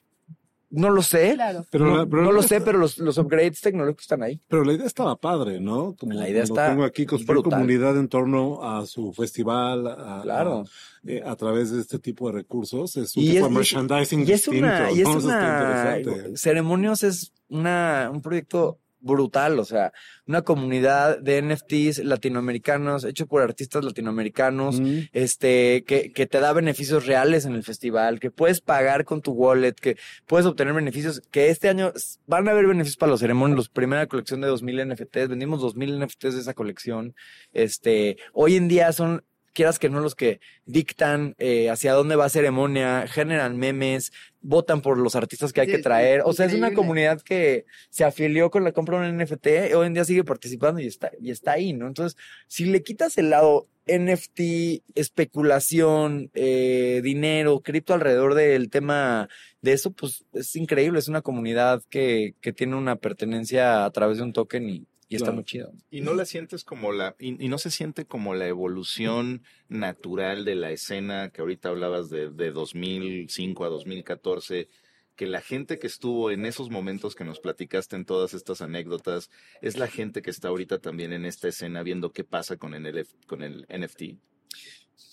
no 0.71 0.91
lo 0.91 1.01
sé. 1.03 1.35
Claro. 1.35 1.64
Pero 1.71 1.87
no, 1.87 1.97
la- 1.99 2.07
pero 2.07 2.23
no 2.23 2.31
la- 2.31 2.37
lo 2.37 2.43
sé, 2.43 2.61
pero 2.61 2.79
los, 2.79 2.99
los 2.99 3.17
upgrades 3.19 3.61
tecnológicos 3.61 4.03
están 4.05 4.23
ahí. 4.23 4.41
Pero 4.49 4.64
la 4.64 4.73
idea 4.73 4.87
estaba 4.87 5.17
padre, 5.17 5.61
¿no? 5.61 5.95
Como, 5.99 6.12
La 6.14 6.29
idea 6.29 6.43
está 6.43 6.71
tengo 6.71 6.85
aquí, 6.85 7.07
construir 7.07 7.41
brutal. 7.41 7.59
comunidad 7.61 7.97
en 7.99 8.09
torno 8.09 8.62
a 8.62 8.85
su 8.87 9.12
festival, 9.12 9.87
a, 9.87 10.21
Claro. 10.23 10.64
a, 11.07 11.11
eh, 11.11 11.23
a 11.25 11.37
través 11.37 11.71
de 11.71 11.81
este 11.81 11.99
tipo 11.99 12.27
de 12.29 12.35
recursos. 12.35 12.97
Es 12.97 13.17
un 13.17 13.23
Y 13.23 13.27
tipo 13.27 13.37
es- 13.39 13.43
de 13.43 13.49
es- 13.49 13.55
merchandising 13.55 14.21
Y 14.21 14.23
es 14.25 14.29
distinto. 14.29 14.59
una, 14.67 14.91
y 14.93 15.01
es 15.01 15.07
una. 15.07 15.99
Ceremonios 16.37 17.03
es 17.03 17.33
una, 17.49 18.11
un 18.12 18.21
proyecto 18.23 18.79
brutal, 19.01 19.59
o 19.59 19.65
sea, 19.65 19.93
una 20.27 20.43
comunidad 20.43 21.19
de 21.21 21.41
NFTs 21.43 22.05
latinoamericanos, 22.05 23.05
hecho 23.05 23.27
por 23.27 23.43
artistas 23.43 23.85
latinoamericanos, 23.85 24.81
Mm. 24.81 24.99
este, 25.13 25.85
que, 25.85 26.13
que 26.13 26.27
te 26.27 26.41
da 26.41 26.53
beneficios 26.53 27.07
reales 27.07 27.45
en 27.45 27.55
el 27.55 27.63
festival, 27.63 28.19
que 28.21 28.31
puedes 28.31 28.61
pagar 28.61 29.05
con 29.05 29.23
tu 29.23 29.33
wallet, 29.33 29.75
que 29.75 29.97
puedes 30.27 30.47
obtener 30.47 30.75
beneficios, 30.75 31.23
que 31.31 31.51
este 31.51 31.69
año 31.69 31.93
van 32.27 32.49
a 32.49 32.51
haber 32.53 32.67
beneficios 32.67 32.97
para 32.97 33.11
los 33.11 33.21
ceremonios, 33.21 33.57
los 33.57 33.69
primera 33.69 34.07
colección 34.07 34.41
de 34.41 34.49
2000 34.49 34.89
NFTs, 34.89 35.29
vendimos 35.29 35.61
2000 35.61 36.01
NFTs 36.01 36.35
de 36.35 36.41
esa 36.41 36.55
colección, 36.55 37.15
este, 37.53 38.17
hoy 38.33 38.57
en 38.57 38.69
día 38.69 38.93
son, 38.93 39.25
quieras 39.57 39.79
que 39.79 39.89
no, 39.89 40.01
los 40.01 40.15
que 40.15 40.39
dictan 40.67 41.35
eh, 41.39 41.71
hacia 41.71 41.95
dónde 41.95 42.15
va 42.15 42.29
ceremonia, 42.29 43.07
generan 43.09 43.57
memes, 43.57 44.13
votan 44.43 44.83
por 44.83 44.99
los 44.99 45.17
artistas 45.17 45.55
que 45.55 45.63
hay 45.63 45.67
Sí, 45.67 45.73
que 45.73 45.83
traer, 45.83 46.21
o 46.27 46.35
sea, 46.35 46.45
es 46.45 46.53
una 46.53 46.75
comunidad 46.75 47.23
que 47.23 47.65
se 47.89 48.05
afilió 48.05 48.51
con 48.51 48.65
la 48.65 48.73
compra 48.73 49.01
de 49.01 49.09
un 49.09 49.17
NFT, 49.17 49.75
hoy 49.75 49.87
en 49.87 49.95
día 49.95 50.05
sigue 50.05 50.25
participando 50.25 50.79
y 50.79 50.87
está, 50.87 51.11
y 51.19 51.31
está 51.31 51.53
ahí, 51.53 51.73
¿no? 51.73 51.87
Entonces, 51.87 52.19
si 52.49 52.67
le 52.67 52.83
quitas 52.83 53.17
el 53.17 53.31
lado 53.31 53.67
NFT, 53.87 54.83
especulación, 54.95 56.31
eh, 56.35 57.01
dinero, 57.03 57.61
cripto 57.61 57.95
alrededor 57.95 58.35
del 58.35 58.69
tema 58.69 59.31
de 59.63 59.73
eso, 59.73 59.91
pues 59.93 60.27
es 60.35 60.55
increíble. 60.57 60.99
Es 60.99 61.09
una 61.09 61.23
comunidad 61.23 61.83
que, 61.89 62.35
que 62.41 62.53
tiene 62.53 62.75
una 62.75 62.97
pertenencia 62.97 63.85
a 63.85 63.91
través 63.93 64.19
de 64.19 64.25
un 64.25 64.33
token 64.33 64.69
y, 64.69 64.87
y 65.09 65.17
está 65.17 65.33
muy 65.33 65.45
chido. 65.45 65.73
Y 65.91 66.01
no 66.01 66.15
la 66.15 66.25
sientes 66.25 66.65
como 66.65 66.93
la, 66.93 67.15
y, 67.19 67.45
y 67.45 67.49
no 67.49 67.59
se 67.59 67.71
siente 67.71 68.07
como 68.07 68.35
la 68.35 68.49
evolución 68.49 69.43
natural 69.69 70.45
de 70.45 70.57
la 70.57 70.71
escena 70.71 71.31
que 71.31 71.43
ahorita 71.43 71.69
hablabas 71.69 72.11
de, 72.11 72.31
de 72.31 72.51
2005 72.51 73.65
a 73.65 73.69
2014, 73.69 74.69
que 75.15 75.27
la 75.27 75.41
gente 75.41 75.79
que 75.79 75.87
estuvo 75.87 76.31
en 76.31 76.45
esos 76.45 76.71
momentos 76.71 77.15
que 77.15 77.25
nos 77.25 77.41
platicaste 77.41 77.97
en 77.97 78.05
todas 78.05 78.35
estas 78.35 78.61
anécdotas, 78.61 79.31
es 79.63 79.79
la 79.79 79.89
gente 79.89 80.23
que 80.23 80.31
está 80.31 80.49
ahorita 80.49 80.79
también 80.79 81.13
en 81.13 81.25
esta 81.25 81.49
escena 81.49 81.83
viendo 81.83 82.13
qué 82.13 82.25
pasa 82.25 82.57
con 82.57 82.75
el, 82.75 83.07
con 83.27 83.43
el 83.43 83.67
NFT. 83.69 84.19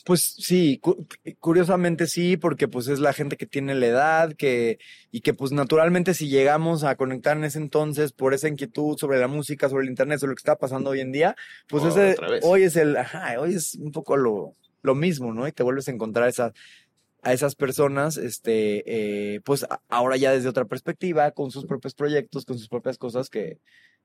Pues 0.05 0.35
sí, 0.37 0.79
cu- 0.79 1.07
curiosamente 1.39 2.07
sí, 2.07 2.35
porque 2.35 2.67
pues 2.67 2.87
es 2.87 2.99
la 2.99 3.13
gente 3.13 3.37
que 3.37 3.45
tiene 3.45 3.73
la 3.75 3.85
edad, 3.87 4.33
que, 4.33 4.77
y 5.11 5.21
que 5.21 5.33
pues 5.33 5.51
naturalmente 5.53 6.13
si 6.13 6.27
llegamos 6.27 6.83
a 6.83 6.95
conectar 6.95 7.37
en 7.37 7.45
ese 7.45 7.57
entonces 7.59 8.11
por 8.11 8.33
esa 8.33 8.49
inquietud 8.49 8.97
sobre 8.97 9.19
la 9.19 9.27
música, 9.27 9.69
sobre 9.69 9.83
el 9.85 9.89
internet, 9.89 10.19
sobre 10.19 10.31
lo 10.31 10.35
que 10.35 10.41
está 10.41 10.57
pasando 10.57 10.89
hoy 10.89 10.99
en 10.99 11.11
día, 11.13 11.35
pues 11.69 11.85
ese, 11.85 12.13
Otra 12.13 12.29
vez. 12.31 12.41
hoy 12.43 12.63
es 12.63 12.75
el, 12.75 12.97
ajá, 12.97 13.39
hoy 13.39 13.53
es 13.55 13.75
un 13.75 13.91
poco 13.91 14.17
lo, 14.17 14.53
lo 14.81 14.93
mismo, 14.95 15.33
¿no? 15.33 15.47
Y 15.47 15.53
te 15.53 15.63
vuelves 15.63 15.87
a 15.87 15.91
encontrar 15.91 16.27
esa, 16.27 16.53
a 17.21 17.31
esas 17.31 17.55
personas, 17.55 18.17
este, 18.17 18.83
eh, 19.35 19.39
pues 19.45 19.65
ahora 19.87 20.17
ya 20.17 20.31
desde 20.33 20.49
otra 20.49 20.65
perspectiva, 20.65 21.31
con 21.31 21.49
sus 21.51 21.65
propios 21.65 21.93
proyectos, 21.95 22.43
con 22.45 22.57
sus 22.57 22.67
propias 22.67 22.97
cosas 22.97 23.29
que, 23.29 23.59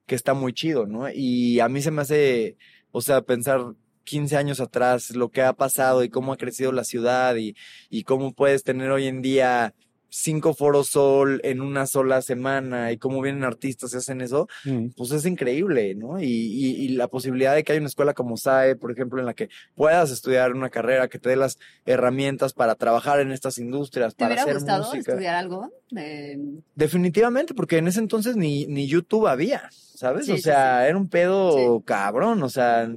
que 0.05 0.15
está 0.15 0.33
muy 0.33 0.53
chido, 0.53 0.85
¿no? 0.85 1.09
Y 1.13 1.59
a 1.59 1.67
mí 1.67 1.81
se 1.81 1.91
me 1.91 2.01
hace, 2.03 2.55
o 2.91 3.01
sea, 3.01 3.21
pensar 3.21 3.73
15 4.09 4.35
años 4.37 4.59
atrás, 4.59 5.11
lo 5.15 5.29
que 5.29 5.41
ha 5.43 5.53
pasado 5.53 6.03
y 6.03 6.09
cómo 6.09 6.33
ha 6.33 6.37
crecido 6.37 6.71
la 6.71 6.83
ciudad 6.83 7.35
y, 7.35 7.55
y 7.89 8.03
cómo 8.03 8.33
puedes 8.33 8.63
tener 8.63 8.89
hoy 8.89 9.05
en 9.07 9.21
día 9.21 9.73
cinco 10.11 10.55
foros 10.55 10.87
sol 10.87 11.39
en 11.43 11.61
una 11.61 11.85
sola 11.85 12.23
semana 12.23 12.91
y 12.91 12.97
cómo 12.97 13.21
vienen 13.21 13.43
artistas 13.43 13.93
y 13.93 13.97
hacen 13.97 14.21
eso, 14.21 14.47
Mm. 14.65 14.87
pues 14.97 15.11
es 15.11 15.23
increíble, 15.27 15.93
¿no? 15.93 16.19
Y, 16.19 16.25
y, 16.25 16.65
y 16.83 16.87
la 16.89 17.07
posibilidad 17.07 17.53
de 17.53 17.63
que 17.63 17.73
haya 17.73 17.79
una 17.79 17.89
escuela 17.89 18.15
como 18.15 18.35
SAE, 18.35 18.75
por 18.75 18.91
ejemplo, 18.91 19.19
en 19.19 19.27
la 19.27 19.35
que 19.35 19.49
puedas 19.75 20.09
estudiar 20.09 20.53
una 20.53 20.71
carrera 20.71 21.09
que 21.09 21.19
te 21.19 21.29
dé 21.29 21.35
las 21.35 21.59
herramientas 21.85 22.53
para 22.53 22.73
trabajar 22.73 23.19
en 23.19 23.31
estas 23.31 23.59
industrias, 23.59 24.15
¿Te 24.15 24.23
para 24.23 24.29
hubiera 24.29 24.41
hacer 24.41 24.55
gustado 24.55 24.83
música. 24.85 25.11
estudiar 25.11 25.35
algo? 25.35 25.69
De... 25.91 26.39
Definitivamente, 26.73 27.53
porque 27.53 27.77
en 27.77 27.87
ese 27.87 27.99
entonces 27.99 28.35
ni, 28.35 28.65
ni 28.65 28.87
YouTube 28.87 29.27
había, 29.27 29.69
¿sabes? 29.93 30.25
Sí, 30.25 30.31
o 30.31 30.35
sí, 30.37 30.41
sea, 30.41 30.87
era 30.87 30.97
un 30.97 31.07
pedo 31.07 31.51
Sí. 31.79 31.83
cabrón, 31.85 32.41
o 32.41 32.49
sea, 32.49 32.89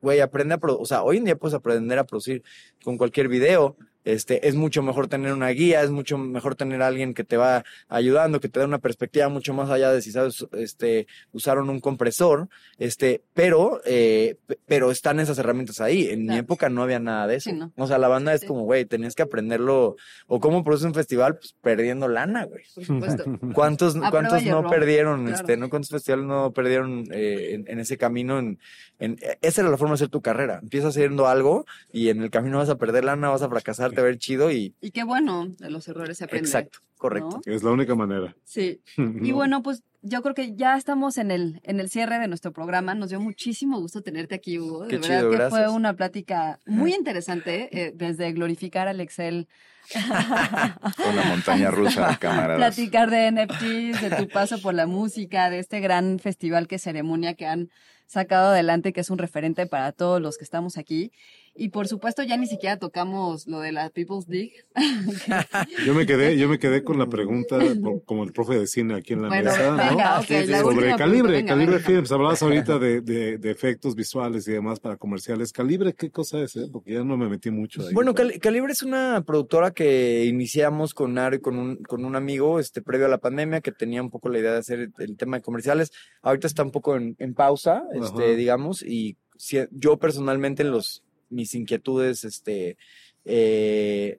güey, 0.00 0.20
aprende 0.20 0.54
a 0.54 0.58
producir, 0.58 0.82
o 0.82 0.86
sea, 0.86 1.02
hoy 1.02 1.18
en 1.18 1.24
día 1.24 1.36
puedes 1.36 1.54
aprender 1.54 1.98
a 1.98 2.04
producir 2.04 2.42
con 2.82 2.96
cualquier 2.96 3.28
video. 3.28 3.76
Este, 4.04 4.48
es 4.48 4.54
mucho 4.54 4.82
mejor 4.82 5.08
tener 5.08 5.32
una 5.32 5.48
guía, 5.48 5.82
es 5.82 5.90
mucho 5.90 6.16
mejor 6.18 6.54
tener 6.54 6.80
a 6.82 6.86
alguien 6.86 7.12
que 7.14 7.22
te 7.24 7.36
va 7.36 7.64
ayudando, 7.88 8.40
que 8.40 8.48
te 8.48 8.58
da 8.60 8.66
una 8.66 8.78
perspectiva 8.78 9.28
mucho 9.28 9.52
más 9.52 9.68
allá 9.70 9.92
de 9.92 10.00
si 10.02 10.10
sabes, 10.12 10.46
este, 10.52 11.06
usaron 11.32 11.68
un 11.68 11.80
compresor, 11.80 12.48
este, 12.78 13.22
pero, 13.34 13.80
eh, 13.84 14.36
pero 14.66 14.90
están 14.90 15.20
esas 15.20 15.38
herramientas 15.38 15.80
ahí. 15.80 16.08
En 16.08 16.20
mi 16.20 16.26
Claro. 16.28 16.40
época 16.40 16.68
no 16.70 16.82
había 16.82 16.98
nada 16.98 17.26
de 17.26 17.36
eso. 17.36 17.50
Sí, 17.50 17.56
no. 17.56 17.72
O 17.76 17.86
sea, 17.86 17.98
la 17.98 18.08
banda 18.08 18.32
es 18.32 18.40
Sí. 18.42 18.46
como, 18.46 18.62
güey, 18.64 18.84
tenías 18.86 19.14
que 19.14 19.22
aprenderlo, 19.22 19.96
o 20.26 20.40
cómo 20.40 20.64
produces 20.64 20.86
un 20.86 20.94
festival, 20.94 21.36
pues 21.36 21.54
perdiendo 21.60 22.08
lana, 22.08 22.44
güey. 22.44 22.64
Por 22.74 22.84
supuesto. 22.84 23.24
¿Cuántos, 23.54 23.94
cuántos 24.10 24.42
no 24.44 24.58
error, 24.60 24.70
perdieron, 24.70 25.26
claro. 25.26 25.36
este, 25.40 25.56
no 25.56 25.68
cuántos 25.68 25.90
festivales 25.90 26.24
no 26.26 26.52
perdieron 26.52 27.04
eh, 27.12 27.50
en, 27.54 27.64
en 27.68 27.78
ese 27.80 27.98
camino? 27.98 28.38
En, 28.38 28.58
en- 28.98 29.18
esa 29.42 29.60
era 29.60 29.70
la 29.70 29.76
forma 29.76 29.92
de 29.92 29.96
hacer 29.96 30.08
tu 30.08 30.20
carrera. 30.22 30.58
Empiezas 30.62 30.90
haciendo 30.96 31.26
algo 31.28 31.66
y 31.92 32.08
en 32.08 32.22
el 32.22 32.30
camino 32.30 32.58
vas 32.58 32.68
a 32.70 32.76
perder 32.76 33.04
lana, 33.04 33.28
vas 33.30 33.42
a 33.42 33.48
fracasar, 33.48 33.89
a 33.98 34.02
ver 34.02 34.18
chido 34.18 34.50
y 34.50 34.74
Y 34.80 34.90
qué 34.90 35.04
bueno, 35.04 35.46
de 35.58 35.70
los 35.70 35.86
errores 35.88 36.18
se 36.18 36.24
aprende. 36.24 36.48
exacto, 36.48 36.80
correcto. 36.96 37.40
¿no? 37.44 37.52
Es 37.52 37.62
la 37.62 37.70
única 37.70 37.94
manera. 37.94 38.34
Sí. 38.44 38.80
Y 38.96 39.02
¿no? 39.30 39.34
bueno, 39.36 39.62
pues 39.62 39.82
yo 40.02 40.22
creo 40.22 40.34
que 40.34 40.54
ya 40.56 40.76
estamos 40.76 41.18
en 41.18 41.30
el, 41.30 41.60
en 41.64 41.78
el 41.80 41.90
cierre 41.90 42.18
de 42.18 42.26
nuestro 42.28 42.52
programa. 42.52 42.94
Nos 42.94 43.10
dio 43.10 43.20
muchísimo 43.20 43.78
gusto 43.80 44.00
tenerte 44.02 44.34
aquí, 44.34 44.58
Hugo. 44.58 44.82
De 44.84 44.88
Qué 44.88 44.96
verdad 44.98 45.18
chido, 45.18 45.30
que 45.30 45.36
gracias. 45.36 45.64
fue 45.64 45.74
una 45.74 45.94
plática 45.94 46.58
muy 46.66 46.94
interesante, 46.98 47.68
eh, 47.72 47.92
desde 47.94 48.32
glorificar 48.32 48.88
al 48.88 49.00
Excel. 49.00 49.48
Una 49.94 51.24
montaña 51.28 51.70
rusa, 51.70 52.16
camaradas. 52.18 52.56
Platicar 52.58 53.10
de 53.10 53.30
NFTs, 53.32 54.00
de 54.02 54.16
tu 54.18 54.28
paso 54.28 54.60
por 54.60 54.74
la 54.74 54.86
música, 54.86 55.50
de 55.50 55.58
este 55.58 55.80
gran 55.80 56.18
festival 56.18 56.68
que 56.68 56.76
es 56.76 56.82
ceremonia 56.82 57.34
que 57.34 57.46
han 57.46 57.70
sacado 58.06 58.48
adelante, 58.50 58.92
que 58.92 59.00
es 59.00 59.10
un 59.10 59.18
referente 59.18 59.66
para 59.66 59.92
todos 59.92 60.20
los 60.20 60.36
que 60.38 60.44
estamos 60.44 60.76
aquí. 60.78 61.12
Y 61.54 61.70
por 61.70 61.88
supuesto, 61.88 62.22
ya 62.22 62.36
ni 62.36 62.46
siquiera 62.46 62.78
tocamos 62.78 63.46
lo 63.46 63.60
de 63.60 63.72
la 63.72 63.90
People's 63.90 64.28
League. 64.28 64.52
Yo 65.84 65.94
me 65.94 66.06
quedé, 66.06 66.38
yo 66.38 66.48
me 66.48 66.58
quedé 66.58 66.82
con 66.84 66.98
la 66.98 67.06
pregunta, 67.08 67.58
como 68.04 68.24
el 68.24 68.32
profe 68.32 68.54
de 68.58 68.66
cine 68.66 68.94
aquí 68.94 69.12
en 69.12 69.22
la 69.22 69.28
bueno, 69.28 69.50
mesa, 69.50 69.70
¿no? 69.70 69.76
venga, 69.76 70.22
sí, 70.22 70.46
la 70.46 70.60
Sobre 70.60 70.94
Calibre, 70.96 70.96
pregunta, 70.96 71.32
venga, 71.32 71.48
Calibre 71.48 71.76
venga. 71.76 71.86
Films. 71.88 72.12
Hablabas 72.12 72.42
ahorita 72.42 72.78
de, 72.78 73.00
de, 73.00 73.38
de 73.38 73.50
efectos 73.50 73.94
visuales 73.94 74.46
y 74.48 74.52
demás 74.52 74.80
para 74.80 74.96
comerciales. 74.96 75.52
Calibre, 75.52 75.92
¿qué 75.92 76.10
cosa 76.10 76.40
es? 76.40 76.56
eh? 76.56 76.68
Porque 76.72 76.92
ya 76.94 77.04
no 77.04 77.16
me 77.16 77.28
metí 77.28 77.50
mucho 77.50 77.86
ahí. 77.86 77.92
Bueno, 77.92 78.14
Cali- 78.14 78.38
Calibre 78.38 78.72
es 78.72 78.82
una 78.82 79.22
productora 79.26 79.72
que 79.72 80.24
iniciamos 80.26 80.94
con 80.94 81.18
y 81.34 81.38
con 81.40 81.58
un, 81.58 81.76
con 81.76 82.04
un 82.04 82.16
amigo 82.16 82.58
este, 82.60 82.80
previo 82.80 83.06
a 83.06 83.10
la 83.10 83.18
pandemia 83.18 83.60
que 83.60 83.72
tenía 83.72 84.02
un 84.02 84.10
poco 84.10 84.28
la 84.30 84.38
idea 84.38 84.52
de 84.52 84.58
hacer 84.58 84.90
el, 84.98 85.16
tema 85.16 85.36
de 85.38 85.42
comerciales. 85.42 85.90
Ahorita 86.22 86.46
está 86.46 86.62
un 86.62 86.70
poco 86.70 86.96
en, 86.96 87.16
en 87.18 87.34
pausa, 87.34 87.82
este, 87.92 88.24
Ajá. 88.24 88.32
digamos, 88.36 88.82
y 88.82 89.16
si- 89.36 89.66
yo 89.72 89.98
personalmente 89.98 90.64
los, 90.64 91.02
mis 91.30 91.54
inquietudes, 91.54 92.24
este, 92.24 92.76
eh, 93.24 94.18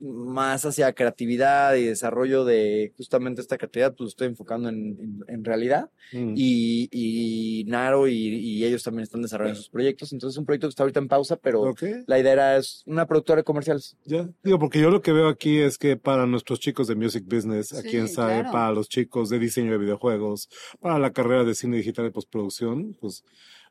más 0.00 0.64
hacia 0.64 0.92
creatividad 0.92 1.74
y 1.74 1.82
desarrollo 1.86 2.44
de 2.44 2.92
justamente 2.96 3.40
esta 3.40 3.58
creatividad, 3.58 3.96
pues 3.96 4.10
estoy 4.10 4.28
enfocando 4.28 4.68
en, 4.68 4.96
en- 5.00 5.24
en 5.26 5.44
realidad. 5.44 5.90
Mm. 6.12 6.34
Y, 6.36 6.88
y 6.92 7.64
Naro 7.64 8.06
y, 8.06 8.14
y 8.14 8.64
ellos 8.64 8.84
también 8.84 9.02
están 9.02 9.22
desarrollando 9.22 9.58
sus 9.60 9.68
proyectos. 9.70 10.12
Entonces 10.12 10.36
es 10.36 10.38
un 10.38 10.46
proyecto 10.46 10.68
que 10.68 10.70
está 10.70 10.84
ahorita 10.84 11.00
en 11.00 11.08
pausa, 11.08 11.34
pero 11.34 11.74
la 12.06 12.16
idea 12.20 12.32
era 12.32 12.56
es 12.58 12.84
una 12.86 13.06
productora 13.08 13.38
de 13.38 13.44
comerciales. 13.44 13.96
ya. 14.04 14.28
Digo, 14.44 14.60
porque 14.60 14.80
yo 14.80 14.90
lo 14.90 15.02
que 15.02 15.10
veo 15.10 15.26
aquí 15.26 15.58
es 15.58 15.76
que 15.78 15.96
para 15.96 16.26
nuestros 16.26 16.60
chicos 16.60 16.86
de 16.86 16.94
music 16.94 17.24
business, 17.26 17.72
aquí 17.72 17.90
Sí, 17.90 17.96
en 17.96 18.06
SAE, 18.06 18.34
claro. 18.42 18.52
para 18.52 18.70
los 18.72 18.88
chicos 18.88 19.30
de 19.30 19.40
diseño 19.40 19.72
de 19.72 19.78
videojuegos, 19.78 20.48
para 20.78 21.00
la 21.00 21.12
carrera 21.12 21.42
de 21.42 21.56
cine 21.56 21.76
digital 21.78 22.06
y 22.06 22.10
postproducción, 22.10 22.96
pues 23.00 23.24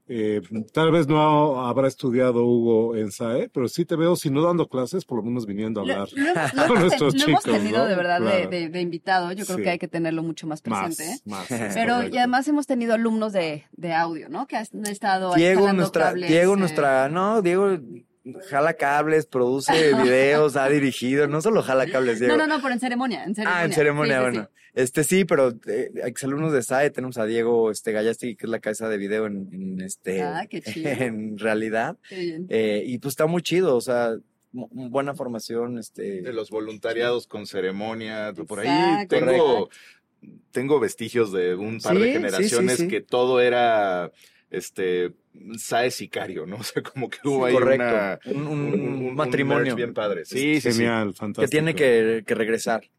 eh, 0.10 0.42
tal 0.74 0.92
vez 0.92 1.08
no 1.08 1.66
habrá 1.66 1.88
estudiado 1.88 2.46
Hugo 2.46 2.96
en 2.96 3.12
SAE, 3.12 3.50
pero 3.50 3.68
sí 3.68 3.86
te 3.86 3.96
veo, 3.96 4.16
si 4.16 4.30
no 4.30 4.42
dando 4.42 4.68
clases, 4.68 5.04
por 5.06 5.18
lo 5.18 5.24
menos 5.24 5.46
viniendo 5.46 5.82
a 5.82 5.86
Lo, 5.86 5.94
hablar. 5.94 6.08
lo 6.14 6.26
hemos- 6.30 6.54
lo 6.54 6.62
con 6.68 6.78
hemos, 6.78 6.80
nuestros 6.80 7.14
lo 7.16 7.24
hemos 7.28 7.44
chicos, 7.44 7.58
tenido 7.60 7.78
¿no? 7.80 7.86
de 7.86 7.96
verdad 7.96 8.20
de- 8.22 8.26
Claro. 8.28 8.50
de, 8.50 8.70
de 8.70 8.82
invitado. 8.82 9.32
Yo 9.34 9.46
creo 9.46 9.58
Sí. 9.58 9.64
que 9.64 9.70
hay 9.72 9.80
que 9.80 9.88
tenerlo 9.88 10.24
mucho 10.24 10.48
más 10.48 10.62
presente. 10.62 11.04
¿eh? 11.14 11.18
Más, 11.26 11.50
es 11.52 11.74
Pero 11.74 11.96
correcto. 11.96 12.16
y 12.16 12.18
además 12.20 12.48
hemos 12.48 12.68
tenido 12.68 12.94
alumnos 12.94 13.34
de, 13.34 13.66
de 13.72 13.94
audio, 13.94 14.30
¿no? 14.30 14.48
Que 14.48 14.58
han 14.58 14.66
estado 14.86 15.34
ahí 15.34 15.42
Diego, 15.42 15.72
nuestra, 15.74 16.06
cables, 16.06 16.30
Diego, 16.30 16.54
eh, 16.54 16.58
nuestra, 16.58 17.10
no, 17.10 17.42
Diego 17.42 17.78
jala 18.50 18.74
cables, 18.74 19.26
produce 19.26 19.72
videos, 20.04 20.56
ha 20.56 20.68
dirigido, 20.70 21.28
no 21.28 21.42
solo 21.42 21.62
jala 21.64 21.88
cables, 21.88 22.20
Diego. 22.20 22.36
No, 22.38 22.48
no, 22.48 22.56
no, 22.56 22.62
pero 22.62 22.74
en 22.74 22.80
ceremonia, 22.80 23.24
en 23.24 23.36
ceremonia. 23.36 23.62
Ah, 23.62 23.66
en 23.66 23.74
ceremonia, 23.74 24.20
Sí, 24.20 24.26
sí, 24.26 24.32
bueno. 24.32 24.50
Este 24.74 25.04
sí, 25.04 25.26
pero 25.26 25.56
eh, 25.68 25.92
exalumnos 26.06 26.54
de 26.54 26.62
SAE 26.62 26.92
tenemos 26.92 27.18
a 27.18 27.26
Diego 27.26 27.72
este 27.72 27.92
Gallastegui, 27.92 28.36
que 28.36 28.46
es 28.46 28.50
la 28.50 28.60
cabeza 28.60 28.88
de 28.90 28.98
video 28.98 29.26
en, 29.26 29.50
en, 29.52 29.82
este 29.82 30.22
Ah, 30.22 30.46
qué 30.48 30.62
chido. 30.62 30.90
en 30.92 31.38
realidad. 31.40 31.98
sí. 32.04 32.16
Qué 32.16 32.22
bien. 32.22 32.46
Eh, 32.50 32.84
y 32.86 33.00
pues 33.00 33.14
está 33.14 33.26
muy 33.26 33.42
chido, 33.42 33.76
o 33.76 33.82
sea, 33.82 34.16
buena 34.52 35.14
formación, 35.16 35.78
este 35.78 36.22
De 36.22 36.34
los 36.34 36.50
voluntariados 36.50 37.28
con 37.28 37.48
ceremonia, 37.48 38.34
por 38.48 38.60
ahí 38.60 39.08
tengo, 39.08 39.70
tengo 40.52 40.80
vestigios 40.80 41.32
de 41.32 41.56
un 41.56 41.80
par 41.80 41.96
Sí, 41.96 42.00
de 42.00 42.06
sí, 42.06 42.12
sí, 42.12 42.14
generaciones 42.14 42.78
sí. 42.78 42.88
que 42.88 43.02
todo 43.02 43.42
era 43.42 44.12
este 44.50 45.14
Sae 45.58 45.92
Sicario, 45.92 46.46
¿no? 46.46 46.56
O 46.62 46.64
sea, 46.64 46.82
como 46.84 47.10
que 47.10 47.18
hubo 47.26 47.46
ahí 47.46 47.54
correcto, 47.54 47.84
una, 47.86 48.20
un, 48.26 48.48
un- 48.48 48.48
un- 48.48 48.74
un 48.82 49.06
un 49.08 49.16
matrimonio 49.16 49.76
bien 49.76 49.94
padre. 49.94 50.26
Sí, 50.26 50.60
sí, 50.60 50.72
sí. 50.72 50.78
Genial, 50.80 51.14
fantástico. 51.14 51.42
que 51.42 51.48
tiene 51.48 51.76
que, 51.76 52.24
que 52.26 52.36
regresar. 52.36 52.82
Sí, 52.84 52.90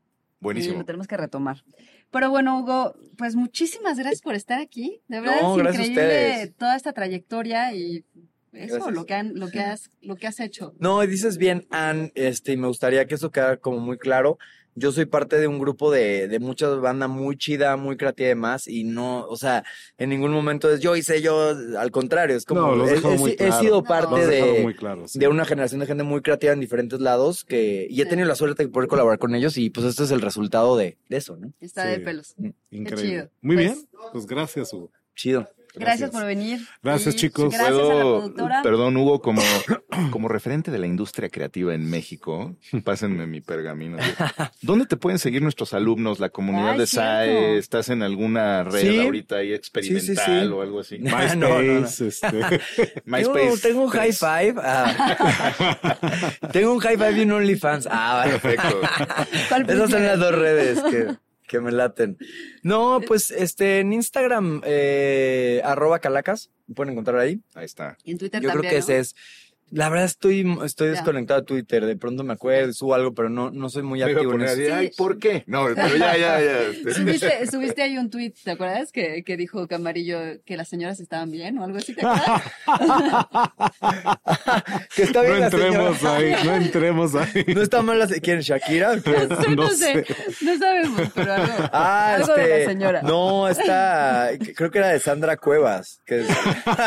Buenísimo. 0.40 0.78
lo 0.78 0.84
tenemos 0.84 1.06
que 1.08 1.16
retomar. 1.16 1.64
Pero 2.10 2.30
bueno, 2.30 2.60
Hugo, 2.60 2.94
pues 3.16 3.34
muchísimas 3.34 3.98
gracias 3.98 4.22
por 4.22 4.34
estar 4.34 4.60
aquí. 4.60 5.00
De 5.08 5.20
verdad 5.20 5.42
No, 5.42 5.56
es 5.68 5.74
increíble 5.74 6.54
toda 6.56 6.76
esta 6.76 6.92
trayectoria 6.92 7.74
y 7.74 8.04
eso, 8.52 8.76
Gracias. 8.76 8.94
lo 8.94 9.04
que 9.04 9.14
han, 9.14 9.34
lo 9.34 9.50
que 9.50 9.60
has, 9.60 9.90
lo 10.00 10.16
que 10.16 10.26
has 10.26 10.40
hecho. 10.40 10.74
No, 10.78 11.02
y 11.04 11.06
dices 11.06 11.36
bien, 11.36 11.66
Ann, 11.70 12.12
este, 12.14 12.52
y 12.52 12.56
me 12.56 12.66
gustaría 12.68 13.06
que 13.06 13.16
eso 13.16 13.30
quedara 13.30 13.56
como 13.58 13.78
muy 13.78 13.98
claro. 13.98 14.38
Yo 14.78 14.92
soy 14.92 15.06
parte 15.06 15.38
de 15.38 15.46
un 15.48 15.58
grupo 15.58 15.90
de, 15.90 16.28
de 16.28 16.38
mucha 16.38 16.68
banda 16.68 17.08
muy 17.08 17.36
chida, 17.36 17.76
muy 17.76 17.96
creativa 17.96 18.26
y 18.26 18.28
demás, 18.30 18.68
y 18.68 18.84
no, 18.84 19.24
o 19.26 19.36
sea, 19.36 19.64
en 19.98 20.10
ningún 20.10 20.30
momento 20.32 20.70
es 20.70 20.80
yo 20.80 20.94
hice 20.96 21.20
yo, 21.20 21.54
al 21.78 21.90
contrario, 21.90 22.36
es 22.36 22.44
como, 22.44 22.74
No, 22.76 22.86
he, 22.88 22.94
he 22.94 23.18
si- 23.18 23.30
he 23.32 23.36
claro. 23.36 23.60
sido 23.60 23.82
parte 23.82 24.26
de, 24.26 24.74
claro, 24.78 25.08
sí. 25.08 25.18
de 25.18 25.28
una 25.28 25.44
generación 25.44 25.80
de 25.80 25.86
gente 25.86 26.04
muy 26.04 26.20
creativa 26.22 26.52
en 26.52 26.60
diferentes 26.60 27.00
lados, 27.00 27.44
que, 27.44 27.86
y 27.90 28.00
he 28.00 28.06
tenido 28.06 28.28
la 28.28 28.34
suerte 28.34 28.62
de 28.64 28.68
poder 28.68 28.88
colaborar 28.88 29.18
con 29.18 29.34
ellos, 29.34 29.56
y 29.58 29.70
pues 29.70 29.86
este 29.86 30.04
es 30.04 30.10
el 30.10 30.20
resultado 30.20 30.76
de, 30.76 30.96
de 31.08 31.16
eso, 31.16 31.36
¿no? 31.36 31.52
Está 31.60 31.84
Sí. 31.84 31.90
de 31.90 31.98
pelos. 32.00 32.34
Increíble. 32.70 33.10
chido. 33.10 33.30
Muy 33.40 33.56
Pues- 33.56 33.66
bien, 33.66 33.88
pues 34.12 34.26
gracias, 34.26 34.72
Hugo. 34.72 34.90
Chido. 35.14 35.48
Gracias, 35.78 36.10
por 36.10 36.24
venir. 36.24 36.60
Gracias, 36.82 37.14
Y 37.14 37.18
chicos. 37.18 37.52
Gracias 37.52 37.68
a 37.68 37.72
la 37.72 37.78
Puedo- 38.02 38.18
productora. 38.20 38.62
Perdón, 38.62 38.96
Hugo, 38.96 39.20
como, 39.20 39.42
como 40.10 40.28
referente 40.28 40.70
de 40.70 40.78
la 40.78 40.86
industria 40.86 41.28
creativa 41.28 41.74
en 41.74 41.88
México, 41.88 42.56
pásenme 42.84 43.26
mi 43.26 43.40
pergamino. 43.40 43.96
¿Dónde 44.62 44.86
te 44.86 44.96
pueden 44.96 45.18
seguir 45.18 45.42
nuestros 45.42 45.74
alumnos, 45.74 46.18
la 46.20 46.28
comunidad 46.30 46.72
Ay, 46.72 46.78
de 46.78 46.86
cierto. 46.86 47.06
SAE? 47.08 47.58
¿Estás 47.58 47.88
en 47.90 48.02
alguna 48.02 48.64
red 48.64 48.80
Sí. 48.80 48.98
ahorita 49.00 49.36
ahí 49.36 49.52
experimental 49.52 50.46
sí. 50.48 50.52
o 50.52 50.62
algo 50.62 50.80
así? 50.80 50.98
MySpace, 50.98 51.36
No, 51.36 51.48
no, 51.62 51.80
no. 51.80 51.86
este. 51.86 52.08
Tengo, 53.08 53.56
tengo 53.60 53.82
un 53.84 53.90
high 53.90 54.12
five. 54.12 54.54
ah. 54.62 55.96
tengo 56.52 56.72
un 56.72 56.78
high 56.80 56.96
five 56.96 57.12
y 57.18 57.20
un 57.22 57.32
OnlyFans. 57.32 57.88
Ah, 57.90 58.14
vale. 58.24 58.38
Perfecto. 58.38 58.80
¿Cuál 59.48 59.68
Esas 59.70 59.90
son 59.90 60.02
las 60.04 60.18
dos 60.18 60.34
redes 60.34 60.80
que, 60.82 61.06
que 61.48 61.60
me 61.60 61.72
laten. 61.72 62.16
No, 62.62 63.00
pues 63.04 63.32
este 63.32 63.80
en 63.80 63.92
Instagram, 63.92 64.60
eh, 64.64 65.60
arroba 65.64 65.98
calacas, 65.98 66.50
me 66.68 66.76
pueden 66.76 66.92
encontrar 66.92 67.18
ahí. 67.18 67.40
Ahí 67.54 67.64
está. 67.64 67.98
Y 68.04 68.12
en 68.12 68.18
Twitter 68.18 68.40
Yo 68.40 68.50
creo 68.50 68.62
que 68.62 68.72
¿no? 68.72 68.78
ese 68.78 68.98
es. 69.00 69.16
La 69.70 69.88
verdad 69.88 70.06
estoy, 70.06 70.58
estoy 70.64 70.88
desconectado 70.90 71.40
de 71.40 71.46
Twitter. 71.46 71.84
De 71.86 71.96
pronto 71.96 72.24
me 72.24 72.32
acuerdo, 72.32 72.72
subo 72.72 72.94
algo, 72.94 73.12
pero 73.14 73.28
no, 73.28 73.50
no 73.50 73.68
soy 73.68 73.82
muy 73.82 74.02
activo 74.02 74.34
en 74.34 74.42
eso. 74.42 74.74
Ay, 74.74 74.90
¿por 74.96 75.18
qué? 75.18 75.44
No, 75.46 75.66
pero 75.74 75.96
ya, 75.96 76.16
ya, 76.16 76.40
ya. 76.40 76.60
este. 76.62 76.94
Subiste, 76.94 77.46
subiste 77.50 77.82
ahí 77.82 77.98
un 77.98 78.10
tweet, 78.10 78.32
¿te 78.42 78.52
acuerdas? 78.52 78.92
Que, 78.92 79.22
que 79.24 79.36
dijo 79.36 79.66
Camarillo 79.68 80.18
que 80.44 80.56
las 80.56 80.68
señoras 80.68 81.00
estaban 81.00 81.30
bien 81.30 81.58
o 81.58 81.64
algo 81.64 81.78
así, 81.78 81.94
¿te 81.94 82.04
acuerdas? 82.06 82.42
Que 84.94 85.02
está 85.04 85.22
bien 85.22 85.38
No 85.40 85.44
entremos 85.46 86.04
ahí, 86.04 86.34
no 86.44 86.54
entremos 86.56 87.14
ahí. 87.14 87.44
No 87.54 87.62
está 87.62 87.82
mal 87.82 87.98
la 87.98 88.06
¿Quién? 88.06 88.40
¿Shakira? 88.40 88.96
no, 88.96 89.54
No 89.54 89.70
sé, 89.70 90.04
no 90.40 90.58
sabemos, 90.58 91.02
pero 91.14 91.32
algo, 91.34 91.52
Ah, 91.72 92.14
algo 92.14 92.36
este. 92.36 92.48
de 92.48 92.58
la 92.64 92.70
señora. 92.70 93.02
No, 93.02 93.48
está. 93.48 94.30
Creo 94.56 94.70
que 94.70 94.78
era 94.78 94.88
de 94.88 95.00
Sandra 95.00 95.36
Cuevas. 95.36 96.00
Que 96.04 96.24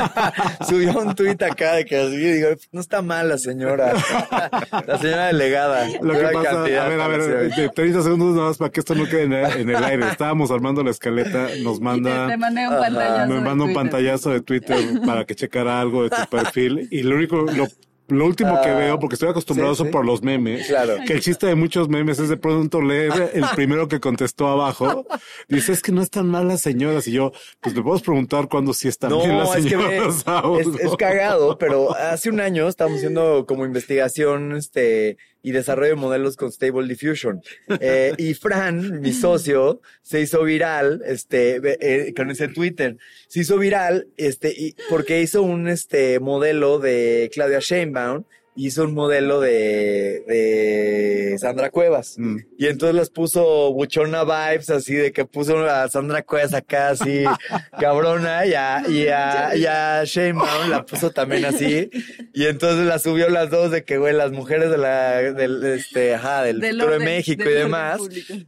subió 0.68 0.98
un 1.00 1.16
tuit 1.16 1.42
acá 1.44 1.74
de 1.76 1.86
que 1.86 1.98
así, 1.98 2.18
digo, 2.18 2.50
no 2.72 2.80
está 2.80 3.02
mal 3.02 3.28
la 3.28 3.38
señora. 3.38 3.94
La 4.88 4.98
señora 4.98 5.28
delegada. 5.28 5.88
Lo 6.02 6.14
que 6.14 6.28
pasa, 6.34 6.62
a 6.62 6.64
ver, 6.64 6.80
a 6.80 7.08
ver, 7.08 7.20
para 7.20 7.56
de 7.56 7.70
30 7.70 8.02
segundos 8.02 8.36
nada 8.36 8.48
más 8.48 8.58
para 8.58 8.72
que 8.72 8.80
esto 8.80 8.96
no 8.96 9.06
quede 9.06 9.24
en 9.24 9.34
el, 9.34 9.52
en 9.62 9.70
el 9.70 9.84
aire. 9.84 10.08
Estábamos 10.08 10.52
armando 10.52 10.84
la 10.84 10.92
escaleta, 10.92 11.50
nos 11.62 11.80
te, 11.80 11.84
manda, 11.84 12.28
te 12.28 12.38
mandé 12.38 12.68
un 12.68 12.76
pantallazo. 12.76 13.34
me 13.34 13.42
manda 13.42 13.52
un 13.52 13.60
Twitter. 13.60 13.76
pantallazo 13.76 14.30
de 14.32 14.42
Twitter 14.42 15.02
para 15.06 15.26
que 15.26 15.36
checara 15.36 15.82
algo 15.82 16.04
de 16.04 16.10
tu 16.10 16.30
perfil 16.30 16.88
y 16.92 17.04
lo 17.04 17.16
único, 17.16 17.42
lo, 17.42 17.68
lo 18.12 18.26
último 18.26 18.60
que 18.62 18.70
Ah, 18.70 18.76
veo, 18.78 19.00
porque 19.00 19.16
estoy 19.16 19.30
acostumbrado 19.30 19.74
sí, 19.74 19.82
eso 19.82 19.86
sí. 19.86 19.92
por 19.92 20.06
los 20.06 20.22
memes, 20.22 20.68
Claro. 20.68 20.98
que 21.06 21.14
el 21.14 21.22
chiste 21.22 21.48
de 21.48 21.56
muchos 21.56 21.90
memes 21.90 22.20
es 22.20 22.30
de 22.30 22.38
pronto 22.38 22.82
leer 22.82 23.12
el 23.34 23.44
primero 23.56 23.88
que 23.88 24.00
contestó 24.00 24.48
abajo, 24.48 25.06
dice, 25.48 25.72
es 25.72 25.82
que 25.82 25.92
no 25.92 26.02
están 26.02 26.28
mal 26.28 26.48
las 26.48 26.62
señoras, 26.62 27.08
y 27.08 27.12
yo, 27.14 27.32
pues 27.62 27.76
le 27.76 27.82
podemos 27.82 28.02
preguntar 28.02 28.48
cuándo 28.48 28.74
sí 28.74 28.88
están 28.88 29.10
bien 29.18 29.38
las 29.38 29.48
No, 29.50 29.56
es 29.56 29.64
que 29.64 29.70
señoras. 29.72 30.26
es, 30.60 30.68
es 30.80 30.92
¿no? 30.92 30.98
cagado, 30.98 31.58
pero 31.58 31.96
hace 31.96 32.30
un 32.30 32.40
año 32.40 32.68
estábamos 32.68 32.98
haciendo 33.00 33.46
como 33.48 33.66
investigación 33.66 34.56
este, 34.56 35.18
y 35.44 35.52
desarrollo 35.52 35.92
de 35.92 35.96
modelos 35.96 36.36
con 36.36 36.52
Stable 36.52 36.88
Diffusion. 36.88 37.42
Eh, 37.80 38.14
y 38.18 38.34
Fran, 38.34 39.02
mi 39.02 39.12
socio, 39.14 39.82
se 40.02 40.22
hizo 40.22 40.44
viral 40.44 41.02
este, 41.06 41.60
eh, 41.80 42.14
con 42.14 42.30
ese 42.30 42.48
Twitter. 42.48 42.98
Se 43.28 43.40
hizo 43.42 43.58
viral 43.58 44.08
este, 44.18 44.54
y, 44.56 44.76
porque 44.90 45.22
hizo 45.22 45.42
un 45.42 45.68
este, 45.68 46.20
modelo 46.20 46.80
de 46.80 47.30
Claudia 47.34 47.60
Sheinbaum 47.60 48.24
hizo 48.56 48.84
un 48.84 48.94
modelo 48.94 49.40
de, 49.40 50.24
de 50.28 51.36
Sandra 51.40 51.70
Cuevas. 51.70 52.16
Mm. 52.18 52.38
Y 52.58 52.68
entonces 52.68 52.96
las 52.96 53.10
puso 53.10 53.72
buchona 53.74 54.24
vibes, 54.24 54.70
así 54.70 54.94
de 54.94 55.12
que 55.12 55.26
puso 55.26 55.58
a 55.66 55.88
Sandra 55.88 56.22
Cuevas 56.24 56.54
acá 56.54 56.90
así, 56.90 57.24
cabrona, 57.80 58.46
y 58.46 58.54
a, 58.54 58.84
y 58.88 59.08
a, 59.08 59.56
y 59.56 59.66
a 59.66 60.04
Shane 60.04 60.34
Brown 60.34 60.70
la 60.70 60.86
puso 60.86 61.12
también 61.12 61.46
así. 61.46 61.90
Y 62.34 62.46
entonces 62.46 62.86
la 62.86 62.98
subió 62.98 63.30
las 63.30 63.50
dos 63.50 63.72
de 63.72 63.84
que, 63.84 63.98
güey, 63.98 64.14
las 64.14 64.32
mujeres 64.32 64.70
de 64.72 64.78
la, 64.78 65.18
del, 65.18 65.64
este, 65.66 66.16
ajá, 66.16 66.44
del, 66.44 66.62
futuro 66.64 66.98
de 66.98 67.00
México 67.06 67.44
y 67.44 67.54
demás. 67.54 68.00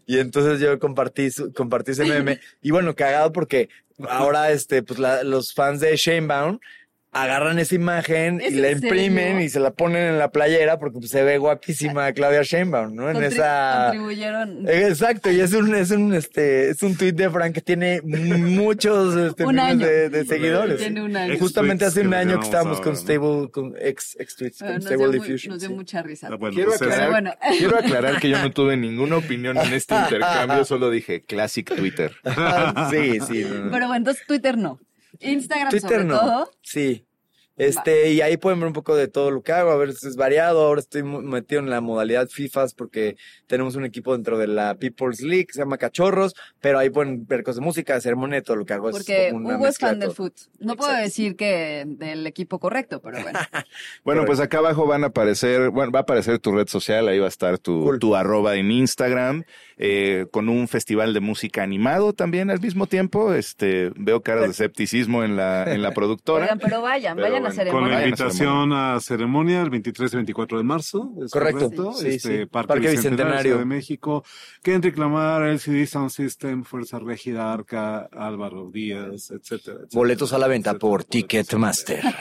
Y 0.06 0.20
entonces 0.20 0.62
yo 0.62 0.80
compartí, 0.80 1.30
su- 1.32 1.52
compartí 1.54 1.92
ese 1.92 2.06
meme. 2.06 2.40
Y 2.62 2.72
bueno, 2.72 2.96
cagado 2.96 3.34
porque 3.34 3.68
ahora, 4.08 4.52
este, 4.52 4.84
pues 4.84 5.00
la- 5.00 5.24
los 5.24 5.54
fans 5.54 5.82
de 5.82 5.96
Shanebound 5.98 6.60
agarran 7.14 7.60
esa 7.60 7.76
imagen 7.76 8.42
¿Es 8.42 8.54
y 8.54 8.56
la 8.56 8.70
en 8.70 8.84
imprimen 8.84 9.26
serio? 9.34 9.42
y 9.46 9.50
se 9.50 9.60
la 9.60 9.72
ponen 9.72 10.04
en 10.04 10.18
la 10.20 10.32
playera 10.32 10.80
porque 10.80 11.00
pues, 11.00 11.12
se 11.12 11.24
ve 11.24 11.38
guapísima 11.38 12.12
Claudia 12.14 12.42
Shanebound, 12.44 12.96
¿no? 12.96 13.10
En 13.10 13.24
esa... 13.24 13.86
Contribuyeron. 13.92 14.68
Exacto, 14.68 15.32
y 15.32 15.40
es 15.40 15.54
un, 15.54 15.76
es 15.76 15.92
un, 15.92 16.14
este, 16.14 16.70
es 16.72 16.82
un 16.82 16.96
tweet 16.98 17.14
de 17.14 17.30
Frank 17.30 17.54
que 17.54 17.62
tiene 17.62 18.02
muchos, 18.04 19.16
este, 19.16 19.46
Un 19.54 19.60
año. 19.60 19.86
de, 19.86 20.10
de 20.10 20.26
seguidores. 20.26 20.78
Tiene 20.80 21.04
un 21.04 21.16
año. 21.16 21.36
Justamente 21.40 21.86
hace 21.86 22.02
un 22.02 22.10
que 22.12 22.16
año 22.16 22.40
que 22.40 22.46
estábamos 22.46 22.82
con. 22.82 22.96
Stable, 22.98 23.50
con 23.52 23.74
ex, 23.80 24.16
ex 24.20 24.36
tweets, 24.36 24.60
con 24.60 24.82
Stable 24.82 25.08
muy- 25.08 25.20
Diffusion. 25.20 25.52
nos 25.54 25.60
dio 25.62 25.70
sí. 25.70 25.76
mucha 25.76 26.02
risa. 26.02 26.30
Ah, 26.32 26.36
bueno, 26.36 26.56
Quiero 26.56 26.70
pues 26.72 26.82
aclarar, 26.82 27.00
Pero 27.00 27.12
bueno. 27.12 27.34
quiero 27.58 27.78
aclarar 27.78 28.20
que 28.20 28.30
yo 28.30 28.40
no 28.42 28.52
tuve 28.54 28.78
ninguna 28.78 29.18
opinión 29.18 29.58
en 29.58 29.74
este 29.74 29.96
intercambio, 29.96 30.66
solo 30.66 30.90
dije 30.90 31.22
Classic 31.22 31.68
Twitter. 31.76 32.12
sí, 32.92 33.20
sí. 33.28 33.46
no, 33.48 33.66
no. 33.66 33.72
Pero 33.72 33.88
bueno, 33.88 33.96
entonces 33.96 34.24
Twitter 34.28 34.58
no. 34.58 34.80
Instagram 35.24 35.70
Twitter 35.70 35.90
sobre 35.90 36.06
no. 36.06 36.20
todo. 36.20 36.52
Sí. 36.62 37.06
Este, 37.56 38.12
y 38.12 38.22
ahí 38.22 38.38
pueden 38.38 38.60
ver 38.60 38.68
un 38.68 38.74
poco 38.74 38.96
de 38.96 39.08
todo 39.08 39.30
lo 39.30 39.44
que 39.44 39.52
hago, 39.52 39.70
a 39.70 39.78
ver 39.78 39.94
si 39.94 40.08
es 40.08 40.16
variado. 40.16 40.62
Ahora 40.66 40.80
estoy 40.82 41.04
metido 41.04 41.62
en 41.62 41.70
la 41.70 41.82
modalidad 41.82 42.28
FIFAs 42.28 42.74
porque 42.74 43.16
tenemos 43.46 43.76
un 43.76 43.86
equipo 43.86 44.14
dentro 44.14 44.40
de 44.40 44.48
la 44.48 44.76
People's 44.76 45.22
League 45.22 45.46
que 45.46 45.54
se 45.54 45.60
llama 45.60 45.78
Cachorros, 45.78 46.34
pero 46.60 46.80
ahí 46.80 46.90
pueden 46.90 47.28
ver 47.28 47.44
cosas 47.44 47.58
de 47.58 47.66
música, 47.66 47.94
de 47.94 48.02
ceremonia, 48.02 48.42
todo 48.42 48.58
lo 48.58 48.66
que 48.66 48.74
hago 48.74 48.90
Porque 48.90 49.28
es 49.28 49.34
como 49.34 49.48
una 49.48 49.58
Hugo 49.58 49.68
es 49.68 49.78
fan 49.78 50.00
de 50.00 50.08
del 50.08 50.16
foot. 50.16 50.34
No 50.60 50.76
puedo 50.76 50.94
decir 50.94 51.36
que 51.36 51.84
del 51.86 52.26
equipo 52.26 52.60
correcto, 52.60 53.02
pero 53.02 53.22
bueno. 53.22 53.40
Bueno, 54.04 54.26
pues 54.26 54.40
acá 54.40 54.58
abajo 54.58 54.88
van 54.88 55.04
a 55.04 55.08
aparecer, 55.08 55.70
bueno, 55.70 55.92
va 55.92 56.00
a 56.00 56.02
aparecer 56.04 56.40
tu 56.40 56.52
red 56.54 56.68
social, 56.68 57.08
ahí 57.08 57.20
va 57.20 57.26
a 57.26 57.30
estar 57.30 57.60
tu, 57.60 57.84
Cool. 57.84 58.00
tu 58.00 58.16
arroba 58.16 58.56
en 58.56 58.72
Instagram, 58.72 59.44
eh, 59.78 60.26
con 60.32 60.50
un 60.50 60.68
festival 60.68 61.14
de 61.14 61.20
música 61.20 61.64
animado 61.64 62.14
también 62.14 62.50
al 62.50 62.60
mismo 62.60 62.88
tiempo. 62.88 63.34
Este, 63.34 63.92
veo 63.96 64.22
caras 64.22 64.44
de 64.46 64.50
escepticismo 64.52 65.24
en 65.24 65.36
la, 65.36 65.64
en 65.74 65.82
la 65.82 65.92
productora. 65.92 66.46
Oigan, 66.46 66.60
pero 66.60 66.82
vayan, 66.82 67.16
Pero 67.16 67.28
vayan 67.30 67.46
a 67.46 67.50
bueno, 67.50 67.56
Con 67.56 67.56
ceremonia. 67.66 67.98
la 68.00 68.04
invitación 68.06 68.74
a 68.74 69.00
ceremonia 69.00 69.62
el 69.62 69.70
23 69.70 70.14
y 70.14 70.16
24 70.18 70.58
de 70.58 70.64
marzo. 70.64 71.12
¿es 71.24 71.32
Correcto. 71.32 71.60
correcto? 71.72 71.94
Sí, 71.94 72.08
Este, 72.10 72.40
sí. 72.40 72.46
Parque, 72.46 72.68
Parque 72.68 72.90
Bicentenario, 72.90 72.98
Bicentenario. 72.98 73.58
De 73.60 73.66
México. 73.66 74.24
Kendrick 74.62 74.98
Lamar, 74.98 75.44
LCD 75.44 75.86
Sound 75.88 76.10
System, 76.12 76.64
Fuerza 76.64 77.00
Régida, 77.00 77.52
Arca, 77.54 78.10
Álvaro 78.12 78.70
Díaz, 78.72 79.32
etcétera. 79.32 79.78
etcétera, 79.78 79.78
Boletos 79.94 80.34
a 80.34 80.38
la 80.38 80.48
venta 80.48 80.72
etcétera, 80.72 80.80
por. 80.90 81.04
Ticketmaster. 81.04 82.02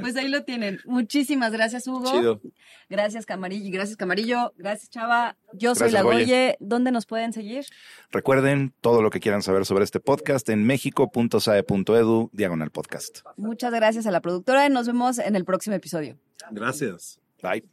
Pues 0.00 0.16
ahí 0.16 0.28
lo 0.28 0.42
tienen. 0.44 0.80
Muchísimas 0.86 1.52
gracias, 1.52 1.86
Hugo. 1.86 2.10
Chido. 2.10 2.40
Gracias, 2.88 3.26
Camarillo. 3.26 3.70
Gracias, 3.72 3.96
Camarillo. 3.96 4.52
Gracias, 4.56 4.90
Chava. 4.90 5.36
Yo 5.52 5.74
soy 5.74 5.90
Gracias, 5.90 5.92
la 5.92 6.02
Goye. 6.02 6.24
Goye. 6.24 6.57
¿dónde 6.60 6.90
nos 6.90 7.06
pueden 7.06 7.32
seguir? 7.32 7.66
Recuerden 8.10 8.72
todo 8.80 9.02
lo 9.02 9.10
que 9.10 9.20
quieran 9.20 9.42
saber 9.42 9.64
sobre 9.64 9.84
este 9.84 10.00
podcast 10.00 10.48
en 10.48 10.64
mexico.sae.edu, 10.64 12.30
diagonal 12.32 12.70
podcast. 12.70 13.20
Muchas 13.36 13.72
gracias 13.72 14.06
a 14.06 14.10
la 14.10 14.20
productora 14.20 14.66
y 14.66 14.70
nos 14.70 14.86
vemos 14.86 15.18
en 15.18 15.36
el 15.36 15.44
próximo 15.44 15.76
episodio. 15.76 16.16
Gracias. 16.50 17.20
Bye. 17.42 17.64